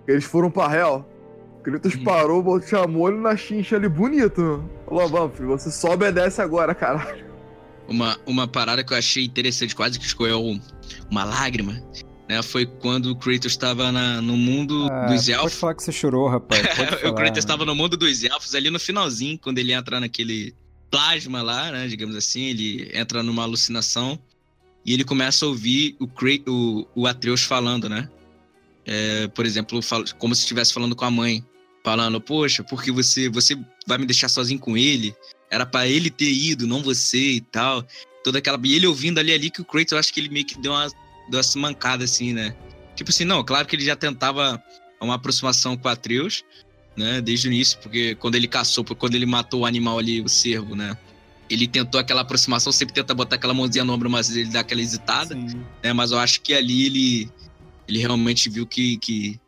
Eles 0.08 0.24
foram 0.24 0.50
pra 0.50 0.74
Hell. 0.74 1.04
O 1.60 1.62
Kratos 1.62 1.94
hum. 1.94 2.02
parou, 2.02 2.60
chamou 2.60 3.08
ele 3.08 3.18
na 3.18 3.36
chincha 3.36 3.76
ali 3.76 3.88
bonito. 3.88 4.64
Falou, 4.84 5.08
vamos, 5.08 5.36
filho, 5.36 5.48
você 5.50 5.70
só 5.70 5.92
obedece 5.92 6.42
agora, 6.42 6.74
caralho. 6.74 7.30
Uma, 7.88 8.16
uma 8.26 8.48
parada 8.48 8.82
que 8.82 8.92
eu 8.92 8.96
achei 8.96 9.24
interessante, 9.24 9.76
quase 9.76 9.98
que 9.98 10.04
escolheu 10.04 10.40
uma 11.08 11.24
lágrima 11.24 11.80
né, 12.32 12.42
foi 12.42 12.64
quando 12.64 13.10
o 13.10 13.16
Kratos 13.16 13.52
estava 13.52 13.92
no 13.92 14.36
mundo 14.36 14.88
ah, 14.90 15.06
dos 15.06 15.28
elfos. 15.28 15.50
Pode 15.50 15.60
falar 15.60 15.74
que 15.74 15.82
você 15.82 15.92
chorou, 15.92 16.28
rapaz. 16.28 16.62
o 17.04 17.12
Kratos 17.12 17.38
estava 17.38 17.64
no 17.66 17.74
mundo 17.74 17.94
dos 17.94 18.24
elfos 18.24 18.54
ali 18.54 18.70
no 18.70 18.80
finalzinho, 18.80 19.38
quando 19.38 19.58
ele 19.58 19.72
entra 19.72 20.00
naquele 20.00 20.54
plasma 20.90 21.42
lá, 21.42 21.70
né, 21.70 21.86
digamos 21.88 22.16
assim, 22.16 22.44
ele 22.44 22.90
entra 22.94 23.22
numa 23.22 23.42
alucinação 23.42 24.18
e 24.84 24.94
ele 24.94 25.04
começa 25.04 25.44
a 25.44 25.48
ouvir 25.48 25.94
o, 26.00 26.08
Kratos, 26.08 26.46
o, 26.48 26.86
o 26.94 27.06
Atreus 27.06 27.42
falando, 27.42 27.88
né? 27.88 28.08
É, 28.86 29.28
por 29.28 29.44
exemplo, 29.44 29.78
como 30.18 30.34
se 30.34 30.40
estivesse 30.40 30.72
falando 30.72 30.96
com 30.96 31.04
a 31.04 31.10
mãe, 31.10 31.44
falando: 31.84 32.20
Poxa, 32.20 32.64
porque 32.64 32.90
você, 32.90 33.28
você 33.28 33.56
vai 33.86 33.98
me 33.98 34.06
deixar 34.06 34.28
sozinho 34.28 34.58
com 34.58 34.76
ele? 34.76 35.14
Era 35.50 35.66
para 35.66 35.86
ele 35.86 36.10
ter 36.10 36.32
ido, 36.32 36.66
não 36.66 36.82
você 36.82 37.32
e 37.32 37.40
tal. 37.40 37.86
Toda 38.24 38.38
aquela. 38.38 38.58
E 38.64 38.74
ele 38.74 38.86
ouvindo 38.86 39.18
ali 39.18 39.32
ali 39.32 39.50
que 39.50 39.60
o 39.60 39.64
Kratos, 39.64 39.92
eu 39.92 39.98
acho 39.98 40.12
que 40.12 40.18
ele 40.18 40.30
meio 40.30 40.46
que 40.46 40.58
deu 40.58 40.72
uma 40.72 40.88
deu 41.32 41.40
essa 41.40 41.58
mancada 41.58 42.04
assim, 42.04 42.34
né? 42.34 42.54
Tipo 42.94 43.10
assim, 43.10 43.24
não, 43.24 43.42
claro 43.42 43.66
que 43.66 43.74
ele 43.74 43.84
já 43.84 43.96
tentava 43.96 44.62
uma 45.00 45.14
aproximação 45.14 45.76
com 45.76 45.88
Atreus, 45.88 46.44
né? 46.94 47.22
Desde 47.22 47.48
o 47.48 47.52
início, 47.52 47.78
porque 47.78 48.14
quando 48.16 48.34
ele 48.34 48.46
caçou, 48.46 48.84
quando 48.84 49.14
ele 49.14 49.24
matou 49.24 49.60
o 49.62 49.66
animal 49.66 49.98
ali, 49.98 50.20
o 50.20 50.28
cervo, 50.28 50.76
né? 50.76 50.96
Ele 51.48 51.66
tentou 51.66 51.98
aquela 51.98 52.20
aproximação, 52.20 52.70
sempre 52.70 52.94
tenta 52.94 53.14
botar 53.14 53.36
aquela 53.36 53.54
mãozinha 53.54 53.82
no 53.84 53.94
ombro, 53.94 54.10
mas 54.10 54.34
ele 54.34 54.50
dá 54.50 54.60
aquela 54.60 54.82
hesitada, 54.82 55.34
né? 55.82 55.92
Mas 55.94 56.12
eu 56.12 56.18
acho 56.18 56.42
que 56.42 56.52
ali 56.52 56.84
ele, 56.86 57.30
ele 57.88 57.98
realmente 57.98 58.50
viu 58.50 58.66
que, 58.66 58.98
que. 58.98 59.40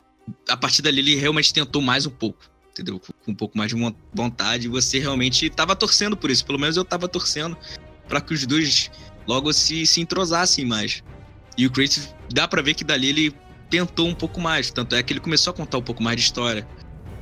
A 0.49 0.57
partir 0.57 0.81
dali 0.81 1.01
ele 1.01 1.15
realmente 1.17 1.53
tentou 1.53 1.83
mais 1.83 2.07
um 2.07 2.11
pouco, 2.11 2.51
entendeu? 2.71 2.99
Com 2.99 3.33
um 3.33 3.35
pouco 3.35 3.59
mais 3.59 3.71
de 3.71 3.95
vontade. 4.13 4.67
E 4.67 4.71
você 4.71 4.99
realmente 4.99 5.47
estava 5.47 5.77
torcendo 5.77 6.17
por 6.17 6.31
isso. 6.31 6.45
Pelo 6.47 6.59
menos 6.59 6.77
eu 6.77 6.83
estava 6.83 7.07
torcendo 7.07 7.57
para 8.09 8.23
que 8.23 8.33
os 8.33 8.47
dois 8.47 8.91
logo 9.27 9.53
se, 9.53 9.87
se 9.87 10.01
entrosassem 10.01 10.65
mais. 10.65 11.03
E 11.57 11.67
o 11.67 11.71
Kratos, 11.71 12.15
dá 12.33 12.49
para 12.49 12.63
ver 12.63 12.75
que 12.75 12.85
dali 12.85 13.09
ele 13.09 13.35
tentou 13.71 14.09
um 14.09 14.15
pouco 14.15 14.41
mais. 14.41 14.71
Tanto 14.71 14.95
é 14.95 15.03
que 15.03 15.13
ele 15.13 15.21
começou 15.21 15.53
a 15.53 15.55
contar 15.55 15.79
um 15.79 15.83
pouco 15.83 16.03
mais 16.03 16.17
de 16.17 16.23
história. 16.23 16.67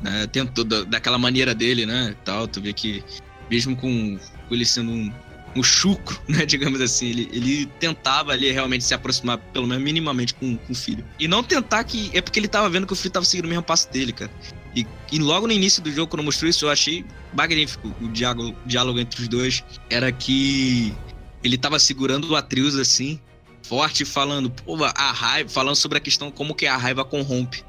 Né? 0.02 0.26
Tentou 0.26 0.64
da, 0.64 0.82
daquela 0.84 1.18
maneira 1.18 1.54
dele, 1.54 1.86
né? 1.86 2.16
Tal, 2.24 2.48
tu 2.48 2.60
vê 2.60 2.72
que, 2.72 3.04
mesmo 3.50 3.76
com, 3.76 4.18
com 4.48 4.54
ele 4.54 4.64
sendo 4.64 4.90
um, 4.90 5.12
um 5.56 5.62
chucro, 5.62 6.20
né? 6.28 6.44
Digamos 6.44 6.80
assim, 6.80 7.08
ele, 7.08 7.28
ele 7.32 7.66
tentava 7.78 8.32
ali 8.32 8.50
realmente 8.50 8.84
se 8.84 8.94
aproximar, 8.94 9.38
pelo 9.38 9.66
menos 9.66 9.82
minimamente, 9.82 10.34
com, 10.34 10.56
com 10.56 10.72
o 10.72 10.76
filho. 10.76 11.04
E 11.18 11.28
não 11.28 11.42
tentar 11.42 11.84
que. 11.84 12.10
É 12.12 12.20
porque 12.20 12.38
ele 12.38 12.48
tava 12.48 12.68
vendo 12.68 12.86
que 12.86 12.92
o 12.92 12.96
filho 12.96 13.12
tava 13.12 13.24
seguindo 13.24 13.46
o 13.46 13.48
mesmo 13.48 13.62
passo 13.62 13.90
dele, 13.90 14.12
cara. 14.12 14.30
E, 14.74 14.86
e 15.12 15.18
logo 15.18 15.46
no 15.46 15.52
início 15.52 15.82
do 15.82 15.92
jogo, 15.92 16.08
quando 16.08 16.22
mostrou 16.22 16.48
isso, 16.48 16.64
eu 16.64 16.70
achei 16.70 17.04
magnífico 17.34 17.94
o 18.00 18.08
diálogo, 18.08 18.56
diálogo 18.64 18.98
entre 18.98 19.20
os 19.20 19.28
dois. 19.28 19.62
Era 19.90 20.10
que 20.10 20.94
ele 21.44 21.58
tava 21.58 21.78
segurando 21.78 22.30
o 22.30 22.36
Atreus 22.36 22.76
assim, 22.76 23.20
forte 23.62 24.04
falando, 24.04 24.50
pô, 24.50 24.76
a 24.84 25.12
raiva, 25.12 25.48
falando 25.48 25.76
sobre 25.76 25.98
a 25.98 26.00
questão 26.00 26.30
como 26.30 26.54
que 26.54 26.66
a 26.66 26.76
raiva 26.76 27.04
corrompe, 27.04 27.64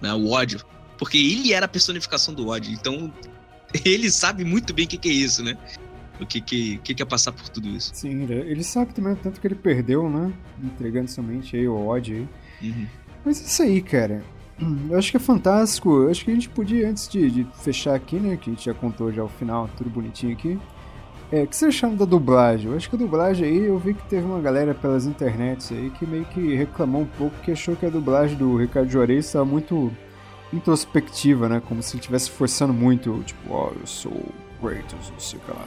né, 0.00 0.12
o 0.12 0.30
ódio. 0.30 0.64
Porque 0.98 1.18
ele 1.18 1.52
era 1.52 1.66
a 1.66 1.68
personificação 1.68 2.32
do 2.32 2.48
ódio, 2.48 2.72
então 2.72 3.12
ele 3.84 4.10
sabe 4.10 4.44
muito 4.44 4.72
bem 4.72 4.84
o 4.84 4.88
que, 4.88 4.98
que 4.98 5.08
é 5.08 5.12
isso, 5.12 5.42
né? 5.42 5.56
O 6.20 6.26
que, 6.26 6.40
que, 6.40 6.78
que, 6.78 7.02
é 7.02 7.06
passar 7.06 7.32
por 7.32 7.48
tudo 7.48 7.68
isso. 7.68 7.90
Sim, 7.94 8.22
ele 8.30 8.62
sabe 8.62 8.94
também 8.94 9.14
o 9.14 9.16
tanto 9.16 9.40
que 9.40 9.46
ele 9.46 9.56
perdeu, 9.56 10.08
né? 10.08 10.32
Entregando 10.62 11.10
somente 11.10 11.56
aí 11.56 11.66
o 11.66 11.74
ódio 11.74 12.28
aí. 12.60 12.68
Uhum. 12.70 12.86
Mas 13.24 13.40
é 13.40 13.44
isso 13.44 13.62
aí, 13.62 13.82
cara. 13.82 14.22
Eu 14.88 14.98
acho 14.98 15.10
que 15.10 15.16
é 15.16 15.20
fantástico. 15.20 16.02
Eu 16.02 16.10
acho 16.10 16.24
que 16.24 16.30
a 16.30 16.34
gente 16.34 16.48
podia, 16.48 16.88
antes 16.88 17.08
de, 17.08 17.30
de, 17.30 17.46
fechar 17.62 17.94
aqui, 17.94 18.16
né? 18.16 18.36
Que 18.36 18.50
a 18.50 18.52
gente 18.52 18.64
já 18.64 18.74
contou 18.74 19.12
já 19.12 19.24
o 19.24 19.28
final, 19.28 19.68
tudo 19.76 19.90
bonitinho 19.90 20.32
aqui. 20.32 20.58
É, 21.32 21.44
o 21.44 21.46
que 21.46 21.56
você 21.56 21.64
achando 21.64 21.96
da 21.96 22.04
dublagem? 22.04 22.70
Eu 22.70 22.76
acho 22.76 22.90
que 22.90 22.94
a 22.94 22.98
dublagem 22.98 23.48
aí, 23.48 23.64
eu 23.64 23.78
vi 23.78 23.94
que 23.94 24.06
teve 24.06 24.26
uma 24.26 24.38
galera 24.38 24.74
pelas 24.74 25.06
internets 25.06 25.72
aí 25.72 25.88
que 25.98 26.04
meio 26.04 26.26
que 26.26 26.54
reclamou 26.54 27.00
um 27.00 27.06
pouco, 27.06 27.34
que 27.40 27.50
achou 27.50 27.74
que 27.74 27.86
a 27.86 27.88
dublagem 27.88 28.36
do 28.36 28.54
Ricardo 28.58 28.90
Juarez 28.90 29.24
estava 29.24 29.46
muito 29.46 29.90
introspectiva, 30.52 31.48
né? 31.48 31.62
Como 31.66 31.82
se 31.82 31.94
ele 31.94 32.00
estivesse 32.00 32.30
forçando 32.30 32.74
muito, 32.74 33.22
tipo, 33.24 33.50
ó, 33.50 33.70
oh, 33.70 33.80
eu 33.80 33.86
sou 33.86 34.12
Kratos, 34.60 35.10
não 35.10 35.18
sei 35.18 35.38
o 35.38 35.42
que 35.42 35.50
lá. 35.52 35.66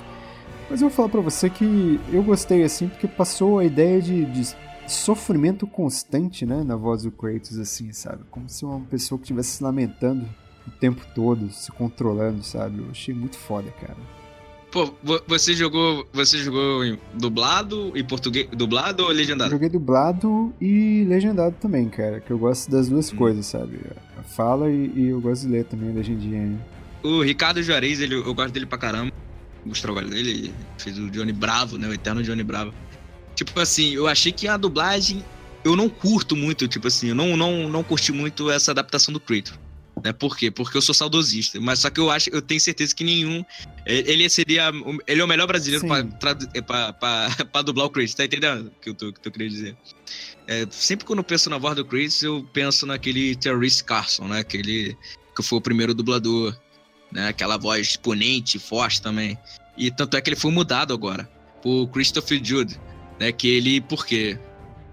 Mas 0.70 0.82
eu 0.84 0.88
vou 0.88 0.96
falar 0.96 1.10
pra 1.10 1.22
você 1.22 1.50
que 1.50 2.00
eu 2.14 2.22
gostei 2.22 2.64
assim, 2.64 2.88
porque 2.88 3.08
passou 3.08 3.58
a 3.58 3.66
ideia 3.66 4.00
de, 4.00 4.24
de 4.26 4.56
sofrimento 4.88 5.66
constante, 5.66 6.46
né? 6.46 6.64
Na 6.64 6.76
voz 6.76 7.02
do 7.02 7.12
Kratos, 7.12 7.58
assim, 7.58 7.92
sabe? 7.92 8.24
Como 8.30 8.48
se 8.48 8.64
uma 8.64 8.82
pessoa 8.82 9.18
que 9.18 9.24
estivesse 9.24 9.58
se 9.58 9.64
lamentando 9.64 10.28
o 10.68 10.70
tempo 10.70 11.02
todo, 11.16 11.50
se 11.50 11.72
controlando, 11.72 12.44
sabe? 12.44 12.84
Eu 12.84 12.92
achei 12.92 13.16
muito 13.16 13.36
foda, 13.36 13.72
cara. 13.72 13.98
Pô, 14.76 14.94
você 15.26 15.54
jogou. 15.54 16.06
Você 16.12 16.38
jogou 16.40 16.84
em 16.84 17.00
dublado 17.14 17.94
e 17.96 18.04
português. 18.04 18.50
Dublado 18.52 19.04
ou 19.04 19.10
legendado? 19.10 19.50
Joguei 19.50 19.70
dublado 19.70 20.54
e 20.60 21.06
legendado 21.08 21.56
também, 21.62 21.88
cara. 21.88 22.20
Que 22.20 22.30
eu 22.32 22.38
gosto 22.38 22.70
das 22.70 22.90
duas 22.90 23.10
hum. 23.14 23.16
coisas, 23.16 23.46
sabe? 23.46 23.80
Fala 24.36 24.70
e, 24.70 24.92
e, 24.94 25.08
eu 25.08 25.22
gosto 25.22 25.44
de 25.44 25.48
ler 25.54 25.64
também 25.64 25.94
legendinha. 25.94 26.60
o 27.02 27.22
Ricardo 27.22 27.64
Juarez, 27.64 28.02
ele, 28.02 28.16
eu 28.16 28.34
gosto 28.34 28.52
dele 28.52 28.66
pra 28.66 28.78
caramba. 28.78 29.14
O 29.66 29.72
trabalho 29.72 30.10
dele, 30.10 30.30
ele 30.30 30.54
fez 30.78 31.00
o 31.00 31.10
Johnny 31.10 31.32
Bravo, 31.32 31.78
né? 31.78 31.88
O 31.88 31.94
eterno 31.94 32.22
Johnny 32.22 32.44
Bravo. 32.44 32.74
Tipo 33.34 33.58
assim, 33.62 33.94
eu 33.94 34.08
achei 34.08 34.34
que 34.34 34.46
a 34.46 34.58
dublagem 34.58 35.24
eu 35.64 35.78
não 35.78 35.88
curto 35.88 36.36
muito, 36.36 36.68
tipo 36.68 36.88
assim, 36.88 37.08
eu 37.08 37.16
não, 37.16 37.38
não, 37.38 37.70
não 37.70 37.82
curti 37.82 38.12
muito 38.12 38.52
essa 38.52 38.72
adaptação 38.72 39.14
do 39.14 39.22
Kratos. 39.22 39.58
Né? 40.04 40.14
Por 40.14 40.36
quê? 40.38 40.52
Porque 40.52 40.78
eu 40.78 40.82
sou 40.82 40.94
saudosista. 40.94 41.60
Mas 41.60 41.80
só 41.80 41.90
que 41.90 42.00
eu 42.00 42.12
acho, 42.12 42.30
eu 42.30 42.42
tenho 42.42 42.60
certeza 42.60 42.94
que 42.94 43.04
nenhum. 43.04 43.44
Ele 43.86 44.28
seria. 44.30 44.72
Ele 45.08 45.22
é 45.22 45.24
o 45.24 45.28
melhor 45.28 45.48
brasileiro 45.48 45.86
pra, 46.20 46.94
pra 46.94 47.62
dublar 47.62 47.88
o 47.88 47.90
Kratos, 47.90 48.14
tá 48.14 48.26
entendendo 48.26 48.68
o 48.68 48.80
que 48.82 48.90
eu 48.90 48.94
tô, 48.94 49.14
que 49.14 49.28
eu 49.28 49.32
queria 49.32 49.50
dizer? 49.50 49.78
É, 50.48 50.68
sempre 50.70 51.06
quando 51.06 51.20
eu 51.20 51.24
penso 51.24 51.50
na 51.50 51.58
voz 51.58 51.76
do 51.76 51.86
Kratos, 51.86 52.22
eu 52.22 52.48
penso 52.54 52.86
naquele 52.86 53.36
Terrence 53.36 53.84
Carson, 53.84 54.28
né? 54.28 54.40
Aquele 54.40 54.98
que 55.36 55.44
foi 55.44 55.58
o 55.60 55.62
primeiro 55.62 55.94
dublador, 55.94 56.56
né? 57.12 57.30
Aquela 57.30 57.58
voz 57.58 57.88
exponente, 57.88 58.60
forte 58.60 59.02
também. 59.02 59.38
E 59.78 59.92
tanto 59.92 60.16
é 60.16 60.22
que 60.22 60.30
ele 60.30 60.38
foi 60.38 60.52
mudado 60.52 60.94
agora 60.94 61.30
por 61.62 61.88
Christopher 61.88 62.40
Jude, 62.44 62.80
né? 63.20 63.32
Que 63.32 63.48
ele, 63.48 63.82
por 63.82 64.06
quê? 64.06 64.38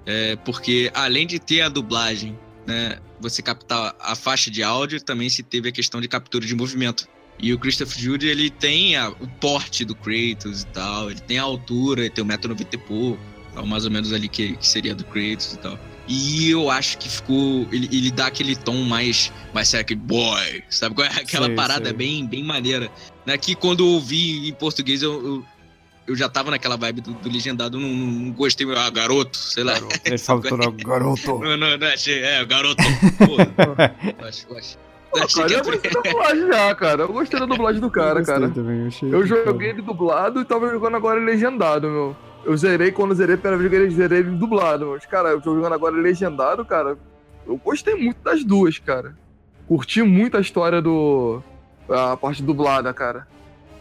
É, 0.07 0.37
porque 0.37 0.91
além 0.95 1.27
de 1.27 1.39
ter 1.39 1.61
a 1.61 1.69
dublagem, 1.69 2.37
né? 2.67 2.99
Você 3.23 3.41
captar 3.41 3.95
a 4.01 4.15
faixa 4.15 4.51
de 4.51 4.63
áudio, 4.63 5.01
também 5.01 5.29
se 5.31 5.43
teve 5.43 5.69
a 5.69 5.73
questão 5.73 6.01
de 6.01 6.09
captura 6.09 6.45
de 6.45 6.55
movimento. 6.55 7.09
E 7.39 7.53
o 7.53 7.59
Christopher 7.59 7.99
Jude, 7.99 8.27
ele 8.29 8.51
tem 8.51 8.97
a, 8.97 9.09
o 9.09 9.29
porte 9.41 9.85
do 9.85 9.95
Kratos 9.95 10.63
e 10.63 10.67
tal, 10.67 11.11
ele 11.11 11.21
tem 11.21 11.39
a 11.39 11.43
altura, 11.43 12.03
ele 12.03 12.11
tem 12.11 12.23
o 12.23 12.27
1,90m 12.27 12.67
e 12.73 12.79
pouco, 12.79 13.19
tal, 13.55 13.67
mais 13.67 13.85
ou 13.85 13.91
menos 13.91 14.13
ali 14.13 14.29
que, 14.29 14.57
que 14.57 14.67
seria 14.67 14.95
do 14.95 15.05
Kratos 15.05 15.55
e 15.55 15.59
tal. 15.59 15.79
E 16.09 16.51
eu 16.51 16.69
acho 16.69 16.99
que 16.99 17.09
ficou. 17.09 17.67
Ele, 17.71 17.89
ele 17.93 18.11
dá 18.11 18.27
aquele 18.27 18.57
tom 18.57 18.83
mais. 18.83 19.33
Mais 19.55 19.69
sério, 19.69 19.83
aquele 19.83 20.01
boy. 20.01 20.63
Sabe 20.69 20.95
qual 20.95 21.07
é? 21.07 21.11
Aquela 21.21 21.47
sei, 21.47 21.55
parada 21.55 21.87
sei. 21.87 21.93
bem, 21.93 22.27
bem 22.27 22.43
maneira. 22.43 22.91
Né? 23.25 23.39
Que 23.39 23.55
quando 23.55 23.85
eu 23.85 23.89
ouvi 23.89 24.49
em 24.49 24.53
português, 24.53 25.03
eu, 25.03 25.13
eu, 25.13 25.45
eu 26.07 26.17
já 26.17 26.29
tava 26.29 26.51
naquela 26.51 26.77
vibe 26.77 27.01
do, 27.01 27.13
do 27.13 27.31
legendado, 27.31 27.79
não, 27.79 27.89
não, 27.89 28.33
gostei. 28.33 28.67
Ah, 28.75 28.91
garoto, 28.91 29.37
sei 29.37 29.63
lá. 29.63 29.75
Garoto. 29.75 30.01
Ele 30.05 30.19
todo 30.19 30.73
garoto. 30.85 31.39
Não, 31.39 31.57
não, 31.57 31.79
não, 31.79 31.87
achei. 31.87 32.23
É, 32.23 32.45
garoto. 32.45 32.83
Porra. 33.19 33.95
acho, 34.27 34.57
acho. 34.57 34.79
Pô, 35.11 35.19
cara, 35.29 35.53
eu 35.53 35.63
gostei 35.63 35.91
da 35.91 36.01
dublagem 36.01 36.47
já, 36.47 36.75
cara. 36.75 37.03
Eu 37.03 37.13
gostei 37.13 37.41
da 37.41 37.47
dublagem 37.47 37.81
do 37.81 37.91
cara, 37.91 38.21
eu 38.21 38.25
cara. 38.25 38.49
Também, 38.49 38.89
eu, 39.03 39.11
eu 39.11 39.27
joguei 39.27 39.69
ele 39.69 39.83
dublado 39.83 40.41
e 40.41 40.45
tava 40.45 40.71
jogando 40.71 40.97
agora 40.97 41.21
legendado, 41.21 41.89
meu. 41.89 42.17
Eu 42.45 42.57
zerei, 42.57 42.91
quando 42.91 43.15
zerei 43.15 43.37
a 43.37 43.39
primeira 43.39 43.69
vez, 43.69 43.93
eu 43.93 43.97
zerei 43.97 44.19
ele 44.21 44.31
dublado. 44.31 44.87
Mas, 44.87 45.07
cara, 45.07 45.29
eu 45.29 45.41
tô 45.41 45.55
jogando 45.55 45.75
agora 45.75 45.95
legendado, 45.95 46.65
cara. 46.65 46.97
Eu 47.47 47.57
gostei 47.59 47.95
muito 47.95 48.23
das 48.23 48.43
duas, 48.43 48.79
cara. 48.79 49.15
Curti 49.69 50.03
muito 50.03 50.37
a 50.37 50.41
história 50.41 50.81
do. 50.81 51.43
A 51.89 52.17
parte 52.17 52.43
dublada, 52.43 52.93
cara. 52.93 53.29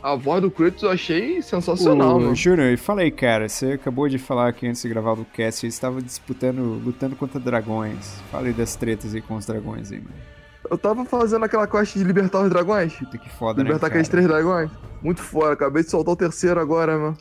A 0.02 0.16
voz 0.16 0.42
do 0.42 0.50
Kratos 0.50 0.82
eu 0.82 0.90
achei 0.90 1.42
sensacional, 1.42 2.20
mano. 2.20 2.34
Júnior, 2.34 2.72
e 2.72 2.78
fala 2.78 3.02
aí, 3.02 3.12
cara. 3.12 3.48
Você 3.48 3.74
acabou 3.74 4.10
de 4.10 4.18
falar 4.18 4.52
que 4.54 4.66
antes 4.66 4.82
de 4.82 4.90
gravar 4.90 5.14
o 5.14 5.26
cast, 5.26 5.66
eles 5.66 5.76
estavam 5.76 6.02
disputando, 6.02 6.82
lutando 6.84 7.16
contra 7.16 7.40
dragões. 7.40 8.20
Fala 8.32 8.48
aí 8.48 8.54
das 8.54 8.76
tretas 8.76 9.14
aí 9.14 9.22
com 9.22 9.36
os 9.36 9.46
dragões 9.46 9.92
aí, 9.92 10.00
mano. 10.00 10.32
Eu 10.70 10.78
tava 10.78 11.04
fazendo 11.06 11.44
aquela 11.44 11.68
quest 11.68 11.98
de 11.98 12.04
libertar 12.04 12.42
os 12.42 12.50
dragões. 12.50 12.94
Puta 12.94 13.18
que 13.18 13.30
foda, 13.30 13.62
libertar 13.62 13.88
né, 13.88 13.90
aqueles 13.90 14.08
três 14.08 14.26
dragões. 14.26 14.72
Muito 15.02 15.22
foda, 15.22 15.54
acabei 15.54 15.84
de 15.84 15.90
soltar 15.90 16.14
o 16.14 16.16
terceiro 16.18 16.60
agora, 16.60 16.98
mano. 16.98 17.18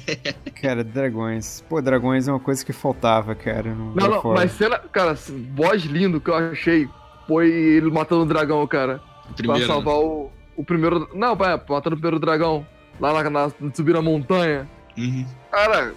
cara, 0.62 0.84
dragões. 0.84 1.64
Pô, 1.68 1.82
dragões 1.82 2.28
é 2.28 2.32
uma 2.32 2.40
coisa 2.40 2.64
que 2.64 2.72
faltava, 2.72 3.34
cara. 3.34 3.74
Não, 3.74 3.92
não, 3.94 4.08
não 4.08 4.34
mas 4.34 4.52
cena. 4.52 4.78
Cara, 4.78 5.16
voz 5.54 5.82
lindo 5.82 6.20
que 6.20 6.30
eu 6.30 6.34
achei 6.34 6.88
foi 7.26 7.50
ele 7.50 7.90
matando 7.90 8.22
o 8.22 8.26
dragão, 8.26 8.66
cara. 8.66 9.00
Primeiro, 9.36 9.66
pra 9.66 9.74
salvar 9.74 9.94
né? 9.94 10.00
o, 10.00 10.30
o 10.56 10.64
primeiro. 10.64 11.08
Não, 11.14 11.36
pai, 11.36 11.60
matando 11.68 11.96
o 11.96 11.98
primeiro 11.98 12.18
dragão. 12.18 12.66
Lá 13.00 13.22
na, 13.22 13.30
na 13.30 13.50
subir 13.74 13.96
a 13.96 14.02
montanha. 14.02 14.68
Uhum. 14.96 15.26
Cara, 15.50 15.94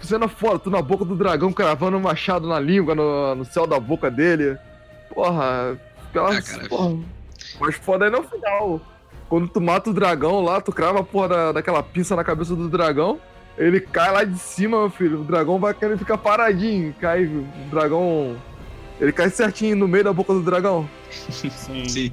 cena 0.00 0.28
foda, 0.28 0.58
tu 0.58 0.70
na 0.70 0.80
boca 0.80 1.04
do 1.04 1.14
dragão 1.14 1.52
cravando 1.52 1.96
um 1.96 2.00
machado 2.00 2.48
na 2.48 2.58
língua, 2.58 2.94
no, 2.94 3.34
no 3.34 3.44
céu 3.44 3.66
da 3.66 3.78
boca 3.78 4.10
dele. 4.10 4.56
Porra, 5.12 5.78
aquelas. 6.08 6.54
Ah, 6.54 6.68
porra. 6.68 6.98
Mas 7.60 7.74
foda 7.76 8.06
é 8.06 8.10
no 8.10 8.22
final. 8.22 8.80
Quando 9.28 9.48
tu 9.48 9.60
mata 9.60 9.90
o 9.90 9.94
dragão 9.94 10.42
lá, 10.42 10.60
tu 10.60 10.72
crava 10.72 11.00
a 11.00 11.04
porra 11.04 11.28
da, 11.28 11.52
daquela 11.52 11.82
pinça 11.82 12.16
na 12.16 12.24
cabeça 12.24 12.56
do 12.56 12.68
dragão. 12.68 13.20
Ele 13.56 13.80
cai 13.80 14.12
lá 14.12 14.24
de 14.24 14.38
cima, 14.38 14.78
meu 14.78 14.90
filho. 14.90 15.20
O 15.20 15.24
dragão 15.24 15.58
vai 15.58 15.74
querer 15.74 15.98
ficar 15.98 16.16
paradinho. 16.16 16.94
Cai, 17.00 17.24
o 17.24 17.44
dragão. 17.70 18.36
Ele 19.00 19.12
cai 19.12 19.28
certinho 19.30 19.76
no 19.76 19.88
meio 19.88 20.04
da 20.04 20.12
boca 20.12 20.32
do 20.32 20.42
dragão. 20.42 20.88
Sim. 21.10 21.50
Sim. 21.88 22.12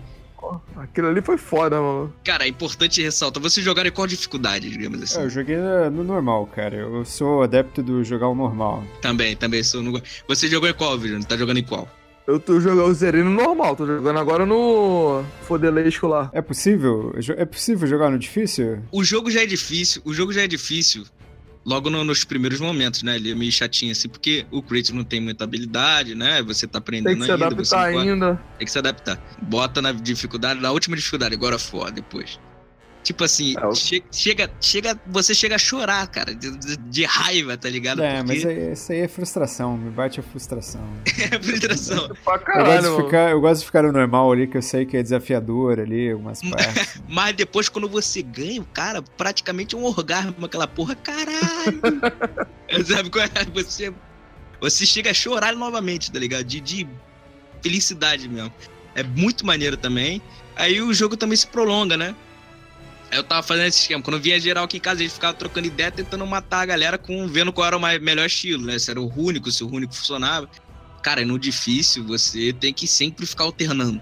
Aquilo 0.76 1.08
ali 1.08 1.22
foi 1.22 1.38
foda, 1.38 1.80
mano. 1.80 2.14
Cara, 2.24 2.46
é 2.46 2.48
importante 2.48 3.02
ressaltar. 3.02 3.42
Você 3.42 3.62
jogar 3.62 3.86
em 3.86 3.92
qual 3.92 4.08
dificuldade, 4.08 4.70
digamos 4.70 5.02
assim? 5.02 5.20
É, 5.20 5.24
eu 5.24 5.30
joguei 5.30 5.58
no 5.92 6.04
normal, 6.04 6.48
cara. 6.48 6.76
Eu 6.76 7.06
sou 7.06 7.44
adepto 7.44 7.82
do 7.82 8.04
jogar 8.04 8.28
o 8.28 8.36
normal. 8.36 8.84
Também, 9.02 9.36
também 9.36 9.64
sou. 9.64 9.82
No... 9.82 10.02
Você 10.28 10.48
jogou 10.48 10.70
em 10.70 10.74
qual, 10.74 10.98
Virgínia? 10.98 11.26
Tá 11.26 11.38
jogando 11.38 11.58
em 11.58 11.64
qual? 11.64 11.88
Eu 12.28 12.40
tô 12.40 12.60
jogando, 12.60 12.90
o 12.90 12.94
zerei 12.94 13.24
no 13.24 13.30
normal, 13.30 13.76
tô 13.76 13.86
jogando 13.86 14.18
agora 14.18 14.48
no 14.48 15.24
Fodelesco 15.44 16.08
lá. 16.08 16.32
É 16.34 16.42
possível? 16.42 17.14
É 17.38 17.46
possível 17.46 17.88
jogar 17.88 18.10
no 18.10 18.18
difícil? 18.18 18.80
O 18.92 19.04
jogo 19.04 19.30
já 19.30 19.44
é 19.44 19.46
difícil, 19.46 20.02
o 20.04 20.12
jogo 20.12 20.34
já 20.34 20.42
é 20.42 20.48
difícil 20.48 21.06
logo 21.66 21.90
no, 21.90 22.04
nos 22.04 22.24
primeiros 22.24 22.60
momentos, 22.60 23.02
né? 23.02 23.16
Ele 23.16 23.32
é 23.32 23.36
meio 23.36 23.52
chatinho 23.52 23.92
assim, 23.92 24.08
porque 24.08 24.46
o 24.52 24.62
Kratos 24.62 24.92
não 24.92 25.04
tem 25.04 25.20
muita 25.20 25.44
habilidade, 25.44 26.14
né? 26.14 26.42
Você 26.44 26.68
tá 26.68 26.78
aprendendo 26.78 27.24
ainda. 27.24 27.48
Tem 27.48 27.58
que 27.58 27.66
se 27.66 27.76
ainda, 27.76 27.86
adaptar 27.86 28.02
ainda. 28.02 28.44
Tem 28.58 28.66
que 28.66 28.72
se 28.72 28.78
adaptar. 28.78 29.38
Bota 29.42 29.82
na 29.82 29.92
dificuldade, 29.92 30.62
na 30.62 30.72
última 30.72 30.96
dificuldade, 30.96 31.34
agora 31.34 31.58
fora 31.58 31.92
depois. 31.92 32.40
Tipo 33.06 33.24
assim, 33.24 33.54
é, 33.56 33.76
che 33.76 34.04
chega, 34.12 34.50
chega, 34.60 35.00
você 35.06 35.36
chega 35.36 35.54
a 35.54 35.60
chorar, 35.60 36.08
cara, 36.08 36.34
de, 36.34 36.76
de, 36.76 37.06
raiva, 37.06 37.56
tá 37.56 37.70
ligado? 37.70 38.02
É, 38.02 38.16
Porque... 38.16 38.34
mas 38.34 38.46
é, 38.46 38.74
isso 38.74 38.92
aí 38.92 39.02
é 39.02 39.08
frustração, 39.08 39.78
me 39.78 39.92
bate 39.92 40.20
a 40.20 40.24
frustração. 40.24 40.82
é 41.06 41.40
frustração. 41.40 42.10
Caralho, 42.44 42.88
eu, 42.88 42.96
gosto 42.96 42.98
de 42.98 43.04
ficar, 43.06 43.30
eu 43.30 43.42
gosto 43.42 43.60
de 43.60 43.66
ficar 43.68 43.84
no 43.84 43.92
normal 43.92 44.32
ali, 44.32 44.48
que 44.48 44.58
eu 44.58 44.62
sei 44.64 44.88
que 44.88 44.98
é 44.98 45.04
desafiador 45.04 45.80
ali, 45.80 46.14
algumas 46.14 46.42
partes. 46.50 47.00
mas 47.08 47.36
depois, 47.36 47.70
quando 47.70 47.88
você 47.88 48.24
ganha, 48.24 48.60
o 48.60 48.66
cara, 48.66 49.04
praticamente 49.04 49.76
um 49.76 49.84
orgasmo, 49.84 50.44
aquela 50.44 50.66
porra, 50.66 50.96
caralho! 50.96 51.80
Sabe 52.88 53.12
qual 53.12 53.24
é? 53.24 53.30
Você, 53.54 53.94
você 54.60 54.84
chega 54.84 55.12
a 55.12 55.14
chorar 55.14 55.54
novamente, 55.54 56.12
tá 56.12 56.18
ligado? 56.18 56.44
De, 56.44 56.60
de 56.60 56.88
felicidade 57.62 58.28
mesmo. 58.28 58.52
É 58.96 59.04
muito 59.04 59.46
maneiro 59.46 59.78
também. 59.78 60.20
Aí 60.56 60.82
o 60.82 60.92
jogo 60.92 61.16
também 61.16 61.38
se 61.38 61.46
prolonga, 61.46 61.96
né? 61.96 62.16
Eu 63.12 63.24
tava 63.24 63.44
fazendo 63.44 63.68
esse 63.68 63.82
esquema. 63.82 64.02
Quando 64.02 64.20
vinha 64.20 64.40
geral 64.40 64.66
aqui 64.66 64.78
em 64.78 64.80
casa, 64.80 65.00
a 65.00 65.04
gente 65.04 65.14
ficava 65.14 65.34
trocando 65.34 65.68
ideia, 65.68 65.92
tentando 65.92 66.26
matar 66.26 66.62
a 66.62 66.66
galera 66.66 66.98
com 66.98 67.28
vendo 67.28 67.54
qual 67.54 67.68
era 67.68 67.78
o 67.78 67.80
mais, 67.80 68.02
melhor 68.02 68.26
estilo, 68.26 68.66
né? 68.66 68.78
Se 68.78 68.92
era 68.92 69.02
o 69.02 69.12
único, 69.16 69.52
se 69.52 69.64
o 69.64 69.72
único 69.72 69.94
funcionava. 69.94 70.50
Cara, 71.02 71.24
no 71.24 71.38
difícil, 71.38 72.04
você 72.04 72.52
tem 72.54 72.74
que 72.74 72.88
sempre 72.88 73.26
ficar 73.26 73.44
alternando. 73.44 74.02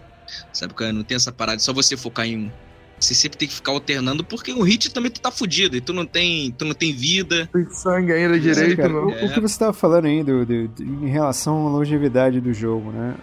Sabe, 0.52 0.74
cara? 0.74 0.94
Não 0.94 1.04
tem 1.04 1.16
essa 1.16 1.32
parada, 1.32 1.60
só 1.60 1.74
você 1.74 1.98
focar 1.98 2.26
em 2.26 2.46
um. 2.46 2.52
Você 3.00 3.14
sempre 3.14 3.38
tem 3.38 3.48
que 3.48 3.54
ficar 3.54 3.72
alternando, 3.72 4.24
porque 4.24 4.54
o 4.54 4.62
hit 4.62 4.90
também 4.94 5.12
tu 5.12 5.20
tá 5.20 5.30
fudido, 5.30 5.76
e 5.76 5.82
tu 5.82 5.92
não 5.92 6.06
tem, 6.06 6.52
tu 6.52 6.64
não 6.64 6.74
tem 6.74 6.94
vida. 6.94 7.50
Tem 7.52 7.70
sangue 7.70 8.14
ainda 8.14 8.40
direito, 8.40 8.80
é, 8.80 8.88
o, 8.88 9.26
o, 9.26 9.34
que 9.34 9.42
você 9.42 9.60
tava 9.60 9.74
falando 9.74 10.06
aí 10.06 10.24
do, 10.24 10.46
do, 10.46 10.68
do, 10.70 10.84
em 10.84 11.10
relação 11.10 11.68
à 11.68 11.70
longevidade 11.70 12.40
do 12.40 12.54
jogo, 12.54 12.92
né? 12.92 13.16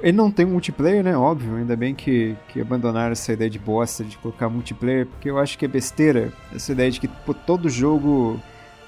Ele 0.00 0.16
não 0.16 0.30
tem 0.30 0.46
multiplayer, 0.46 1.02
né? 1.02 1.16
Óbvio, 1.16 1.56
ainda 1.56 1.76
bem 1.76 1.94
que, 1.94 2.36
que 2.48 2.60
abandonaram 2.60 3.12
essa 3.12 3.32
ideia 3.32 3.50
de 3.50 3.58
bosta 3.58 4.04
de 4.04 4.16
colocar 4.18 4.48
multiplayer, 4.48 5.06
porque 5.06 5.28
eu 5.28 5.38
acho 5.38 5.58
que 5.58 5.64
é 5.64 5.68
besteira 5.68 6.32
essa 6.54 6.72
ideia 6.72 6.90
de 6.90 7.00
que 7.00 7.08
pô, 7.08 7.34
todo 7.34 7.68
jogo 7.68 8.40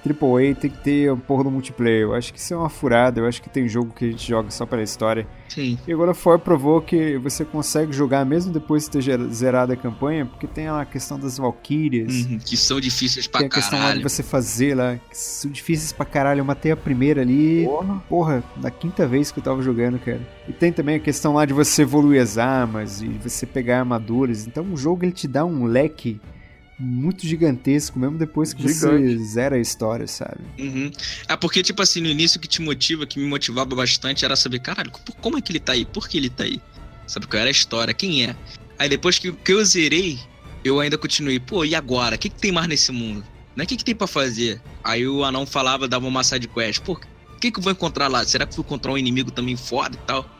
AAA 0.06 0.54
tem 0.54 0.70
que 0.70 0.78
ter 0.78 1.12
um 1.12 1.18
porra 1.18 1.44
do 1.44 1.50
multiplayer. 1.50 2.02
Eu 2.02 2.14
acho 2.14 2.32
que 2.32 2.38
isso 2.38 2.54
é 2.54 2.56
uma 2.56 2.68
furada. 2.68 3.20
Eu 3.20 3.26
acho 3.26 3.42
que 3.42 3.50
tem 3.50 3.68
jogo 3.68 3.92
que 3.94 4.06
a 4.06 4.10
gente 4.10 4.26
joga 4.26 4.50
só 4.50 4.64
pela 4.64 4.82
história. 4.82 5.26
Sim. 5.48 5.78
E 5.86 5.92
agora 5.92 6.14
For 6.14 6.38
provou 6.38 6.80
que 6.80 7.18
você 7.18 7.44
consegue 7.44 7.92
jogar 7.92 8.24
mesmo 8.24 8.52
depois 8.52 8.84
de 8.84 8.90
ter 8.90 9.20
zerado 9.32 9.72
a 9.72 9.76
campanha, 9.76 10.24
porque 10.24 10.46
tem 10.46 10.68
a 10.68 10.84
questão 10.84 11.18
das 11.18 11.38
Valkyrias. 11.38 12.24
Uhum, 12.24 12.38
que 12.38 12.56
são 12.56 12.80
difíceis 12.80 13.26
pra 13.26 13.40
tem 13.40 13.48
caralho. 13.48 13.70
Tem 13.70 13.78
a 13.78 13.78
questão 13.78 13.88
lá 13.88 13.94
de 13.94 14.02
você 14.02 14.22
fazer 14.22 14.74
lá, 14.74 14.96
que 14.96 15.16
são 15.16 15.50
difíceis 15.50 15.92
pra 15.92 16.06
caralho. 16.06 16.40
Eu 16.40 16.44
matei 16.44 16.72
a 16.72 16.76
primeira 16.76 17.20
ali. 17.20 17.64
Porra. 17.64 18.02
Porra, 18.08 18.44
na 18.56 18.70
quinta 18.70 19.06
vez 19.06 19.30
que 19.30 19.38
eu 19.38 19.42
tava 19.42 19.62
jogando, 19.62 19.98
cara. 19.98 20.20
E 20.48 20.52
tem 20.52 20.72
também 20.72 20.96
a 20.96 21.00
questão 21.00 21.34
lá 21.34 21.44
de 21.44 21.52
você 21.52 21.82
evoluir 21.82 22.22
as 22.22 22.38
armas 22.38 23.02
e 23.02 23.08
você 23.08 23.44
pegar 23.44 23.80
armaduras. 23.80 24.46
Então 24.46 24.66
o 24.72 24.76
jogo 24.76 25.04
ele 25.04 25.12
te 25.12 25.28
dá 25.28 25.44
um 25.44 25.64
leque 25.64 26.20
muito 26.80 27.26
gigantesco, 27.26 27.98
mesmo 27.98 28.16
depois 28.16 28.54
que 28.54 28.66
Gigante. 28.66 29.16
você 29.16 29.18
zera 29.18 29.56
a 29.56 29.58
história, 29.58 30.06
sabe? 30.06 30.40
Uhum. 30.58 30.90
É 31.28 31.36
porque, 31.36 31.62
tipo 31.62 31.82
assim, 31.82 32.00
no 32.00 32.08
início 32.08 32.40
que 32.40 32.48
te 32.48 32.62
motiva, 32.62 33.06
que 33.06 33.18
me 33.18 33.26
motivava 33.26 33.74
bastante, 33.74 34.24
era 34.24 34.34
saber, 34.34 34.60
caralho, 34.60 34.90
como 35.20 35.36
é 35.36 35.42
que 35.42 35.52
ele 35.52 35.60
tá 35.60 35.72
aí? 35.72 35.84
Por 35.84 36.08
que 36.08 36.16
ele 36.16 36.30
tá 36.30 36.44
aí? 36.44 36.60
Sabe 37.06 37.26
qual 37.26 37.40
era 37.40 37.48
a 37.48 37.52
história? 37.52 37.92
Quem 37.92 38.24
é? 38.24 38.34
Aí 38.78 38.88
depois 38.88 39.18
que, 39.18 39.30
que 39.30 39.52
eu 39.52 39.62
zerei, 39.64 40.18
eu 40.64 40.80
ainda 40.80 40.96
continuei, 40.96 41.38
pô, 41.38 41.64
e 41.64 41.74
agora? 41.74 42.16
O 42.16 42.18
que, 42.18 42.30
que 42.30 42.40
tem 42.40 42.52
mais 42.52 42.66
nesse 42.66 42.90
mundo? 42.90 43.24
Né? 43.54 43.64
O 43.64 43.66
que, 43.66 43.76
que 43.76 43.84
tem 43.84 43.94
para 43.94 44.06
fazer? 44.06 44.60
Aí 44.82 45.06
o 45.06 45.24
anão 45.24 45.44
falava, 45.44 45.86
dava 45.86 46.06
uma 46.06 46.24
side 46.24 46.48
quest. 46.48 46.80
Pô, 46.80 46.92
o 46.94 47.38
que, 47.38 47.50
que 47.50 47.58
eu 47.58 47.62
vou 47.62 47.72
encontrar 47.72 48.08
lá? 48.08 48.24
Será 48.24 48.46
que 48.46 48.52
eu 48.52 48.56
vou 48.56 48.64
encontrar 48.64 48.92
um 48.92 48.98
inimigo 48.98 49.30
também 49.30 49.56
foda 49.56 49.96
e 49.96 50.06
tal? 50.06 50.39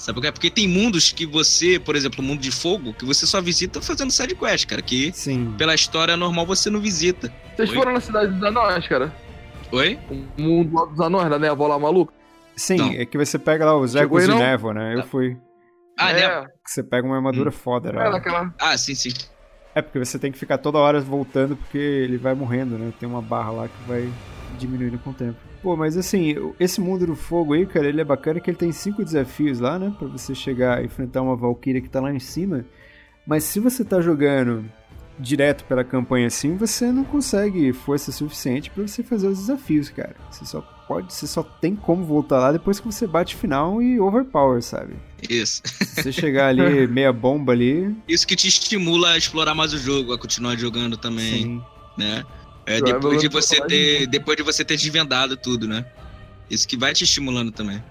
Sabe 0.00 0.14
por 0.14 0.22
quê? 0.22 0.32
Porque 0.32 0.50
tem 0.50 0.66
mundos 0.66 1.12
que 1.12 1.26
você, 1.26 1.78
por 1.78 1.94
exemplo, 1.94 2.24
o 2.24 2.26
mundo 2.26 2.40
de 2.40 2.50
fogo, 2.50 2.94
que 2.94 3.04
você 3.04 3.26
só 3.26 3.38
visita 3.38 3.82
fazendo 3.82 4.10
side 4.10 4.34
quest, 4.34 4.66
cara. 4.66 4.80
Que 4.80 5.12
Sim. 5.12 5.54
pela 5.58 5.74
história 5.74 6.16
normal 6.16 6.46
você 6.46 6.70
não 6.70 6.80
visita. 6.80 7.30
Vocês 7.54 7.68
Oi? 7.68 7.76
foram 7.76 7.92
na 7.92 8.00
cidade 8.00 8.32
dos 8.32 8.42
anões, 8.42 8.88
cara? 8.88 9.14
Oi? 9.70 9.98
O 10.10 10.40
mundo 10.40 10.74
lá 10.74 10.86
dos 10.86 11.00
anões, 11.00 11.28
da 11.28 11.38
névoa 11.38 11.68
lá 11.68 11.78
maluca? 11.78 12.14
Sim, 12.56 12.78
Não. 12.78 12.92
é 12.92 13.04
que 13.04 13.18
você 13.18 13.38
pega 13.38 13.66
lá 13.66 13.76
os 13.76 13.94
ecos 13.94 14.22
aí, 14.22 14.30
de 14.30 14.34
névoa, 14.34 14.72
né? 14.72 14.94
Eu 14.96 15.02
fui. 15.02 15.36
Ah, 15.98 16.12
é, 16.12 16.14
né? 16.14 16.46
Que 16.64 16.70
você 16.70 16.82
pega 16.82 17.06
uma 17.06 17.16
armadura 17.16 17.50
foda, 17.50 17.92
né? 17.92 18.06
é 18.06 18.10
naquela... 18.10 18.54
Ah, 18.58 18.78
sim, 18.78 18.94
sim. 18.94 19.12
É 19.74 19.82
porque 19.82 19.98
você 19.98 20.18
tem 20.18 20.32
que 20.32 20.38
ficar 20.38 20.56
toda 20.56 20.78
hora 20.78 20.98
voltando 20.98 21.56
porque 21.56 21.76
ele 21.76 22.16
vai 22.16 22.32
morrendo, 22.32 22.78
né? 22.78 22.90
Tem 22.98 23.06
uma 23.06 23.20
barra 23.20 23.50
lá 23.50 23.68
que 23.68 23.88
vai 23.88 24.10
diminuindo 24.58 24.98
com 24.98 25.10
o 25.10 25.14
tempo. 25.14 25.49
Pô, 25.62 25.76
mas 25.76 25.96
assim, 25.96 26.34
esse 26.58 26.80
mundo 26.80 27.06
do 27.06 27.14
fogo 27.14 27.52
aí, 27.52 27.66
cara, 27.66 27.86
ele 27.86 28.00
é 28.00 28.04
bacana 28.04 28.40
que 28.40 28.50
ele 28.50 28.56
tem 28.56 28.72
cinco 28.72 29.04
desafios 29.04 29.60
lá, 29.60 29.78
né? 29.78 29.94
Pra 29.98 30.08
você 30.08 30.34
chegar 30.34 30.82
e 30.82 30.86
enfrentar 30.86 31.20
uma 31.22 31.36
Valkyria 31.36 31.80
que 31.80 31.90
tá 31.90 32.00
lá 32.00 32.12
em 32.12 32.18
cima. 32.18 32.64
Mas 33.26 33.44
se 33.44 33.60
você 33.60 33.84
tá 33.84 34.00
jogando 34.00 34.64
direto 35.18 35.64
pela 35.64 35.84
campanha 35.84 36.26
assim, 36.26 36.56
você 36.56 36.90
não 36.90 37.04
consegue 37.04 37.72
força 37.72 38.10
suficiente 38.10 38.70
pra 38.70 38.86
você 38.86 39.02
fazer 39.02 39.28
os 39.28 39.38
desafios, 39.38 39.90
cara. 39.90 40.16
Você 40.30 40.46
só 40.46 40.62
pode, 40.88 41.12
você 41.12 41.26
só 41.26 41.42
tem 41.42 41.76
como 41.76 42.04
voltar 42.04 42.38
lá 42.38 42.52
depois 42.52 42.80
que 42.80 42.86
você 42.86 43.06
bate 43.06 43.36
final 43.36 43.82
e 43.82 44.00
overpower, 44.00 44.62
sabe? 44.62 44.94
Isso. 45.28 45.62
Se 45.64 46.02
você 46.02 46.12
chegar 46.12 46.48
ali 46.48 46.86
meia 46.88 47.12
bomba 47.12 47.52
ali, 47.52 47.94
Isso 48.08 48.26
que 48.26 48.34
te 48.34 48.48
estimula 48.48 49.10
a 49.10 49.18
explorar 49.18 49.54
mais 49.54 49.74
o 49.74 49.78
jogo, 49.78 50.12
a 50.12 50.18
continuar 50.18 50.56
jogando 50.56 50.96
também, 50.96 51.42
sim. 51.42 51.62
né? 51.98 52.24
É, 52.70 52.80
depois 52.80 53.20
de 53.20 53.28
você 53.28 53.60
ter, 53.66 54.06
depois 54.06 54.36
de 54.36 54.44
você 54.44 54.64
ter 54.64 54.76
desvendado 54.76 55.36
tudo, 55.36 55.66
né? 55.66 55.84
Isso 56.48 56.68
que 56.68 56.76
vai 56.76 56.92
te 56.92 57.02
estimulando 57.02 57.50
também. 57.50 57.82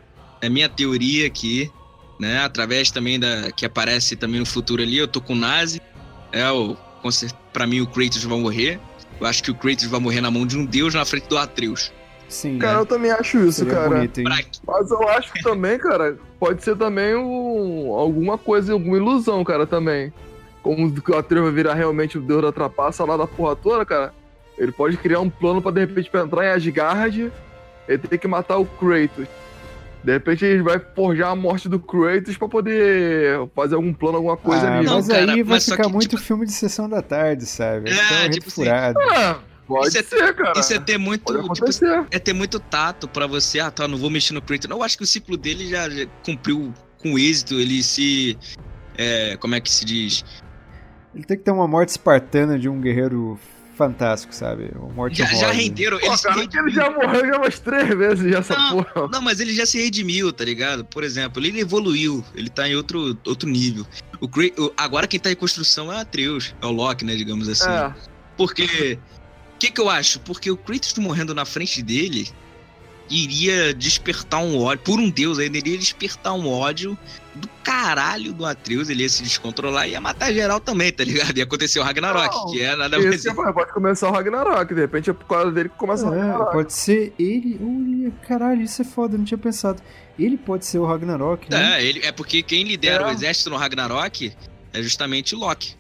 É 0.42 0.48
minha 0.48 0.70
teoria 0.70 1.28
aqui, 1.28 1.70
né? 2.18 2.40
Através 2.40 2.90
também 2.90 3.20
da 3.20 3.52
que 3.52 3.66
aparece 3.66 4.16
também 4.16 4.40
no 4.40 4.46
futuro 4.46 4.82
ali, 4.82 4.98
eu 4.98 5.08
tô 5.08 5.20
com 5.20 5.34
o 5.34 5.36
Nazi. 5.36 5.82
É 6.32 6.50
o 6.50 6.78
pra 7.52 7.68
mim 7.68 7.82
o 7.82 7.88
Kratos 7.88 8.24
vai 8.24 8.40
morrer. 8.40 8.80
Eu 9.20 9.28
acho 9.28 9.44
que 9.44 9.52
o 9.52 9.56
Kratos 9.56 9.86
vai 9.86 10.00
morrer 10.00 10.22
na 10.22 10.32
mão 10.32 10.46
de 10.46 10.58
um 10.58 10.66
deus 10.66 10.94
na 10.94 11.04
frente 11.04 11.28
do 11.28 11.38
Atreus. 11.38 11.92
Sim. 12.30 12.58
Cara, 12.60 12.80
eu 12.80 12.86
também 12.86 13.12
acho 13.12 13.40
isso, 13.40 13.60
seria 13.60 13.74
cara. 13.74 13.90
bonito, 13.90 14.22
Mas 14.22 14.92
eu 14.92 15.10
acho 15.10 15.34
que 15.34 15.42
também, 15.42 15.80
cara, 15.80 16.18
pode 16.40 16.64
ser 16.64 16.78
também 16.78 17.16
um, 17.16 17.92
alguma 17.94 18.38
coisa, 18.38 18.72
alguma 18.72 18.96
ilusão, 18.96 19.44
cara, 19.44 19.66
também. 19.66 20.14
Como 20.62 20.94
que 21.02 21.12
o 21.12 21.18
Atreus 21.18 21.46
vai 21.46 21.54
virar 21.54 21.74
realmente 21.74 22.18
o 22.18 22.22
deus 22.22 22.44
da 22.44 22.52
trapaça 22.52 23.04
lá 23.04 23.18
da 23.18 23.26
porra 23.26 23.56
toda, 23.56 23.84
cara. 23.84 24.14
Ele 24.60 24.72
pode 24.72 24.97
criar 24.97 25.22
um 25.22 25.30
plano 25.30 25.62
pra 25.62 25.72
de 25.72 25.80
repente 25.80 26.10
pra 26.10 26.22
entrar 26.22 26.45
em 26.45 26.49
Asgard 26.49 27.32
ele 27.89 27.97
tem 27.97 28.20
que 28.20 28.28
matar 28.28 28.57
o 28.57 28.66
Kratos. 28.66 29.28
De 30.03 30.14
repente 30.14 30.45
ele 30.45 30.62
vai 30.62 30.80
forjar 30.80 31.32
a 31.32 31.36
morte 31.36 31.68
do 31.68 31.80
Kratos 31.80 32.38
pra 32.38 32.47
poder 32.47 33.49
fazer 33.55 33.76
algum 33.76 33.91
plano, 33.91 34.18
alguma 34.18 34.38
coisa 34.38 34.68
ah, 34.70 34.78
ali. 34.78 34.86
Não, 34.86 34.95
mas 34.97 35.07
cara, 35.07 35.32
aí 35.34 35.43
vai 35.43 35.60
ficar 35.60 35.84
que, 35.86 35.91
muito 35.91 36.10
tipo- 36.10 36.22
filme 36.22 36.45
de 36.45 36.53
sessão 36.53 36.88
da 36.88 37.01
tarde, 37.01 37.45
sabe? 37.47 37.89
É, 37.89 37.93
Então 37.93 38.18
é 38.18 38.30
tipo 38.30 38.47
assim, 38.47 38.64
furado. 38.64 38.99
Ah, 38.99 39.39
pode 39.68 39.88
Isso 39.88 39.97
é- 39.97 40.03
ser, 40.03 40.36
cara. 40.36 40.60
Isso 40.60 40.74
é 40.74 40.80
ter 40.80 40.97
muito, 40.99 41.24
Pode 41.24 41.53
tipo, 41.53 41.86
é 42.12 42.20
ter 42.20 42.34
muito 42.34 42.60
tato 42.60 43.07
pra 43.07 43.26
você, 43.26 43.60
ah, 43.60 43.72
tá, 43.72 43.88
não 43.88 43.97
vou 43.97 44.10
mexer 44.12 44.34
no 44.34 44.41
Kratos. 44.41 44.70
Não, 44.70 44.78
eu 44.78 44.84
acho 44.84 44.95
que 44.95 45.03
o 45.03 45.07
ciclo 45.07 45.36
dele 45.36 45.68
já, 45.68 45.89
já 45.89 46.05
cumpriu 46.24 46.72
com 47.01 47.18
êxito, 47.18 47.55
ele 47.55 47.82
se 47.82 48.38
é, 48.97 49.36
como 49.38 49.55
é 49.55 49.60
que 49.60 49.72
se 49.72 49.84
diz? 49.84 50.24
Ele 51.14 51.24
tem 51.24 51.36
que 51.36 51.43
ter 51.43 51.51
uma 51.51 51.68
morte 51.68 51.89
espartana 51.89 52.57
de 52.60 52.70
um 52.70 52.80
guerreiro 52.80 53.39
fantástico, 53.80 54.36
sabe? 54.36 54.70
Uma 54.76 54.90
morte 54.94 55.18
Já, 55.18 55.26
já 55.26 55.32
honrosa. 55.48 55.52
renderam, 55.54 55.98
Pô, 56.00 56.06
ele 56.06 56.18
se 56.18 56.24
cara, 56.24 56.42
ele 56.42 56.70
já 56.70 56.90
morreu 56.92 57.26
já 57.28 57.38
umas 57.38 57.60
três 57.60 57.88
vezes 57.98 58.32
já 58.32 58.38
essa 58.40 58.56
Não. 58.58 58.84
porra. 58.84 59.08
Não, 59.12 59.22
mas 59.22 59.40
ele 59.40 59.54
já 59.54 59.66
se 59.66 59.82
redimiu, 59.82 60.34
tá 60.34 60.44
ligado? 60.44 60.84
Por 60.84 61.04
exemplo, 61.04 61.42
ele 61.44 61.60
evoluiu, 61.62 62.24
ele 62.36 62.50
tá 62.50 62.68
em 62.68 62.76
outro, 62.76 63.18
outro 63.26 63.48
nível. 63.50 63.88
O, 64.20 64.26
o- 64.28 64.74
agora 64.76 65.08
quem 65.08 65.20
tá 65.20 65.32
em 65.32 65.36
construção 65.36 65.92
é 65.92 65.96
o 65.96 66.00
Atreus, 66.00 66.54
é 66.62 66.66
o 66.66 66.72
Loki, 66.72 67.06
né, 67.06 67.16
digamos 67.16 67.48
assim. 67.48 67.70
É. 67.70 67.94
Porque. 68.36 69.00
O 69.56 69.60
que, 69.60 69.72
que 69.72 69.82
eu 69.82 69.90
acho? 69.90 70.20
Porque 70.22 70.50
o 70.50 70.56
Kratos 70.56 70.94
morrendo 71.00 71.34
na 71.36 71.44
frente 71.46 71.82
dele 71.82 72.30
iria 73.10 73.74
despertar 73.74 74.39
um 74.41 74.62
ódio. 74.62 74.84
Por 74.84 74.99
um 74.99 75.10
deus 75.10 75.39
ainda, 75.39 75.57
iria 75.57 75.78
despertar 75.78 76.34
um 76.34 76.47
ódio 76.47 76.97
do 77.36 77.47
caralho 77.64 78.34
do 78.34 78.45
Atreus. 78.45 78.89
Ele 78.89 79.03
ia 79.03 79.10
se 79.10 79.24
descontrolar 79.24 79.88
e 79.88 79.91
ia 79.91 80.01
matar 80.01 80.32
geral 80.34 80.60
também, 80.60 80.91
tá 80.91 81.03
ligado? 81.03 81.38
Ia 81.38 81.43
acontecer 81.43 81.80
o 81.80 81.84
Ragnarok, 81.84 82.36
Não, 82.36 82.51
que 82.51 82.62
é 82.62 82.76
nada 82.76 82.97
mais. 82.99 83.14
Esse 83.16 83.34
pode 83.34 83.53
pode 83.53 83.72
começar 83.74 84.10
o 84.10 84.12
Ragnarok, 84.12 84.74
de 84.74 84.82
repente 84.82 85.10
é 85.10 85.14
por 85.14 85.26
causa 85.26 85.51
dele 85.51 85.70
que 85.70 85.76
começa 85.78 86.07
o 86.10 86.14
É, 86.14 86.20
Ragnarok. 86.20 86.51
pode 86.53 86.74
ser 86.74 87.14
ele. 87.18 87.60
Olha, 87.62 88.12
caralho, 88.28 88.62
isso 88.62 88.82
é 88.82 88.86
foda, 88.86 89.16
eu 89.16 89.18
não 89.20 89.26
tinha 89.26 89.38
pensado. 89.38 89.82
Ele 90.18 90.38
pode 90.38 90.66
ser 90.66 90.80
o 90.80 90.86
Ragnarok, 90.86 91.49
né? 91.49 91.80
É, 91.80 91.86
ele, 91.86 92.01
é 92.05 92.12
porque 92.12 92.43
quem 92.43 92.64
lidera 92.64 93.03
É. 93.05 93.07
o 93.07 93.10
exército 93.12 93.49
no 93.49 93.55
Ragnarok 93.57 94.34
é 94.74 94.82
justamente 94.84 95.34
o 95.34 95.39
Loki. 95.39 95.76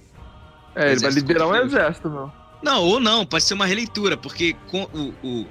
É, 0.75 0.91
ele 0.91 0.99
vai 1.01 1.11
liderar 1.11 1.47
um 1.47 1.55
exército, 1.55 2.09
meu. 2.09 2.31
Não, 2.63 2.83
ou 2.83 2.99
não, 2.99 3.25
pode 3.25 3.43
ser 3.43 3.53
uma 3.53 3.65
releitura, 3.65 4.15
porque 4.17 4.55
com 4.69 4.83
o, 4.93 5.13
o- 5.27 5.45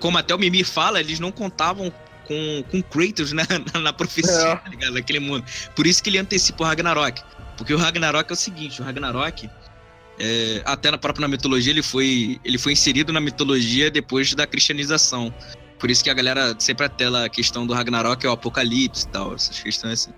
como 0.00 0.18
até 0.18 0.34
o 0.34 0.38
Mimi 0.38 0.64
fala, 0.64 1.00
eles 1.00 1.20
não 1.20 1.30
contavam 1.32 1.92
com, 2.26 2.64
com 2.70 2.82
Kratos 2.82 3.32
né, 3.32 3.44
na, 3.72 3.80
na 3.80 3.92
profecia, 3.92 4.32
É. 4.32 4.56
tá 4.56 4.68
ligado? 4.68 4.94
Naquele 4.94 5.20
mundo. 5.20 5.44
Por 5.74 5.86
isso 5.86 6.02
que 6.02 6.10
ele 6.10 6.18
antecipa 6.18 6.64
o 6.64 6.66
Ragnarok. 6.66 7.22
Porque 7.56 7.72
o 7.72 7.78
Ragnarok 7.78 8.30
é 8.30 8.32
o 8.32 8.36
seguinte, 8.36 8.80
o 8.82 8.84
Ragnarok, 8.84 9.48
é, 10.18 10.62
até 10.64 10.90
na 10.90 10.98
própria 10.98 11.28
mitologia, 11.28 11.72
ele 11.72 11.82
foi, 11.82 12.40
ele 12.44 12.58
foi 12.58 12.72
inserido 12.72 13.12
na 13.12 13.20
mitologia 13.20 13.90
depois 13.90 14.34
da 14.34 14.46
cristianização. 14.46 15.32
Por 15.78 15.90
isso 15.90 16.02
que 16.02 16.10
a 16.10 16.14
galera 16.14 16.54
sempre 16.58 16.86
atela 16.86 17.26
a 17.26 17.28
questão 17.28 17.66
do 17.66 17.72
Ragnarok 17.74 18.24
é 18.24 18.28
o 18.28 18.32
apocalipse 18.32 19.04
e 19.06 19.08
tal, 19.08 19.34
essas 19.34 19.60
questões 19.60 19.92
assim. 19.92 20.12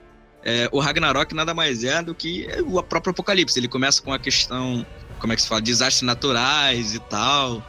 É, 0.45 0.69
o 0.71 0.79
Ragnarok 0.79 1.35
nada 1.35 1.53
mais 1.53 1.83
é 1.83 2.01
do 2.03 2.15
que 2.15 2.47
o 2.67 2.81
próprio 2.83 3.11
apocalipse. 3.11 3.59
Ele 3.59 3.67
começa 3.67 4.01
com 4.01 4.13
a 4.13 4.19
questão 4.19 4.87
como 5.19 5.33
é 5.33 5.37
que 5.37 5.43
se 5.43 5.49
fala, 5.49 5.61
desastres 5.61 6.03
naturais 6.03 6.95
e 6.95 7.01
tal, 7.01 7.65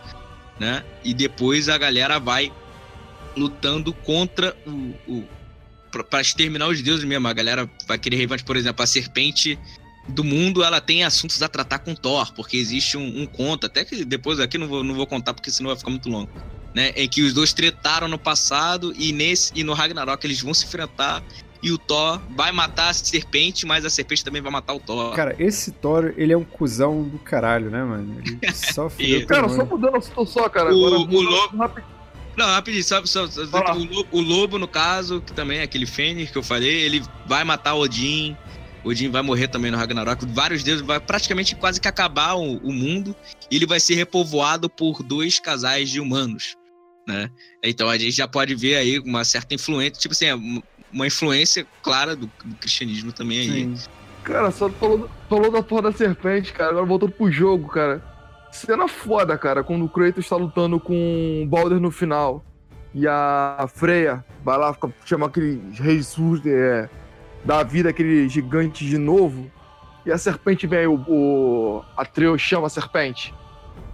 né? 0.59 0.83
E 1.03 1.13
depois 1.13 1.69
a 1.69 1.77
galera 1.77 2.19
vai 2.19 2.51
lutando 3.35 3.93
contra 3.93 4.55
o. 4.65 4.93
o 5.07 5.23
pra 6.09 6.21
exterminar 6.21 6.67
os 6.67 6.81
deuses 6.81 7.05
mesmo. 7.05 7.27
A 7.27 7.33
galera 7.33 7.69
vai 7.87 7.97
querer 7.97 8.17
revanche, 8.17 8.43
por 8.43 8.55
exemplo, 8.55 8.83
a 8.83 8.87
serpente 8.87 9.57
do 10.07 10.23
mundo, 10.23 10.63
ela 10.63 10.79
tem 10.79 11.03
assuntos 11.03 11.41
a 11.41 11.49
tratar 11.49 11.79
com 11.79 11.93
Thor, 11.93 12.33
porque 12.33 12.55
existe 12.55 12.97
um, 12.97 13.21
um 13.21 13.25
conto, 13.25 13.65
até 13.65 13.83
que 13.83 14.05
depois 14.05 14.39
aqui 14.39 14.57
não 14.57 14.67
vou, 14.67 14.83
não 14.83 14.95
vou 14.95 15.05
contar 15.05 15.33
porque 15.33 15.51
senão 15.51 15.69
vai 15.69 15.77
ficar 15.77 15.91
muito 15.91 16.09
longo. 16.09 16.29
Né, 16.73 16.89
em 16.95 17.07
que 17.07 17.23
os 17.23 17.33
dois 17.33 17.53
tretaram 17.53 18.07
no 18.07 18.19
passado 18.19 18.93
e 18.95 19.11
nesse 19.11 19.51
e 19.55 19.63
no 19.63 19.73
Ragnarok 19.73 20.23
eles 20.27 20.41
vão 20.41 20.53
se 20.53 20.65
enfrentar 20.65 21.23
e 21.61 21.71
o 21.71 21.77
Thor 21.77 22.19
vai 22.35 22.51
matar 22.51 22.89
a 22.89 22.93
serpente, 22.93 23.65
mas 23.65 23.83
a 23.85 23.89
serpente 23.89 24.23
também 24.23 24.41
vai 24.41 24.51
matar 24.51 24.73
o 24.73 24.79
Thor. 24.79 25.13
Cara, 25.15 25.35
esse 25.39 25.71
Thor, 25.71 26.13
ele 26.17 26.31
é 26.33 26.37
um 26.37 26.43
cuzão 26.43 27.03
do 27.03 27.17
caralho, 27.19 27.69
né, 27.69 27.83
mano? 27.83 28.21
Ele 28.25 28.39
só 28.53 28.89
fudeu 28.89 29.25
Cara, 29.25 29.49
só 29.49 29.65
mudando 29.65 29.93
o 29.93 29.97
assunto 29.97 30.25
só, 30.27 30.47
cara. 30.49 30.73
O- 30.73 30.85
Agora, 30.87 30.95
o 31.01 31.21
Lobo- 31.21 31.57
rápido. 31.57 31.85
Não, 32.37 32.45
rapidinho, 32.45 32.83
só, 32.83 33.03
só, 33.03 33.27
só- 33.27 33.41
o, 33.73 33.79
lobo, 33.83 34.07
o 34.11 34.21
lobo, 34.21 34.59
no 34.59 34.67
caso, 34.67 35.19
que 35.21 35.33
também 35.33 35.57
é 35.57 35.63
aquele 35.63 35.87
Fênix 35.87 36.29
que 36.31 36.37
eu 36.37 36.43
falei, 36.43 36.69
ele 36.81 37.01
vai 37.25 37.43
matar 37.43 37.73
Odin. 37.73 38.37
Odin 38.83 39.09
vai 39.09 39.23
morrer 39.23 39.47
também 39.47 39.71
no 39.71 39.77
Ragnarok. 39.77 40.23
Vários 40.27 40.61
deuses, 40.61 40.85
vai 40.85 40.99
praticamente 40.99 41.55
quase 41.55 41.81
que 41.81 41.87
acabar 41.87 42.35
o, 42.35 42.57
o 42.57 42.71
mundo. 42.71 43.15
E 43.49 43.55
ele 43.55 43.65
vai 43.65 43.79
ser 43.79 43.95
repovoado 43.95 44.69
por 44.69 45.01
dois 45.01 45.39
casais 45.39 45.89
de 45.89 45.99
humanos, 45.99 46.55
né? 47.07 47.31
Então 47.63 47.89
a 47.89 47.97
gente 47.97 48.11
já 48.15 48.27
pode 48.27 48.53
ver 48.53 48.75
aí 48.75 48.99
uma 48.99 49.25
certa 49.25 49.55
influência, 49.55 49.99
tipo 49.99 50.13
assim, 50.13 50.61
uma- 50.91 51.07
influência 51.07 51.65
clara 51.81 52.15
do, 52.15 52.29
do 52.43 52.55
cristianismo 52.55 53.11
também 53.11 53.39
aí. 53.39 53.47
Sim. 53.49 53.75
Cara, 54.23 54.51
só 54.51 54.69
falou, 54.69 55.09
falou 55.29 55.51
da 55.51 55.63
porra 55.63 55.83
da 55.83 55.91
serpente, 55.91 56.51
cara. 56.51 56.71
Agora 56.71 56.85
voltando 56.85 57.11
pro 57.13 57.31
jogo, 57.31 57.67
cara. 57.69 58.03
Cena 58.51 58.87
foda, 58.87 59.37
cara, 59.37 59.63
quando 59.63 59.85
o 59.85 59.89
Kratos 59.89 60.27
tá 60.27 60.35
lutando 60.35 60.79
com 60.79 61.43
o 61.43 61.47
Balder 61.47 61.79
no 61.79 61.91
final. 61.91 62.43
E 62.93 63.07
a 63.07 63.67
Freya 63.73 64.25
vai 64.43 64.57
lá, 64.57 64.73
fica, 64.73 64.91
chama 65.05 65.27
aquele 65.27 66.01
surdo, 66.03 66.49
é, 66.49 66.89
dá 67.45 67.61
vida 67.63 67.89
aquele 67.89 68.27
gigante 68.27 68.85
de 68.85 68.97
novo. 68.97 69.51
E 70.05 70.11
a 70.11 70.17
serpente 70.17 70.65
vem, 70.65 70.87
o, 70.87 70.95
o 71.07 71.83
Atreus 71.95 72.41
chama 72.41 72.67
a 72.67 72.69
serpente. 72.69 73.33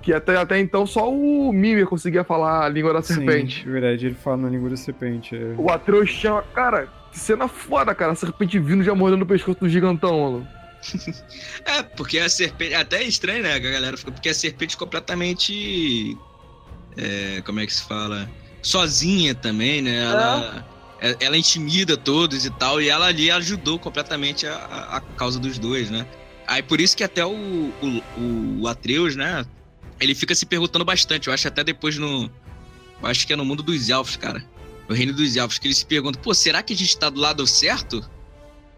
Que 0.03 0.13
até, 0.13 0.35
até 0.37 0.59
então 0.59 0.85
só 0.85 1.09
o 1.11 1.51
Mimir 1.53 1.87
conseguia 1.87 2.23
falar 2.25 2.65
a 2.65 2.69
língua 2.69 2.91
da 2.93 3.01
serpente. 3.01 3.63
Sim, 3.63 3.71
verdade, 3.71 4.05
ele 4.07 4.15
fala 4.15 4.35
na 4.37 4.49
língua 4.49 4.69
da 4.69 4.75
serpente. 4.77 5.33
é. 5.35 5.55
O 5.57 5.71
Atreus 5.71 6.09
chama. 6.09 6.43
Cara, 6.53 6.87
que 7.11 7.17
cena 7.17 7.47
foda, 7.47 7.95
cara. 7.95 8.11
A 8.11 8.15
serpente 8.15 8.59
vindo 8.59 8.83
já 8.83 8.93
mordendo 8.93 9.21
o 9.21 9.25
pescoço 9.25 9.61
do 9.61 9.69
gigantão, 9.69 10.19
mano. 10.21 10.47
É, 11.65 11.81
porque 11.81 12.19
a 12.19 12.27
serpente. 12.27 12.73
Até 12.73 12.97
é 12.97 13.03
estranho, 13.03 13.41
né? 13.43 13.53
A 13.53 13.59
galera. 13.59 13.95
Porque 13.97 14.27
a 14.27 14.33
serpente 14.33 14.75
completamente. 14.75 16.17
é, 16.97 17.41
como 17.45 17.61
é 17.61 17.65
que 17.65 17.73
se 17.73 17.83
fala? 17.87 18.29
Sozinha 18.61 19.33
também, 19.33 19.81
né? 19.81 20.03
Ela, 20.03 20.65
é- 20.99 21.15
ela 21.21 21.37
intimida 21.37 21.95
todos 21.95 22.45
e 22.45 22.49
tal. 22.51 22.81
E 22.81 22.89
ela 22.89 23.05
ali 23.07 23.31
ajudou 23.31 23.79
completamente 23.79 24.45
a, 24.45 24.53
a- 24.55 24.97
a 24.97 25.01
causa 25.01 25.39
dos 25.39 25.57
dois, 25.57 25.89
né? 25.89 26.05
Aí 26.45 26.61
por 26.61 26.81
isso 26.81 26.95
que 26.97 27.03
até 27.05 27.25
o, 27.25 27.31
o, 27.31 28.61
o 28.61 28.67
Atreus, 28.67 29.15
né? 29.15 29.45
Ele 30.03 30.13
fica 30.13 30.35
se 30.35 30.45
perguntando 30.45 30.83
bastante. 30.83 31.27
Eu 31.27 31.33
acho 31.33 31.47
até 31.47 31.63
depois 31.63 31.97
no. 31.97 32.29
Eu 33.01 33.07
acho 33.07 33.25
que 33.25 33.31
é 33.31 33.35
no 33.35 33.45
mundo 33.45 33.63
dos 33.63 33.89
elfos, 33.89 34.17
cara. 34.17 34.45
o 34.89 34.93
reino 34.93 35.13
dos 35.13 35.37
elfos, 35.37 35.57
que 35.57 35.67
ele 35.67 35.73
se 35.73 35.85
pergunta, 35.85 36.19
pô, 36.19 36.33
será 36.33 36.61
que 36.61 36.73
a 36.73 36.75
gente 36.75 36.97
tá 36.97 37.09
do 37.09 37.19
lado 37.19 37.47
certo? 37.47 38.03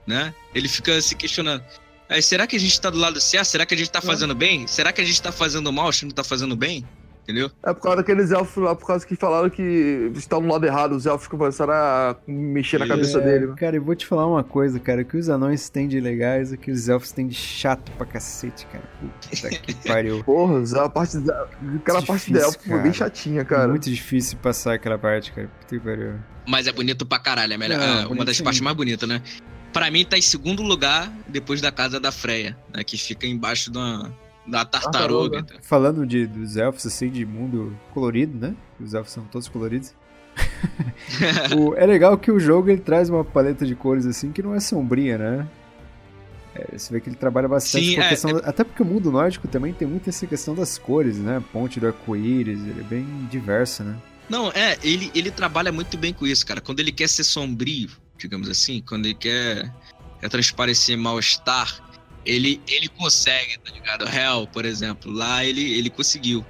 Né? 0.06 0.34
Ele 0.54 0.68
fica 0.68 1.02
se 1.02 1.16
questionando. 1.16 1.64
Aí, 2.08 2.22
será 2.22 2.46
que 2.46 2.56
a 2.56 2.60
gente 2.60 2.80
tá 2.80 2.92
do 2.92 3.00
lado 3.00 3.20
certo? 3.20 3.48
Será 3.48 3.66
que 3.66 3.74
a 3.74 3.78
gente 3.78 3.90
tá 3.90 4.02
fazendo 4.02 4.36
bem? 4.36 4.68
Será 4.68 4.94
que 4.94 5.02
a 5.02 5.04
gente 5.04 5.20
tá 5.20 5.32
fazendo 5.32 5.74
mal, 5.74 5.90
achando 5.90 6.10
que 6.10 6.16
tá 6.16 6.24
fazendo 6.24 6.56
bem? 6.56 6.88
Entendeu? 7.26 7.50
É 7.64 7.74
por 7.74 7.82
causa 7.82 7.98
daqueles 7.98 8.30
elfos 8.32 8.64
lá, 8.64 8.76
por 8.76 8.86
causa 8.86 9.06
que 9.06 9.16
falaram 9.16 9.50
que 9.50 10.12
estão 10.14 10.40
no 10.40 10.48
lado 10.54 10.64
errado, 10.64 10.92
os 10.96 11.08
elfos 11.08 11.28
começaram 11.28 11.74
a 11.74 12.16
mexer 12.28 12.78
na 12.80 12.88
cabeça 12.88 13.18
É, 13.18 13.22
dele. 13.22 13.48
né? 13.48 13.56
Cara, 13.58 13.76
eu 13.76 13.84
vou 13.84 13.96
te 13.96 14.06
falar 14.06 14.28
uma 14.28 14.44
coisa, 14.44 14.80
cara. 14.80 15.02
O 15.02 15.06
que 15.06 15.18
os 15.18 15.28
anões 15.28 15.68
têm 15.68 15.88
de 15.88 16.00
legais, 16.00 16.52
o 16.52 16.58
que 16.58 16.70
os 16.70 16.88
elfos 16.88 17.12
têm 17.12 17.26
de 17.28 17.34
chato 17.34 17.92
pra 17.94 18.06
cacete, 18.06 18.68
cara. 18.68 18.84
Puta 19.02 19.50
que 19.50 19.74
pariu. 19.88 20.24
Porra, 20.24 20.62
a 20.86 20.90
parte 20.90 21.18
da, 21.18 21.34
aquela 21.78 22.00
Difícil, 22.00 22.06
parte 22.06 22.34
da 22.34 22.40
elfo 22.42 22.60
foi 22.60 22.74
bem 22.74 22.82
cara. 22.84 22.94
chatinha, 22.94 23.44
cara. 23.44 23.68
Muito 23.70 23.90
difícil 23.90 24.38
passar 24.38 24.76
aquela 24.76 25.00
parte, 25.00 25.32
cara. 25.32 25.48
Puta 25.48 25.80
que 25.80 25.84
pariu. 25.84 26.14
Mas 26.48 26.68
é 26.68 26.72
bonito 26.72 27.08
pra 27.08 27.18
caralho, 27.18 27.54
é 27.54 27.58
melhor, 27.58 27.80
Não, 27.80 28.02
é 28.02 28.06
uma 28.06 28.24
das 28.24 28.40
partes 28.40 28.62
mais 28.62 28.78
bonitas, 28.78 29.10
né? 29.10 29.20
Pra 29.74 29.90
mim 29.90 30.06
tá 30.06 30.16
em 30.18 30.22
segundo 30.22 30.62
lugar 30.62 31.12
depois 31.28 31.60
da 31.60 31.72
casa 31.72 32.00
da 32.00 32.12
Freya, 32.12 32.56
né? 32.72 32.84
Que 32.84 32.98
fica 32.98 33.26
embaixo 33.26 33.72
da, 33.72 34.12
da 34.48 34.64
tartaruga. 34.66 35.38
Tartaruga. 35.38 35.64
Falando 35.64 36.06
de, 36.06 36.28
dos 36.28 36.56
elfos, 36.58 36.86
assim, 36.86 37.10
de 37.10 37.26
mundo 37.26 37.76
colorido, 37.94 38.38
né? 38.38 38.56
Os 38.80 38.94
elfos 38.94 39.14
são 39.14 39.24
todos 39.26 39.48
coloridos. 39.48 39.94
O- 41.58 41.74
é 41.76 41.86
legal 41.86 42.18
que 42.18 42.32
o 42.32 42.40
jogo 42.40 42.70
ele 42.70 42.82
traz 42.82 43.10
uma 43.10 43.24
paleta 43.24 43.66
de 43.66 43.76
cores, 43.76 44.06
assim, 44.06 44.32
que 44.32 44.42
não 44.42 44.54
é 44.54 44.60
sombria, 44.60 45.18
né? 45.18 45.48
É, 46.54 46.78
você 46.78 46.94
vê 46.94 47.02
que 47.02 47.10
ele 47.10 47.16
trabalha 47.18 47.48
bastante 47.48 47.86
Sim, 47.86 47.96
com 47.96 48.02
a 48.02 48.06
é, 48.06 48.10
questão... 48.10 48.34
da- 48.34 48.40
Até 48.50 48.64
porque 48.64 48.82
o 48.82 48.86
mundo 48.86 49.12
nórdico 49.12 49.48
também 49.48 49.74
tem 49.74 49.88
muito 49.88 50.10
essa 50.10 50.26
questão 50.26 50.56
das 50.56 50.78
cores, 50.78 51.18
né? 51.18 51.44
Ponte 51.52 51.80
do 51.80 51.88
arco-íris, 51.88 52.60
ele 52.62 52.80
é 52.80 52.84
bem 52.84 53.06
diverso, 53.30 53.84
né? 53.84 53.96
Não, 54.30 54.50
é, 54.52 54.78
ele, 54.84 55.12
ele 55.14 55.30
trabalha 55.30 55.72
muito 55.72 55.98
bem 55.98 56.14
com 56.14 56.26
isso, 56.26 56.46
cara. 56.46 56.60
Quando 56.62 56.80
ele 56.80 56.92
quer 56.92 57.08
ser 57.10 57.24
sombrio, 57.24 57.90
digamos 58.18 58.50
assim, 58.50 58.82
quando 58.82 59.06
ele 59.06 59.14
quer, 59.16 59.72
quer 60.20 60.30
transparecer 60.30 60.98
mal-estar, 60.98 61.80
ele, 62.26 62.62
ele 62.68 62.88
consegue, 62.90 63.58
tá 63.60 63.72
ligado? 63.72 64.06
Hell, 64.08 64.48
por 64.48 64.66
exemplo, 64.66 65.12
lá 65.12 65.44
ele, 65.46 65.62
ele 65.78 65.90
conseguiu 65.90 66.46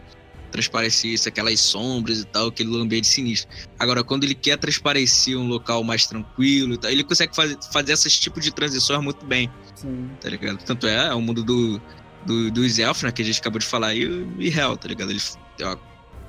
transparecer 0.52 1.12
isso, 1.12 1.28
aquelas 1.28 1.60
sombras 1.60 2.20
e 2.20 2.26
tal, 2.26 2.48
aquele 2.48 2.74
ambiente 2.80 3.08
sinistro. 3.08 3.50
Agora, 3.78 4.04
quando 4.06 4.24
ele 4.24 4.34
quer 4.36 4.58
transparecer 4.58 5.38
um 5.38 5.48
local 5.48 5.84
mais 5.84 6.06
tranquilo 6.08 6.76
e 6.76 6.78
tal, 6.78 6.90
ele 6.90 7.04
consegue 7.04 7.36
fazer, 7.36 7.58
fazer 7.74 7.92
esses 7.92 8.18
tipos 8.18 8.42
de 8.44 8.54
transições 8.54 9.04
muito 9.04 9.26
bem, 9.26 9.52
Sim. 9.76 10.10
tá 10.22 10.30
ligado? 10.30 10.64
Tanto 10.64 10.88
é, 10.88 11.08
é 11.08 11.14
o 11.14 11.20
mundo 11.22 11.44
do, 11.44 11.82
do- 12.26 12.50
dos 12.52 12.80
elfos, 12.80 13.04
né, 13.04 13.12
que 13.12 13.22
a 13.22 13.26
gente 13.26 13.40
acabou 13.42 13.60
de 13.60 13.66
falar, 13.66 13.94
e, 13.96 14.06
o- 14.06 14.42
e 14.42 14.48
Hell, 14.48 14.78
tá 14.78 14.88
ligado? 14.88 15.10
Eles, 15.12 15.38
ó, 15.62 15.76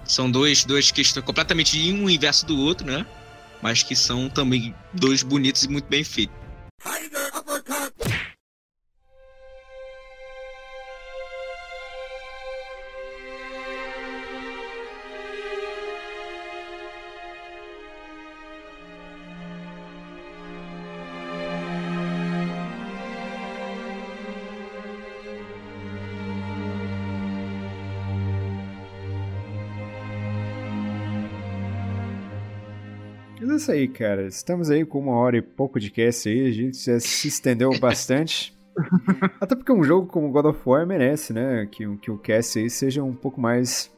são 0.05 0.29
dois, 0.29 0.65
dois 0.65 0.91
que 0.91 1.03
estão 1.03 1.23
completamente 1.23 1.79
um 1.93 2.11
inverso 2.11 2.45
do 2.47 2.59
outro, 2.59 2.85
né? 2.85 3.07
Mas 3.63 3.83
que 3.85 3.95
são 3.95 4.29
também 4.29 4.75
dois 4.93 5.23
bonitos 5.23 5.63
e 5.63 5.69
muito 5.69 5.87
bem 5.89 6.03
feitos. 6.03 6.35
Mas 33.47 33.53
é 33.53 33.57
isso 33.57 33.73
aí, 33.73 33.89
cara. 33.89 34.27
Estamos 34.27 34.71
aí 34.71 34.85
com 34.85 34.99
uma 34.99 35.13
hora 35.13 35.37
e 35.37 35.43
pouco 35.43 35.79
de 35.79 35.91
cast 35.91 36.29
aí, 36.29 36.49
a 36.49 36.53
gente 36.53 36.79
já 36.85 36.99
se 36.99 37.29
estendeu 37.29 37.71
bastante. 37.79 38.55
Até 39.41 39.55
porque 39.55 39.73
um 39.73 39.83
jogo 39.85 40.07
como 40.07 40.31
God 40.31 40.47
of 40.47 40.61
War 40.67 40.87
merece, 40.87 41.33
né? 41.33 41.67
Que, 41.71 41.87
o- 41.87 41.97
que 41.97 42.11
o 42.11 42.19
cast 42.19 42.59
aí 42.59 42.69
seja 42.69 43.03
um 43.03 43.15
pouco 43.15 43.41
mais 43.41 43.91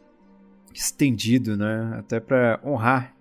estendido, 0.75 1.57
né? 1.57 1.97
Até 1.99 2.21
pra 2.21 2.61
honrar 2.65 3.15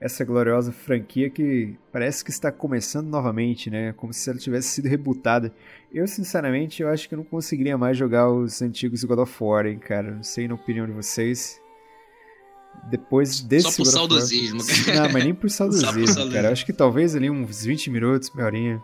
essa 0.00 0.24
gloriosa 0.24 0.72
franquia 0.72 1.30
que 1.30 1.76
parece 1.92 2.24
que 2.24 2.30
está 2.30 2.50
começando 2.52 3.06
novamente, 3.08 3.70
né? 3.70 3.92
Como 3.92 4.12
se 4.12 4.28
ela 4.28 4.38
tivesse 4.38 4.68
sido 4.68 4.88
rebootada. 4.88 5.52
Eu, 5.92 6.06
sinceramente, 6.06 6.82
eu 6.82 6.88
acho 6.88 7.08
que 7.08 7.14
eu 7.14 7.18
não 7.18 7.24
conseguiria 7.24 7.78
mais 7.78 7.96
jogar 7.96 8.28
os 8.30 8.60
antigos 8.62 9.04
God 9.04 9.20
of 9.20 9.36
War, 9.42 9.66
hein, 9.66 9.78
cara. 9.78 10.10
Não 10.10 10.22
sei 10.22 10.46
na 10.48 10.54
opinião 10.54 10.86
de 10.86 10.92
vocês. 10.92 11.60
Depois 12.90 13.40
desse 13.40 13.70
Só 13.70 13.76
por 13.76 13.86
saudosismo, 13.86 14.60
cara. 14.84 15.02
não, 15.04 15.12
mas 15.12 15.24
nem 15.24 15.34
por 15.34 15.48
saudosismo, 15.50 16.30
cara. 16.30 16.48
Eu 16.48 16.52
acho 16.52 16.66
que 16.66 16.72
talvez 16.72 17.14
ali 17.14 17.30
uns 17.30 17.64
20 17.64 17.90
minutos, 17.90 18.30
meia 18.34 18.46
horinha. 18.46 18.82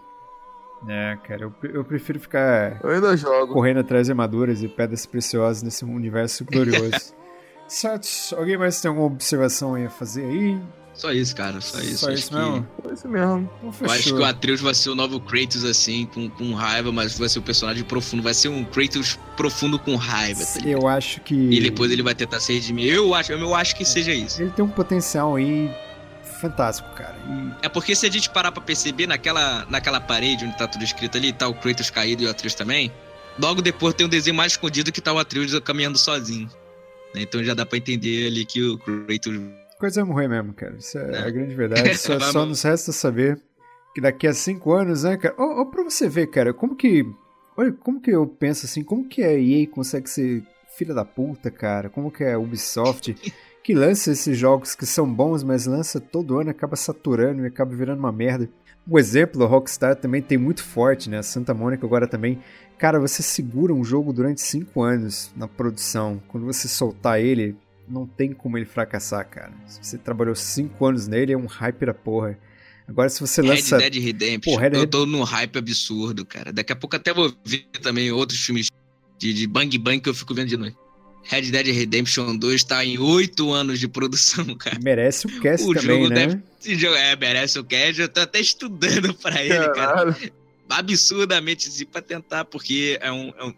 É, 0.87 1.19
cara, 1.27 1.43
eu, 1.43 1.53
eu 1.75 1.85
prefiro 1.85 2.21
ficar 2.21 2.79
Eu 2.85 2.91
ainda 2.91 3.17
jogo. 3.17 3.53
correndo 3.53 3.81
atrás 3.81 4.07
de 4.07 4.13
armaduras 4.13 4.63
e 4.63 4.69
pedras 4.69 5.05
preciosas 5.07 5.63
nesse 5.63 5.85
universo 5.85 6.45
glorioso. 6.45 7.13
certo? 7.67 8.07
Alguém 8.37 8.57
mais 8.57 8.81
tem 8.81 8.89
alguma 8.89 9.07
observação 9.09 9.75
aí 9.75 9.87
a 9.87 9.91
fazer 9.91 10.25
aí? 10.25 10.61
Só 10.99 11.13
isso, 11.13 11.35
cara, 11.37 11.61
só 11.61 11.79
isso. 11.79 11.99
Só 11.99 12.07
Acho 12.09 12.19
isso 12.19 12.29
que- 12.31 12.35
mesmo? 12.37 12.69
É 12.89 12.93
isso 12.93 13.09
mesmo. 13.09 13.51
Então 13.63 13.87
Eu 13.87 13.91
acho 13.93 14.03
que 14.15 14.21
o 14.21 14.25
Atreus 14.25 14.61
vai 14.61 14.75
ser 14.75 14.91
o 14.91 14.97
novo 14.97 15.21
Kratos, 15.21 15.65
assim, 15.65 16.07
com, 16.07 16.29
com 16.29 16.53
raiva, 16.55 16.91
mas 16.91 17.17
vai 17.17 17.29
ser 17.29 17.39
um 17.39 17.43
personagem 17.43 17.85
profundo. 17.85 18.21
Vai 18.23 18.35
ser 18.35 18.49
um 18.49 18.65
Kratos 18.65 19.17
profundo 19.37 19.79
com 19.79 19.95
raiva, 19.95 20.45
tá? 20.45 20.61
Eu 20.67 20.89
acho 20.89 21.21
que. 21.21 21.35
E 21.35 21.61
depois 21.61 21.93
ele 21.93 22.03
vai 22.03 22.17
tentar 22.17 22.41
se 22.41 22.53
redimir. 22.53 22.93
Eu 22.93 23.15
acho, 23.15 23.31
eu 23.33 23.55
acho 23.55 23.77
que 23.77 23.85
seja 23.85 24.13
isso. 24.13 24.43
Ele 24.43 24.51
tem 24.51 24.65
um 24.65 24.69
potencial 24.69 25.37
aí 25.37 25.71
fantástico, 26.41 26.89
cara. 26.95 27.17
E 27.29 27.67
É 27.67 27.69
porque 27.69 27.95
se 27.95 28.05
a 28.07 28.11
gente 28.11 28.29
parar 28.31 28.51
pra 28.53 28.61
perceber, 28.63 29.07
naquela, 29.07 29.67
naquela 29.71 30.01
parede 30.01 30.45
onde 30.45 30.57
tá 30.59 30.67
tudo 30.67 30.83
escrito 30.85 31.17
ali, 31.17 31.33
tá 31.33 31.47
o 31.49 31.55
Kratos 31.55 31.91
caído 31.91 32.23
e 32.23 32.27
o 32.27 32.31
Atreus 32.31 32.55
também, 32.55 32.93
logo 33.41 33.63
depois 33.63 33.95
tem 33.95 34.05
um 34.07 34.09
desenho 34.11 34.37
mais 34.37 34.53
escondido 34.53 34.91
que 34.93 35.01
tá 35.01 35.13
o 35.13 35.19
Atreus 35.19 35.57
caminhando 35.61 35.97
sozinho. 35.99 36.49
né? 37.15 37.23
Então 37.23 37.43
já 37.43 37.55
dá 37.55 37.65
pra 37.65 37.79
entender 37.79 38.27
ali 38.27 38.45
que 38.45 38.63
o 38.63 38.79
Kratos... 38.79 39.33
coisa 39.79 40.03
vai 40.03 40.11
morrer 40.11 40.29
mesmo, 40.29 40.53
cara. 40.53 40.77
Isso 40.79 40.99
é 40.99 41.13
É. 41.13 41.19
a 41.27 41.31
grande 41.31 41.55
verdade. 41.55 41.95
Só, 41.99 42.19
só 42.21 42.45
nos 42.47 42.63
resta 42.63 42.93
saber 42.93 43.41
que 43.95 44.01
daqui 44.01 44.27
a 44.27 44.35
cinco 44.35 44.73
anos, 44.73 45.05
né, 45.05 45.17
cara? 45.17 45.35
Ó, 45.39 45.63
ó, 45.63 45.65
pra 45.65 45.83
você 45.83 46.09
ver, 46.09 46.27
cara, 46.29 46.53
como 46.53 46.77
que. 46.77 47.05
Olha, 47.57 47.73
como 47.73 48.01
que 48.01 48.11
eu 48.11 48.27
penso 48.27 48.67
assim, 48.67 48.83
como 48.85 49.09
que 49.09 49.23
a 49.23 49.33
EA 49.33 49.67
consegue 49.67 50.09
ser 50.09 50.45
filha 50.77 50.95
da 50.95 51.05
puta, 51.05 51.51
cara? 51.51 51.89
Como 51.89 52.11
que 52.11 52.23
a 52.25 52.39
Ubisoft, 52.39 53.15
que 53.65 53.75
lança 53.75 54.13
esses 54.13 54.37
jogos 54.39 54.75
que 54.77 54.87
são 54.87 55.13
bons, 55.13 55.43
mas 55.43 55.67
lança 55.67 56.01
todo 56.01 56.39
ano, 56.39 56.51
acaba 56.51 56.77
saturando 56.77 57.43
e 57.43 57.47
acaba 57.47 57.75
virando 57.75 57.99
uma 57.99 58.13
merda. 58.13 58.49
O 58.91 58.99
exemplo 58.99 59.39
da 59.41 59.45
Rockstar 59.47 59.97
também 59.97 60.23
tem 60.23 60.39
muito 60.39 60.63
forte, 60.63 61.11
né? 61.11 61.19
A 61.19 61.23
Santa 61.23 61.53
Mônica 61.53 61.85
agora 61.85 62.07
também. 62.07 62.39
Cara, 62.79 62.99
você 63.01 63.23
segura 63.23 63.75
um 63.75 63.85
jogo 63.85 64.13
durante 64.13 64.41
cinco 64.41 64.83
anos 64.83 65.31
na 65.37 65.47
produção. 65.49 66.23
Quando 66.29 66.47
você 66.47 66.69
soltar 66.69 67.21
ele, 67.21 67.55
não 67.91 68.07
tem 68.07 68.33
como 68.33 68.57
ele 68.59 68.65
fracassar, 68.67 69.27
cara. 69.29 69.53
Se 69.67 69.79
você 69.83 69.99
trabalhou 69.99 70.35
cinco 70.35 70.87
anos 70.87 71.07
nele, 71.09 71.33
é 71.33 71.37
um 71.39 71.47
hype 71.47 71.87
da 71.87 71.95
porra. 71.95 72.39
Agora, 72.87 73.09
se 73.09 73.21
você 73.21 73.43
lança. 73.43 73.77
Red 73.79 73.91
Dead 73.91 74.03
Redemption. 74.05 74.55
Pô, 74.55 74.59
Red 74.59 74.71
eu 74.75 74.87
tô 74.87 75.05
num 75.07 75.23
hype 75.23 75.59
absurdo, 75.59 76.25
cara. 76.25 76.53
Daqui 76.53 76.73
a 76.73 76.77
pouco 76.77 76.97
até 76.97 77.13
vou 77.13 77.33
ver 77.45 77.67
também 77.83 78.11
outros 78.11 78.41
filmes 78.41 78.69
de, 79.19 79.33
de 79.35 79.47
Bang 79.47 79.77
Bang 79.79 80.01
que 80.01 80.09
eu 80.09 80.15
fico 80.15 80.33
vendo 80.35 80.49
de 80.49 80.57
noite. 80.57 80.77
Red 81.25 81.51
Dead 81.51 81.67
Redemption 81.67 82.37
2 82.39 82.65
tá 82.65 82.83
em 82.83 82.97
oito 82.99 83.53
anos 83.53 83.79
de 83.79 83.87
produção, 83.89 84.47
cara. 84.57 84.79
Merece 84.83 85.27
um 85.27 85.41
cast 85.41 85.67
O 85.67 85.75
também, 85.75 85.97
jogo 86.05 86.09
né? 86.09 86.27
deve- 86.29 86.43
Esse 86.61 86.75
jogo 86.77 86.95
é, 86.97 87.15
merece 87.17 87.59
o 87.59 87.65
cash. 87.65 87.99
Eu 87.99 88.09
tô 88.09 88.21
até 88.21 88.41
estudando 88.41 89.13
pra 89.21 89.43
ele, 89.45 89.69
cara. 89.71 90.13
Caralho. 90.13 90.33
Absurdamente 90.71 91.69
assim, 91.69 91.85
pra 91.85 92.01
tentar, 92.01 92.45
porque 92.45 92.99
é 93.03 93.11
um, 93.13 93.33
é 93.39 93.45
um, 93.45 93.55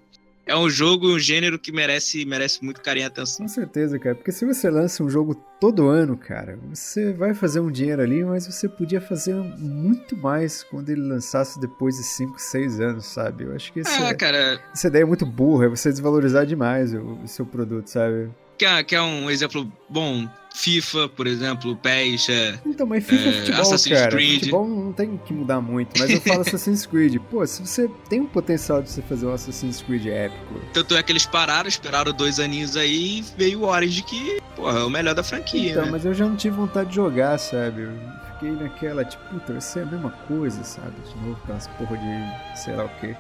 é 0.47 0.57
um 0.57 0.69
jogo, 0.69 1.09
um 1.15 1.19
gênero 1.19 1.59
que 1.59 1.71
merece, 1.71 2.25
merece 2.25 2.65
muito 2.65 2.81
carinho 2.81 3.05
e 3.05 3.07
atenção. 3.07 3.47
Com 3.47 3.49
certeza, 3.53 3.99
cara. 3.99 4.15
Porque 4.15 4.33
se 4.33 4.45
você 4.45 4.69
lança 4.71 5.03
um 5.05 5.09
jogo 5.11 5.35
todo 5.61 5.89
ano, 5.89 6.17
cara, 6.17 6.59
você 6.69 7.13
vai 7.13 7.35
fazer 7.35 7.61
um 7.61 7.71
dinheiro 7.71 8.03
ali, 8.03 8.25
mas 8.25 8.47
você 8.47 8.69
podia 8.69 9.01
fazer 9.01 9.35
muito 9.35 10.17
mais 10.17 10.63
quando 10.65 10.89
ele 10.91 11.03
lançasse 11.03 11.61
depois 11.61 11.97
de 11.97 12.03
5, 12.03 12.39
6 12.41 12.81
anos, 12.81 13.07
sabe? 13.07 13.45
Eu 13.45 13.55
acho 13.55 13.73
que 13.73 13.81
esse 13.81 14.03
Ah, 14.03 14.09
é- 14.09 14.15
cara, 14.15 14.61
essa 14.73 14.89
ideia 14.89 15.03
é 15.03 15.07
muito 15.07 15.25
burra, 15.27 15.67
é 15.67 15.69
você 15.69 15.91
desvalorizar 15.91 16.45
demais 16.47 16.93
o, 16.95 17.01
o 17.23 17.29
seu 17.29 17.45
produto, 17.47 17.89
sabe? 17.89 18.31
quer, 18.59 18.85
quer 18.85 19.01
um 19.01 19.31
exemplo 19.31 19.71
bom? 19.89 20.29
FIFA, 20.53 21.09
por 21.09 21.27
exemplo, 21.27 21.77
PES, 21.77 22.29
é, 22.29 22.59
Então, 22.67 22.87
mas 22.87 23.05
FIFA 23.05 23.23
é, 23.23 23.29
É, 23.29 23.33
futebol, 23.41 23.61
Assassin's 23.63 23.99
cara. 23.99 24.11
Creed. 24.11 24.39
Futebol 24.41 24.69
não 24.69 24.93
tem 24.93 25.17
que 25.25 25.33
mudar 25.33 25.61
muito, 25.61 25.99
mas 25.99 26.11
eu 26.11 26.21
falo 26.21 26.41
Assassin's 26.43 26.85
Creed. 26.87 27.17
Pô, 27.31 27.47
se 27.47 27.65
você 27.65 27.89
tem 28.09 28.21
um 28.21 28.27
potencial 28.27 28.83
de 28.83 28.91
você 28.91 29.01
fazer 29.03 29.27
um 29.27 29.33
Assassin's 29.33 29.81
Creed 29.83 30.07
épico, 30.07 30.61
Tanto 30.73 30.97
é 30.97 31.03
que 31.03 31.13
eles 31.13 31.25
pararam, 31.27 31.69
esperaram 31.69 32.13
dois 32.13 32.39
aninhos 32.41 32.77
aí 32.77 33.19
e 33.21 33.25
veio 33.39 33.61
o 33.61 33.65
Orange 33.65 34.03
que, 34.03 34.39
porra, 34.57 34.81
é 34.81 34.85
o 34.85 34.91
melhor 34.91 35.15
da 35.15 35.23
franquia, 35.23 35.71
Então, 35.71 35.85
né? 35.87 35.91
mas 35.93 36.05
eu 36.05 36.13
já 36.13 36.27
não 36.27 36.37
tive 36.37 36.57
vontade 36.57 36.91
de 36.91 36.97
jogar, 36.97 37.39
sabe? 37.39 37.83
Eu 37.83 37.93
fiquei 38.35 38.51
naquela, 38.51 39.05
tipo, 39.05 39.23
puta, 39.31 39.53
vai 39.53 39.61
ser 39.63 39.81
a 39.81 39.87
mesma 39.87 40.11
coisa, 40.27 40.63
sabe? 40.65 40.93
De 41.09 41.17
novo, 41.27 41.39
aquelas 41.45 41.67
porra 41.69 41.97
de 41.97 42.59
sei 42.61 42.75
lá 42.75 42.85
o 42.85 42.91
quê. 43.01 43.17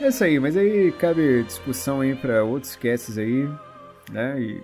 É 0.00 0.08
isso 0.08 0.24
aí, 0.24 0.40
mas 0.40 0.56
aí 0.56 0.90
cabe 0.92 1.42
discussão 1.44 2.00
aí 2.00 2.14
pra 2.14 2.42
outros 2.42 2.74
casts 2.74 3.18
aí, 3.18 3.46
né? 4.10 4.40
E 4.40 4.60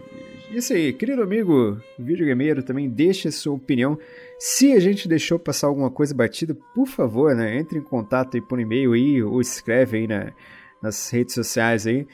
Isso 0.50 0.72
aí, 0.72 0.92
querido 0.92 1.22
amigo 1.22 1.80
videogameiro, 1.98 2.62
também 2.62 2.88
deixe 2.88 3.30
sua 3.32 3.54
opinião. 3.54 3.98
Se 4.38 4.72
a 4.72 4.80
gente 4.80 5.08
deixou 5.08 5.38
passar 5.38 5.66
alguma 5.66 5.90
coisa 5.90 6.14
batida, 6.14 6.56
por 6.74 6.86
favor, 6.86 7.34
né? 7.34 7.58
Entre 7.58 7.78
em 7.78 7.82
contato 7.82 8.36
aí 8.36 8.40
por 8.40 8.60
e-mail 8.60 8.92
aí, 8.92 9.22
ou 9.22 9.40
escreve 9.40 9.98
aí 9.98 10.06
na, 10.06 10.32
nas 10.80 11.10
redes 11.10 11.34
sociais 11.34 11.86
aí. 11.86 12.06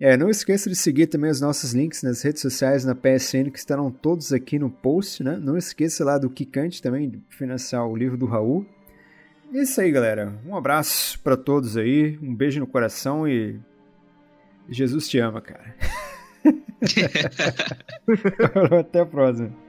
É, 0.00 0.16
não 0.16 0.28
esqueça 0.28 0.68
de 0.68 0.76
seguir 0.76 1.06
também 1.06 1.30
os 1.30 1.40
nossos 1.40 1.72
links 1.72 2.02
nas 2.02 2.22
redes 2.22 2.42
sociais 2.42 2.84
na 2.84 2.94
PSN 2.94 3.50
que 3.50 3.58
estarão 3.58 3.90
todos 3.90 4.32
aqui 4.32 4.58
no 4.58 4.70
post, 4.70 5.22
né? 5.22 5.36
Não 5.40 5.56
esqueça 5.56 6.04
lá 6.04 6.18
do 6.18 6.30
Kikante 6.30 6.82
também 6.82 7.08
de 7.08 7.22
financiar 7.28 7.86
o 7.86 7.96
livro 7.96 8.16
do 8.16 8.26
Raul. 8.26 8.66
É 9.52 9.62
isso 9.62 9.80
aí, 9.80 9.90
galera. 9.90 10.38
Um 10.46 10.56
abraço 10.56 11.18
para 11.20 11.36
todos 11.36 11.76
aí, 11.76 12.18
um 12.22 12.34
beijo 12.34 12.60
no 12.60 12.66
coração 12.66 13.26
e 13.26 13.58
Jesus 14.68 15.08
te 15.08 15.18
ama, 15.18 15.40
cara. 15.40 15.74
Até 18.80 19.00
a 19.00 19.06
próxima. 19.06 19.67